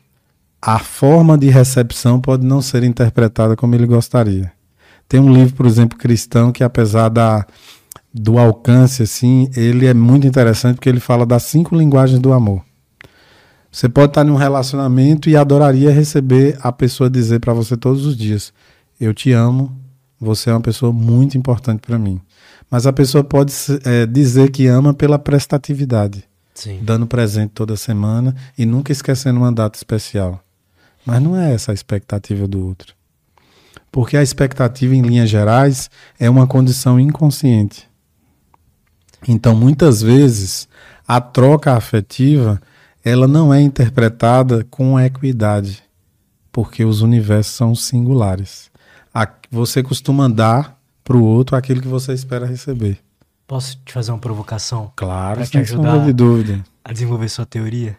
[0.61, 4.53] a forma de recepção pode não ser interpretada como ele gostaria.
[5.09, 7.47] Tem um livro, por exemplo, cristão, que apesar da,
[8.13, 12.63] do alcance, assim, ele é muito interessante porque ele fala das cinco linguagens do amor.
[13.71, 18.07] Você pode estar em um relacionamento e adoraria receber a pessoa dizer para você todos
[18.07, 18.53] os dias:
[18.99, 19.71] Eu te amo,
[20.19, 22.21] você é uma pessoa muito importante para mim.
[22.71, 23.53] Mas a pessoa pode
[23.85, 26.25] é, dizer que ama pela prestatividade.
[26.55, 26.81] Sim.
[26.83, 30.43] Dando presente toda semana e nunca esquecendo uma data especial.
[31.05, 32.95] Mas não é essa a expectativa do outro.
[33.93, 35.89] Porque a expectativa, em linhas gerais,
[36.19, 37.89] é uma condição inconsciente.
[39.29, 40.69] Então, muitas vezes,
[41.07, 42.61] a troca afetiva
[43.05, 45.81] ela não é interpretada com equidade,
[46.51, 48.69] porque os universos são singulares.
[49.49, 50.76] Você costuma dar
[51.07, 52.99] para o outro aquilo que você espera receber.
[53.47, 54.93] Posso te fazer uma provocação?
[54.97, 56.65] Claro, para te ajudar de dúvida.
[56.85, 57.97] a desenvolver sua teoria.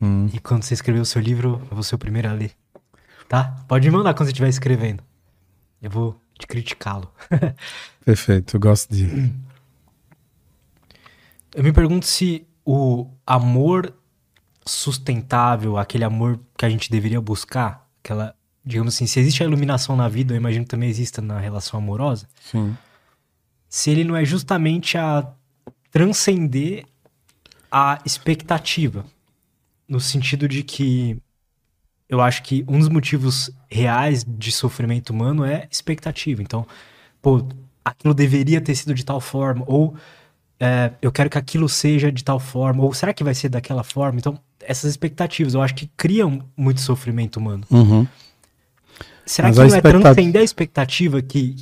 [0.00, 0.28] Hum.
[0.32, 2.52] E quando você escrever o seu livro, eu vou ser o primeiro a ler.
[3.28, 3.56] Tá?
[3.66, 5.02] Pode me mandar quando você estiver escrevendo.
[5.82, 7.10] Eu vou te criticá-lo.
[8.04, 9.32] Perfeito, eu gosto de.
[11.52, 13.92] Eu me pergunto se o amor
[14.64, 18.35] sustentável, aquele amor que a gente deveria buscar, aquela,
[18.66, 21.78] digamos assim, se existe a iluminação na vida, eu imagino que também exista na relação
[21.78, 22.26] amorosa.
[22.40, 22.76] Sim.
[23.68, 25.30] Se ele não é justamente a
[25.90, 26.84] transcender
[27.70, 29.06] a expectativa,
[29.88, 31.16] no sentido de que
[32.08, 36.42] eu acho que um dos motivos reais de sofrimento humano é expectativa.
[36.42, 36.66] Então,
[37.20, 37.46] pô,
[37.84, 39.96] aquilo deveria ter sido de tal forma, ou
[40.58, 43.82] é, eu quero que aquilo seja de tal forma, ou será que vai ser daquela
[43.82, 44.18] forma?
[44.18, 47.64] Então, essas expectativas eu acho que criam muito sofrimento humano.
[47.70, 48.06] Uhum.
[49.26, 51.56] Será Mas que não é transcender a expectativa que,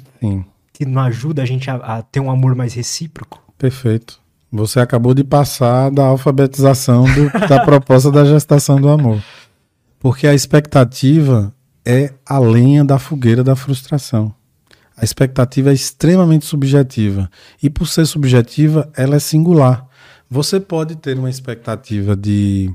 [0.70, 3.42] que não ajuda a gente a, a ter um amor mais recíproco?
[3.56, 4.20] Perfeito.
[4.52, 9.20] Você acabou de passar da alfabetização do, da proposta da gestação do amor.
[9.98, 11.52] Porque a expectativa
[11.84, 14.32] é a lenha da fogueira da frustração.
[14.96, 17.30] A expectativa é extremamente subjetiva.
[17.62, 19.88] E por ser subjetiva, ela é singular.
[20.30, 22.70] Você pode ter uma expectativa de,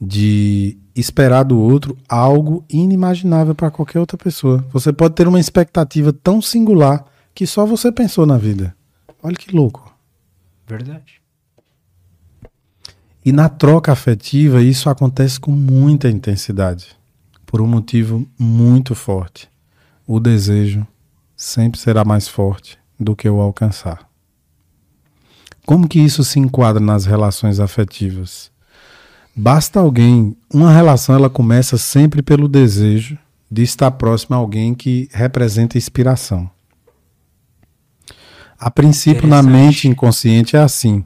[0.00, 4.64] de esperar do outro algo inimaginável para qualquer outra pessoa.
[4.72, 7.04] Você pode ter uma expectativa tão singular
[7.34, 8.74] que só você pensou na vida.
[9.22, 9.94] Olha que louco.
[10.66, 11.20] Verdade.
[13.24, 16.96] E na troca afetiva, isso acontece com muita intensidade,
[17.44, 19.48] por um motivo muito forte.
[20.06, 20.86] O desejo
[21.36, 24.08] sempre será mais forte do que o alcançar.
[25.66, 28.50] Como que isso se enquadra nas relações afetivas?
[29.40, 33.16] Basta alguém, uma relação ela começa sempre pelo desejo
[33.48, 36.50] de estar próximo a alguém que representa inspiração.
[38.58, 41.04] A princípio, na mente inconsciente é assim.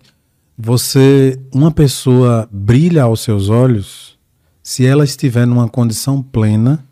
[0.56, 4.18] Você, uma pessoa brilha aos seus olhos
[4.62, 6.82] se ela estiver numa condição plena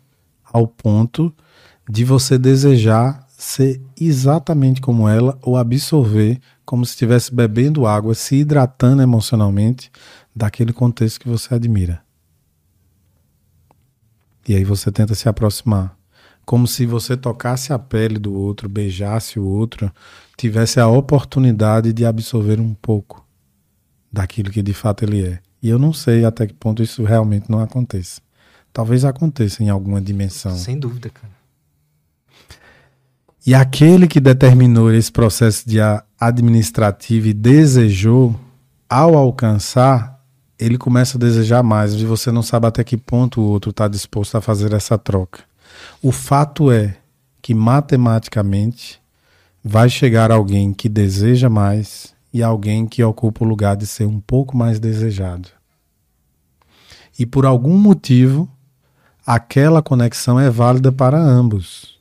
[0.53, 1.33] ao ponto
[1.89, 8.35] de você desejar ser exatamente como ela ou absorver como se estivesse bebendo água, se
[8.35, 9.91] hidratando emocionalmente
[10.35, 12.01] daquele contexto que você admira.
[14.47, 15.95] E aí você tenta se aproximar
[16.45, 19.91] como se você tocasse a pele do outro, beijasse o outro,
[20.35, 23.25] tivesse a oportunidade de absorver um pouco
[24.11, 25.39] daquilo que de fato ele é.
[25.61, 28.19] E eu não sei até que ponto isso realmente não acontece.
[28.73, 30.55] Talvez aconteça em alguma dimensão.
[30.55, 31.31] Sem dúvida, cara.
[33.45, 35.77] E aquele que determinou esse processo de
[36.19, 38.39] administrativo e desejou,
[38.89, 40.10] ao alcançar,
[40.61, 41.93] ele começa a desejar mais.
[41.93, 45.39] E você não sabe até que ponto o outro está disposto a fazer essa troca.
[46.01, 46.97] O fato é
[47.41, 49.01] que matematicamente
[49.63, 54.19] vai chegar alguém que deseja mais e alguém que ocupa o lugar de ser um
[54.19, 55.49] pouco mais desejado.
[57.17, 58.47] E por algum motivo,
[59.25, 61.99] aquela conexão é válida para ambos.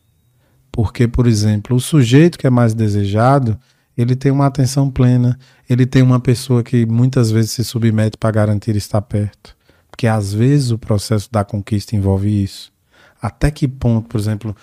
[0.70, 3.59] Porque, por exemplo, o sujeito que é mais desejado,
[4.01, 8.31] ele tem uma atenção plena, ele tem uma pessoa que muitas vezes se submete para
[8.31, 9.56] garantir estar perto.
[9.90, 12.72] Porque às vezes o processo da conquista envolve isso.
[13.20, 14.56] Até que ponto, por exemplo,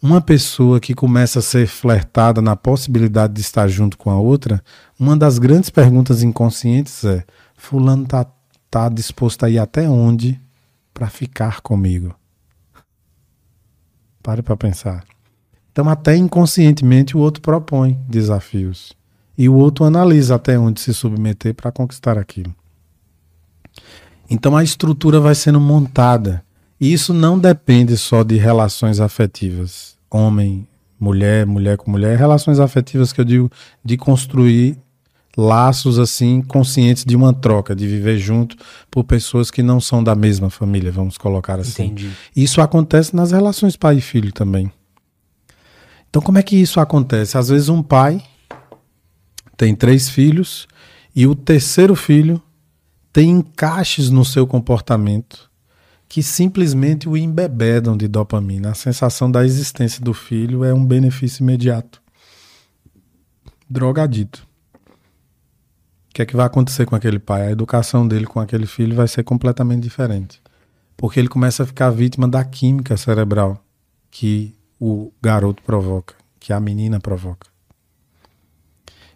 [0.00, 4.62] uma pessoa que começa a ser flertada na possibilidade de estar junto com a outra,
[4.98, 7.24] uma das grandes perguntas inconscientes é:
[7.56, 8.26] Fulano tá,
[8.70, 10.40] tá disposto a ir até onde
[10.94, 12.14] para ficar comigo?
[14.22, 15.15] Pare para pensar.
[15.76, 18.94] Então, até inconscientemente, o outro propõe desafios.
[19.36, 22.56] E o outro analisa até onde se submeter para conquistar aquilo.
[24.30, 26.42] Então, a estrutura vai sendo montada
[26.80, 30.66] e isso não depende só de relações afetivas, homem,
[30.98, 33.52] mulher, mulher com mulher, relações afetivas que eu digo
[33.84, 34.78] de construir
[35.36, 38.56] laços assim conscientes de uma troca, de viver junto
[38.90, 41.84] por pessoas que não são da mesma família, vamos colocar assim.
[41.84, 42.10] Entendi.
[42.34, 44.72] Isso acontece nas relações pai e filho também.
[46.08, 47.36] Então como é que isso acontece?
[47.36, 48.22] Às vezes um pai
[49.56, 50.66] tem três filhos
[51.14, 52.42] e o terceiro filho
[53.12, 55.50] tem encaixes no seu comportamento
[56.08, 58.70] que simplesmente o embebedam de dopamina.
[58.70, 62.00] A sensação da existência do filho é um benefício imediato.
[63.68, 64.46] Drogadito.
[66.10, 67.48] O que é que vai acontecer com aquele pai?
[67.48, 70.40] A educação dele com aquele filho vai ser completamente diferente.
[70.96, 73.62] Porque ele começa a ficar vítima da química cerebral
[74.10, 77.46] que o garoto provoca, que a menina provoca.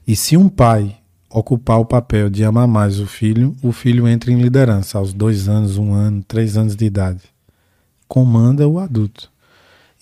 [0.07, 0.97] E se um pai
[1.31, 5.49] ocupar o papel de amar mais o filho, o filho entra em liderança aos dois
[5.49, 7.23] anos, um ano, três anos de idade.
[8.09, 9.31] Comanda o adulto.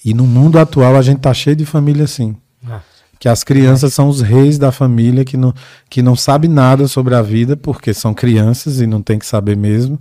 [0.02, 2.34] E no mundo atual a gente tá cheio de família assim.
[2.66, 2.80] Ah.
[3.18, 5.52] Que as crianças são os reis da família que não,
[5.90, 9.56] que não sabe nada sobre a vida porque são crianças e não tem que saber
[9.56, 9.98] mesmo.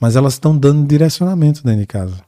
[0.00, 2.23] Mas elas estão dando direcionamento dentro de casa.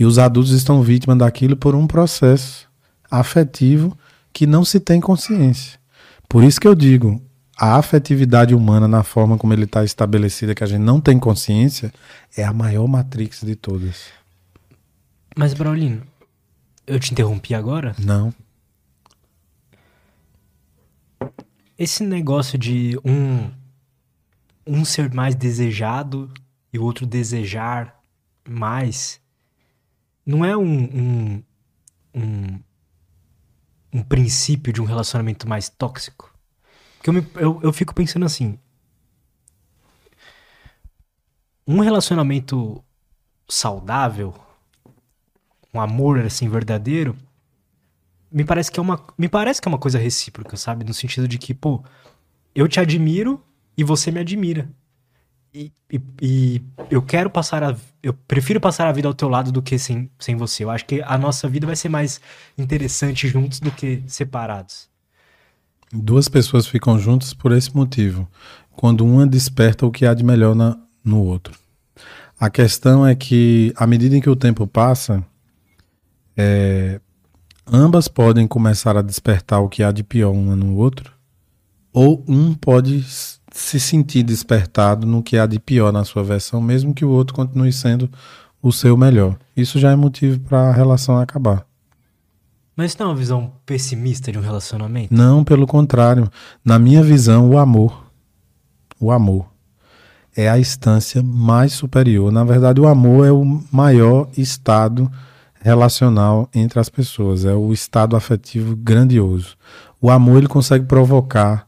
[0.00, 2.66] E os adultos estão vítimas daquilo por um processo
[3.10, 3.94] afetivo
[4.32, 5.78] que não se tem consciência.
[6.26, 7.20] Por isso que eu digo,
[7.54, 11.92] a afetividade humana na forma como ele está estabelecida, que a gente não tem consciência,
[12.34, 14.06] é a maior matrix de todas.
[15.36, 16.02] Mas, Braulino,
[16.86, 17.94] eu te interrompi agora?
[17.98, 18.32] Não.
[21.78, 23.50] Esse negócio de um,
[24.66, 26.32] um ser mais desejado
[26.72, 28.00] e o outro desejar
[28.48, 29.20] mais,
[30.30, 31.42] não é um, um,
[32.14, 32.60] um,
[33.92, 36.32] um princípio de um relacionamento mais tóxico?
[36.96, 38.58] Porque eu, me, eu, eu fico pensando assim.
[41.66, 42.82] Um relacionamento
[43.48, 44.34] saudável,
[45.74, 47.16] um amor assim verdadeiro,
[48.30, 50.84] me parece que é uma me parece que é uma coisa recíproca, sabe?
[50.84, 51.84] No sentido de que, pô,
[52.54, 53.44] eu te admiro
[53.76, 54.70] e você me admira.
[55.52, 57.76] E, e, e, eu quero passar a.
[58.02, 60.64] Eu prefiro passar a vida ao teu lado do que sem, sem você.
[60.64, 62.20] Eu acho que a nossa vida vai ser mais
[62.56, 64.88] interessante juntos do que separados.
[65.92, 68.28] Duas pessoas ficam juntas por esse motivo.
[68.70, 71.58] Quando uma desperta o que há de melhor na, no outro.
[72.38, 75.22] A questão é que, à medida em que o tempo passa,
[76.36, 77.00] é,
[77.66, 81.12] ambas podem começar a despertar o que há de pior uma no outro,
[81.92, 83.04] ou um pode
[83.50, 87.34] se sentir despertado no que há de pior na sua versão, mesmo que o outro
[87.34, 88.10] continue sendo
[88.62, 89.36] o seu melhor.
[89.56, 91.66] Isso já é motivo para a relação acabar.
[92.76, 95.12] Mas isso não é uma visão pessimista de um relacionamento?
[95.12, 96.30] Não, pelo contrário.
[96.64, 98.06] Na minha visão, o amor,
[98.98, 99.46] o amor
[100.36, 102.30] é a instância mais superior.
[102.32, 105.10] Na verdade, o amor é o maior estado
[105.60, 109.56] relacional entre as pessoas, é o estado afetivo grandioso.
[110.00, 111.66] O amor ele consegue provocar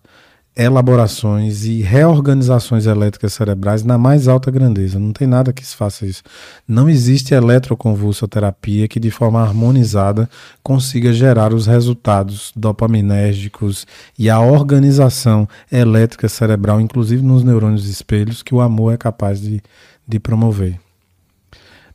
[0.54, 4.98] elaborações e reorganizações elétricas cerebrais na mais alta grandeza.
[4.98, 6.22] Não tem nada que se faça isso.
[6.68, 10.28] Não existe eletroconvulsoterapia que de forma harmonizada
[10.62, 13.86] consiga gerar os resultados dopaminérgicos
[14.18, 19.62] e a organização elétrica cerebral, inclusive nos neurônios espelhos, que o amor é capaz de,
[20.06, 20.78] de promover.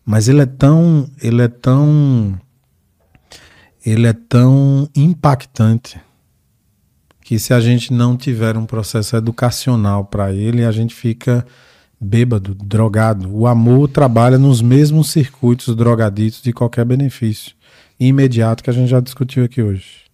[0.04, 2.40] Mas ele é tão, ele é tão
[3.86, 5.98] ele é tão impactante
[7.28, 11.46] que se a gente não tiver um processo educacional para ele, a gente fica
[12.00, 13.30] bêbado, drogado.
[13.36, 17.54] O amor trabalha nos mesmos circuitos drogaditos de qualquer benefício
[18.00, 20.06] imediato que a gente já discutiu aqui hoje.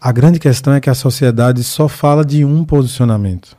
[0.00, 3.56] A grande questão é que a sociedade só fala de um posicionamento,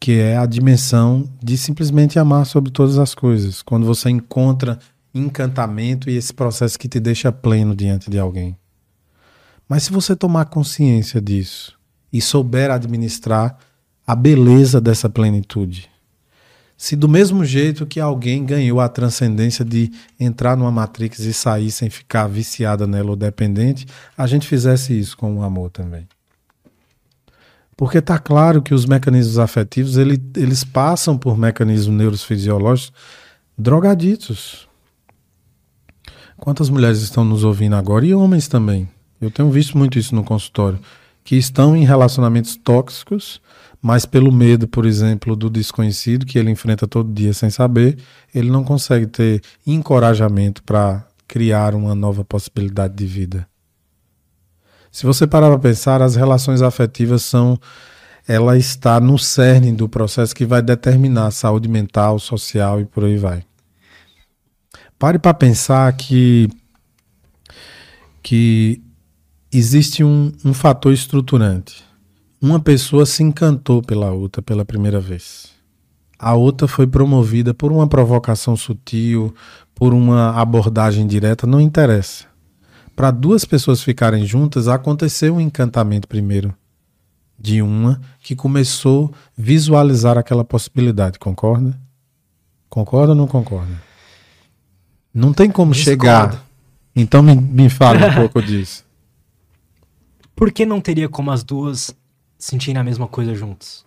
[0.00, 3.62] que é a dimensão de simplesmente amar sobre todas as coisas.
[3.62, 4.80] Quando você encontra
[5.14, 8.58] encantamento e esse processo que te deixa pleno diante de alguém.
[9.68, 11.78] Mas se você tomar consciência disso
[12.12, 13.58] e souber administrar
[14.06, 15.90] a beleza dessa plenitude,
[16.76, 21.72] se do mesmo jeito que alguém ganhou a transcendência de entrar numa matrix e sair
[21.72, 23.84] sem ficar viciada nela ou dependente,
[24.16, 26.06] a gente fizesse isso com o amor também.
[27.76, 32.92] Porque está claro que os mecanismos afetivos ele, eles passam por mecanismos neurofisiológicos
[33.56, 34.68] drogaditos.
[36.36, 38.88] Quantas mulheres estão nos ouvindo agora e homens também?
[39.20, 40.78] Eu tenho visto muito isso no consultório,
[41.24, 43.40] que estão em relacionamentos tóxicos,
[43.80, 47.98] mas pelo medo, por exemplo, do desconhecido que ele enfrenta todo dia sem saber,
[48.34, 53.48] ele não consegue ter encorajamento para criar uma nova possibilidade de vida.
[54.90, 57.58] Se você parar para pensar, as relações afetivas são
[58.28, 63.04] ela está no cerne do processo que vai determinar a saúde mental, social e por
[63.04, 63.42] aí vai.
[64.98, 66.48] Pare para pensar que
[68.22, 68.82] que
[69.52, 71.84] existe um, um fator estruturante.
[72.40, 75.50] Uma pessoa se encantou pela outra pela primeira vez.
[76.18, 79.34] A outra foi promovida por uma provocação sutil,
[79.74, 82.24] por uma abordagem direta, não interessa.
[82.94, 86.54] Para duas pessoas ficarem juntas, aconteceu um encantamento primeiro
[87.38, 91.78] de uma que começou a visualizar aquela possibilidade, concorda?
[92.68, 93.80] Concorda ou não concorda?
[95.14, 96.02] Não tem como Discordo.
[96.02, 96.44] chegar.
[96.94, 98.84] Então me, me fale um pouco disso.
[100.38, 101.92] Por que não teria como as duas
[102.38, 103.84] sentirem a mesma coisa juntas?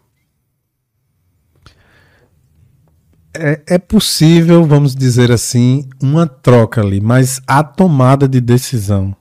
[3.33, 9.15] É, é, possível, vamos dizer assim, uma troca ali, mas a tomada de decisão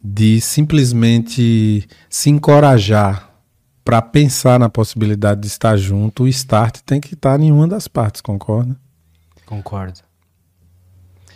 [0.00, 3.28] de simplesmente se encorajar
[3.84, 7.88] para pensar na possibilidade de estar junto, o start tem que estar em uma das
[7.88, 8.76] partes, concorda?
[9.44, 9.98] Concordo.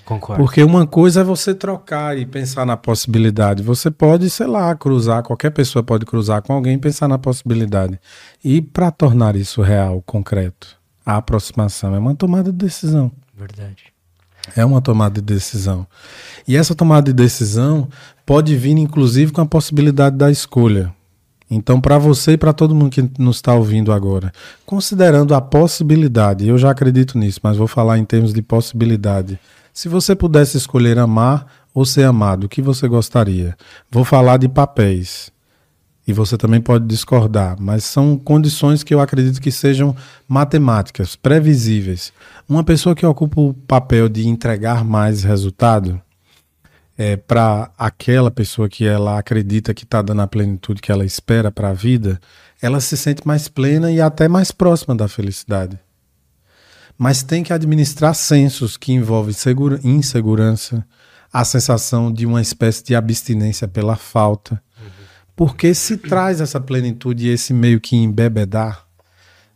[0.07, 0.41] Concordo.
[0.41, 3.61] Porque uma coisa é você trocar e pensar na possibilidade.
[3.61, 7.99] Você pode, sei lá, cruzar, qualquer pessoa pode cruzar com alguém e pensar na possibilidade.
[8.43, 13.11] E para tornar isso real, concreto, a aproximação é uma tomada de decisão.
[13.37, 13.93] Verdade.
[14.55, 15.85] É uma tomada de decisão.
[16.47, 17.89] E essa tomada de decisão
[18.25, 20.95] pode vir, inclusive, com a possibilidade da escolha.
[21.51, 24.33] Então, para você e para todo mundo que nos está ouvindo agora,
[24.65, 29.39] considerando a possibilidade, eu já acredito nisso, mas vou falar em termos de possibilidade.
[29.77, 33.55] Se você pudesse escolher amar ou ser amado, o que você gostaria?
[33.91, 35.31] Vou falar de papéis.
[36.09, 39.95] E você também pode discordar, mas são condições que eu acredito que sejam
[40.27, 42.11] matemáticas, previsíveis.
[42.49, 46.01] Uma pessoa que ocupa o papel de entregar mais resultado,
[46.97, 51.53] é, para aquela pessoa que ela acredita que está dando a plenitude que ela espera
[51.53, 52.19] para a vida,
[52.63, 55.79] ela se sente mais plena e até mais próxima da felicidade.
[56.99, 60.87] Mas tem que administrar sensos que envolvem segura, insegurança,
[61.33, 64.63] a sensação de uma espécie de abstinência pela falta.
[65.35, 68.87] Porque se traz essa plenitude e esse meio que embebedar,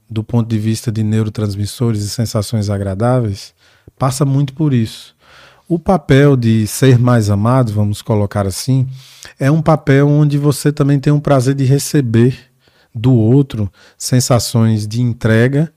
[0.08, 3.54] do ponto de vista de neurotransmissores e sensações agradáveis,
[3.98, 5.16] passa muito por isso.
[5.66, 8.88] O papel de ser mais amado, vamos colocar assim,
[9.38, 12.36] é um papel onde você também tem um prazer de receber
[12.94, 15.72] do outro sensações de entrega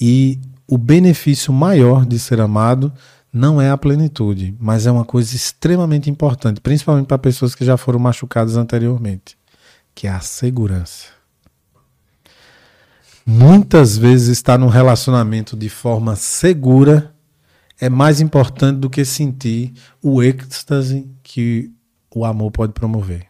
[0.00, 2.92] e o benefício maior de ser amado
[3.32, 7.76] não é a plenitude, mas é uma coisa extremamente importante, principalmente para pessoas que já
[7.76, 9.36] foram machucadas anteriormente,
[9.94, 11.08] que é a segurança.
[13.26, 17.12] Muitas vezes estar num relacionamento de forma segura
[17.78, 21.70] é mais importante do que sentir o êxtase que
[22.14, 23.26] o amor pode promover.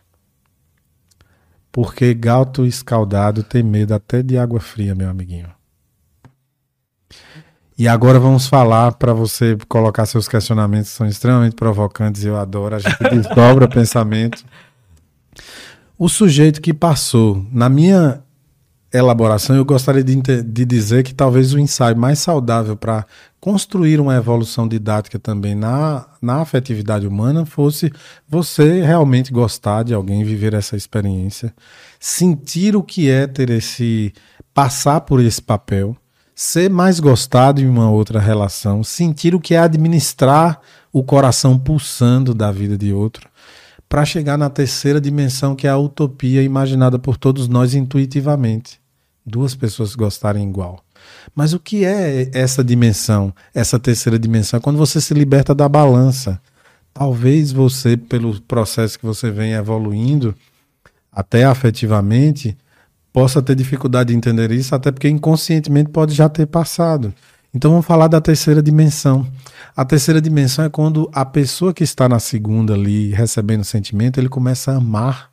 [1.72, 5.55] Porque gato escaldado tem medo até de água fria, meu amiguinho.
[7.78, 12.78] E agora vamos falar para você colocar seus questionamentos, são extremamente provocantes, eu adoro, a
[12.78, 14.44] gente desdobra pensamento.
[15.98, 18.22] O sujeito que passou, na minha
[18.90, 23.04] elaboração, eu gostaria de, de dizer que talvez o ensaio mais saudável para
[23.38, 27.92] construir uma evolução didática também na, na afetividade humana fosse
[28.26, 31.54] você realmente gostar de alguém, viver essa experiência,
[32.00, 34.14] sentir o que é ter esse.
[34.54, 35.94] passar por esse papel,
[36.38, 40.60] ser mais gostado em uma outra relação, sentir o que é administrar
[40.92, 43.26] o coração pulsando da vida de outro
[43.88, 48.78] para chegar na terceira dimensão, que é a utopia imaginada por todos nós intuitivamente.
[49.24, 50.84] Duas pessoas gostarem igual.
[51.34, 54.58] Mas o que é essa dimensão, essa terceira dimensão?
[54.58, 56.38] É quando você se liberta da balança.
[56.92, 60.34] Talvez você, pelo processo que você vem evoluindo,
[61.10, 62.56] até afetivamente,
[63.16, 67.14] possa ter dificuldade de entender isso, até porque inconscientemente pode já ter passado.
[67.54, 69.26] Então vamos falar da terceira dimensão.
[69.74, 74.28] A terceira dimensão é quando a pessoa que está na segunda ali, recebendo sentimento, ele
[74.28, 75.32] começa a amar,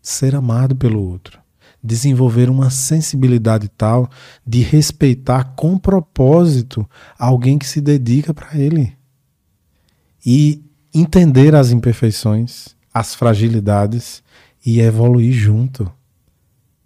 [0.00, 1.38] ser amado pelo outro.
[1.84, 4.08] Desenvolver uma sensibilidade tal
[4.46, 8.96] de respeitar com propósito alguém que se dedica para ele.
[10.24, 10.64] E
[10.94, 14.22] entender as imperfeições, as fragilidades
[14.64, 15.92] e evoluir junto.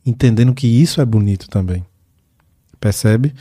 [0.04, 1.84] Entendendo que isso é bonito também.
[2.80, 3.34] Percebe?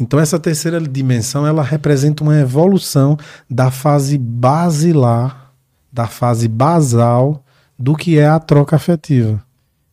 [0.00, 3.18] Então essa terceira dimensão, ela representa uma evolução
[3.48, 5.52] da fase basilar,
[5.92, 7.44] da fase basal
[7.78, 9.42] do que é a troca afetiva,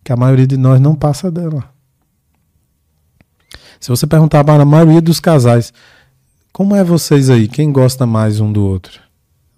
[0.04, 1.70] que a maioria de nós não passa dela.
[3.80, 5.74] Se você perguntar para a maioria dos casais,
[6.54, 7.50] como é vocês aí?
[7.50, 9.02] Quem gosta mais um do outro?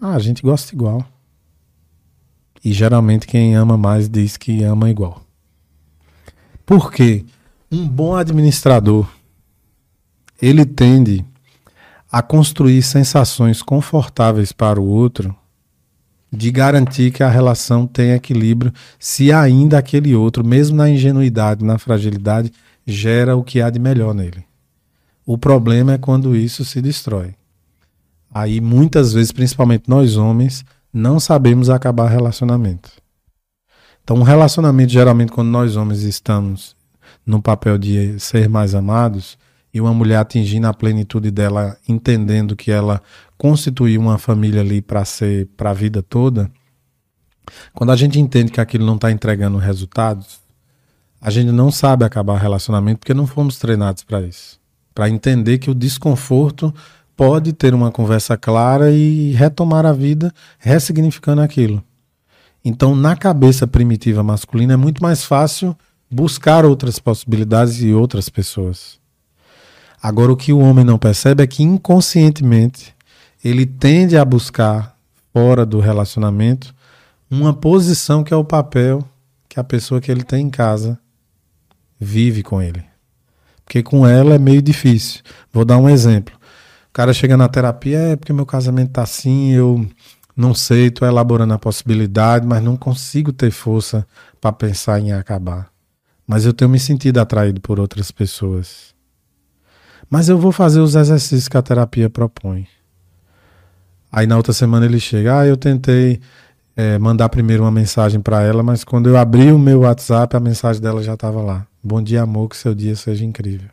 [0.02, 1.06] Ah, a gente gosta igual.
[2.64, 5.25] E geralmente quem ama mais diz que ama igual.
[6.66, 7.24] Por quê?
[7.72, 9.08] Um bom administrador
[10.42, 11.26] ele tende
[12.12, 15.36] a construir sensações confortáveis para o outro,
[16.32, 21.78] de garantir que a relação tem equilíbrio, se ainda aquele outro, mesmo na ingenuidade, na
[21.78, 22.52] fragilidade,
[22.86, 24.44] gera o que há de melhor nele.
[25.26, 27.34] O problema é quando isso se destrói.
[28.34, 32.92] Aí muitas vezes, principalmente nós homens, não sabemos acabar relacionamento.
[34.06, 36.76] Então, um relacionamento, geralmente, quando nós homens estamos
[37.26, 39.36] no papel de ser mais amados,
[39.74, 43.02] e uma mulher atingindo a plenitude dela, entendendo que ela
[43.36, 46.52] constituiu uma família ali para ser para a vida toda,
[47.74, 50.40] quando a gente entende que aquilo não está entregando resultados,
[51.20, 54.60] a gente não sabe acabar relacionamento porque não fomos treinados para isso.
[54.94, 56.72] Para entender que o desconforto
[57.18, 61.84] pode ter uma conversa clara e retomar a vida ressignificando aquilo.
[62.68, 65.78] Então, na cabeça primitiva masculina, é muito mais fácil
[66.10, 69.00] buscar outras possibilidades e outras pessoas.
[70.02, 72.96] Agora, o que o homem não percebe é que inconscientemente
[73.44, 74.98] ele tende a buscar,
[75.32, 76.74] fora do relacionamento,
[77.30, 79.08] uma posição que é o papel
[79.48, 80.98] que a pessoa que ele tem em casa
[82.00, 82.84] vive com ele.
[83.64, 85.22] Porque com ela é meio difícil.
[85.52, 86.34] Vou dar um exemplo.
[86.90, 89.86] O cara chega na terapia, é porque meu casamento tá assim, eu
[90.36, 94.06] não sei, tô elaborando a possibilidade, mas não consigo ter força
[94.42, 95.70] para pensar em acabar.
[96.28, 98.96] mas eu tenho me sentido atraído por outras pessoas.
[100.10, 102.68] Mas eu vou fazer os exercícios que a terapia propõe.
[104.12, 106.20] Aí na outra semana ele chega, ah, eu tentei
[106.76, 110.40] é, mandar primeiro uma mensagem para ela, mas quando eu abri o meu WhatsApp, a
[110.40, 111.68] mensagem dela já estava lá.
[111.84, 113.70] Bom dia, amor, que seu dia seja incrível.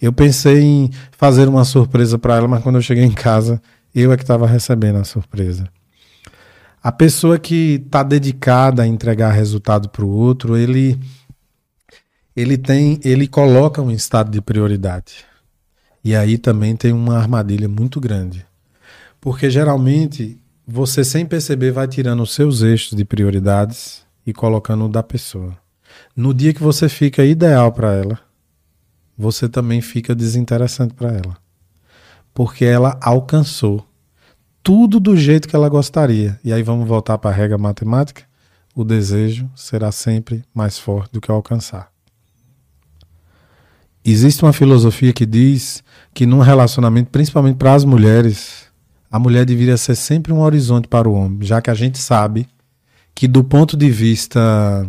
[0.00, 3.60] Eu pensei em fazer uma surpresa para ela, mas quando eu cheguei em casa,
[4.00, 5.68] eu é que estava recebendo a surpresa.
[6.82, 10.98] A pessoa que está dedicada a entregar resultado para o outro, ele
[12.36, 15.24] ele tem, ele coloca um estado de prioridade.
[16.04, 18.46] E aí também tem uma armadilha muito grande.
[19.20, 24.88] Porque geralmente você sem perceber vai tirando os seus eixos de prioridades e colocando o
[24.88, 25.56] da pessoa.
[26.14, 28.20] No dia que você fica ideal para ela,
[29.16, 31.36] você também fica desinteressante para ela.
[32.32, 33.87] Porque ela alcançou
[34.68, 36.38] tudo do jeito que ela gostaria.
[36.44, 38.24] E aí vamos voltar para a regra matemática?
[38.74, 41.90] O desejo será sempre mais forte do que alcançar.
[44.04, 45.82] Existe uma filosofia que diz
[46.12, 48.66] que num relacionamento, principalmente para as mulheres,
[49.10, 52.46] a mulher deveria ser sempre um horizonte para o homem, já que a gente sabe
[53.14, 54.86] que do ponto de vista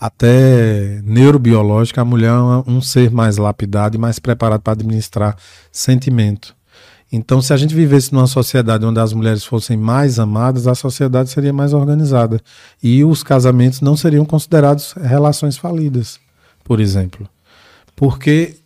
[0.00, 5.36] até neurobiológico, a mulher é um ser mais lapidado e mais preparado para administrar
[5.70, 6.58] sentimento.
[7.12, 11.28] Então, se a gente vivesse numa sociedade onde as mulheres fossem mais amadas, a sociedade
[11.30, 12.40] seria mais organizada.
[12.80, 16.20] E os casamentos não seriam considerados relações falidas,
[16.62, 17.28] por exemplo.
[17.96, 18.56] Porque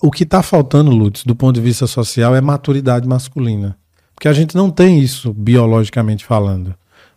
[0.00, 3.76] o que está faltando, Lutz, do ponto de vista social, é maturidade masculina.
[4.14, 6.74] Porque a gente não tem isso biologicamente falando.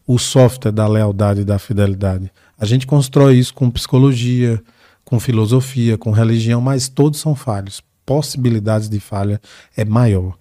[0.07, 2.31] O software da lealdade e da fidelidade.
[2.57, 4.61] A gente constrói isso com psicologia,
[5.03, 7.81] com filosofia, com religião, mas todos são falhos.
[8.03, 9.39] Possibilidades de falha
[9.77, 10.35] é maior.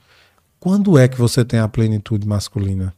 [0.64, 2.94] Quando é que você tem a plenitude masculina?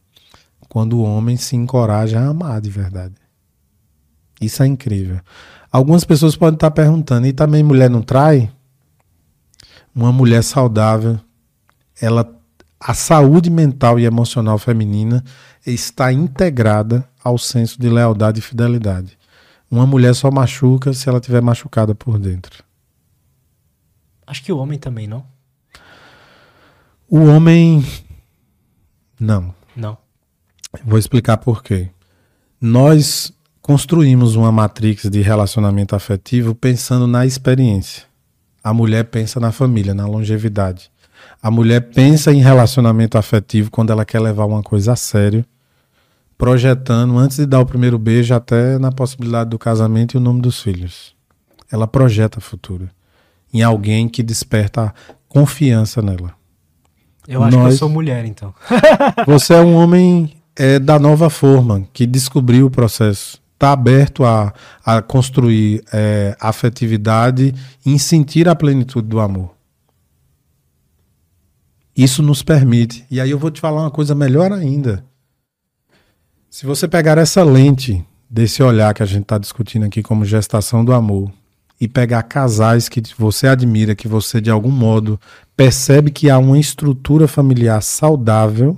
[0.68, 3.16] Quando o homem se encoraja a amar de verdade.
[4.40, 5.18] Isso é incrível.
[5.72, 8.52] Algumas pessoas podem estar perguntando, e também mulher não trai?
[9.92, 11.18] Uma mulher saudável,
[12.00, 12.32] ela
[12.78, 15.24] a saúde mental e emocional feminina
[15.66, 19.18] está integrada ao senso de lealdade e fidelidade.
[19.68, 22.62] Uma mulher só machuca se ela tiver machucada por dentro.
[24.24, 25.34] Acho que o homem também, não?
[27.08, 27.84] O homem
[29.18, 29.54] não.
[29.74, 29.96] Não.
[30.84, 31.88] Vou explicar por quê.
[32.60, 38.04] Nós construímos uma matrix de relacionamento afetivo pensando na experiência.
[38.62, 40.90] A mulher pensa na família, na longevidade.
[41.42, 45.44] A mulher pensa em relacionamento afetivo quando ela quer levar uma coisa a sério,
[46.36, 50.40] projetando antes de dar o primeiro beijo até na possibilidade do casamento e o nome
[50.40, 51.14] dos filhos.
[51.70, 52.90] Ela projeta futuro
[53.52, 54.92] em alguém que desperta
[55.28, 56.34] confiança nela.
[57.28, 57.66] Eu acho Nós...
[57.68, 58.54] que eu sou mulher, então.
[59.26, 64.52] você é um homem é, da nova forma que descobriu o processo está aberto a,
[64.84, 69.54] a construir é, afetividade e sentir a plenitude do amor.
[71.96, 73.06] Isso nos permite.
[73.10, 75.02] E aí eu vou te falar uma coisa melhor ainda.
[76.50, 80.84] Se você pegar essa lente desse olhar que a gente está discutindo aqui como gestação
[80.84, 81.32] do amor
[81.80, 85.18] e pegar casais que você admira, que você de algum modo
[85.56, 88.76] percebe que há uma estrutura familiar saudável,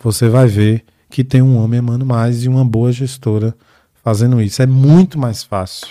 [0.00, 3.54] você vai ver que tem um homem amando mais e uma boa gestora
[4.02, 4.60] fazendo isso.
[4.60, 5.88] É muito mais fácil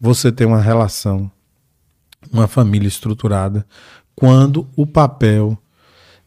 [0.00, 1.30] você ter uma relação,
[2.32, 3.64] uma família estruturada,
[4.16, 5.56] quando o papel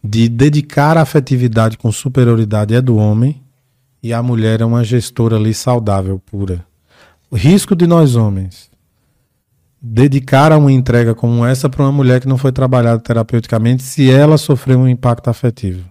[0.03, 3.41] de dedicar a afetividade com superioridade é do homem
[4.01, 6.65] e a mulher é uma gestora ali saudável, pura.
[7.29, 8.66] O risco de nós homens
[9.81, 14.09] dedicar a uma entrega como essa para uma mulher que não foi trabalhada terapeuticamente se
[14.09, 15.87] ela sofreu um impacto afetivo.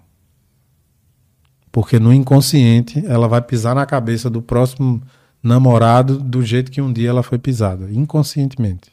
[1.70, 5.02] Porque no inconsciente ela vai pisar na cabeça do próximo
[5.42, 8.90] namorado do jeito que um dia ela foi pisada, inconscientemente.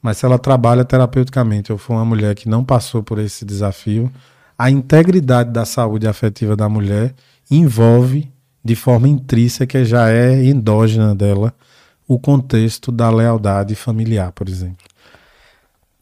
[0.00, 4.10] Mas se ela trabalha terapeuticamente ou for uma mulher que não passou por esse desafio,
[4.56, 7.14] a integridade da saúde afetiva da mulher
[7.50, 8.30] envolve
[8.64, 11.52] de forma intrínseca, já é endógena dela,
[12.06, 14.84] o contexto da lealdade familiar, por exemplo.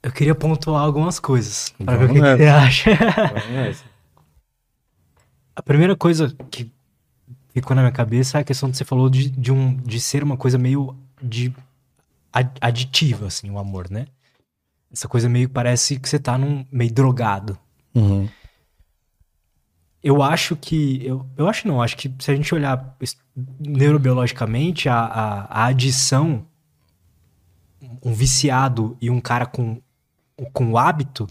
[0.02, 2.90] Eu queria pontuar algumas coisas para ver o que, que, você acha.
[5.55, 6.70] a primeira coisa que
[7.55, 10.24] ficou na minha cabeça é a questão que você falou de, de, um, de ser
[10.24, 11.55] uma coisa meio de
[12.60, 14.06] aditiva, assim, o amor, né?
[14.92, 17.56] Essa coisa meio parece que você tá num meio drogado.
[17.94, 18.28] Uhum.
[20.02, 21.00] Eu acho que.
[21.05, 22.97] Eu, eu acho não, acho que se a gente olhar
[23.60, 26.44] neurobiologicamente, a, a, a adição,
[28.05, 29.81] um viciado e um cara com,
[30.52, 31.26] com hábito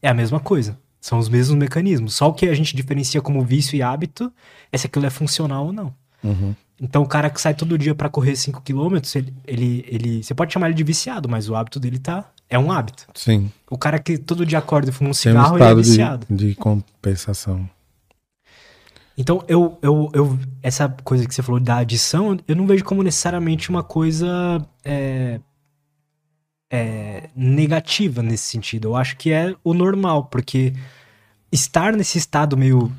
[0.00, 0.78] é a mesma coisa.
[1.00, 2.14] São os mesmos mecanismos.
[2.14, 4.32] Só o que a gente diferencia como vício e hábito
[4.72, 5.94] é se aquilo é funcional ou não.
[6.22, 6.54] Uhum.
[6.80, 10.22] Então o cara que sai todo dia para correr 5 km, ele, ele, ele.
[10.22, 12.30] Você pode chamar ele de viciado, mas o hábito dele tá.
[12.48, 13.06] É um hábito.
[13.14, 13.50] Sim.
[13.70, 16.26] O cara que todo dia acorda e fuma um cigarro, um ele é viciado.
[16.28, 17.68] De, de compensação.
[19.16, 23.02] Então, eu, eu, eu, essa coisa que você falou da adição, eu não vejo como
[23.02, 25.40] necessariamente uma coisa é,
[26.70, 28.88] é, negativa nesse sentido.
[28.88, 30.72] Eu acho que é o normal, porque
[31.52, 32.90] estar nesse estado meio,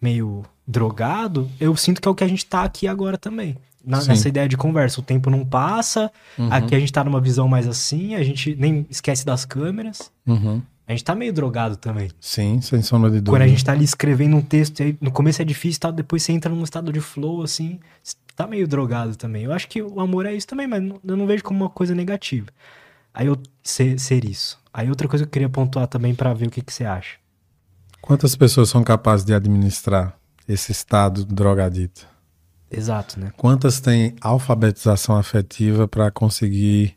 [0.00, 3.56] meio drogado, eu sinto que é o que a gente tá aqui agora também.
[3.84, 5.00] Na, nessa ideia de conversa.
[5.00, 6.52] O tempo não passa, uhum.
[6.52, 10.10] aqui a gente tá numa visão mais assim, a gente nem esquece das câmeras.
[10.26, 10.60] Uhum.
[10.86, 12.10] A gente tá meio drogado também.
[12.20, 13.32] Sim, sem sombra de dúvida.
[13.32, 15.90] Quando a gente tá ali escrevendo um texto, aí, no começo é difícil, tá?
[15.90, 17.80] depois você entra num estado de flow, assim,
[18.36, 19.44] tá meio drogado também.
[19.44, 21.94] Eu acho que o amor é isso também, mas eu não vejo como uma coisa
[21.94, 22.46] negativa.
[23.12, 24.60] Aí eu ser, ser isso.
[24.72, 27.16] Aí outra coisa que eu queria pontuar também para ver o que, que você acha.
[28.00, 30.16] Quantas pessoas são capazes de administrar
[30.46, 32.06] esse estado drogadito?
[32.70, 33.32] Exato, né?
[33.36, 36.94] Quantas têm alfabetização afetiva para conseguir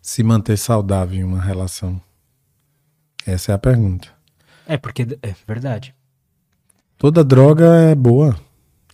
[0.00, 2.00] se manter saudável em uma relação?
[3.24, 4.08] Essa é a pergunta.
[4.66, 5.94] É, porque é verdade.
[6.98, 8.36] Toda droga é boa.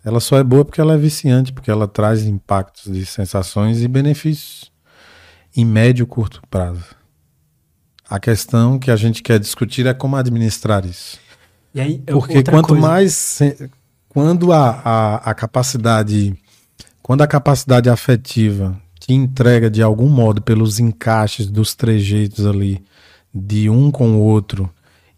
[0.05, 3.89] Ela só é boa porque ela é viciante, porque ela traz impactos de sensações e
[3.89, 4.71] benefícios
[5.57, 6.85] em médio e curto prazo.
[8.09, 11.19] A questão que a gente quer discutir é como administrar isso.
[11.75, 12.87] Aí, porque quanto coisa...
[12.87, 13.39] mais
[14.09, 16.37] quando a, a, a capacidade
[17.03, 22.85] quando a capacidade afetiva te entrega de algum modo pelos encaixes dos trejeitos ali
[23.35, 24.71] de um com o outro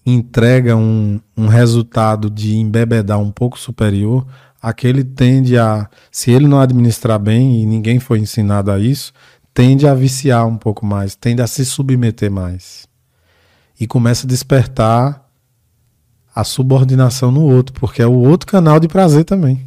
[0.07, 4.27] entrega um, um resultado de embebedar um pouco superior,
[4.61, 9.13] aquele tende a, se ele não administrar bem, e ninguém foi ensinado a isso,
[9.53, 12.87] tende a viciar um pouco mais, tende a se submeter mais.
[13.81, 15.25] E começa a despertar
[16.35, 19.67] a subordinação no outro, porque é o outro canal de prazer também.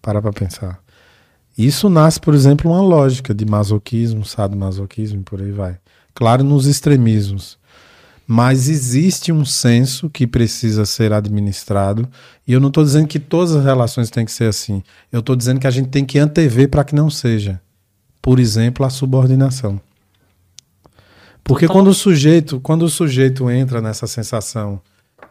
[0.00, 0.78] Para para pensar.
[1.58, 5.78] Isso nasce, por exemplo, uma lógica de masoquismo, sadomasoquismo e por aí vai.
[6.20, 7.56] Claro, nos extremismos.
[8.26, 12.06] Mas existe um senso que precisa ser administrado.
[12.46, 14.82] E eu não estou dizendo que todas as relações têm que ser assim.
[15.10, 17.58] Eu estou dizendo que a gente tem que antever para que não seja.
[18.20, 19.80] Por exemplo, a subordinação.
[21.42, 24.78] Porque quando o sujeito, quando o sujeito entra nessa sensação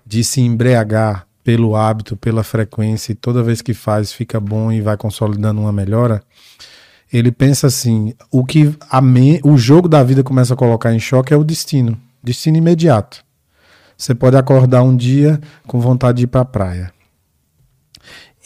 [0.03, 4.82] de se embriagar pelo hábito, pela frequência, e toda vez que faz fica bom e
[4.82, 6.24] vai consolidando uma melhora,
[7.12, 11.34] ele pensa assim: o que me, o jogo da vida começa a colocar em choque
[11.34, 13.24] é o destino, destino imediato.
[13.98, 16.94] Você pode acordar um dia com vontade de ir para a praia.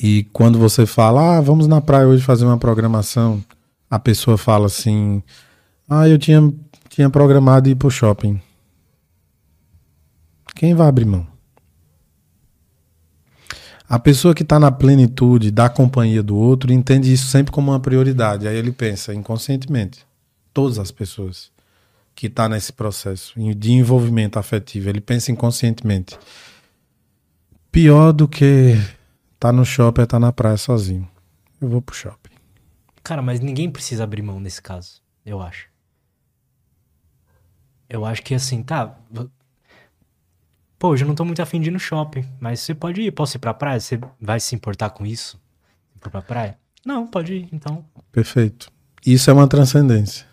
[0.02, 3.44] E quando você fala, ah, vamos na praia hoje fazer uma programação,
[3.90, 5.22] a pessoa fala assim,
[5.88, 6.52] ah, eu tinha,
[6.90, 8.42] tinha programado ir para o shopping.
[10.56, 11.33] Quem vai abrir mão?
[13.88, 17.80] A pessoa que está na plenitude da companhia do outro entende isso sempre como uma
[17.80, 18.48] prioridade.
[18.48, 20.06] Aí ele pensa inconscientemente.
[20.54, 21.52] Todas as pessoas
[22.16, 26.18] que estão tá nesse processo de envolvimento afetivo, ele pensa inconscientemente.
[27.72, 28.76] Pior do que
[29.40, 31.10] tá no shopping é estar tá na praia sozinho.
[31.60, 32.34] Eu vou pro shopping.
[33.04, 35.68] Cara, mas ninguém precisa abrir mão nesse caso, eu acho.
[37.90, 38.98] Eu acho que assim, tá,
[40.84, 43.10] Pô, hoje eu não tô muito afim de ir no shopping, mas você pode ir,
[43.12, 43.80] posso ir pra praia?
[43.80, 45.40] Você vai se importar com isso?
[45.96, 46.58] Ir pra praia?
[46.86, 47.86] Não, pode ir, então.
[48.12, 48.70] Perfeito.
[49.06, 50.26] Isso é uma transcendência.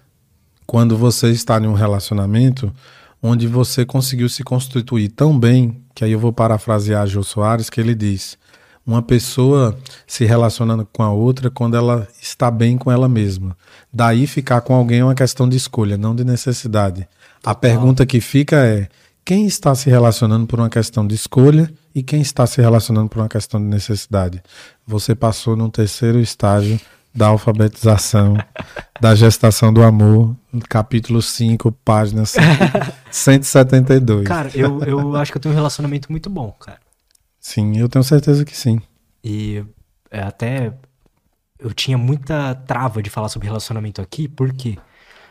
[0.67, 2.75] Quando você está em um relacionamento
[3.23, 7.81] onde você conseguiu se constituir tão bem, que aí eu vou parafrasear Jô Soares, que
[7.81, 8.37] ele diz:
[8.85, 13.57] uma pessoa se relacionando com a outra quando ela está bem com ela mesma.
[13.93, 17.09] Daí ficar com alguém é uma questão de escolha, não de necessidade.
[17.45, 18.89] A pergunta que fica é:
[19.31, 23.21] quem está se relacionando por uma questão de escolha e quem está se relacionando por
[23.21, 24.43] uma questão de necessidade.
[24.85, 26.81] Você passou no terceiro estágio
[27.15, 28.37] da alfabetização,
[29.01, 30.35] da gestação do amor,
[30.69, 32.25] capítulo 5, página
[33.09, 34.27] 172.
[34.27, 36.81] Cara, eu, eu acho que eu tenho um relacionamento muito bom, cara.
[37.39, 38.83] Sim, eu tenho certeza que sim.
[39.23, 39.65] E
[40.11, 40.73] é, até
[41.57, 44.77] eu tinha muita trava de falar sobre relacionamento aqui, por quê?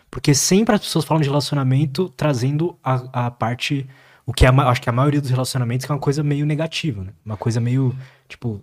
[0.10, 3.88] Porque sempre as pessoas falam de relacionamento trazendo a, a parte.
[4.26, 7.12] O que a, acho que a maioria dos relacionamentos é uma coisa meio negativa, né?
[7.26, 7.96] Uma coisa meio,
[8.28, 8.62] tipo,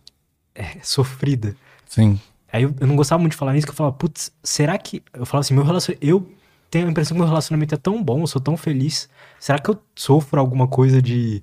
[0.55, 1.57] é, sofrida.
[1.87, 2.21] Sim.
[2.53, 5.03] Aí eu, eu, não gostava muito de falar nisso, que eu falava, putz, será que.
[5.13, 6.07] Eu falava assim, meu relacionamento.
[6.07, 6.29] Eu
[6.71, 9.09] tenho a impressão que meu relacionamento é tão bom, eu sou tão feliz.
[9.39, 11.43] Será que eu sofro alguma coisa de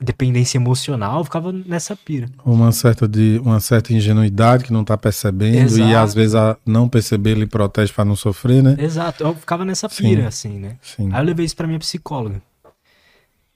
[0.00, 2.28] dependência emocional, ficava nessa pira.
[2.44, 5.90] Uma certa, de, uma certa ingenuidade que não tá percebendo Exato.
[5.90, 8.76] e às vezes a não perceber ele protege para não sofrer, né?
[8.78, 10.26] Exato, eu ficava nessa pira, Sim.
[10.26, 10.78] assim, né?
[10.80, 11.10] Sim.
[11.12, 12.40] Aí eu levei isso pra minha psicóloga.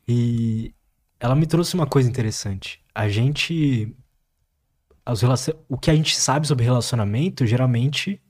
[0.07, 0.75] E
[1.19, 2.79] ela me trouxe uma coisa interessante.
[2.95, 3.97] A gente.
[5.07, 5.55] relacion...
[5.67, 8.21] o que a gente sabe sobre relacionamento, geralmente,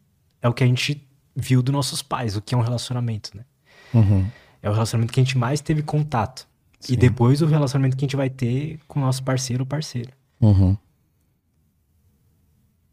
[0.41, 3.44] é o que a gente viu dos nossos pais, o que é um relacionamento, né?
[3.93, 4.25] Uhum.
[4.62, 6.47] É o relacionamento que a gente mais teve contato.
[6.84, 6.92] Sim.
[6.92, 10.10] E depois o relacionamento que a gente vai ter com o nosso parceiro ou parceira.
[10.40, 10.76] Uhum.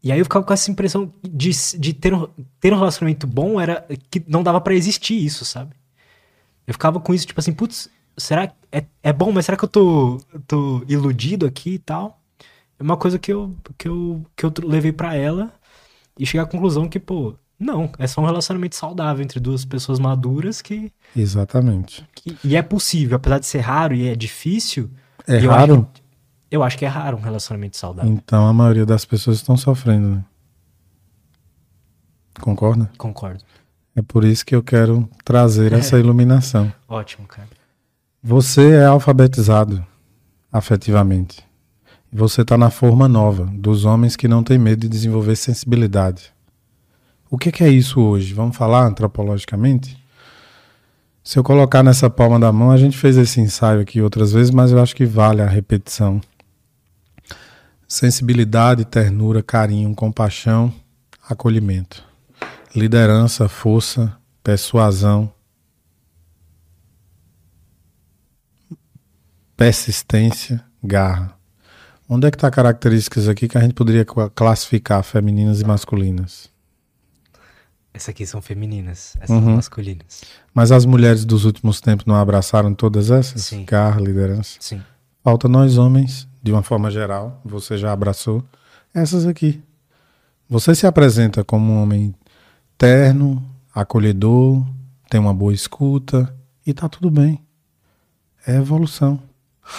[0.02, 2.26] E aí eu ficava com essa impressão de, de ter, um,
[2.58, 5.76] ter um relacionamento bom era que não dava para existir isso, sabe?
[6.66, 9.64] Eu ficava com isso, tipo assim, putz, será que é, é bom, mas será que
[9.64, 12.18] eu tô, tô iludido aqui e tal?
[12.78, 15.52] É uma coisa que eu, que eu, que eu levei para ela
[16.18, 19.98] e cheguei à conclusão que, pô, não, é só um relacionamento saudável entre duas pessoas
[19.98, 20.92] maduras que.
[21.16, 22.06] Exatamente.
[22.14, 24.90] Que, e é possível, apesar de ser raro e é difícil.
[25.26, 25.74] É raro?
[25.74, 26.02] Acho que,
[26.50, 28.10] eu acho que é raro um relacionamento saudável.
[28.10, 30.24] Então a maioria das pessoas estão sofrendo, né?
[32.40, 32.90] Concorda?
[32.98, 33.44] Concordo.
[33.94, 36.72] É por isso que eu quero trazer essa iluminação.
[36.88, 37.48] Ótimo, cara.
[38.22, 39.84] Você é alfabetizado
[40.50, 41.44] afetivamente.
[42.12, 46.31] Você está na forma nova dos homens que não têm medo de desenvolver sensibilidade.
[47.32, 48.34] O que, que é isso hoje?
[48.34, 49.98] Vamos falar antropologicamente?
[51.24, 54.50] Se eu colocar nessa palma da mão, a gente fez esse ensaio aqui outras vezes,
[54.50, 56.20] mas eu acho que vale a repetição.
[57.88, 60.70] Sensibilidade, ternura, carinho, compaixão,
[61.26, 62.04] acolhimento.
[62.76, 65.32] Liderança, força, persuasão,
[69.56, 71.34] persistência, garra.
[72.06, 74.04] Onde é que está características aqui que a gente poderia
[74.34, 76.51] classificar femininas e masculinas?
[77.94, 79.56] Essas aqui são femininas, essas uhum.
[79.56, 80.22] masculinas.
[80.54, 83.42] Mas as mulheres dos últimos tempos não abraçaram todas essas?
[83.42, 83.64] Sim.
[83.64, 84.56] Garra, liderança.
[84.60, 84.82] Sim.
[85.22, 88.42] Falta nós homens, de uma forma geral, você já abraçou
[88.94, 89.62] essas aqui.
[90.48, 92.14] Você se apresenta como um homem
[92.76, 93.42] terno,
[93.74, 94.66] acolhedor,
[95.08, 96.34] tem uma boa escuta
[96.66, 97.40] e tá tudo bem.
[98.46, 99.22] É evolução.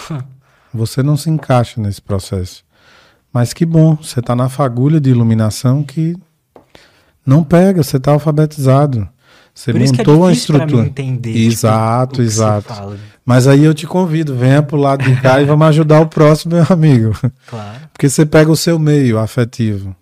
[0.72, 2.64] você não se encaixa nesse processo.
[3.32, 6.16] Mas que bom, você está na fagulha de iluminação que
[7.24, 9.08] não pega, você está alfabetizado.
[9.54, 10.86] Você Por montou é a estrutura.
[10.86, 12.98] entender, exato, tipo, exato.
[13.24, 16.56] Mas aí eu te convido, venha pro lado de cá e vamos ajudar o próximo,
[16.56, 17.16] meu amigo.
[17.46, 17.80] Claro.
[17.92, 19.94] Porque você pega o seu meio afetivo.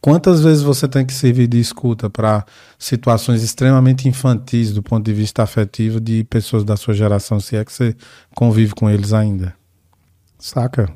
[0.00, 2.44] Quantas vezes você tem que servir de escuta para
[2.78, 7.64] situações extremamente infantis do ponto de vista afetivo de pessoas da sua geração, se é
[7.64, 7.96] que você
[8.36, 9.52] convive com eles ainda?
[10.38, 10.88] Saca?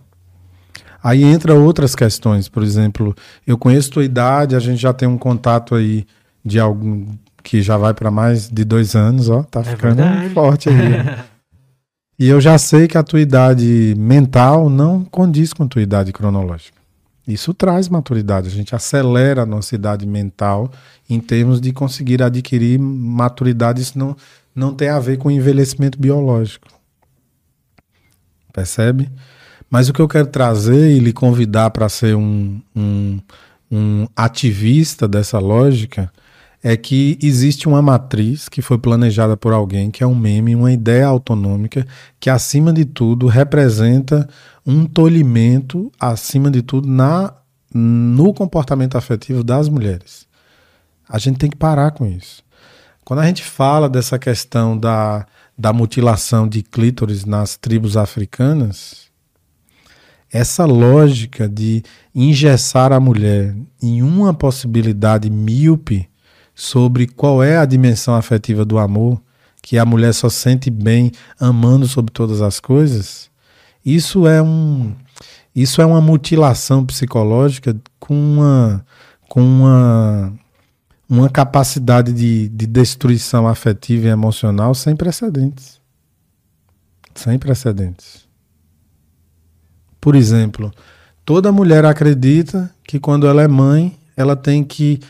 [1.02, 3.14] Aí entra outras questões, por exemplo,
[3.46, 6.06] eu conheço tua idade, a gente já tem um contato aí
[6.44, 7.06] de algum
[7.42, 10.34] que já vai para mais de dois anos, ó, tá é ficando verdade.
[10.34, 11.24] forte aí.
[12.18, 16.12] e eu já sei que a tua idade mental não condiz com a tua idade
[16.12, 16.78] cronológica.
[17.26, 20.70] Isso traz maturidade, a gente acelera a nossa idade mental
[21.08, 24.16] em termos de conseguir adquirir maturidade, isso não,
[24.54, 26.68] não tem a ver com envelhecimento biológico.
[28.52, 29.08] Percebe?
[29.70, 33.20] Mas o que eu quero trazer e lhe convidar para ser um, um,
[33.70, 36.12] um ativista dessa lógica
[36.62, 40.73] é que existe uma matriz que foi planejada por alguém, que é um meme, uma
[40.73, 41.86] ideia autonômica,
[42.18, 44.28] que acima de tudo representa
[44.66, 47.32] um tolhimento, acima de tudo, na,
[47.73, 50.26] no comportamento afetivo das mulheres.
[51.08, 52.42] A gente tem que parar com isso.
[53.05, 55.26] Quando a gente fala dessa questão da,
[55.57, 59.09] da mutilação de clítoris nas tribos africanas,
[60.33, 61.83] essa lógica de
[62.15, 66.09] engessar a mulher em uma possibilidade míope
[66.55, 69.20] sobre qual é a dimensão afetiva do amor,
[69.62, 73.31] que a mulher só sente bem amando sobre todas as coisas,
[73.84, 74.94] isso é um
[75.55, 78.84] isso é uma mutilação psicológica com uma
[79.28, 80.33] com uma
[81.09, 85.81] uma capacidade de, de destruição afetiva e emocional sem precedentes.
[87.17, 88.30] Sem precedentes.
[90.00, 90.72] Por exemplo,
[91.24, 95.00] toda mulher acredita que quando ela é mãe, ela tem que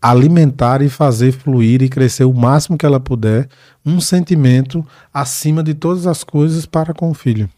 [0.00, 3.48] alimentar e fazer fluir e crescer o máximo que ela puder
[3.84, 7.48] um sentimento acima de todas as coisas para com o filho.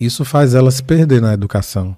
[0.00, 1.94] Isso faz ela se perder na educação.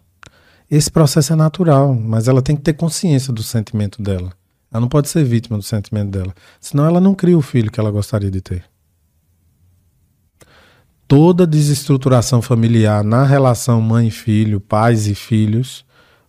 [0.68, 4.32] Esse processo é natural, mas ela tem que ter consciência do sentimento dela.
[4.72, 7.78] Ela não pode ser vítima do sentimento dela, senão ela não cria o filho que
[7.78, 8.64] ela gostaria de ter
[11.06, 15.84] toda desestruturação familiar na relação mãe-filho, pais e filhos,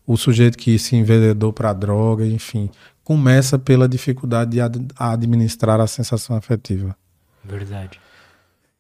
[0.06, 2.70] o sujeito que se enveredou para a droga, enfim,
[3.04, 6.96] começa pela dificuldade de ad administrar a sensação afetiva.
[7.44, 8.00] Verdade.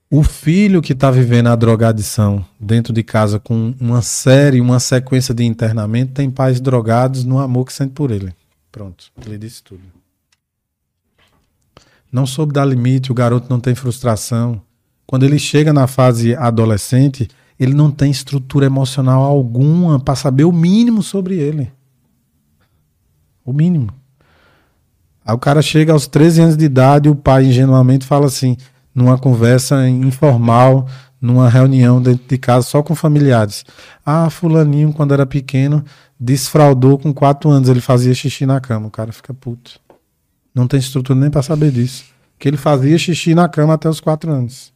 [0.09, 5.33] O filho que está vivendo a drogadição dentro de casa com uma série, uma sequência
[5.33, 8.33] de internamento, tem pais drogados no amor que sente por ele.
[8.71, 9.81] Pronto, ele disse tudo.
[12.11, 14.61] Não soube dar limite, o garoto não tem frustração,
[15.05, 17.27] quando ele chega na fase adolescente,
[17.59, 21.71] ele não tem estrutura emocional alguma para saber o mínimo sobre ele.
[23.45, 23.89] O mínimo.
[25.25, 28.57] Aí o cara chega aos 13 anos de idade e o pai ingenuamente fala assim,
[28.93, 30.87] numa conversa informal,
[31.19, 33.65] numa reunião dentro de casa só com familiares.
[34.05, 35.83] Ah, fulaninho, quando era pequeno,
[36.19, 38.87] desfraudou com 4 anos, ele fazia xixi na cama.
[38.87, 39.79] O cara fica puto.
[40.53, 42.05] Não tem estrutura nem para saber disso.
[42.37, 44.74] Que ele fazia xixi na cama até os 4 anos.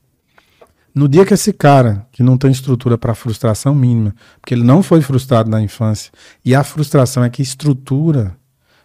[0.93, 4.81] No dia que esse cara, que não tem estrutura para frustração mínima, porque ele não
[4.81, 6.11] foi frustrado na infância,
[6.43, 8.37] e a frustração é que estrutura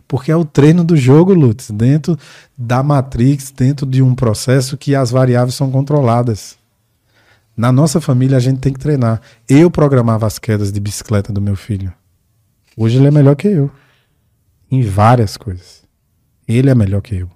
[0.07, 2.17] porque é o treino do jogo, Lutz, dentro
[2.57, 6.57] da Matrix, dentro de um processo que as variáveis são controladas.
[7.57, 9.21] Na nossa família, a gente tem que treinar.
[9.49, 11.93] Eu programava as quedas de bicicleta do meu filho.
[12.77, 13.71] Hoje ele é melhor que eu.
[14.71, 15.83] Em várias coisas.
[16.47, 17.31] Ele é melhor que eu.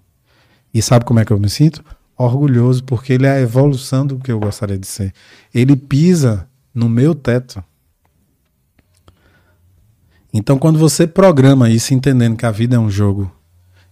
[0.75, 1.83] E sabe como é que eu me sinto?
[2.19, 5.15] Orgulhoso, porque ele é a evolução do que eu gostaria de ser.
[5.55, 7.63] Ele pisa no meu teto.
[10.33, 13.33] Então, quando você programa isso entendendo que a vida é um jogo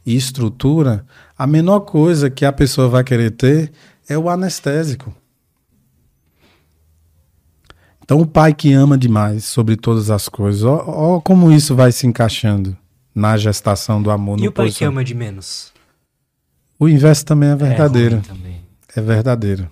[0.05, 1.07] e estrutura,
[1.39, 3.73] a menor coisa que a pessoa vai querer ter
[4.09, 5.15] é o anestésico.
[8.05, 11.91] Então, o pai que ama demais sobre todas as coisas, ó, ó como isso vai
[11.91, 12.77] se encaixando
[13.13, 14.39] na gestação do amor.
[14.39, 14.79] E o pai posição.
[14.79, 15.73] que ama de menos?
[16.79, 18.17] O inverso também é verdadeiro.
[18.17, 18.61] É, também.
[18.95, 19.69] é verdadeiro.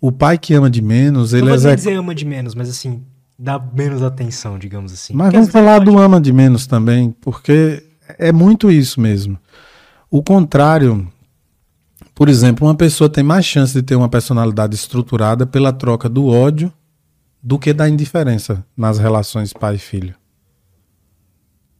[0.00, 3.02] O pai que ama de menos, ele Não vou dizer ama de menos, mas assim,
[3.38, 5.14] dá menos atenção, digamos assim.
[5.14, 5.90] Mas vamos falar pode...
[5.90, 7.82] do ama de menos também, porque
[8.18, 9.38] é muito isso mesmo.
[10.10, 11.06] O contrário,
[12.14, 16.26] por exemplo, uma pessoa tem mais chance de ter uma personalidade estruturada pela troca do
[16.26, 16.72] ódio
[17.42, 20.14] do que da indiferença nas relações pai e filho.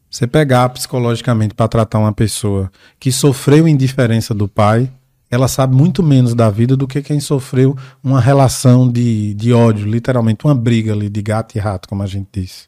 [0.09, 4.91] Você pegar psicologicamente para tratar uma pessoa que sofreu indiferença do pai,
[5.29, 9.85] ela sabe muito menos da vida do que quem sofreu uma relação de, de ódio,
[9.85, 12.67] literalmente uma briga ali de gato e rato, como a gente disse.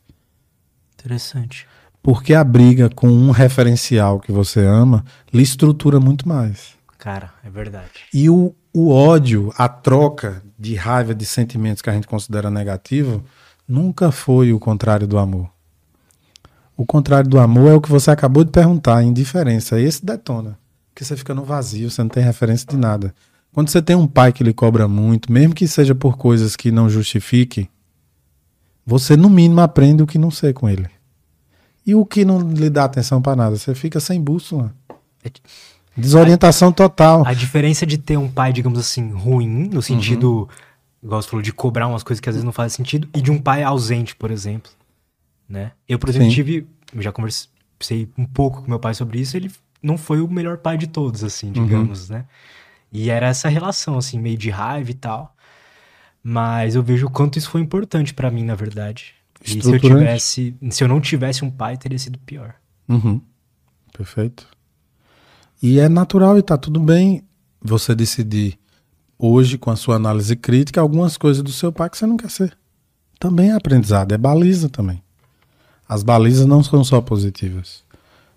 [0.99, 1.67] Interessante.
[2.03, 5.03] Porque a briga com um referencial que você ama
[5.33, 6.75] lhe estrutura muito mais.
[6.97, 7.89] Cara, é verdade.
[8.13, 13.23] E o, o ódio, a troca de raiva, de sentimentos que a gente considera negativo,
[13.67, 15.49] nunca foi o contrário do amor.
[16.82, 19.80] O contrário do amor é o que você acabou de perguntar, indiferença.
[19.80, 20.58] Esse detona.
[20.90, 23.14] Porque você fica no vazio, você não tem referência de nada.
[23.53, 26.72] Quando você tem um pai que lhe cobra muito, mesmo que seja por coisas que
[26.72, 27.69] não justifique,
[28.84, 30.90] você no mínimo aprende o que não sei com ele.
[31.85, 34.74] E o que não lhe dá atenção para nada, você fica sem bússola.
[35.95, 37.27] Desorientação a, total.
[37.27, 40.48] A diferença de ter um pai, digamos assim, ruim, no sentido, uhum.
[41.03, 43.30] igual você falou, de cobrar umas coisas que às vezes não fazem sentido, e de
[43.30, 44.72] um pai ausente, por exemplo.
[45.51, 45.73] Né?
[45.88, 46.35] Eu, por exemplo, Sim.
[46.35, 46.67] tive.
[46.95, 49.51] Eu já conversei um pouco com meu pai sobre isso, ele
[49.83, 51.53] não foi o melhor pai de todos, assim, uhum.
[51.53, 52.17] digamos, uhum.
[52.17, 52.25] né?
[52.91, 55.35] E era essa relação, assim, meio de raiva e tal.
[56.23, 59.13] Mas eu vejo o quanto isso foi importante para mim, na verdade.
[59.43, 62.53] E se eu tivesse, se eu não tivesse um pai, teria sido pior.
[62.88, 63.19] Uhum.
[63.91, 64.47] Perfeito.
[65.61, 67.23] E é natural e tá tudo bem
[67.61, 68.57] você decidir
[69.17, 72.30] hoje, com a sua análise crítica, algumas coisas do seu pai que você não quer
[72.30, 72.57] ser.
[73.19, 75.01] Também é aprendizado, é baliza também.
[75.91, 77.83] As balizas não são só positivas.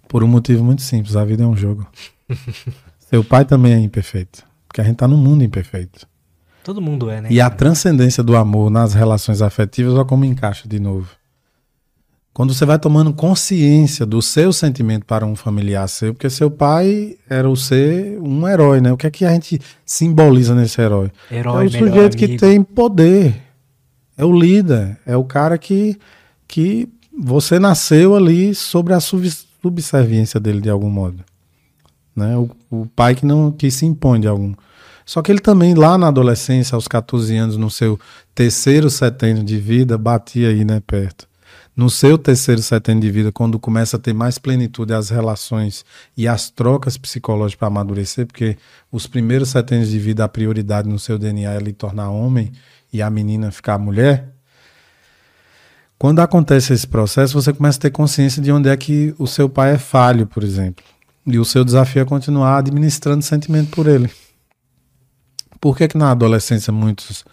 [0.08, 1.86] Por um motivo muito simples, a vida é um jogo.
[2.98, 4.42] Seu pai também é imperfeito.
[4.66, 6.04] Porque a gente tá num mundo imperfeito.
[6.64, 7.28] Todo mundo é, né?
[7.30, 11.08] E a transcendência do amor nas relações afetivas, olha como encaixa de novo.
[12.32, 17.16] Quando você vai tomando consciência do seu sentimento para um familiar seu, porque seu pai
[17.30, 18.92] era o ser um herói, né?
[18.92, 21.12] O que é que a gente simboliza nesse herói?
[21.30, 23.40] Herói, é o sujeito que tem poder.
[24.18, 24.98] É o líder.
[25.06, 25.96] É o cara que,
[26.48, 31.24] que você nasceu ali sobre a subserviência dele de algum modo.
[32.14, 32.36] Né?
[32.36, 34.54] O, o, pai que não que se impõe de algum.
[35.04, 37.98] Só que ele também, lá na adolescência, aos 14 anos, no seu
[38.34, 41.28] terceiro setênio de vida, batia aí, né, perto.
[41.76, 45.84] No seu terceiro setênio de vida, quando começa a ter mais plenitude as relações
[46.16, 48.56] e as trocas psicológicas para amadurecer, porque
[48.92, 52.52] os primeiros setênios de vida, a prioridade no seu DNA é ele tornar homem
[52.92, 54.33] e a menina ficar mulher,
[56.04, 59.48] quando acontece esse processo, você começa a ter consciência de onde é que o seu
[59.48, 60.84] pai é falho, por exemplo.
[61.26, 64.10] E o seu desafio é continuar administrando sentimento por ele.
[65.58, 67.24] Por que, que na adolescência muitos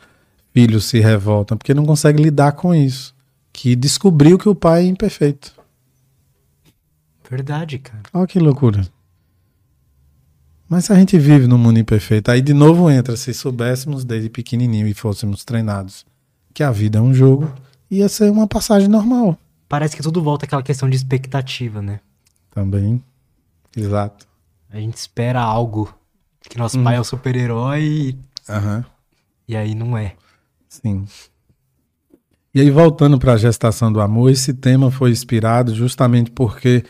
[0.54, 1.58] filhos se revoltam?
[1.58, 3.14] Porque não conseguem lidar com isso.
[3.52, 5.54] Que descobriu que o pai é imperfeito.
[7.30, 8.04] Verdade, cara.
[8.14, 8.88] Olha que loucura.
[10.70, 14.30] Mas se a gente vive num mundo imperfeito, aí de novo entra, se soubéssemos desde
[14.30, 16.06] pequenininho e fôssemos treinados
[16.54, 17.54] que a vida é um jogo,
[17.92, 19.38] ia ser uma passagem normal.
[19.68, 22.00] Parece que tudo volta àquela questão de expectativa, né?
[22.50, 23.04] Também.
[23.76, 24.26] Exato.
[24.70, 25.94] A gente espera algo.
[26.42, 26.84] Que nosso hum.
[26.84, 28.18] pai é o super-herói.
[28.50, 28.84] Uhum.
[29.48, 30.16] E aí não é.
[30.68, 31.06] Sim.
[32.54, 36.84] E aí, voltando para a gestação do amor, esse tema foi inspirado justamente porque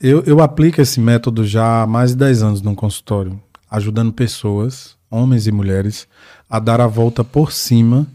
[0.00, 4.96] eu, eu aplico esse método já há mais de 10 anos no consultório, ajudando pessoas,
[5.10, 6.06] homens e mulheres,
[6.48, 8.06] a dar a volta por cima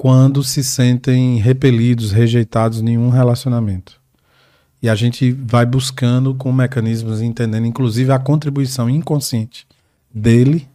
[0.00, 4.00] quando se sentem repelidos, rejeitados em nenhum relacionamento.
[4.80, 9.66] E a gente vai buscando com mecanismos, entendendo inclusive a contribuição inconsciente
[10.10, 10.66] dele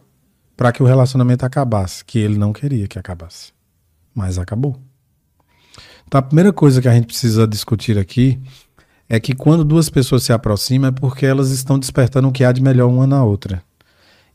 [0.56, 3.52] para que o relacionamento acabasse, que ele não queria que acabasse.
[4.14, 4.76] Mas acabou.
[6.06, 8.38] Então a primeira coisa que a gente precisa discutir aqui
[9.08, 12.52] é que quando duas pessoas se aproximam é porque elas estão despertando o que há
[12.52, 13.60] de melhor uma na outra.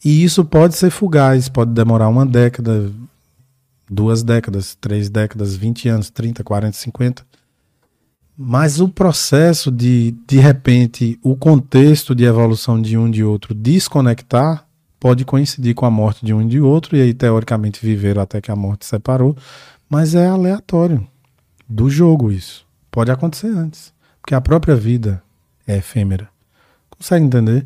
[0.03, 2.91] E isso pode ser fugaz, pode demorar uma década,
[3.91, 7.25] duas décadas, três décadas, 20 anos, 30, 40, 50.
[8.37, 14.65] Mas o processo de, de repente, o contexto de evolução de um de outro desconectar
[14.97, 18.39] pode coincidir com a morte de um e de outro, e aí, teoricamente, viveram até
[18.39, 19.35] que a morte separou,
[19.89, 21.05] mas é aleatório
[21.67, 22.65] do jogo isso.
[22.89, 25.21] Pode acontecer antes, porque a própria vida
[25.67, 26.29] é efêmera.
[26.89, 27.65] Consegue entender?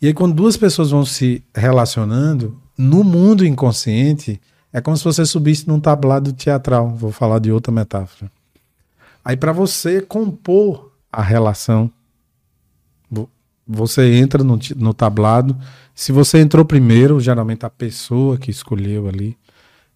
[0.00, 4.40] E aí, quando duas pessoas vão se relacionando, no mundo inconsciente,
[4.76, 6.90] é como se você subisse num tablado teatral.
[6.90, 8.30] Vou falar de outra metáfora.
[9.24, 11.90] Aí, para você compor a relação,
[13.66, 15.56] você entra no, no tablado.
[15.94, 19.38] Se você entrou primeiro, geralmente a pessoa que escolheu ali,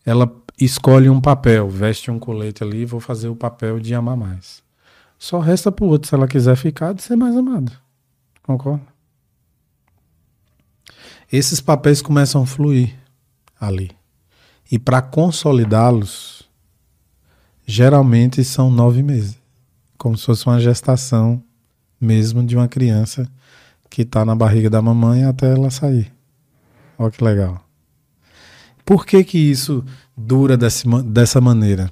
[0.03, 4.63] ela escolhe um papel, veste um colete ali, vou fazer o papel de amar mais.
[5.19, 7.73] Só resta pro outro, se ela quiser ficar, de ser mais amada.
[8.43, 8.87] Concorda?
[11.31, 12.97] Esses papéis começam a fluir
[13.61, 14.00] ali.
[14.71, 16.49] E para consolidá-los,
[17.67, 19.39] geralmente são nove meses.
[19.99, 21.43] Como se fosse uma gestação
[22.01, 23.29] mesmo de uma criança
[23.91, 26.13] que está na barriga da mamãe até ela sair.
[26.97, 27.65] Olha que legal.
[28.85, 29.85] Por que, que isso
[30.17, 31.91] dura desse, dessa maneira?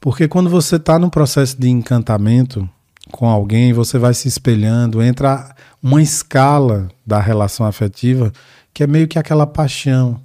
[0.00, 2.68] Porque quando você está no processo de encantamento
[3.10, 8.32] com alguém, você vai se espelhando, entra uma escala da relação afetiva
[8.72, 10.20] que é meio que aquela paixão,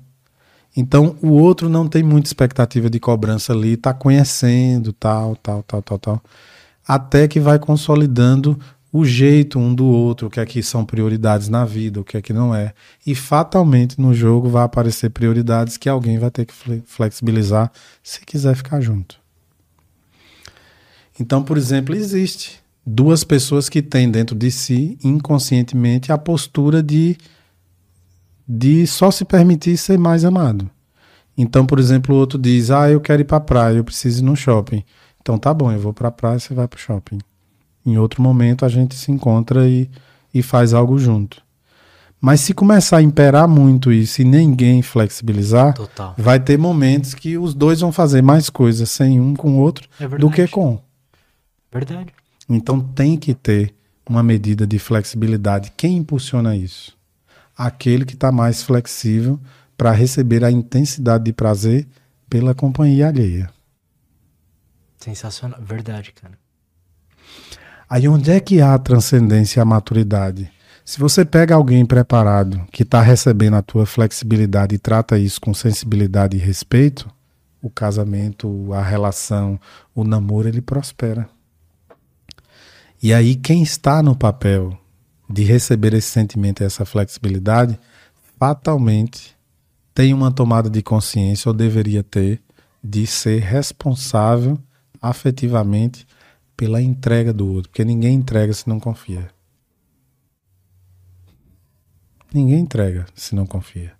[0.76, 5.82] então o outro não tem muita expectativa de cobrança ali, está conhecendo, tal, tal, tal,
[5.82, 6.24] tal, tal.
[6.88, 8.60] Até que vai consolidando
[8.92, 12.18] o jeito um do outro, o que é que são prioridades na vida, o que
[12.18, 12.74] é que não é.
[13.06, 16.54] E fatalmente no jogo vai aparecer prioridades que alguém vai ter que
[16.86, 19.20] flexibilizar se quiser ficar junto.
[21.20, 27.18] Então, por exemplo, existe duas pessoas que têm dentro de si inconscientemente a postura de
[28.52, 30.68] de só se permitir ser mais amado.
[31.38, 34.24] Então, por exemplo, o outro diz: "Ah, eu quero ir para a praia, eu preciso
[34.24, 34.84] ir no shopping".
[35.22, 37.20] Então, tá bom, eu vou para a praia, você vai para o shopping.
[37.86, 39.88] Em outro momento a gente se encontra e,
[40.34, 41.44] e faz algo junto.
[42.20, 46.16] Mas se começar a imperar muito isso e ninguém flexibilizar, Total.
[46.18, 49.88] vai ter momentos que os dois vão fazer mais coisas sem um com o outro
[50.00, 50.82] é do que com.
[51.72, 52.12] Verdade.
[52.50, 53.74] Então tem que ter
[54.10, 55.72] uma medida de flexibilidade.
[55.78, 56.99] Quem impulsiona isso?
[57.60, 59.38] Aquele que está mais flexível
[59.78, 61.86] para receber a intensidade de prazer
[62.30, 63.50] pela companhia alheia.
[64.98, 66.40] Sensacional, verdade, cara.
[67.90, 70.50] Aí onde é que há a transcendência e a maturidade?
[70.86, 75.54] Se você pega alguém preparado que está recebendo a tua flexibilidade e trata isso com
[75.54, 77.12] sensibilidade e respeito,
[77.62, 79.60] o casamento, a relação,
[79.94, 81.28] o namoro, ele prospera.
[83.04, 84.78] E aí quem está no papel
[85.30, 87.80] de receber esse sentimento e essa flexibilidade,
[88.40, 89.38] fatalmente
[89.94, 92.42] tem uma tomada de consciência, ou deveria ter,
[92.82, 94.58] de ser responsável
[95.02, 96.08] afetivamente
[96.56, 97.70] pela entrega do outro.
[97.70, 99.30] Porque ninguém entrega se não confia.
[102.34, 103.94] Ninguém entrega se não confia.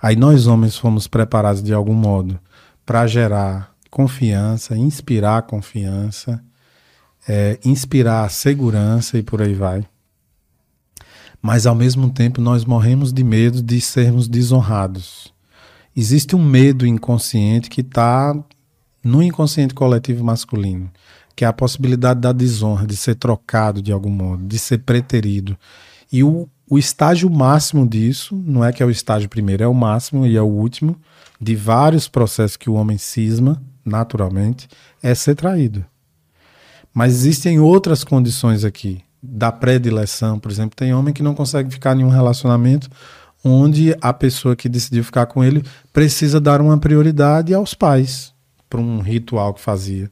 [0.00, 2.40] Aí nós homens fomos preparados de algum modo
[2.84, 6.42] para gerar confiança, inspirar confiança
[7.28, 9.84] é, inspirar segurança e por aí vai.
[11.40, 15.32] Mas ao mesmo tempo nós morremos de medo de sermos desonrados.
[15.96, 18.34] Existe um medo inconsciente que está
[19.02, 20.90] no inconsciente coletivo masculino,
[21.34, 25.56] que é a possibilidade da desonra, de ser trocado de algum modo, de ser preterido.
[26.12, 29.74] E o, o estágio máximo disso, não é que é o estágio primeiro, é o
[29.74, 30.96] máximo e é o último,
[31.40, 34.68] de vários processos que o homem cisma, naturalmente,
[35.02, 35.84] é ser traído.
[36.96, 40.74] Mas existem outras condições aqui, da predileção, por exemplo.
[40.74, 42.88] Tem homem que não consegue ficar em um relacionamento
[43.44, 48.32] onde a pessoa que decidiu ficar com ele precisa dar uma prioridade aos pais,
[48.70, 50.10] para um ritual que fazia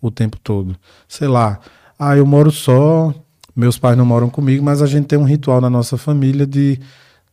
[0.00, 0.74] o tempo todo.
[1.06, 1.60] Sei lá,
[1.98, 3.12] ah, eu moro só,
[3.54, 6.80] meus pais não moram comigo, mas a gente tem um ritual na nossa família de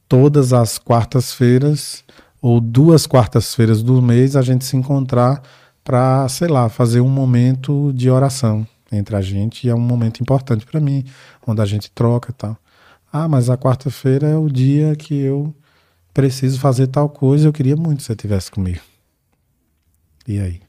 [0.06, 2.04] todas as quartas-feiras
[2.42, 5.42] ou duas quartas-feiras do mês a gente se encontrar
[5.82, 9.68] para, sei lá, fazer um momento de oração entre a gente.
[9.68, 11.06] E é um momento importante para mim,
[11.46, 12.58] onde a gente troca e tal.
[13.12, 15.54] Ah, mas a quarta-feira é o dia que eu
[16.14, 17.48] preciso fazer tal coisa.
[17.48, 18.82] Eu queria muito que você estivesse comigo.
[20.28, 20.62] E aí?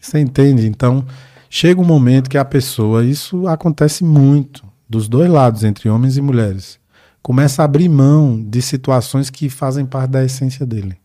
[0.00, 0.66] Você entende?
[0.66, 1.04] Então,
[1.48, 6.20] chega um momento que a pessoa, isso acontece muito, dos dois lados, entre homens e
[6.20, 6.78] mulheres,
[7.22, 10.96] começa a abrir mão de situações que fazem parte da essência dele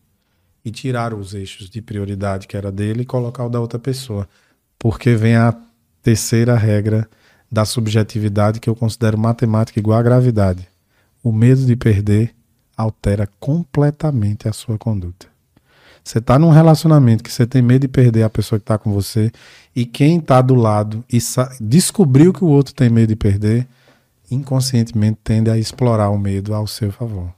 [0.64, 4.28] e tirar os eixos de prioridade que era dele e colocar o da outra pessoa.
[4.78, 5.56] Porque vem a
[6.08, 7.06] terceira regra
[7.52, 10.66] da subjetividade que eu considero matemática igual à gravidade.
[11.22, 12.34] O medo de perder
[12.74, 15.26] altera completamente a sua conduta.
[16.02, 18.90] Você está num relacionamento que você tem medo de perder a pessoa que está com
[18.90, 19.30] você
[19.76, 21.18] e quem está do lado e
[21.60, 23.68] descobriu que o outro tem medo de perder,
[24.30, 27.37] inconscientemente tende a explorar o medo ao seu favor.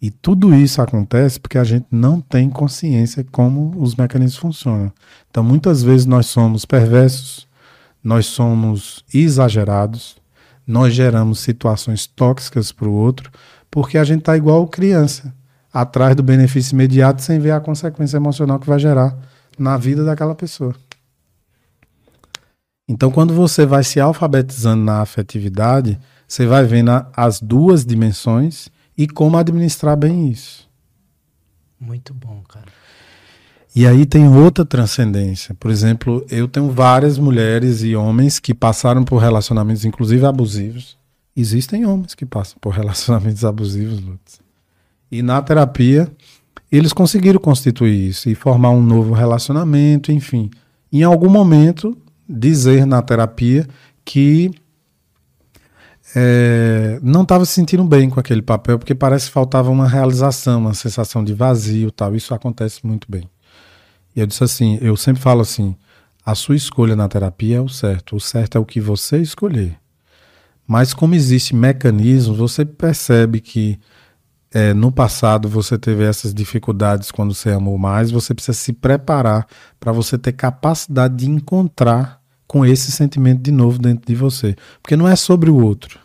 [0.00, 4.92] E tudo isso acontece porque a gente não tem consciência como os mecanismos funcionam.
[5.28, 7.48] Então, muitas vezes nós somos perversos,
[8.02, 10.16] nós somos exagerados,
[10.64, 13.30] nós geramos situações tóxicas para o outro,
[13.70, 15.34] porque a gente está igual criança,
[15.72, 19.16] atrás do benefício imediato sem ver a consequência emocional que vai gerar
[19.58, 20.74] na vida daquela pessoa.
[22.88, 29.06] Então, quando você vai se alfabetizando na afetividade, você vai vendo as duas dimensões e
[29.06, 30.68] como administrar bem isso.
[31.80, 32.66] Muito bom, cara.
[33.76, 35.54] E aí tem outra transcendência.
[35.54, 40.98] Por exemplo, eu tenho várias mulheres e homens que passaram por relacionamentos, inclusive abusivos.
[41.36, 44.40] Existem homens que passam por relacionamentos abusivos, Lutz.
[45.12, 46.10] E na terapia,
[46.72, 50.50] eles conseguiram constituir isso e formar um novo relacionamento, enfim.
[50.92, 51.96] Em algum momento,
[52.28, 53.64] dizer na terapia
[54.04, 54.50] que
[56.14, 60.60] é, não estava se sentindo bem com aquele papel, porque parece que faltava uma realização,
[60.60, 62.16] uma sensação de vazio tal.
[62.16, 63.28] Isso acontece muito bem.
[64.16, 65.76] E eu disse assim: eu sempre falo assim,
[66.24, 69.76] a sua escolha na terapia é o certo, o certo é o que você escolher.
[70.66, 73.78] Mas como existe mecanismos, você percebe que
[74.52, 79.46] é, no passado você teve essas dificuldades quando você amou mais, você precisa se preparar
[79.78, 82.17] para você ter capacidade de encontrar
[82.48, 84.56] com esse sentimento de novo dentro de você.
[84.82, 86.00] Porque não é sobre o outro.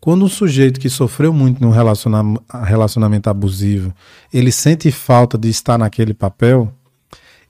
[0.00, 3.94] Quando um sujeito que sofreu muito num relacionamento abusivo,
[4.32, 6.72] ele sente falta de estar naquele papel,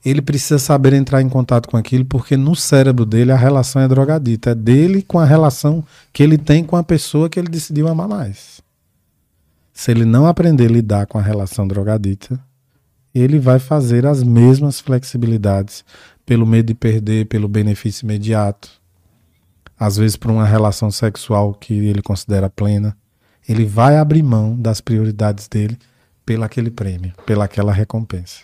[0.03, 3.87] ele precisa saber entrar em contato com aquilo, porque no cérebro dele a relação é
[3.87, 4.51] drogadita.
[4.51, 8.07] É dele com a relação que ele tem com a pessoa que ele decidiu amar
[8.07, 8.61] mais.
[9.73, 12.39] Se ele não aprender a lidar com a relação drogadita,
[13.13, 15.83] ele vai fazer as mesmas flexibilidades
[16.25, 18.69] pelo medo de perder, pelo benefício imediato,
[19.79, 22.95] às vezes por uma relação sexual que ele considera plena.
[23.47, 25.77] Ele vai abrir mão das prioridades dele
[26.25, 28.41] pelo aquele prêmio, pela aquela recompensa.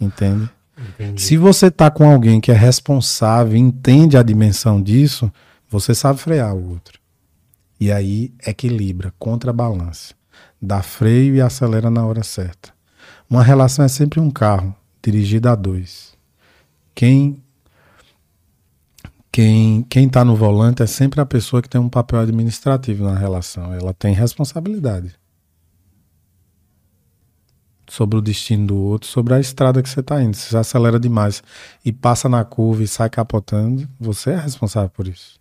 [0.00, 0.48] Entende?
[0.78, 1.20] Entendi.
[1.20, 5.30] Se você está com alguém que é responsável, entende a dimensão disso,
[5.68, 7.00] você sabe frear o outro.
[7.80, 10.14] E aí equilibra, contrabalança.
[10.60, 12.72] Dá freio e acelera na hora certa.
[13.28, 16.16] Uma relação é sempre um carro dirigido a dois.
[16.98, 17.40] Quem
[19.30, 23.16] quem quem está no volante é sempre a pessoa que tem um papel administrativo na
[23.16, 23.72] relação.
[23.72, 25.14] Ela tem responsabilidade
[27.88, 30.36] sobre o destino do outro, sobre a estrada que você está indo.
[30.36, 31.40] Se você acelera demais
[31.84, 35.38] e passa na curva e sai capotando, você é responsável por isso.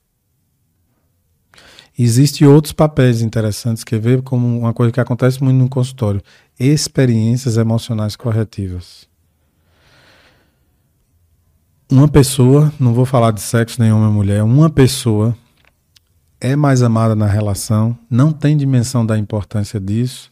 [1.97, 6.21] Existem outros papéis interessantes que ver como uma coisa que acontece muito no consultório:
[6.59, 9.06] experiências emocionais corretivas
[11.89, 15.35] uma pessoa, não vou falar de sexo nem homem mulher, uma pessoa
[16.39, 20.31] é mais amada na relação, não tem dimensão da importância disso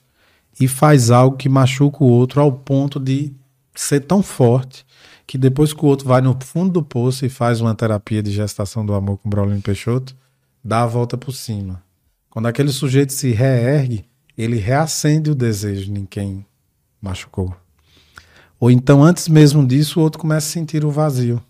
[0.60, 3.34] e faz algo que machuca o outro ao ponto de
[3.74, 4.86] ser tão forte
[5.26, 8.32] que depois que o outro vai no fundo do poço e faz uma terapia de
[8.32, 10.16] gestação do amor com Brolin Peixoto,
[10.64, 11.82] dá a volta por cima.
[12.30, 14.06] Quando aquele sujeito se reergue,
[14.38, 16.46] ele reacende o desejo em quem
[17.02, 17.56] machucou.
[18.60, 21.42] Ou então, antes mesmo disso, o outro começa a sentir o vazio.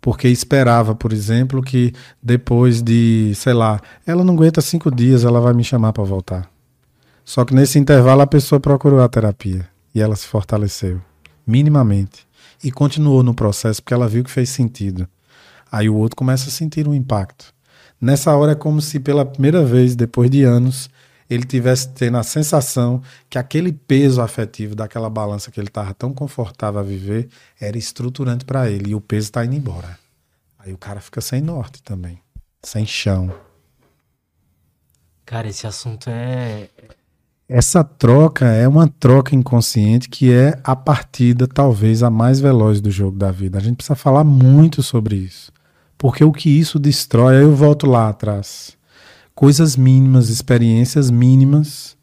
[0.00, 5.40] Porque esperava, por exemplo, que depois de, sei lá, ela não aguenta cinco dias, ela
[5.40, 6.50] vai me chamar para voltar.
[7.24, 11.00] Só que nesse intervalo a pessoa procurou a terapia e ela se fortaleceu,
[11.46, 12.26] minimamente.
[12.64, 15.06] E continuou no processo porque ela viu que fez sentido.
[15.70, 17.54] Aí o outro começa a sentir um impacto.
[18.00, 20.88] Nessa hora é como se pela primeira vez, depois de anos,
[21.30, 26.12] ele tivesse tendo a sensação que aquele peso afetivo daquela balança que ele estava tão
[26.12, 27.28] confortável a viver
[27.60, 29.98] era estruturante para ele e o peso está indo embora.
[30.58, 32.20] Aí o cara fica sem norte também,
[32.62, 33.32] sem chão.
[35.24, 36.68] Cara, esse assunto é
[37.52, 42.92] essa troca é uma troca inconsciente que é a partida talvez a mais veloz do
[42.92, 43.58] jogo da vida.
[43.58, 45.52] A gente precisa falar muito sobre isso.
[45.98, 48.78] Porque o que isso destrói, aí eu volto lá atrás.
[49.40, 51.96] Coisas mínimas, experiências mínimas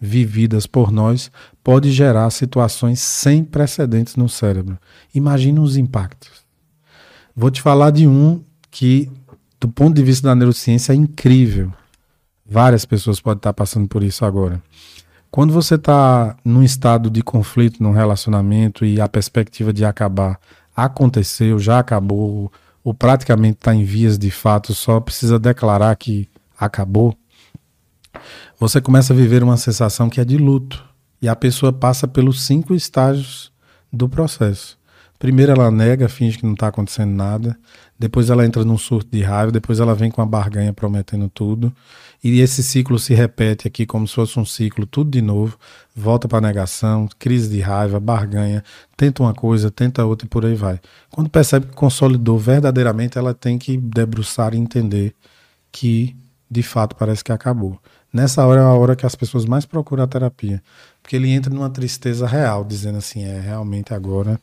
[0.00, 1.30] vividas por nós
[1.62, 4.76] pode gerar situações sem precedentes no cérebro.
[5.14, 6.44] Imagina os impactos.
[7.32, 9.08] Vou te falar de um que,
[9.60, 11.72] do ponto de vista da neurociência, é incrível.
[12.44, 14.60] Várias pessoas podem estar passando por isso agora.
[15.30, 20.40] Quando você está num estado de conflito num relacionamento e a perspectiva de acabar
[20.74, 22.50] aconteceu, já acabou,
[22.82, 26.28] ou praticamente está em vias de fato, só precisa declarar que
[26.60, 27.16] acabou,
[28.58, 30.84] você começa a viver uma sensação que é de luto.
[31.22, 33.52] E a pessoa passa pelos cinco estágios
[33.92, 34.78] do processo.
[35.18, 37.58] Primeiro ela nega, finge que não está acontecendo nada.
[37.98, 39.52] Depois ela entra num surto de raiva.
[39.52, 41.70] Depois ela vem com a barganha prometendo tudo.
[42.24, 45.58] E esse ciclo se repete aqui como se fosse um ciclo, tudo de novo.
[45.94, 48.64] Volta para negação, crise de raiva, barganha.
[48.96, 50.80] Tenta uma coisa, tenta outra e por aí vai.
[51.10, 55.14] Quando percebe que consolidou verdadeiramente, ela tem que debruçar e entender
[55.70, 56.16] que
[56.50, 57.78] de fato parece que acabou.
[58.12, 60.62] Nessa hora é a hora que as pessoas mais procuram a terapia.
[61.02, 64.40] Porque ele entra numa tristeza real, dizendo assim: é, realmente agora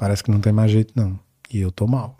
[0.00, 1.20] Parece que não tem mais jeito, não.
[1.52, 2.16] E eu tô mal.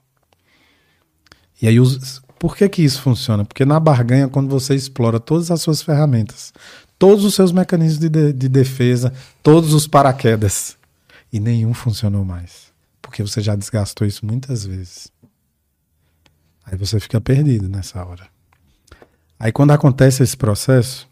[1.62, 2.20] E aí, os...
[2.38, 3.42] por que que isso funciona?
[3.42, 6.52] Porque na barganha, quando você explora todas as suas ferramentas,
[6.98, 10.76] todos os seus mecanismos de, de, de defesa, todos os paraquedas,
[11.32, 12.70] e nenhum funcionou mais.
[13.00, 15.10] Porque você já desgastou isso muitas vezes.
[16.66, 18.28] Aí você fica perdido nessa hora.
[19.40, 21.08] Aí quando acontece esse processo,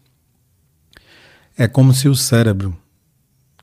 [1.57, 2.77] é como se o cérebro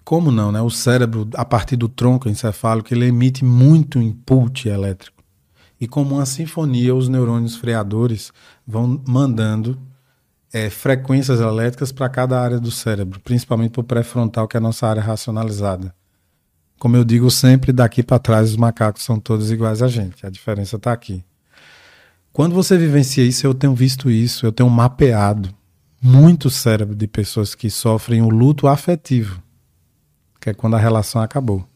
[0.06, 0.60] como não, né?
[0.60, 5.20] O cérebro, a partir do tronco encefálico, ele emite muito input elétrico.
[5.80, 8.32] E como uma sinfonia, os neurônios freadores
[8.64, 9.76] vão mandando
[10.52, 14.60] é, frequências elétricas para cada área do cérebro, principalmente para o pré-frontal, que é a
[14.60, 15.92] nossa área racionalizada.
[16.78, 20.24] Como eu digo sempre, daqui para trás os macacos são todos iguais a gente.
[20.24, 21.24] A diferença está aqui.
[22.36, 25.48] Quando você vivencia isso, eu tenho visto isso, eu tenho mapeado
[26.02, 29.42] muito cérebro de pessoas que sofrem o luto afetivo
[30.38, 31.66] que é quando a relação acabou.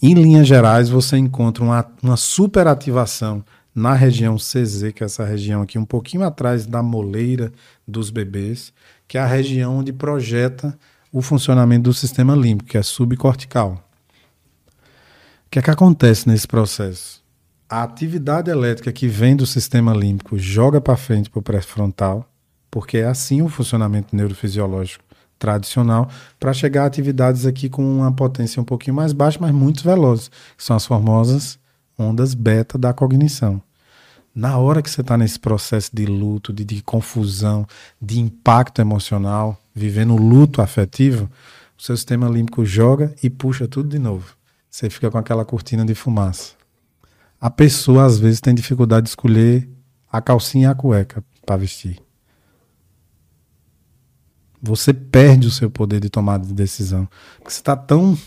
[0.00, 5.60] Em linhas gerais, você encontra uma, uma superativação na região CZ, que é essa região
[5.60, 7.52] aqui um pouquinho atrás da moleira
[7.86, 8.72] dos bebês,
[9.06, 10.74] que é a região onde projeta
[11.12, 13.72] o funcionamento do sistema límbico, que é subcortical.
[15.46, 17.25] O que é que acontece nesse processo?
[17.68, 22.24] A atividade elétrica que vem do sistema límbico joga para frente para o pré-frontal,
[22.70, 25.02] porque é assim o funcionamento neurofisiológico
[25.36, 29.82] tradicional para chegar a atividades aqui com uma potência um pouquinho mais baixa, mas muito
[29.82, 31.58] velozes, que são as famosas
[31.98, 33.60] ondas beta da cognição.
[34.32, 37.66] Na hora que você está nesse processo de luto, de, de, confusão,
[38.00, 41.28] de impacto emocional, vivendo luto afetivo,
[41.76, 44.36] o seu sistema límbico joga e puxa tudo de novo.
[44.70, 46.55] Você fica com aquela cortina de fumaça.
[47.40, 49.68] A pessoa, às vezes, tem dificuldade de escolher
[50.10, 52.06] a calcinha e a cueca para vestir
[54.66, 57.08] você perde o seu poder de tomada de decisão.
[57.36, 58.18] Porque você está tão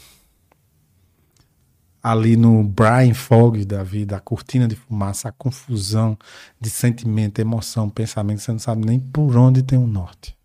[2.01, 6.17] ali no Brian Fog da vida, a cortina de fumaça, a confusão
[6.59, 10.37] de sentimento, emoção, pensamento, você não sabe nem por onde tem um norte.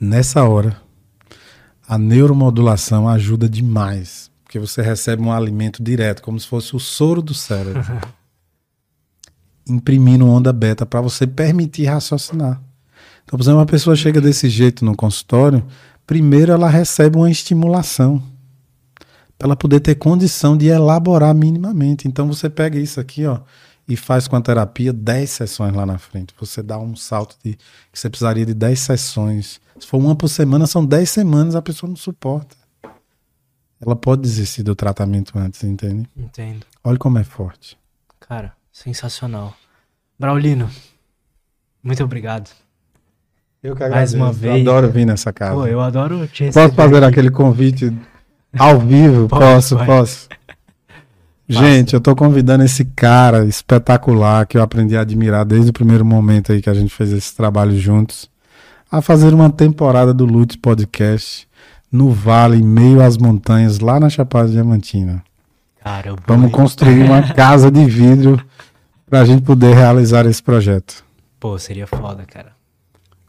[0.00, 0.80] Nessa hora,
[1.86, 7.20] a neuromodulação ajuda demais, porque você recebe um alimento direto, como se fosse o soro
[7.20, 7.82] do cérebro,
[9.68, 12.58] imprimindo onda beta para você permitir raciocinar.
[13.24, 15.62] Então, por exemplo, uma pessoa chega desse jeito no consultório,
[16.06, 18.22] primeiro ela recebe uma estimulação
[19.36, 22.08] para ela poder ter condição de elaborar minimamente.
[22.08, 23.40] Então você pega isso aqui, ó,
[23.86, 26.32] e faz com a terapia 10 sessões lá na frente.
[26.40, 27.52] Você dá um salto de
[27.92, 29.60] que você precisaria de 10 sessões.
[29.78, 32.56] Se for uma por semana, são 10 semanas, a pessoa não suporta.
[33.80, 36.08] Ela pode desistir do tratamento antes, entende?
[36.16, 36.66] Entendo.
[36.82, 37.78] Olha como é forte.
[38.20, 39.54] Cara, sensacional.
[40.18, 40.68] Braulino,
[41.82, 42.50] muito obrigado.
[43.62, 44.16] Eu que agradeço.
[44.16, 44.64] Mais uma vez.
[44.66, 45.54] Eu adoro vir nessa casa.
[45.54, 47.06] Pô, eu adoro te Posso fazer aqui.
[47.06, 47.96] aquele convite
[48.58, 49.28] ao vivo?
[49.28, 49.86] posso, posso.
[49.86, 50.28] posso.
[51.48, 56.04] Gente, eu tô convidando esse cara espetacular que eu aprendi a admirar desde o primeiro
[56.04, 58.30] momento aí que a gente fez esse trabalho juntos,
[58.90, 61.47] a fazer uma temporada do Lutz Podcast
[61.90, 65.22] no vale, em meio às montanhas, lá na Chapada Diamantina.
[65.82, 68.42] Cara, Vamos construir uma casa de vidro
[69.08, 71.04] pra gente poder realizar esse projeto.
[71.40, 72.52] Pô, seria foda, cara.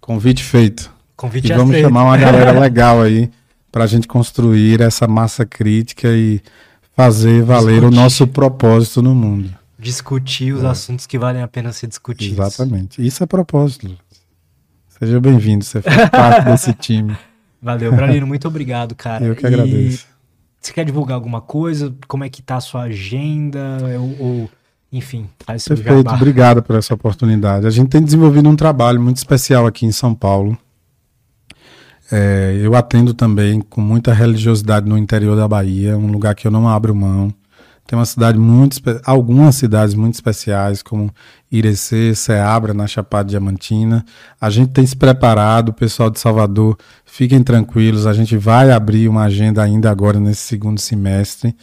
[0.01, 0.91] Convite feito.
[1.15, 3.31] Convite e vamos chamar uma galera legal aí
[3.71, 6.41] para a gente construir essa massa crítica e
[6.95, 7.97] fazer valer Discutir.
[7.97, 9.53] o nosso propósito no mundo.
[9.77, 10.67] Discutir os é.
[10.67, 12.37] assuntos que valem a pena ser discutidos.
[12.37, 13.05] Exatamente.
[13.05, 13.95] Isso é propósito.
[14.99, 17.15] Seja bem-vindo, você faz parte desse time.
[17.61, 19.25] Valeu, Braulino, muito obrigado, cara.
[19.25, 20.05] Eu que agradeço.
[20.05, 20.19] E
[20.65, 21.93] você quer divulgar alguma coisa?
[22.07, 23.77] Como é que tá a sua agenda?
[23.99, 24.49] Ou, ou
[24.91, 26.15] enfim, faz seu Perfeito, jabá.
[26.15, 27.67] obrigado por essa oportunidade.
[27.67, 30.57] A gente tem desenvolvido um trabalho muito especial aqui em São Paulo.
[32.11, 36.51] É, eu atendo também com muita religiosidade no interior da Bahia, um lugar que eu
[36.51, 37.31] não abro mão.
[37.89, 41.09] Tem uma cidade muito, algumas cidades muito especiais, como
[41.51, 44.05] Irecê, Ceabra, na Chapada Diamantina.
[44.39, 49.09] A gente tem se preparado, o pessoal de Salvador, fiquem tranquilos, a gente vai abrir
[49.09, 51.55] uma agenda ainda agora nesse segundo semestre.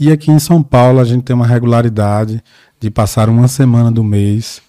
[0.00, 2.42] E aqui em São Paulo a gente tem uma regularidade
[2.80, 4.62] de passar uma semana do mês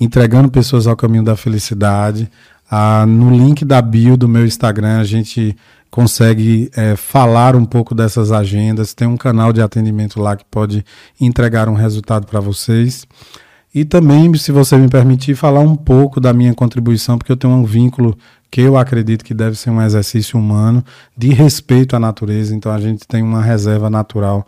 [0.00, 2.28] entregando pessoas ao caminho da felicidade.
[2.68, 5.56] Ah, no link da bio do meu Instagram a gente
[5.90, 8.94] consegue é, falar um pouco dessas agendas.
[8.94, 10.84] Tem um canal de atendimento lá que pode
[11.20, 13.06] entregar um resultado para vocês.
[13.74, 17.52] E também, se você me permitir, falar um pouco da minha contribuição, porque eu tenho
[17.52, 18.16] um vínculo
[18.50, 20.82] que eu acredito que deve ser um exercício humano
[21.16, 22.54] de respeito à natureza.
[22.54, 24.46] Então a gente tem uma reserva natural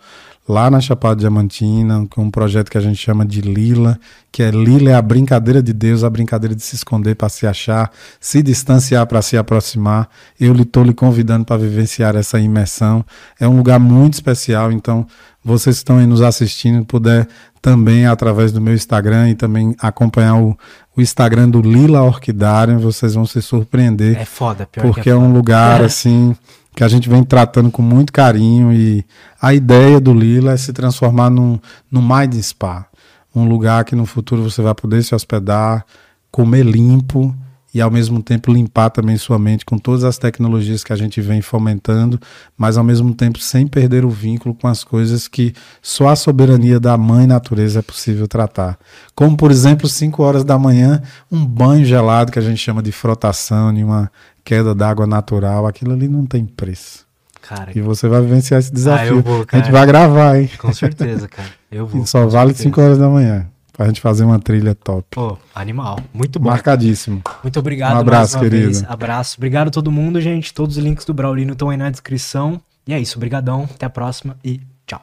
[0.48, 4.00] lá na Chapada Diamantina, com um projeto que a gente chama de Lila,
[4.32, 7.46] que é Lila é a brincadeira de Deus, a brincadeira de se esconder para se
[7.46, 10.08] achar, se distanciar para se aproximar.
[10.40, 13.04] Eu estou lhe convidando para vivenciar essa imersão.
[13.38, 15.06] É um lugar muito especial, então
[15.44, 17.28] vocês que estão aí nos assistindo, puder
[17.60, 20.56] também através do meu Instagram e também acompanhar o,
[20.96, 24.16] o Instagram do Lila Orquidária, vocês vão se surpreender.
[24.18, 26.34] É foda, pior Porque que é, é um lugar assim
[26.74, 29.04] que a gente vem tratando com muito carinho e
[29.40, 31.58] a ideia do Lila é se transformar num,
[31.90, 32.86] num Mind Spa,
[33.34, 35.84] um lugar que no futuro você vai poder se hospedar,
[36.30, 37.34] comer limpo
[37.74, 41.20] e ao mesmo tempo limpar também sua mente com todas as tecnologias que a gente
[41.20, 42.18] vem fomentando,
[42.56, 46.80] mas ao mesmo tempo sem perder o vínculo com as coisas que só a soberania
[46.80, 48.78] da mãe natureza é possível tratar.
[49.14, 52.90] Como por exemplo, 5 horas da manhã, um banho gelado que a gente chama de
[52.90, 54.10] frotação em uma
[54.48, 57.06] queda d'água natural, aquilo ali não tem preço.
[57.42, 59.18] Cara, e você vai vivenciar esse desafio.
[59.18, 60.50] Ah, vou, a gente vai gravar, hein?
[60.56, 61.50] Com certeza, cara.
[61.70, 62.02] Eu vou.
[62.02, 63.46] E só vale 5 horas da manhã.
[63.74, 65.06] Pra gente fazer uma trilha top.
[65.10, 66.00] Pô, animal.
[66.12, 66.48] Muito bom.
[66.48, 67.22] Marcadíssimo.
[67.42, 67.94] Muito obrigado.
[67.94, 68.64] Um abraço, querido.
[68.64, 68.84] Vez.
[68.88, 69.36] Abraço.
[69.36, 70.52] Obrigado a todo mundo, gente.
[70.52, 72.60] Todos os links do Braulino estão aí na descrição.
[72.86, 73.18] E é isso.
[73.18, 73.68] Obrigadão.
[73.72, 75.02] Até a próxima e tchau.